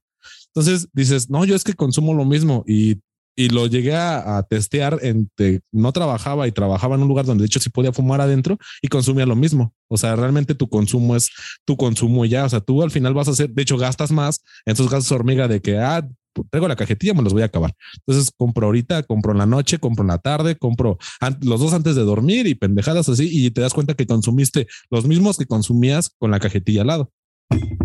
Entonces 0.54 0.88
dices, 0.94 1.30
no, 1.30 1.46
yo 1.46 1.56
es 1.56 1.64
que 1.64 1.74
consumo 1.74 2.14
lo 2.14 2.26
mismo 2.26 2.64
y 2.68 3.02
y 3.36 3.50
lo 3.50 3.68
llegué 3.68 3.96
a, 3.96 4.38
a 4.38 4.44
testear 4.44 5.00
entre 5.02 5.62
no 5.72 5.92
trabajaba 5.92 6.48
y 6.48 6.52
trabajaba 6.52 6.96
en 6.96 7.02
un 7.02 7.08
lugar 7.08 7.26
donde 7.26 7.44
de 7.44 7.48
hecho 7.48 7.60
sí 7.60 7.70
podía 7.70 7.92
fumar 7.92 8.22
adentro 8.22 8.58
y 8.82 8.88
consumía 8.88 9.26
lo 9.26 9.36
mismo. 9.36 9.74
O 9.88 9.98
sea, 9.98 10.16
realmente 10.16 10.56
tu 10.56 10.68
consumo 10.70 11.16
es 11.16 11.30
tu 11.66 11.78
consumo 11.78 12.26
y 12.26 12.30
ya. 12.30 12.46
O 12.46 12.50
sea, 12.50 12.62
tú 12.62 12.82
al 12.82 12.92
final 12.92 13.14
vas 13.14 13.28
a 13.28 13.32
hacer, 13.32 13.50
de 13.50 13.62
hecho, 13.62 13.78
gastas 13.78 14.12
más 14.12 14.42
en 14.66 14.74
esos 14.74 14.90
gastos 14.90 15.12
hormiga 15.12 15.48
de 15.48 15.62
que, 15.62 15.78
ah, 15.78 16.08
traigo 16.50 16.68
la 16.68 16.76
cajetilla, 16.76 17.14
me 17.14 17.22
los 17.22 17.34
voy 17.34 17.44
a 17.44 17.46
acabar. 17.46 17.74
Entonces 18.06 18.32
compro 18.36 18.68
ahorita, 18.68 19.04
compro 19.04 19.32
en 19.32 19.38
la 19.38 19.46
noche, 19.46 19.80
compro 19.80 20.04
en 20.04 20.10
la 20.10 20.18
tarde, 20.18 20.58
compro 20.58 20.98
los 21.42 21.60
dos 21.60 21.74
antes 21.74 21.96
de 21.96 22.04
dormir 22.04 22.48
y 22.48 22.56
pendejadas 22.56 23.08
así 23.10 23.30
y 23.32 23.52
te 23.52 23.62
das 23.62 23.74
cuenta 23.74 23.94
que 23.94 24.06
consumiste 24.06 24.68
los 24.90 25.06
mismos 25.06 25.38
que 25.38 25.46
consumías 25.46 26.12
con 26.18 26.32
la 26.32 26.40
cajetilla 26.40 26.82
al 26.82 26.88
lado. 26.88 27.12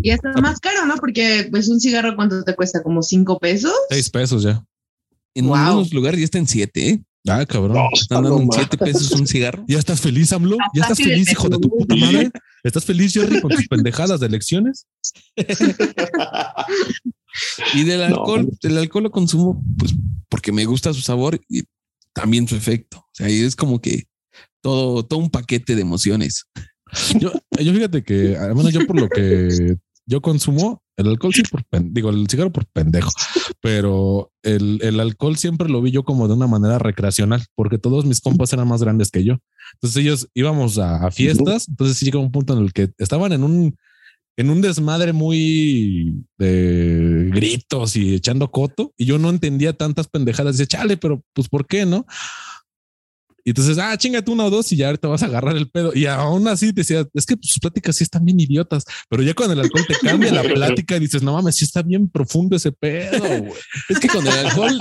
Y 0.01 0.09
hasta 0.09 0.33
más 0.41 0.59
caro, 0.59 0.85
¿no? 0.85 0.95
Porque 0.97 1.47
pues 1.51 1.69
un 1.69 1.79
cigarro 1.79 2.15
cuánto 2.15 2.43
te 2.43 2.55
cuesta, 2.55 2.81
como 2.81 3.03
cinco 3.03 3.37
pesos. 3.39 3.73
Seis 3.89 4.09
pesos 4.09 4.43
ya. 4.43 4.65
En 5.35 5.45
Wow. 5.47 5.55
algunos 5.55 5.93
lugares 5.93 6.19
ya 6.19 6.25
está 6.25 6.37
en 6.39 6.47
siete, 6.47 6.89
¿eh? 6.89 7.03
Ah, 7.27 7.45
cabrón. 7.45 7.73
No, 7.77 7.87
Están 7.93 8.23
dando 8.23 8.39
en 8.39 8.47
mames. 8.47 8.55
siete 8.67 8.77
pesos 8.77 9.11
un 9.11 9.27
cigarro. 9.27 9.63
¿Ya 9.67 9.77
estás 9.77 10.01
feliz, 10.01 10.33
AMLO? 10.33 10.57
¿Ya 10.73 10.81
estás 10.83 10.97
feliz, 10.97 11.31
hijo 11.31 11.49
de 11.49 11.57
tu 11.59 11.69
puta 11.69 11.95
madre? 11.95 12.31
¿Estás 12.63 12.83
feliz, 12.85 13.13
Jerry, 13.13 13.39
con 13.41 13.51
tus 13.51 13.67
pendejadas 13.67 14.19
de 14.19 14.27
elecciones? 14.27 14.87
Y 17.73 17.83
del 17.83 17.99
No. 17.99 18.05
alcohol, 18.17 18.49
del 18.61 18.77
alcohol 18.77 19.03
lo 19.03 19.11
consumo, 19.11 19.63
pues 19.77 19.93
porque 20.29 20.51
me 20.51 20.65
gusta 20.65 20.93
su 20.93 21.01
sabor 21.01 21.39
y 21.49 21.63
también 22.13 22.47
su 22.47 22.55
efecto. 22.55 22.97
O 22.97 23.09
sea, 23.13 23.27
es 23.29 23.55
como 23.55 23.79
que 23.81 24.05
todo, 24.61 25.03
todo 25.05 25.19
un 25.19 25.29
paquete 25.29 25.75
de 25.75 25.81
emociones. 25.81 26.45
Yo, 27.19 27.31
yo 27.57 27.73
fíjate 27.73 28.03
que, 28.03 28.35
al 28.35 28.53
menos 28.53 28.73
yo 28.73 28.85
por 28.85 28.99
lo 28.99 29.07
que 29.07 29.77
yo 30.05 30.21
consumo, 30.21 30.83
el 30.97 31.07
alcohol 31.07 31.33
sí 31.33 31.41
por 31.43 31.63
pen- 31.63 31.93
digo, 31.93 32.09
el 32.09 32.27
cigarro 32.29 32.51
por 32.51 32.65
pendejo, 32.65 33.09
pero 33.61 34.31
el, 34.43 34.79
el 34.81 34.99
alcohol 34.99 35.37
siempre 35.37 35.69
lo 35.69 35.81
vi 35.81 35.91
yo 35.91 36.03
como 36.03 36.27
de 36.27 36.33
una 36.33 36.47
manera 36.47 36.79
recreacional, 36.79 37.45
porque 37.55 37.77
todos 37.77 38.05
mis 38.05 38.19
compas 38.19 38.51
eran 38.53 38.67
más 38.67 38.81
grandes 38.81 39.11
que 39.11 39.23
yo. 39.23 39.37
Entonces 39.73 40.01
ellos 40.03 40.29
íbamos 40.33 40.79
a, 40.79 41.05
a 41.05 41.11
fiestas, 41.11 41.67
entonces 41.69 41.97
sí 41.97 42.05
llegó 42.05 42.19
un 42.19 42.31
punto 42.31 42.57
en 42.57 42.63
el 42.63 42.73
que 42.73 42.91
estaban 42.97 43.31
en 43.31 43.43
un 43.43 43.75
en 44.37 44.49
un 44.49 44.61
desmadre 44.61 45.13
muy 45.13 46.25
de 46.37 47.29
gritos 47.31 47.95
y 47.95 48.15
echando 48.15 48.49
coto 48.49 48.93
y 48.97 49.05
yo 49.05 49.19
no 49.19 49.29
entendía 49.29 49.73
tantas 49.73 50.07
pendejadas. 50.07 50.57
Dice, 50.57 50.67
chale, 50.67 50.97
pero 50.97 51.23
pues 51.33 51.47
¿por 51.47 51.67
qué 51.67 51.85
no? 51.85 52.05
Y 53.43 53.51
entonces, 53.51 53.77
ah, 53.77 53.97
chingate 53.97 54.29
una 54.31 54.45
o 54.45 54.49
dos 54.49 54.71
y 54.71 54.77
ya 54.77 54.87
ahorita 54.87 55.07
vas 55.07 55.23
a 55.23 55.25
agarrar 55.25 55.57
el 55.57 55.69
pedo. 55.69 55.91
Y 55.93 56.05
aún 56.05 56.47
así 56.47 56.71
decía, 56.71 57.05
es 57.13 57.25
que 57.25 57.35
sus 57.41 57.59
pláticas 57.59 57.95
sí 57.95 58.03
están 58.03 58.25
bien 58.25 58.39
idiotas, 58.39 58.83
pero 59.09 59.23
ya 59.23 59.33
con 59.33 59.51
el 59.51 59.59
alcohol 59.59 59.85
te 59.87 59.95
cambia 59.95 60.31
la 60.31 60.43
plática 60.53 60.97
y 60.97 60.99
dices, 60.99 61.23
no 61.23 61.33
mames, 61.33 61.55
sí 61.55 61.65
está 61.65 61.81
bien 61.81 62.09
profundo 62.09 62.55
ese 62.55 62.71
pedo. 62.71 63.19
güey". 63.19 63.59
Es 63.89 63.99
que 63.99 64.07
con 64.07 64.25
el 64.25 64.33
alcohol, 64.33 64.79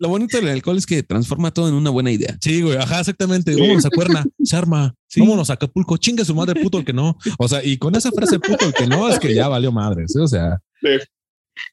lo 0.00 0.08
bonito 0.08 0.36
del 0.36 0.48
alcohol 0.48 0.76
es 0.76 0.86
que 0.86 1.02
transforma 1.02 1.52
todo 1.52 1.68
en 1.68 1.74
una 1.74 1.90
buena 1.90 2.10
idea. 2.10 2.36
Sí, 2.40 2.62
güey, 2.62 2.76
ajá, 2.76 3.00
exactamente. 3.00 3.54
Vámonos 3.54 3.84
a 3.84 3.90
Cuerna, 3.90 4.24
se 4.42 4.56
arma. 4.56 4.94
Vámonos 5.16 5.48
a 5.50 5.52
Acapulco, 5.54 5.96
chingue 5.96 6.24
su 6.24 6.34
madre 6.34 6.60
puto 6.60 6.78
el 6.78 6.84
que 6.84 6.92
no. 6.92 7.16
O 7.38 7.46
sea, 7.46 7.64
y 7.64 7.78
con 7.78 7.94
esa 7.94 8.10
frase 8.10 8.40
puto 8.40 8.66
el 8.66 8.72
que 8.72 8.86
no 8.86 9.08
es 9.08 9.18
que 9.18 9.32
ya 9.32 9.48
valió 9.48 9.70
madre. 9.70 10.06
¿sí? 10.08 10.18
O 10.18 10.26
sea, 10.26 10.58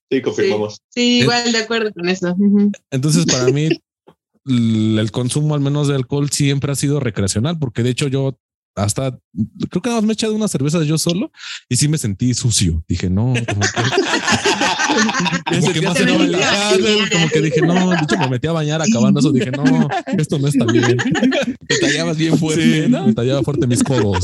Sí, 0.09 0.21
confirmamos. 0.21 0.79
Sí, 0.89 1.19
igual 1.19 1.51
de 1.51 1.57
acuerdo 1.57 1.91
con 1.93 2.07
eso. 2.09 2.35
Entonces 2.91 3.25
para 3.25 3.45
mí 3.45 3.69
el 4.45 5.09
consumo 5.11 5.53
al 5.55 5.61
menos 5.61 5.87
de 5.87 5.95
alcohol 5.95 6.29
siempre 6.31 6.71
ha 6.71 6.75
sido 6.75 6.99
recreacional, 6.99 7.57
porque 7.59 7.83
de 7.83 7.89
hecho 7.91 8.07
yo 8.07 8.37
hasta 8.73 9.19
creo 9.69 9.81
que 9.81 9.89
nada 9.89 9.99
más 9.99 10.05
me 10.07 10.11
he 10.11 10.13
echado 10.13 10.33
una 10.33 10.47
cerveza 10.47 10.81
yo 10.83 10.97
solo 10.97 11.29
y 11.67 11.75
sí 11.75 11.87
me 11.89 11.97
sentí 11.97 12.33
sucio. 12.33 12.83
Dije, 12.87 13.09
no, 13.09 13.33
como 13.47 13.61
que, 13.61 13.81
como 15.59 15.73
que 15.73 15.81
más 15.81 15.93
Te 15.95 15.99
se 15.99 16.05
no 16.05 16.17
venía 16.19 16.37
valía. 16.39 16.77
bien. 16.77 17.09
como 17.11 17.27
que 17.29 17.41
dije, 17.41 17.61
no, 17.61 17.89
de 17.89 17.97
hecho 17.97 18.17
me 18.17 18.29
metí 18.29 18.47
a 18.47 18.53
bañar 18.53 18.81
acabando 18.81 19.19
eso. 19.19 19.31
Dije, 19.33 19.51
no, 19.51 19.87
esto 20.17 20.39
no 20.39 20.47
está 20.47 20.65
bien. 20.65 20.97
Te 21.67 21.79
tallabas 21.79 22.15
bien 22.17 22.37
fuerte, 22.37 22.85
Sí, 22.85 22.89
¿no? 22.89 23.07
me 23.07 23.13
tallaba 23.13 23.43
fuerte 23.43 23.67
mis 23.67 23.83
codos. 23.83 24.23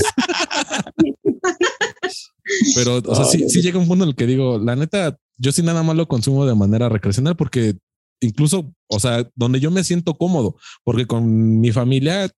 Pero, 2.76 3.02
o 3.06 3.16
sea, 3.16 3.26
sí, 3.26 3.50
sí 3.50 3.62
llega 3.62 3.80
un 3.80 3.88
punto 3.88 4.04
en 4.06 4.10
el 4.12 4.16
que 4.16 4.26
digo, 4.26 4.58
la 4.60 4.76
neta, 4.76 5.18
yo 5.38 5.52
sí 5.52 5.62
nada 5.62 5.84
más 5.84 5.96
lo 5.96 6.08
consumo 6.08 6.46
de 6.46 6.56
manera 6.56 6.88
recreacional 6.90 7.36
porque 7.36 7.76
incluso, 8.22 8.74
o 8.88 9.00
sea, 9.00 9.30
donde 9.36 9.60
yo 9.60 9.72
me 9.72 9.84
siento 9.84 10.16
cómodo, 10.16 10.56
porque 10.84 11.06
con 11.06 11.60
mi 11.60 11.72
familia 11.72 12.30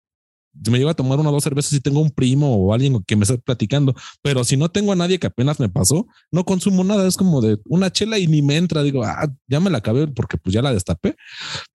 me 0.70 0.78
llevo 0.78 0.90
a 0.90 0.96
tomar 0.96 1.20
una 1.20 1.30
o 1.30 1.32
dos 1.32 1.44
cervezas 1.44 1.72
si 1.72 1.80
tengo 1.80 2.02
un 2.02 2.12
primo 2.12 2.56
o 2.56 2.74
alguien 2.74 3.02
que 3.04 3.16
me 3.16 3.24
está 3.24 3.38
platicando, 3.38 3.94
pero 4.22 4.44
si 4.44 4.58
no 4.58 4.70
tengo 4.70 4.92
a 4.92 4.96
nadie 4.96 5.20
que 5.20 5.28
apenas 5.28 5.60
me 5.60 5.70
pasó, 5.70 6.08
no 6.32 6.44
consumo 6.44 6.84
nada, 6.84 7.08
es 7.08 7.18
como 7.18 7.42
de 7.42 7.60
una 7.66 7.92
chela 7.92 8.18
y 8.18 8.28
ni 8.28 8.42
me 8.42 8.58
entra, 8.58 8.84
digo, 8.84 9.04
ah, 9.04 9.28
ya 9.48 9.60
me 9.60 9.70
la 9.70 9.78
acabé 9.78 10.08
porque 10.08 10.38
pues 10.38 10.54
ya 10.54 10.62
la 10.62 10.74
destapé, 10.74 11.16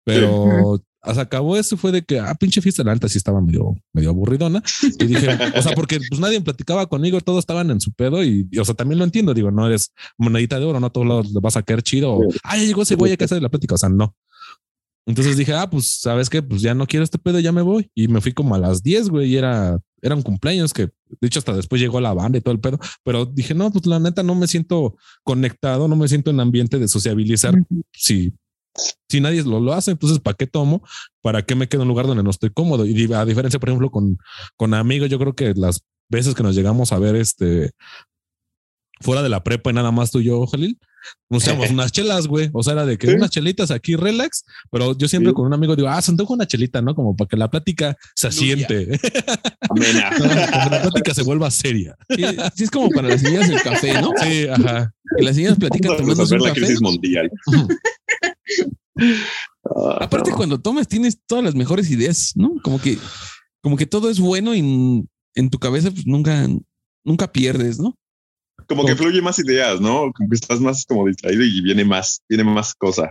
pero 0.05 0.82
hasta 1.03 1.22
acabó 1.22 1.57
eso 1.57 1.76
fue 1.76 1.92
de 1.92 2.03
que, 2.03 2.20
ah, 2.20 2.34
pinche 2.34 2.62
fiesta, 2.62 2.84
la 2.84 2.94
neta 2.94 3.09
sí 3.09 3.18
estaba 3.18 3.40
medio, 3.40 3.74
medio 3.92 4.11
aburridona 4.11 4.62
y 4.98 5.07
dije, 5.07 5.28
o 5.57 5.62
sea, 5.62 5.74
porque 5.74 5.98
pues 6.09 6.20
nadie 6.20 6.40
platicaba 6.40 6.86
conmigo, 6.86 7.20
todos 7.20 7.40
estaban 7.40 7.70
en 7.70 7.80
su 7.80 7.92
pedo 7.92 8.22
y, 8.22 8.46
y, 8.50 8.59
o 8.59 8.64
sea, 8.64 8.74
también 8.74 8.98
lo 8.98 9.05
entiendo, 9.05 9.34
digo, 9.34 9.50
no 9.50 9.66
eres 9.66 9.92
monedita 10.16 10.59
de 10.59 10.64
oro, 10.64 10.80
no 10.80 10.86
a 10.86 10.90
todos 10.90 11.07
lados 11.07 11.32
le 11.32 11.40
vas 11.40 11.57
a 11.57 11.62
caer 11.62 11.82
chido, 11.82 12.12
o, 12.12 12.22
ah, 12.44 12.57
ya 12.57 12.64
llegó 12.64 12.82
ese 12.82 12.94
güey 12.94 13.12
a 13.12 13.16
casa 13.16 13.34
de 13.34 13.40
la 13.40 13.48
plática, 13.48 13.74
o 13.74 13.78
sea, 13.78 13.88
no. 13.88 14.14
Entonces 15.05 15.36
dije, 15.36 15.53
ah, 15.53 15.68
pues, 15.68 15.98
¿sabes 16.00 16.30
qué? 16.30 16.42
Pues 16.42 16.62
ya 16.62 16.74
no 16.74 16.86
quiero 16.86 17.03
este 17.03 17.18
pedo, 17.18 17.40
ya 17.40 17.50
me 17.50 17.62
voy. 17.62 17.90
Y 17.94 18.07
me 18.07 18.20
fui 18.20 18.32
como 18.32 18.55
a 18.55 18.59
las 18.59 18.82
10, 18.82 19.09
güey, 19.09 19.30
y 19.30 19.36
era, 19.36 19.80
era 20.00 20.14
un 20.14 20.22
cumpleaños 20.22 20.72
que, 20.72 20.90
de 21.20 21.26
hecho, 21.26 21.40
hasta 21.40 21.57
después 21.57 21.80
llegó 21.80 22.00
la 22.00 22.14
banda 22.14 22.38
y 22.38 22.40
todo 22.40 22.55
el 22.55 22.61
pedo. 22.61 22.78
Pero 23.03 23.26
dije, 23.26 23.55
no, 23.55 23.70
pues 23.72 23.84
la 23.86 23.98
neta 23.98 24.22
no 24.22 24.36
me 24.36 24.46
siento 24.46 24.96
conectado, 25.24 25.88
no 25.88 25.96
me 25.96 26.07
siento 26.07 26.30
en 26.30 26.38
ambiente 26.38 26.78
de 26.78 26.86
sociabilizar. 26.86 27.55
Si, 27.92 28.32
si 29.09 29.20
nadie 29.20 29.43
lo, 29.43 29.61
lo 29.61 29.73
hace, 29.73 29.91
entonces, 29.91 30.18
¿para 30.20 30.37
qué 30.37 30.47
tomo? 30.47 30.83
¿Para 31.20 31.43
qué 31.43 31.55
me 31.55 31.68
quedo 31.68 31.83
en 31.83 31.89
un 31.89 31.89
lugar 31.89 32.07
donde 32.07 32.23
no 32.23 32.31
estoy 32.31 32.51
cómodo? 32.51 32.87
Y 32.87 33.12
a 33.12 33.25
diferencia, 33.25 33.61
por 33.61 33.68
ejemplo, 33.68 33.91
con, 33.91 34.18
con 34.57 34.75
amigos, 34.75 35.11
yo 35.11 35.18
creo 35.18 35.35
que 35.35 35.53
las 35.55 35.85
veces 36.09 36.35
que 36.35 36.43
nos 36.43 36.55
llegamos 36.55 36.93
a 36.93 36.99
ver 36.99 37.16
este 37.16 37.73
fuera 39.01 39.23
de 39.23 39.29
la 39.29 39.43
prepa 39.43 39.70
y 39.70 39.75
nada 39.75 39.91
más 39.91 40.11
tú 40.11 40.20
y 40.20 40.25
yo, 40.25 40.47
Jalil, 40.47 40.79
nos 41.30 41.42
echamos 41.46 41.70
unas 41.70 41.92
chelas, 41.92 42.26
güey. 42.26 42.50
O 42.53 42.62
sea, 42.62 42.74
era 42.74 42.86
de 42.86 42.98
que 42.98 43.07
Sí. 43.09 43.14
unas 43.14 43.30
chelitas 43.30 43.70
aquí, 43.70 43.96
relax, 43.96 44.44
pero 44.70 44.96
yo 44.96 45.09
siempre 45.09 45.30
Sí. 45.30 45.34
con 45.34 45.46
un 45.46 45.55
amigo 45.55 45.74
digo, 45.76 45.88
ah, 45.88 46.00
se 46.03 46.11
antoja 46.11 46.34
una 46.34 46.46
chelita, 46.46 46.82
¿no? 46.82 46.94
Como 46.94 47.16
para 47.16 47.28
que 47.28 47.36
la 47.36 47.50
plática 47.50 47.96
se 48.14 48.28
asiente, 48.28 48.98
Amena. 49.70 50.11
para 50.18 50.46
que 50.68 50.70
la 50.70 50.82
plática 50.82 51.14
se 51.14 51.22
vuelva 51.22 51.50
seria. 51.50 51.96
Sí, 52.11 52.22
sí 52.57 52.64
es 52.64 52.70
como 52.70 52.90
para 52.90 53.09
las 53.09 53.20
señoras 53.20 53.48
del 53.48 53.62
café, 53.62 54.00
¿no? 54.00 54.11
Sí, 54.22 54.46
ajá. 54.48 54.92
Que 55.16 55.24
las 55.24 55.36
señoras 55.36 55.59
platican 55.59 55.98
resolver 55.98 56.40
un 56.40 56.46
la 56.46 56.48
café. 56.55 56.61
crisis 56.61 56.80
mundial. 56.82 57.30
Ah, 59.64 59.98
Aparte, 60.00 60.30
no. 60.30 60.36
cuando 60.36 60.61
tomas, 60.61 60.88
tienes 60.88 61.18
todas 61.26 61.44
las 61.44 61.55
mejores 61.55 61.90
ideas, 61.90 62.32
¿no? 62.34 62.53
Como 62.62 62.80
que, 62.80 62.98
como 63.62 63.76
que 63.76 63.86
todo 63.86 64.11
es 64.11 64.18
bueno 64.20 64.55
y 64.55 64.59
en, 64.59 65.09
en 65.34 65.50
tu 65.50 65.59
cabeza 65.59 65.90
pues, 65.90 66.07
nunca, 66.07 66.46
nunca 67.05 67.32
pierdes, 67.32 67.78
¿no? 67.78 67.96
Como 68.75 68.87
que 68.87 68.97
fluye 68.97 69.20
más 69.23 69.39
ideas, 69.39 69.81
¿no? 69.81 70.12
Como 70.12 70.29
que 70.29 70.35
estás 70.35 70.61
más 70.61 70.85
como 70.87 71.07
distraído 71.07 71.43
y 71.45 71.61
viene 71.62 71.85
más, 71.85 72.20
viene 72.29 72.45
más 72.45 72.75
cosa. 72.75 73.11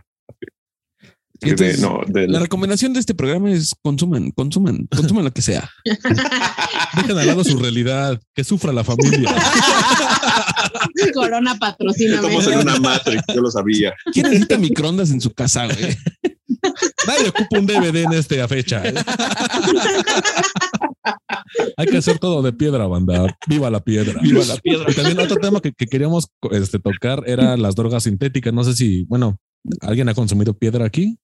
Y 1.43 1.49
entonces, 1.49 1.81
De- 1.81 1.87
no, 1.87 2.01
de- 2.05 2.27
La 2.27 2.37
recomendación 2.39 2.93
de 2.93 2.99
este 2.99 3.15
programa 3.15 3.51
es 3.51 3.73
consuman, 3.81 4.29
consuman, 4.31 4.85
consuman 4.95 5.23
lo 5.23 5.31
que 5.33 5.41
sea. 5.41 5.67
Dejen 6.95 7.17
al 7.17 7.25
lado 7.27 7.43
su 7.43 7.57
realidad, 7.57 8.21
que 8.35 8.43
sufra 8.43 8.71
la 8.71 8.83
familia. 8.83 9.33
Corona 11.15 11.57
patrocina. 11.57 12.15
Estamos 12.15 12.45
en 12.47 12.59
una 12.59 12.77
Matrix, 12.79 13.23
yo 13.33 13.41
lo 13.41 13.49
sabía. 13.49 13.91
¿Quién 14.13 14.27
necesita 14.27 14.57
microondas 14.59 15.09
en 15.09 15.19
su 15.19 15.31
casa, 15.33 15.65
güey? 15.65 15.97
Nadie 17.07 17.29
ocupa 17.29 17.57
un 17.57 17.65
DVD 17.65 18.03
en 18.03 18.13
esta 18.13 18.47
fecha. 18.47 18.83
Hay 21.77 21.87
que 21.87 21.97
hacer 21.97 22.19
todo 22.19 22.41
de 22.41 22.53
piedra, 22.53 22.85
banda. 22.87 23.35
Viva 23.47 23.69
la 23.69 23.79
piedra. 23.83 24.19
Viva 24.21 24.43
la 24.45 24.55
piedra. 24.57 24.85
Y 24.89 24.93
también 24.93 25.19
otro 25.19 25.37
tema 25.37 25.59
que, 25.61 25.71
que 25.73 25.85
queríamos 25.87 26.27
este, 26.51 26.79
tocar 26.79 27.23
era 27.25 27.57
las 27.57 27.75
drogas 27.75 28.03
sintéticas. 28.03 28.53
No 28.53 28.63
sé 28.63 28.73
si, 28.73 29.03
bueno, 29.05 29.37
¿alguien 29.81 30.09
ha 30.09 30.13
consumido 30.13 30.53
piedra 30.53 30.85
aquí? 30.85 31.17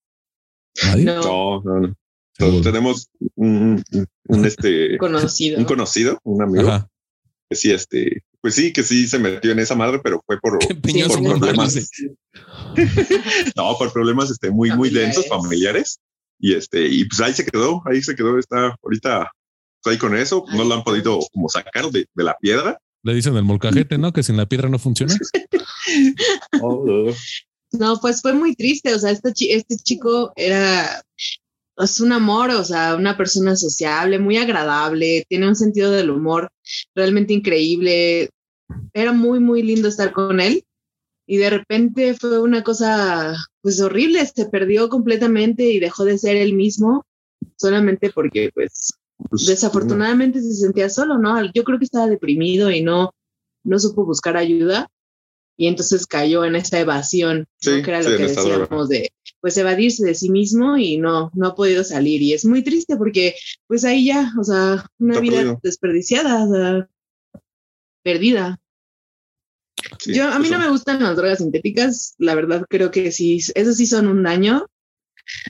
¿Nadie? 0.84 1.06
No, 1.06 1.62
No, 1.64 1.80
no. 1.82 1.94
Seguro. 2.38 2.62
Tenemos 2.62 3.10
un, 3.36 3.84
un- 3.92 4.06
un, 4.28 4.46
este, 4.46 4.98
conocido. 5.00 5.58
un 5.58 5.66
conocido, 5.66 6.20
un 6.24 6.44
amigo, 6.44 6.70
Ajá. 6.70 6.88
que 7.50 7.56
sí, 7.56 7.72
este, 7.72 8.22
pues 8.42 8.54
sí, 8.54 8.72
que 8.72 8.84
sí 8.84 9.08
se 9.08 9.18
metió 9.18 9.52
en 9.52 9.58
esa 9.58 9.74
madre, 9.74 10.00
pero 10.04 10.22
fue 10.24 10.40
por, 10.40 10.60
por 10.60 11.40
problemas. 11.40 11.76
No, 13.56 13.76
por 13.78 13.92
problemas 13.92 14.30
este, 14.32 14.52
muy, 14.52 14.70
muy 14.70 14.90
Familiares. 14.90 15.16
densos, 15.16 15.28
familiares. 15.28 16.00
Y 16.40 16.54
este, 16.54 16.88
y 16.88 17.06
pues 17.06 17.20
ahí 17.22 17.34
se 17.34 17.46
quedó, 17.46 17.82
ahí 17.86 18.02
se 18.04 18.16
quedó, 18.16 18.38
está 18.38 18.76
ahorita 18.84 19.32
ahí 19.86 19.98
con 19.98 20.16
eso. 20.16 20.46
No 20.54 20.64
lo 20.64 20.76
han 20.76 20.84
podido 20.84 21.20
como 21.34 21.50
sacar 21.50 21.90
de, 21.92 22.06
de 22.14 22.24
la 22.24 22.36
piedra. 22.40 22.80
Le 23.04 23.14
dicen 23.14 23.36
el 23.36 23.44
molcajete, 23.44 23.98
¿no? 23.98 24.12
Que 24.12 24.24
sin 24.24 24.38
la 24.38 24.48
piedra 24.48 24.70
no 24.70 24.80
funciona. 24.80 25.14
No, 27.74 28.00
pues 28.00 28.22
fue 28.22 28.34
muy 28.34 28.56
triste. 28.56 28.94
O 28.96 29.00
sea, 29.00 29.12
este, 29.12 29.34
este 29.54 29.76
chico 29.76 30.32
era 30.38 31.04
es 31.78 32.00
un 32.00 32.12
amor, 32.12 32.50
o 32.52 32.64
sea, 32.64 32.96
una 32.96 33.18
persona 33.18 33.56
sociable, 33.56 34.20
muy 34.20 34.38
agradable, 34.38 35.26
tiene 35.30 35.48
un 35.48 35.56
sentido 35.56 35.92
del 35.92 36.10
humor 36.10 36.50
realmente 36.96 37.34
increíble. 37.34 38.30
Era 38.94 39.14
muy, 39.14 39.40
muy 39.40 39.62
lindo 39.64 39.88
estar 39.88 40.12
con 40.12 40.40
él. 40.40 40.64
y 41.30 41.38
de 41.38 41.50
repente 41.50 42.14
fue 42.16 42.40
una 42.40 42.64
cosa 42.64 43.36
pues 43.62 43.82
horrible, 43.82 44.26
se 44.26 44.46
perdió 44.46 44.90
completamente 44.90 45.66
y 45.66 45.80
dejó 45.80 46.06
de 46.06 46.18
ser 46.18 46.38
el 46.38 46.54
mismo 46.54 47.06
solamente 47.58 48.12
porque 48.12 48.50
pues, 48.54 48.94
Pues, 49.30 49.46
desafortunadamente 49.46 50.42
se 50.42 50.54
sentía 50.54 50.90
solo, 50.90 51.18
¿no? 51.18 51.42
Yo 51.54 51.64
creo 51.64 51.80
que 51.80 51.86
estaba 51.86 52.08
deprimido 52.08 52.72
y 52.72 52.82
no, 52.82 53.14
no 53.64 53.80
supo 53.80 54.06
buscar 54.06 54.38
ayuda 54.38 54.90
y 55.60 55.68
entonces 55.68 56.06
cayó 56.06 56.46
en 56.46 56.56
esta 56.56 56.80
evasión, 56.80 57.40
¿no? 57.40 57.46
Sí, 57.58 57.82
que 57.82 57.90
era 57.92 58.02
lo 58.04 58.16
que 58.16 58.24
decíamos 58.28 58.90
de 58.90 59.12
pues 59.42 59.58
evadirse 59.58 60.06
de 60.06 60.16
sí 60.16 60.30
mismo 60.30 60.78
y 60.78 60.98
no, 60.98 61.32
no 61.34 61.48
ha 61.48 61.56
podido 61.56 61.84
salir 61.84 62.22
y 62.22 62.34
es 62.34 62.46
muy 62.46 62.64
triste 62.64 62.96
porque 62.98 63.36
pues 63.68 63.84
ahí 63.86 64.06
ya, 64.06 64.32
o 64.40 64.44
sea, 64.44 64.86
una 65.00 65.14
Está 65.14 65.22
vida 65.22 65.36
perdido. 65.38 65.60
desperdiciada, 65.64 66.44
o 66.46 66.54
sea, 66.54 66.90
perdida. 68.04 68.60
sí, 70.00 70.14
Yo, 70.14 70.28
a 70.28 70.40
mí 70.40 70.48
eso. 70.48 70.58
no 70.58 70.64
me 70.64 70.70
gustan 70.70 71.02
las 71.02 71.16
drogas 71.16 71.40
sintéticas, 71.40 72.16
la 72.18 72.36
verdad 72.36 72.66
creo 72.70 72.92
que 72.92 73.12
sí, 73.12 73.40
esos 73.56 73.78
sí 73.78 73.86
son 73.86 74.08
un 74.08 74.24
daño, 74.24 74.68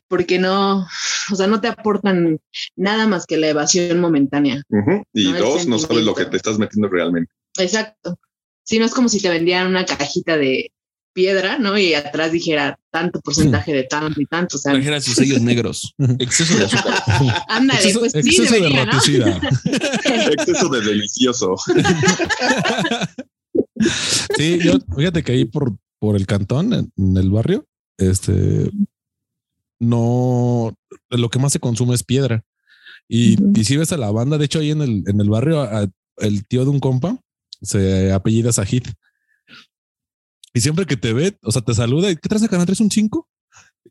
porque 0.07 0.39
no, 0.39 0.88
o 1.32 1.36
sea, 1.36 1.47
no 1.47 1.61
te 1.61 1.67
aportan 1.67 2.39
nada 2.75 3.07
más 3.07 3.25
que 3.25 3.38
la 3.38 3.49
evasión 3.49 3.99
momentánea. 3.99 4.61
Ujú. 4.69 5.03
Y 5.13 5.32
No, 5.32 5.39
dos, 5.39 5.67
no 5.67 5.80
sabes 5.80 6.03
lo 6.03 6.15
que 6.15 6.25
te 6.25 6.38
estás 6.38 6.57
metiendo 6.57 6.89
realmente. 6.89 7.32
Exacto. 7.57 8.19
Sí, 8.63 8.80
no 8.80 8.86
es 8.86 8.93
como 8.93 9.09
si 9.09 9.21
te 9.21 9.30
vendieran 9.30 9.67
una 9.67 9.86
cajita 9.86 10.38
de 10.38 10.71
piedra, 11.13 11.57
¿no? 11.57 11.75
Y 11.78 11.95
atrás 11.95 12.32
dijera 12.32 12.78
tanto 12.91 13.19
porcentaje 13.21 13.73
de 13.73 13.84
tanto 13.86 14.21
y 14.21 14.25
tanto. 14.28 14.57
O 14.57 14.59
sea, 14.59 14.73
Trajera 14.73 15.01
sus 15.01 15.15
sellos 15.15 15.41
negros. 15.41 15.95
Exceso 16.19 16.55
de 16.57 16.65
azúcar. 16.65 17.03
ándale, 17.47 17.80
exceso 17.80 17.99
pues 17.99 18.11
sí, 18.11 18.19
exceso 18.19 18.53
de 18.53 18.59
debería, 18.59 18.86
¿no? 18.86 18.91
Exceso 20.34 20.69
de 20.69 20.82
delicioso. 20.82 21.55
Sí, 24.36 24.59
yo, 24.59 24.73
fíjate 24.95 25.23
que 25.23 25.32
ahí 25.34 25.45
por, 25.45 25.78
por 25.99 26.15
el 26.15 26.25
cantón, 26.25 26.73
en, 26.73 26.91
en 26.97 27.17
el 27.17 27.30
barrio, 27.30 27.65
este, 27.97 28.71
no, 29.80 30.73
lo 31.09 31.30
que 31.30 31.39
más 31.39 31.53
se 31.53 31.59
consume 31.59 31.95
es 31.95 32.03
piedra. 32.03 32.43
Y, 33.07 33.38
y 33.59 33.63
si 33.63 33.78
ves 33.78 33.91
a 33.93 33.97
la 33.97 34.11
banda, 34.11 34.38
de 34.38 34.45
hecho 34.45 34.59
ahí 34.59 34.71
en 34.71 34.82
el, 34.82 35.03
en 35.07 35.21
el 35.21 35.30
barrio, 35.30 35.61
a- 35.61 35.88
el 36.17 36.47
tío 36.47 36.63
de 36.63 36.71
un 36.71 36.80
compa 36.80 37.19
se 37.61 38.11
apellida 38.11 38.51
Sajid. 38.51 38.84
Y 40.53 40.61
siempre 40.61 40.86
que 40.86 40.97
te 40.97 41.13
ve, 41.13 41.38
o 41.43 41.51
sea, 41.51 41.61
te 41.61 41.73
saluda 41.73 42.09
y 42.09 42.15
¿qué 42.15 42.28
traes 42.30 42.47
carnal? 42.47 42.65
¿Traes 42.65 42.80
un 42.80 42.89
5? 42.91 43.28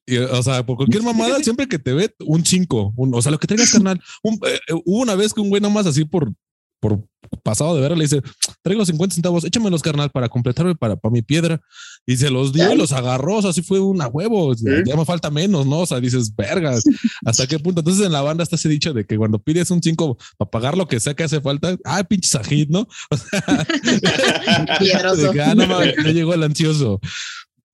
Y, 0.07 0.17
o 0.19 0.43
sea, 0.43 0.65
por 0.67 0.77
cualquier 0.77 1.03
mamada, 1.05 1.43
siempre 1.43 1.69
que 1.69 1.79
te 1.79 1.93
ve, 1.93 2.15
un 2.27 2.45
5, 2.45 2.95
o 2.97 3.23
sea, 3.23 3.33
lo 3.33 3.39
que 3.39 3.47
traigas, 3.47 3.71
carnal. 3.71 4.01
Un- 4.23 4.41
eh, 4.47 4.59
hubo 4.85 5.03
una 5.03 5.15
vez 5.15 5.33
que 5.33 5.41
un 5.41 5.49
güey 5.49 5.63
nomás 5.63 5.87
así 5.87 6.05
por, 6.05 6.33
por 6.81 7.05
pasado 7.43 7.75
de 7.75 7.81
ver 7.81 7.97
le 7.97 8.05
dice, 8.05 8.23
traigo 8.63 8.85
50 8.85 9.15
centavos, 9.15 9.45
échamelos, 9.45 9.83
carnal, 9.83 10.11
para 10.11 10.29
completarme 10.29 10.75
para, 10.77 10.97
para 10.97 11.13
mi 11.13 11.23
piedra. 11.23 11.61
Y 12.07 12.17
se 12.17 12.31
los 12.31 12.53
dio 12.53 12.73
y 12.73 12.77
los 12.77 12.93
agarró, 12.93 13.37
o 13.37 13.43
sea, 13.43 13.51
así 13.51 13.63
fue 13.63 13.81
una 13.81 14.07
huevo, 14.07 14.55
Sí. 14.55 14.65
ya 14.87 14.95
me 14.97 15.05
falta 15.05 15.31
menos, 15.31 15.67
¿no? 15.67 15.81
O 15.81 15.87
sea, 15.87 15.99
dices, 16.01 16.35
vergas, 16.37 16.85
¿hasta 17.25 17.47
qué 17.47 17.59
punto? 17.59 17.81
Entonces 17.81 18.07
en 18.07 18.13
la 18.13 18.23
banda 18.23 18.43
está 18.45 18.57
ese 18.57 18.69
dicho 18.69 18.93
de 18.93 19.05
que 19.05 19.17
cuando 19.17 19.39
pides 19.41 19.71
un 19.71 19.83
5 19.83 20.17
para 20.39 20.51
pagar 20.51 20.77
lo 20.77 20.87
que 20.87 21.01
sea 21.01 21.15
que 21.15 21.25
hace 21.25 21.41
falta, 21.41 21.77
ah, 21.85 22.05
pinche 22.05 22.29
sajid, 22.29 22.69
¿no? 22.69 22.87
O 23.11 23.17
sea, 23.17 23.67
Piedroso. 24.79 25.23
de 25.23 25.31
que, 25.33 25.43
ah, 25.43 25.55
no, 25.55 25.67
mames, 25.67 25.95
ya 26.05 26.11
llegó 26.13 26.35
el 26.35 26.43
ansioso. 26.43 27.01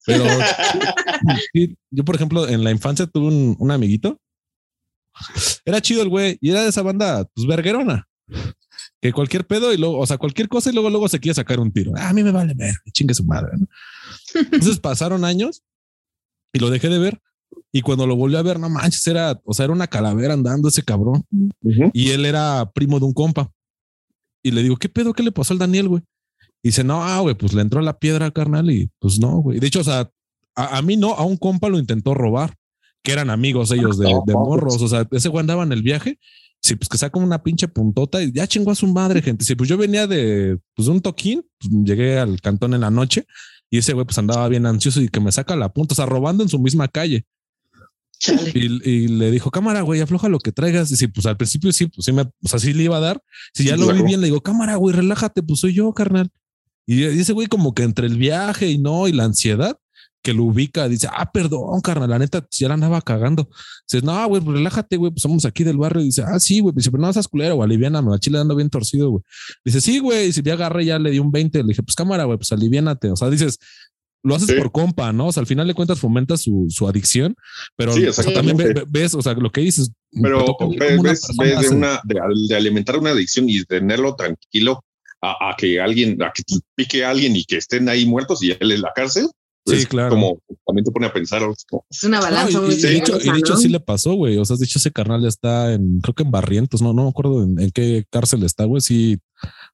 Pero 0.07 0.25
yo, 1.91 2.05
por 2.05 2.17
ejemplo, 2.17 2.49
en 2.49 2.65
la 2.65 2.71
infancia 2.71 3.07
tuve 3.07 3.27
un, 3.29 3.57
un 3.59 3.71
amiguito. 3.71 4.19
Era 5.65 5.81
chido 5.81 6.03
el 6.03 6.09
güey 6.09 6.39
y 6.41 6.51
era 6.51 6.63
de 6.63 6.71
esa 6.71 6.83
banda, 6.83 7.27
pues 7.35 7.47
verguerona. 7.47 8.09
Que 9.03 9.13
cualquier 9.13 9.45
pedo 9.45 9.73
y 9.73 9.77
luego, 9.77 9.99
o 9.99 10.07
sea, 10.07 10.17
cualquier 10.17 10.49
cosa 10.49 10.71
y 10.71 10.73
luego, 10.73 10.89
luego 10.89 11.09
se 11.09 11.19
quiere 11.19 11.35
sacar 11.35 11.59
un 11.59 11.73
tiro. 11.73 11.93
Ah, 11.97 12.11
a 12.11 12.13
mí 12.13 12.23
me 12.23 12.31
vale 12.31 12.55
ver, 12.55 12.73
chingue 12.93 13.15
su 13.15 13.25
madre. 13.25 13.51
¿no? 13.59 13.67
Entonces 14.41 14.79
pasaron 14.79 15.25
años 15.25 15.65
y 16.53 16.61
lo 16.61 16.71
dejé 16.71 16.89
de 16.89 17.01
ver. 17.01 17.21
Y 17.73 17.83
cuando 17.83 18.07
lo 18.07 18.15
volví 18.15 18.37
a 18.37 18.43
ver, 18.43 18.61
no 18.61 18.71
manches, 18.71 19.05
era, 19.09 19.41
o 19.45 19.55
sea, 19.55 19.65
era 19.65 19.73
una 19.73 19.89
calavera 19.89 20.35
andando 20.35 20.69
ese 20.69 20.85
cabrón. 20.85 21.25
Y 21.93 22.11
él 22.11 22.25
era 22.25 22.71
primo 22.73 23.01
de 23.01 23.07
un 23.07 23.13
compa. 23.13 23.51
Y 24.41 24.53
le 24.53 24.63
digo, 24.63 24.77
¿qué 24.77 24.89
pedo? 24.89 25.15
¿Qué 25.15 25.25
le 25.25 25.33
pasó 25.33 25.53
al 25.53 25.59
Daniel, 25.59 25.89
güey? 25.89 26.03
Y 26.63 26.69
dice, 26.69 26.85
no, 26.85 27.03
ah, 27.03 27.19
güey, 27.21 27.35
pues 27.35 27.55
le 27.55 27.63
entró 27.63 27.81
la 27.81 27.99
piedra, 27.99 28.31
carnal. 28.31 28.71
Y 28.71 28.89
pues 29.01 29.19
no, 29.19 29.39
güey. 29.39 29.59
De 29.59 29.67
hecho, 29.67 29.81
o 29.81 29.85
sea, 29.85 30.11
a, 30.55 30.79
a 30.79 30.83
mí 30.83 30.97
no, 30.97 31.15
a 31.15 31.25
un 31.25 31.37
compa 31.37 31.69
lo 31.69 31.79
intentó 31.79 32.15
robar, 32.15 32.55
que 33.03 33.11
eran 33.11 33.31
amigos 33.31 33.73
ellos 33.73 33.99
de, 33.99 34.07
de 34.27 34.33
morros. 34.35 34.81
O 34.81 34.87
sea, 34.87 35.09
ese 35.11 35.29
güey 35.29 35.41
andaba 35.41 35.65
en 35.65 35.73
el 35.73 35.83
viaje. 35.83 36.21
Sí, 36.63 36.77
pues 36.77 36.89
que 36.89 36.97
saca 36.97 37.19
una 37.19 37.43
pinche 37.43 37.67
puntota 37.67 38.23
y 38.23 38.31
ya 38.33 38.47
chingó 38.47 38.71
a 38.71 38.77
su 38.77 38.87
madre, 38.87 39.21
gente. 39.21 39.45
Sí, 39.45 39.57
pues 39.57 39.69
yo 39.69 39.77
venía 39.77 40.07
de 40.07 40.59
pues, 40.75 40.87
un 40.87 41.01
toquín, 41.01 41.45
pues, 41.59 41.73
llegué 41.85 42.19
al 42.19 42.41
cantón 42.41 42.73
en 42.75 42.83
la 42.83 42.91
noche 42.91 43.27
y 43.69 43.79
ese 43.79 43.95
güey 43.95 44.07
pues 44.07 44.17
andaba 44.19 44.49
bien 44.49 44.67
ansioso 44.67 45.01
y 45.01 45.09
que 45.09 45.19
me 45.19 45.33
saca 45.33 45.57
la 45.57 45.73
punta, 45.73 45.95
o 45.95 45.97
sea, 45.97 46.07
robando 46.07 46.45
en 46.45 46.49
su 46.49 46.61
misma 46.61 46.87
calle. 46.87 47.27
Y, 48.55 48.89
y 48.89 49.09
le 49.09 49.33
dijo, 49.33 49.51
cámara, 49.51 49.81
güey, 49.81 50.01
afloja 50.01 50.29
lo 50.29 50.39
que 50.39 50.53
traigas. 50.53 50.93
Y 50.93 50.97
sí, 50.97 51.09
pues 51.09 51.27
al 51.27 51.37
principio 51.37 51.73
sí, 51.73 51.87
pues 51.89 52.05
sí 52.05 52.13
me, 52.13 52.23
o 52.23 52.49
sea, 52.49 52.61
sí 52.61 52.73
le 52.73 52.85
iba 52.85 52.97
a 52.97 53.01
dar. 53.01 53.21
Si 53.53 53.65
ya 53.65 53.77
lo 53.77 53.93
vi 53.93 54.03
bien, 54.03 54.21
le 54.21 54.27
digo, 54.27 54.41
cámara, 54.41 54.77
güey, 54.77 54.95
relájate, 54.95 55.43
pues 55.43 55.59
soy 55.59 55.75
yo, 55.75 55.93
carnal. 55.93 56.31
Y 56.87 57.03
ese 57.03 57.33
güey 57.33 57.49
como 57.49 57.75
que 57.75 57.83
entre 57.83 58.07
el 58.07 58.17
viaje 58.19 58.69
y 58.69 58.79
no, 58.79 59.09
y 59.09 59.13
la 59.13 59.25
ansiedad 59.25 59.79
que 60.23 60.33
lo 60.33 60.45
ubica, 60.45 60.89
dice, 60.89 61.09
ah, 61.13 61.31
perdón, 61.33 61.81
carnal, 61.81 62.09
la 62.09 62.19
neta, 62.19 62.47
ya 62.51 62.69
la 62.69 62.75
andaba 62.75 63.01
cagando. 63.03 63.49
Dices, 63.89 64.05
no, 64.05 64.27
güey, 64.29 64.41
pues 64.41 64.57
relájate, 64.57 64.97
güey, 64.97 65.11
pues 65.11 65.23
somos 65.23 65.45
aquí 65.45 65.65
del 65.65 65.77
barrio. 65.79 66.03
Dice, 66.03 66.23
ah, 66.27 66.39
sí, 66.39 66.61
güey, 66.61 66.75
dice, 66.77 66.91
pero 66.91 67.03
no 67.03 67.13
seas 67.13 67.27
culero, 67.29 67.57
güey, 67.57 67.67
aliviáname, 67.67 68.11
la 68.11 68.19
chile 68.19 68.39
ando 68.39 68.55
bien 68.55 68.71
torcido, 68.71 69.11
güey. 69.11 69.23
Dice, 69.65 69.81
sí, 69.81 69.99
güey, 69.99 70.29
y 70.29 70.33
si 70.33 70.43
ya 70.43 70.53
agarré, 70.55 70.85
ya 70.85 70.99
le 70.99 71.11
di 71.11 71.19
un 71.19 71.33
20, 71.33 71.59
le 71.63 71.69
dije, 71.69 71.83
pues 71.83 71.97
cámara, 71.97 72.25
güey, 72.25 72.39
pues 72.39 72.53
aliviánate. 72.53 73.11
O 73.11 73.17
sea, 73.17 73.29
dices, 73.31 73.59
lo 74.25 74.37
haces 74.37 74.47
Sí. 74.51 74.55
por 74.55 74.71
compa, 74.71 75.13
¿no? 75.13 75.27
O 75.27 75.33
sea, 75.33 75.41
al 75.41 75.49
final 75.49 75.67
de 75.67 75.75
cuentas 75.75 75.99
fomenta 75.99 76.37
su, 76.37 76.67
su 76.71 76.87
adicción, 76.87 77.35
pero 77.77 77.93
Sí, 77.93 78.07
o 78.07 78.13
sea, 78.13 78.33
también 78.33 78.57
ves, 78.89 79.15
o 79.15 79.23
sea, 79.23 79.33
lo 79.35 79.51
que 79.51 79.63
dices. 79.63 79.91
Pero 80.23 80.45
ves, 80.79 81.29
una 81.37 81.45
ves- 81.45 81.69
de 81.69 81.75
una 81.75 82.01
de, 82.05 82.21
de 82.49 82.55
alimentar 82.55 82.97
una 82.99 83.11
adicción 83.11 83.49
y 83.49 83.65
tenerlo 83.65 84.15
tranquilo 84.15 84.85
a, 85.21 85.51
a 85.51 85.57
que 85.57 85.81
alguien, 85.81 86.23
a 86.23 86.31
que 86.33 86.45
pique 86.77 87.05
a 87.05 87.11
alguien 87.11 87.35
y 87.35 87.45
que 87.45 87.57
estén 87.57 87.89
ahí 87.89 88.07
muertos 88.07 88.41
y 88.45 88.53
él 88.53 88.71
en 88.71 88.83
la 88.83 88.93
cárcel. 88.95 89.29
Sí, 89.65 89.87
claro. 89.87 90.11
Como 90.11 90.41
también 90.67 90.85
te 90.85 90.91
pone 90.91 91.07
a 91.07 91.13
pensar. 91.13 91.41
como, 91.69 91.85
Es 91.89 92.03
una 92.05 92.19
No, 92.19 92.25
balanza 92.25 92.59
y, 92.59 92.61
muy 92.63 92.75
y 92.75 92.79
de 92.83 92.97
hecho, 92.97 93.13
y 93.13 93.19
peligrosa, 93.19 93.33
de 93.33 93.39
hecho 93.39 93.53
¿no? 93.55 93.59
sí 93.61 93.69
le 93.69 93.81
pasó, 93.81 94.15
güey. 94.15 94.37
O 94.39 94.45
sea, 94.45 94.57
de 94.57 94.65
hecho 94.65 94.79
ese 94.79 94.91
carnal 94.91 95.23
ya 95.23 95.29
está 95.29 95.73
en, 95.73 96.01
creo 96.01 96.15
que 96.15 96.25
en 96.25 96.31
Barrientos, 96.33 96.83
no, 96.83 96.93
no 96.93 97.05
me 97.05 97.09
acuerdo 97.11 97.43
en, 97.45 97.61
en 97.61 97.71
qué 97.71 98.05
cárcel 98.11 98.43
está, 98.43 98.65
güey. 98.65 98.81
Sí, 98.81 99.19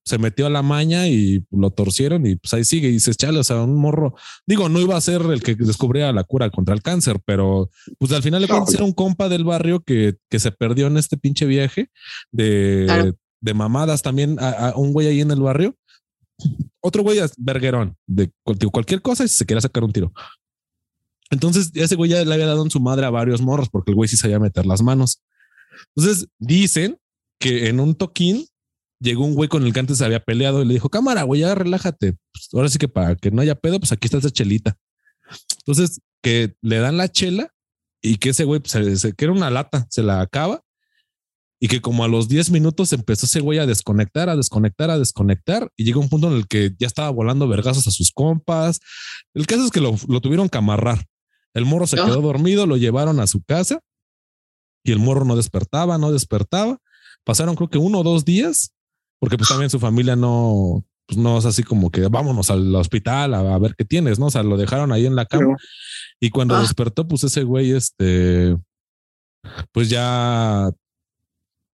se 0.04 0.18
metió 0.18 0.46
a 0.46 0.50
la 0.50 0.62
maña 0.62 1.08
y 1.08 1.44
lo 1.50 1.70
torcieron 1.70 2.26
y 2.26 2.36
pues 2.36 2.52
ahí 2.54 2.64
sigue 2.64 2.88
y 2.88 2.92
dices, 2.92 3.16
chale, 3.16 3.38
o 3.38 3.44
sea, 3.44 3.62
un 3.62 3.76
morro. 3.76 4.14
Digo, 4.46 4.68
no 4.68 4.78
iba 4.80 4.96
a 4.96 5.00
ser 5.00 5.22
el 5.22 5.42
que 5.42 5.54
descubría 5.54 6.12
la 6.12 6.24
cura 6.24 6.50
contra 6.50 6.74
el 6.74 6.82
cáncer, 6.82 7.20
pero 7.24 7.70
pues 7.98 8.12
al 8.12 8.22
final 8.22 8.40
de 8.42 8.48
No, 8.48 8.54
cuentas 8.56 8.74
era 8.74 8.84
un 8.84 8.92
compa 8.92 9.28
del 9.28 9.44
barrio 9.44 9.80
que, 9.80 10.16
que 10.30 10.38
se 10.38 10.52
perdió 10.52 10.86
en 10.86 10.96
este 10.98 11.16
pinche 11.16 11.44
viaje 11.46 11.90
de, 12.32 12.84
Claro. 12.86 13.14
de 13.40 13.54
mamadas 13.54 14.02
también 14.02 14.36
a, 14.40 14.68
a 14.70 14.76
un 14.76 14.92
güey 14.92 15.06
ahí 15.08 15.20
en 15.20 15.30
el 15.30 15.40
barrio. 15.40 15.76
Otro 16.80 17.02
güey 17.02 17.18
es 17.18 17.32
verguerón 17.36 17.96
de 18.06 18.30
cualquier 18.72 19.02
cosa 19.02 19.24
y 19.24 19.28
se 19.28 19.44
quería 19.44 19.60
sacar 19.60 19.84
un 19.84 19.92
tiro. 19.92 20.12
Entonces, 21.30 21.70
ese 21.74 21.96
güey 21.96 22.10
ya 22.10 22.24
le 22.24 22.32
había 22.34 22.46
dado 22.46 22.62
en 22.64 22.70
su 22.70 22.80
madre 22.80 23.04
a 23.06 23.10
varios 23.10 23.42
morros 23.42 23.68
porque 23.68 23.90
el 23.90 23.96
güey 23.96 24.08
sí 24.08 24.16
sabía 24.16 24.38
meter 24.38 24.64
las 24.64 24.82
manos. 24.82 25.22
Entonces, 25.94 26.28
dicen 26.38 26.98
que 27.38 27.68
en 27.68 27.80
un 27.80 27.94
toquín 27.94 28.46
llegó 29.00 29.24
un 29.24 29.34
güey 29.34 29.48
con 29.48 29.64
el 29.64 29.72
que 29.72 29.80
antes 29.80 29.98
se 29.98 30.04
había 30.04 30.20
peleado 30.24 30.62
y 30.62 30.66
le 30.66 30.74
dijo, 30.74 30.88
cámara, 30.88 31.24
güey, 31.24 31.42
ya 31.42 31.54
relájate. 31.54 32.16
Pues, 32.32 32.48
ahora 32.52 32.68
sí 32.68 32.78
que 32.78 32.88
para 32.88 33.14
que 33.16 33.30
no 33.30 33.42
haya 33.42 33.54
pedo, 33.54 33.78
pues 33.78 33.92
aquí 33.92 34.06
está 34.06 34.18
esa 34.18 34.30
chelita. 34.30 34.76
Entonces, 35.58 36.00
que 36.22 36.54
le 36.62 36.78
dan 36.78 36.96
la 36.96 37.08
chela 37.08 37.52
y 38.02 38.16
que 38.16 38.30
ese 38.30 38.44
güey, 38.44 38.60
pues, 38.60 38.72
se, 38.72 38.96
se- 38.96 39.28
una 39.28 39.50
lata, 39.50 39.86
se 39.90 40.02
la 40.02 40.20
acaba 40.20 40.62
y 41.60 41.68
que 41.68 41.80
como 41.80 42.04
a 42.04 42.08
los 42.08 42.28
10 42.28 42.50
minutos 42.50 42.92
empezó 42.92 43.26
ese 43.26 43.40
güey 43.40 43.58
a 43.58 43.66
desconectar, 43.66 44.28
a 44.28 44.36
desconectar, 44.36 44.90
a 44.90 44.98
desconectar 44.98 45.70
y 45.76 45.84
llega 45.84 45.98
un 45.98 46.08
punto 46.08 46.28
en 46.28 46.34
el 46.34 46.46
que 46.46 46.74
ya 46.78 46.86
estaba 46.86 47.10
volando 47.10 47.48
vergazos 47.48 47.86
a 47.88 47.90
sus 47.90 48.12
compas. 48.12 48.80
El 49.34 49.46
caso 49.46 49.64
es 49.64 49.70
que 49.70 49.80
lo, 49.80 49.96
lo 50.08 50.20
tuvieron 50.20 50.48
que 50.48 50.58
amarrar. 50.58 51.04
El 51.54 51.64
morro 51.64 51.86
se 51.86 51.98
Ah. 51.98 52.04
quedó 52.04 52.20
dormido, 52.20 52.66
lo 52.66 52.76
llevaron 52.76 53.18
a 53.20 53.26
su 53.26 53.42
casa 53.42 53.80
y 54.84 54.92
el 54.92 54.98
morro 55.00 55.24
no 55.24 55.34
despertaba, 55.36 55.98
no 55.98 56.12
despertaba. 56.12 56.78
Pasaron 57.24 57.56
creo 57.56 57.68
que 57.68 57.78
uno 57.78 57.98
o 58.00 58.02
dos 58.04 58.24
días, 58.24 58.72
porque 59.18 59.36
pues 59.36 59.48
también 59.48 59.68
su 59.70 59.80
familia 59.80 60.14
no, 60.14 60.84
pues 61.06 61.18
no 61.18 61.38
es 61.38 61.44
así 61.44 61.64
como 61.64 61.90
que 61.90 62.06
vámonos 62.06 62.50
al 62.50 62.72
hospital 62.76 63.34
a, 63.34 63.54
a 63.54 63.58
ver 63.58 63.74
qué 63.76 63.84
tienes, 63.84 64.18
¿no? 64.20 64.26
O 64.26 64.30
sea, 64.30 64.44
lo 64.44 64.56
dejaron 64.56 64.92
ahí 64.92 65.06
en 65.06 65.16
la 65.16 65.26
cama 65.26 65.46
Pero- 65.46 65.56
y 66.20 66.30
cuando 66.30 66.54
Ah. 66.54 66.60
despertó, 66.60 67.08
pues 67.08 67.24
ese 67.24 67.42
güey, 67.42 67.72
este, 67.72 68.56
pues 69.72 69.90
ya, 69.90 70.70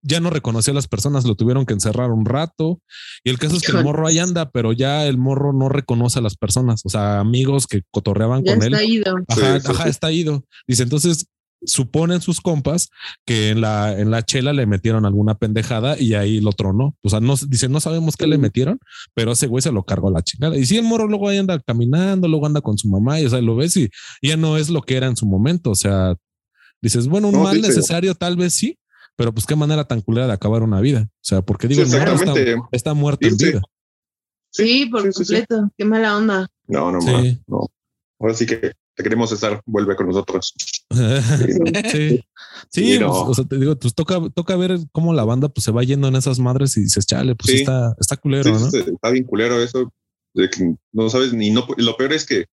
ya 0.07 0.21
no 0.21 0.29
reconoció 0.31 0.71
a 0.73 0.75
las 0.75 0.87
personas, 0.87 1.25
lo 1.25 1.35
tuvieron 1.35 1.65
que 1.67 1.73
encerrar 1.73 2.11
un 2.11 2.27
rato. 2.27 2.81
Y 3.25 3.31
el 3.31 3.39
caso 3.39 3.57
es 3.57 3.63
que 3.63 3.73
el 3.77 3.83
morro 3.83 4.07
ahí 4.07 4.19
anda, 4.19 4.51
pero 4.51 4.73
ya 4.73 5.07
el 5.07 5.17
morro 5.19 5.53
no 5.53 5.69
reconoce 5.71 6.19
a 6.19 6.23
las 6.23 6.37
personas, 6.37 6.83
o 6.85 6.91
sea, 6.91 7.21
amigos 7.21 7.67
que 7.67 7.83
cotorreaban 7.91 8.45
Ya 8.45 8.55
con 8.55 8.63
él. 8.63 8.77
ido. 8.89 9.17
Ajá, 9.29 9.59
Sí, 9.61 9.67
sí, 9.67 9.73
ajá, 9.73 9.85
sí. 9.85 9.89
está 9.91 10.13
ido. 10.13 10.45
Dice, 10.69 10.83
entonces, 10.83 11.27
suponen 11.67 12.21
sus 12.21 12.43
compas 12.43 12.91
que 13.25 13.49
en 13.49 13.63
la, 13.63 13.99
en 13.99 14.11
la 14.11 14.23
chela 14.23 14.53
le 14.53 14.67
metieron 14.67 15.07
alguna 15.07 15.37
pendejada 15.37 15.99
y 15.99 16.13
ahí 16.13 16.41
lo 16.43 16.53
tronó. 16.53 16.95
O 17.03 17.09
sea, 17.09 17.21
no 17.21 17.37
dicen, 17.49 17.73
no 17.73 17.81
sabemos 17.81 18.17
qué 18.19 18.27
le 18.27 18.37
metieron, 18.37 18.79
pero 19.15 19.33
ese 19.33 19.47
güey 19.47 19.63
se 19.63 19.73
lo 19.73 19.83
cargó 19.85 20.11
la 20.11 20.21
chingada. 20.23 20.59
Y 20.59 20.67
si 20.67 20.77
el 20.77 20.85
morro 20.85 21.09
luego 21.09 21.31
ahí 21.31 21.39
anda 21.39 21.59
caminando, 21.61 22.29
luego 22.29 22.45
anda 22.45 22.61
con 22.61 22.77
su 22.77 22.89
mamá 22.89 23.19
y 23.19 23.25
o 23.25 23.31
sea, 23.31 23.41
lo 23.41 23.57
ves 23.57 23.75
y 23.79 23.89
ya 24.21 24.37
no 24.37 24.59
es 24.59 24.69
lo 24.69 24.83
que 24.83 24.97
era 24.99 25.07
en 25.07 25.17
su 25.17 25.25
momento. 25.25 25.71
O 25.71 25.75
sea, 25.75 26.15
dices, 26.83 27.09
bueno, 27.09 27.29
un 27.29 27.35
No, 27.35 27.45
mal 27.45 27.59
necesario 27.63 28.15
tal 28.15 28.37
vez 28.37 28.53
sí, 28.53 28.77
pero 29.17 29.33
pues 29.33 29.47
qué 29.47 29.57
manera 29.57 29.85
tan 29.85 30.01
culera 30.01 30.27
de 30.27 30.33
acabar 30.33 30.63
una 30.63 30.81
vida. 30.81 31.09
O 31.11 31.19
sea, 31.23 31.43
porque 31.43 31.69
digo, 31.69 31.85
Sí, 31.85 31.97
está, 31.97 32.13
exactamente. 32.13 32.57
está 32.73 32.95
muerto 32.95 33.27
en 33.27 33.35
Irse. 33.35 33.47
vida. 33.53 33.63
Sí, 34.51 34.87
por 34.87 35.03
sí, 35.03 35.09
sí, 35.13 35.25
sí. 35.25 35.35
completo. 35.37 35.71
Qué 35.77 35.85
mala 35.85 36.17
onda. 36.17 36.49
No, 36.67 36.93
no, 36.93 37.01
Sí. 37.01 37.41
no. 37.47 37.67
Ahora 38.21 38.35
sí 38.35 38.47
que 38.47 38.57
te 38.97 39.03
queremos 39.03 39.33
estar, 39.33 39.61
vuelve 39.67 39.97
con 39.97 40.07
nosotros. 40.07 40.55
sí. 40.91 41.51
Sí, 41.91 42.25
Sí, 42.71 42.83
pues, 42.99 43.01
no. 43.01 43.13
o 43.23 43.35
sea, 43.35 43.45
te 43.45 43.59
digo, 43.59 43.77
pues 43.77 43.95
toca, 43.95 44.21
toca 44.35 44.57
ver 44.57 44.79
cómo 44.93 45.13
la 45.13 45.25
banda 45.25 45.49
pues 45.49 45.65
se 45.65 45.73
va 45.73 45.83
yendo 45.83 46.09
en 46.09 46.17
esas 46.17 46.39
madres 46.39 46.77
y 46.77 46.83
dices, 46.83 47.05
chale, 47.07 47.35
pues 47.35 47.51
Sí. 47.51 47.57
está, 47.63 47.95
está 47.99 48.15
Sí, 48.15 48.21
culero, 48.21 48.51
¿no? 48.59 48.71
sí, 48.71 48.79
está 48.79 49.11
bien 49.11 49.25
culero 49.25 49.61
eso. 49.63 49.93
De 50.35 50.49
que 50.51 50.75
no 50.93 51.09
sabes 51.11 51.33
ni 51.33 51.51
no. 51.51 51.67
Lo 51.77 51.97
peor 51.97 52.13
es 52.13 52.25
que 52.27 52.47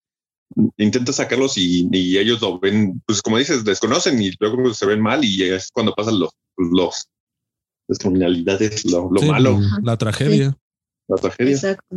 intentas 0.79 1.17
sacarlos 1.17 1.57
y, 1.59 1.89
y 1.93 2.19
ellos 2.19 2.41
lo 2.41 2.59
ven, 2.59 3.03
pues 3.07 3.21
como 3.23 3.39
dices, 3.39 3.65
desconocen 3.65 4.21
y 4.23 4.33
luego 4.41 4.73
se 4.75 4.87
ven 4.87 5.01
mal 5.01 5.25
y 5.25 5.43
es 5.43 5.71
cuando 5.73 5.95
pasan 5.95 6.19
los, 6.19 6.31
los 6.59 7.09
las 7.89 7.99
criminalidades, 7.99 8.85
lo, 8.85 9.11
lo 9.11 9.21
Sí, 9.21 9.27
malo, 9.27 9.55
pues, 9.57 9.67
La 9.83 9.97
tragedia. 9.97 10.57
la 11.09 11.17
tragedia. 11.17 11.55
Exacto. 11.55 11.97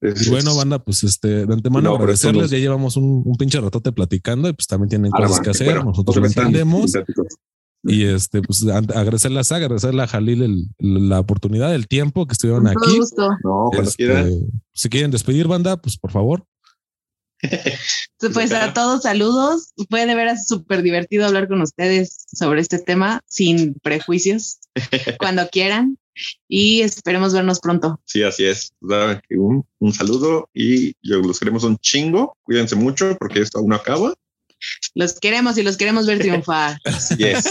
Es- 0.00 0.26
Y 0.26 0.30
bueno, 0.30 0.54
banda, 0.54 0.78
pues 0.78 1.02
este, 1.02 1.44
de 1.44 1.52
antemano 1.52 1.90
No, 1.90 1.96
agradecerles. 1.96 2.50
Ya 2.50 2.58
llevamos 2.58 2.96
un, 2.96 3.22
un 3.26 3.34
pinche 3.36 3.60
ratote 3.60 3.90
platicando 3.90 4.48
y 4.48 4.52
pues 4.52 4.68
también 4.68 4.88
tienen 4.90 5.10
cosas 5.10 5.30
man, 5.32 5.42
que 5.42 5.50
hacer. 5.50 5.66
bueno, 5.74 5.84
Nosotros 5.86 6.16
lo 6.16 6.22
no 6.22 6.28
sean 6.28 6.46
entendemos. 6.46 6.92
Y 7.82 8.04
este, 8.04 8.42
pues 8.42 8.64
an- 8.68 8.86
agradecerle 8.94 9.40
a 9.40 9.44
Saga, 9.44 9.64
agradecerle 9.66 10.02
a 10.02 10.06
Jalil 10.06 10.42
el- 10.42 11.08
la 11.08 11.18
oportunidad, 11.20 11.74
el 11.74 11.88
tiempo 11.88 12.26
que 12.26 12.34
estuvieron 12.34 12.64
Con 12.64 12.76
aquí. 12.76 12.98
gusto. 12.98 13.28
No, 13.42 13.70
cuando 13.72 13.90
Este, 13.90 14.04
quieran. 14.04 14.32
si 14.72 14.88
quieren 14.88 15.10
despedir, 15.10 15.48
banda, 15.48 15.76
pues 15.80 15.96
por 15.98 16.12
favor. 16.12 16.44
Pues 18.34 18.52
a 18.52 18.72
todos 18.72 19.02
saludos. 19.02 19.72
Fue 19.88 20.04
de 20.06 20.14
veras 20.14 20.48
súper 20.48 20.82
divertido 20.82 21.24
hablar 21.26 21.46
con 21.46 21.62
ustedes 21.62 22.26
sobre 22.32 22.60
este 22.60 22.78
tema 22.78 23.22
sin 23.28 23.74
prejuicios, 23.74 24.58
cuando 25.20 25.48
quieran. 25.48 25.98
Y 26.48 26.80
esperemos 26.80 27.32
vernos 27.32 27.60
pronto. 27.60 28.00
Sí, 28.04 28.24
así 28.24 28.44
es. 28.44 28.72
Que 29.28 29.38
Un, 29.38 29.64
saludo 29.92 30.48
y 30.52 30.94
yo 31.00 31.20
los 31.20 31.38
queremos 31.38 31.62
un 31.62 31.78
chingo. 31.78 32.36
Cuídense 32.42 32.74
mucho 32.74 33.16
porque 33.18 33.40
esto 33.40 33.60
aún 33.60 33.72
acaba. 33.72 34.14
Los 34.94 35.14
queremos 35.20 35.56
y 35.58 35.62
los 35.62 35.76
queremos 35.76 36.06
ver 36.06 36.18
triunfar. 36.18 36.78
Yes. 37.18 37.44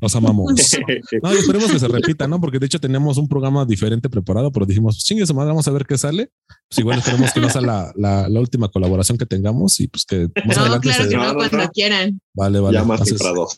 Los 0.00 0.14
amamos. 0.16 0.52
No, 1.22 1.34
y 1.34 1.38
esperemos 1.38 1.70
que 1.70 1.78
se 1.78 1.88
repita, 1.88 2.26
¿no? 2.28 2.40
Porque 2.40 2.58
de 2.58 2.66
hecho 2.66 2.78
tenemos 2.80 3.16
un 3.18 3.28
programa 3.28 3.64
diferente 3.64 4.08
preparado, 4.08 4.50
pero 4.52 4.66
dijimos, 4.66 4.96
pues 4.96 5.04
chingue 5.04 5.26
su 5.26 5.34
madre, 5.34 5.48
vamos 5.48 5.66
a 5.68 5.70
ver 5.72 5.86
qué 5.86 5.96
sale. 5.98 6.30
Pues 6.68 6.78
igual 6.78 6.98
esperemos 6.98 7.32
que 7.32 7.40
no 7.40 7.50
sea 7.50 7.60
la, 7.60 7.92
la, 7.96 8.28
la 8.28 8.40
última 8.40 8.68
colaboración 8.68 9.18
que 9.18 9.26
tengamos 9.26 9.80
y 9.80 9.88
pues 9.88 10.04
que 10.04 10.28
más 10.44 10.56
No, 10.56 10.62
adelante 10.62 10.88
claro 10.88 11.04
se... 11.04 11.08
que 11.10 11.16
No, 11.16 11.34
cuando 11.34 11.56
no. 11.58 11.68
quieran. 11.70 12.20
Vale, 12.34 12.60
vale. 12.60 12.78
ya 12.78 12.84
más 12.84 13.00
Entonces, 13.00 13.34
dos. 13.34 13.56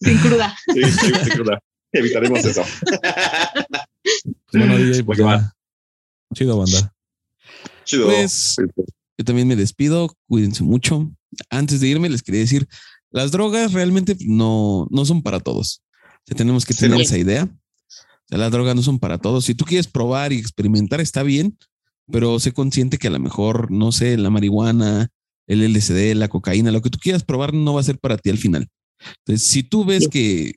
Sin 0.00 0.18
cruda. 0.18 0.56
Sí, 0.72 0.82
sí, 0.84 1.12
sí, 1.24 1.30
claro. 1.30 1.58
Evitaremos 1.92 2.44
eso. 2.44 2.62
bueno, 4.52 4.76
DJ, 4.78 5.04
pues 5.04 5.18
Pues 5.18 5.18
ya. 5.18 5.52
Chido, 6.34 6.58
banda. 6.58 6.92
Chido. 7.84 8.06
Pues 8.06 8.56
yo 9.18 9.24
también 9.24 9.48
me 9.48 9.56
despido. 9.56 10.14
Cuídense 10.28 10.62
mucho. 10.62 11.10
Antes 11.50 11.80
de 11.80 11.88
irme, 11.88 12.08
les 12.08 12.22
quería 12.22 12.40
decir, 12.40 12.68
las 13.10 13.30
drogas 13.30 13.72
realmente 13.72 14.16
no, 14.26 14.86
no 14.90 15.04
son 15.04 15.22
para 15.22 15.40
todos. 15.40 15.82
O 16.02 16.22
sea, 16.26 16.36
tenemos 16.36 16.64
que 16.64 16.74
tener 16.74 17.00
esa 17.00 17.18
idea. 17.18 17.44
O 17.44 18.28
sea, 18.28 18.38
las 18.38 18.50
drogas 18.50 18.74
no 18.74 18.82
son 18.82 18.98
para 18.98 19.18
todos. 19.18 19.44
Si 19.44 19.54
tú 19.54 19.64
quieres 19.64 19.86
probar 19.86 20.32
y 20.32 20.38
experimentar, 20.38 21.00
está 21.00 21.22
bien, 21.22 21.56
pero 22.10 22.38
sé 22.40 22.52
consciente 22.52 22.98
que 22.98 23.08
a 23.08 23.10
lo 23.10 23.20
mejor, 23.20 23.70
no 23.70 23.92
sé, 23.92 24.16
la 24.16 24.30
marihuana, 24.30 25.10
el 25.46 25.62
LSD, 25.62 26.14
la 26.14 26.28
cocaína, 26.28 26.70
lo 26.70 26.82
que 26.82 26.90
tú 26.90 26.98
quieras 26.98 27.22
probar 27.22 27.54
no 27.54 27.74
va 27.74 27.80
a 27.80 27.84
ser 27.84 27.98
para 27.98 28.16
ti 28.16 28.30
al 28.30 28.38
final. 28.38 28.68
Entonces, 29.18 29.46
si 29.46 29.62
tú 29.62 29.84
ves 29.84 30.08
que, 30.08 30.54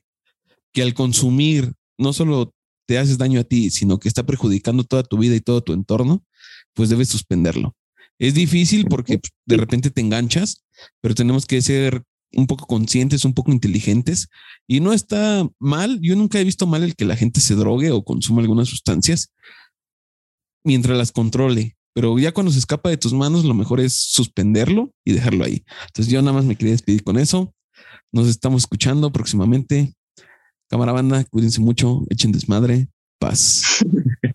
que 0.72 0.82
al 0.82 0.94
consumir 0.94 1.72
no 1.98 2.12
solo 2.12 2.52
te 2.86 2.98
haces 2.98 3.18
daño 3.18 3.40
a 3.40 3.44
ti, 3.44 3.70
sino 3.70 3.98
que 3.98 4.08
está 4.08 4.24
perjudicando 4.24 4.84
toda 4.84 5.02
tu 5.02 5.18
vida 5.18 5.36
y 5.36 5.40
todo 5.40 5.60
tu 5.60 5.74
entorno, 5.74 6.24
pues 6.72 6.88
debes 6.88 7.08
suspenderlo. 7.08 7.74
Es 8.18 8.34
difícil 8.34 8.86
porque 8.86 9.18
pues, 9.18 9.32
de 9.46 9.56
repente 9.56 9.90
te 9.90 10.00
enganchas, 10.00 10.64
pero 11.00 11.14
tenemos 11.14 11.46
que 11.46 11.62
ser 11.62 12.02
un 12.32 12.46
poco 12.46 12.66
conscientes, 12.66 13.24
un 13.24 13.32
poco 13.32 13.52
inteligentes 13.52 14.28
y 14.66 14.80
no 14.80 14.92
está 14.92 15.48
mal. 15.58 15.98
Yo 16.02 16.16
nunca 16.16 16.40
he 16.40 16.44
visto 16.44 16.66
mal 16.66 16.82
el 16.82 16.94
que 16.94 17.04
la 17.04 17.16
gente 17.16 17.40
se 17.40 17.54
drogue 17.54 17.90
o 17.90 18.04
consuma 18.04 18.42
algunas 18.42 18.68
sustancias 18.68 19.32
mientras 20.64 20.98
las 20.98 21.12
controle. 21.12 21.76
Pero 21.94 22.18
ya 22.18 22.32
cuando 22.32 22.52
se 22.52 22.58
escapa 22.58 22.90
de 22.90 22.96
tus 22.96 23.12
manos, 23.12 23.44
lo 23.44 23.54
mejor 23.54 23.80
es 23.80 23.94
suspenderlo 23.94 24.92
y 25.04 25.12
dejarlo 25.12 25.44
ahí. 25.44 25.64
Entonces 25.86 26.12
yo 26.12 26.20
nada 26.20 26.34
más 26.34 26.44
me 26.44 26.56
quería 26.56 26.72
despedir 26.72 27.02
con 27.02 27.18
eso. 27.18 27.54
Nos 28.12 28.28
estamos 28.28 28.62
escuchando 28.62 29.10
próximamente. 29.10 29.94
Cámara 30.68 30.92
banda, 30.92 31.24
cuídense 31.24 31.60
mucho, 31.60 32.04
echen 32.10 32.30
desmadre, 32.30 32.88
paz. 33.18 33.84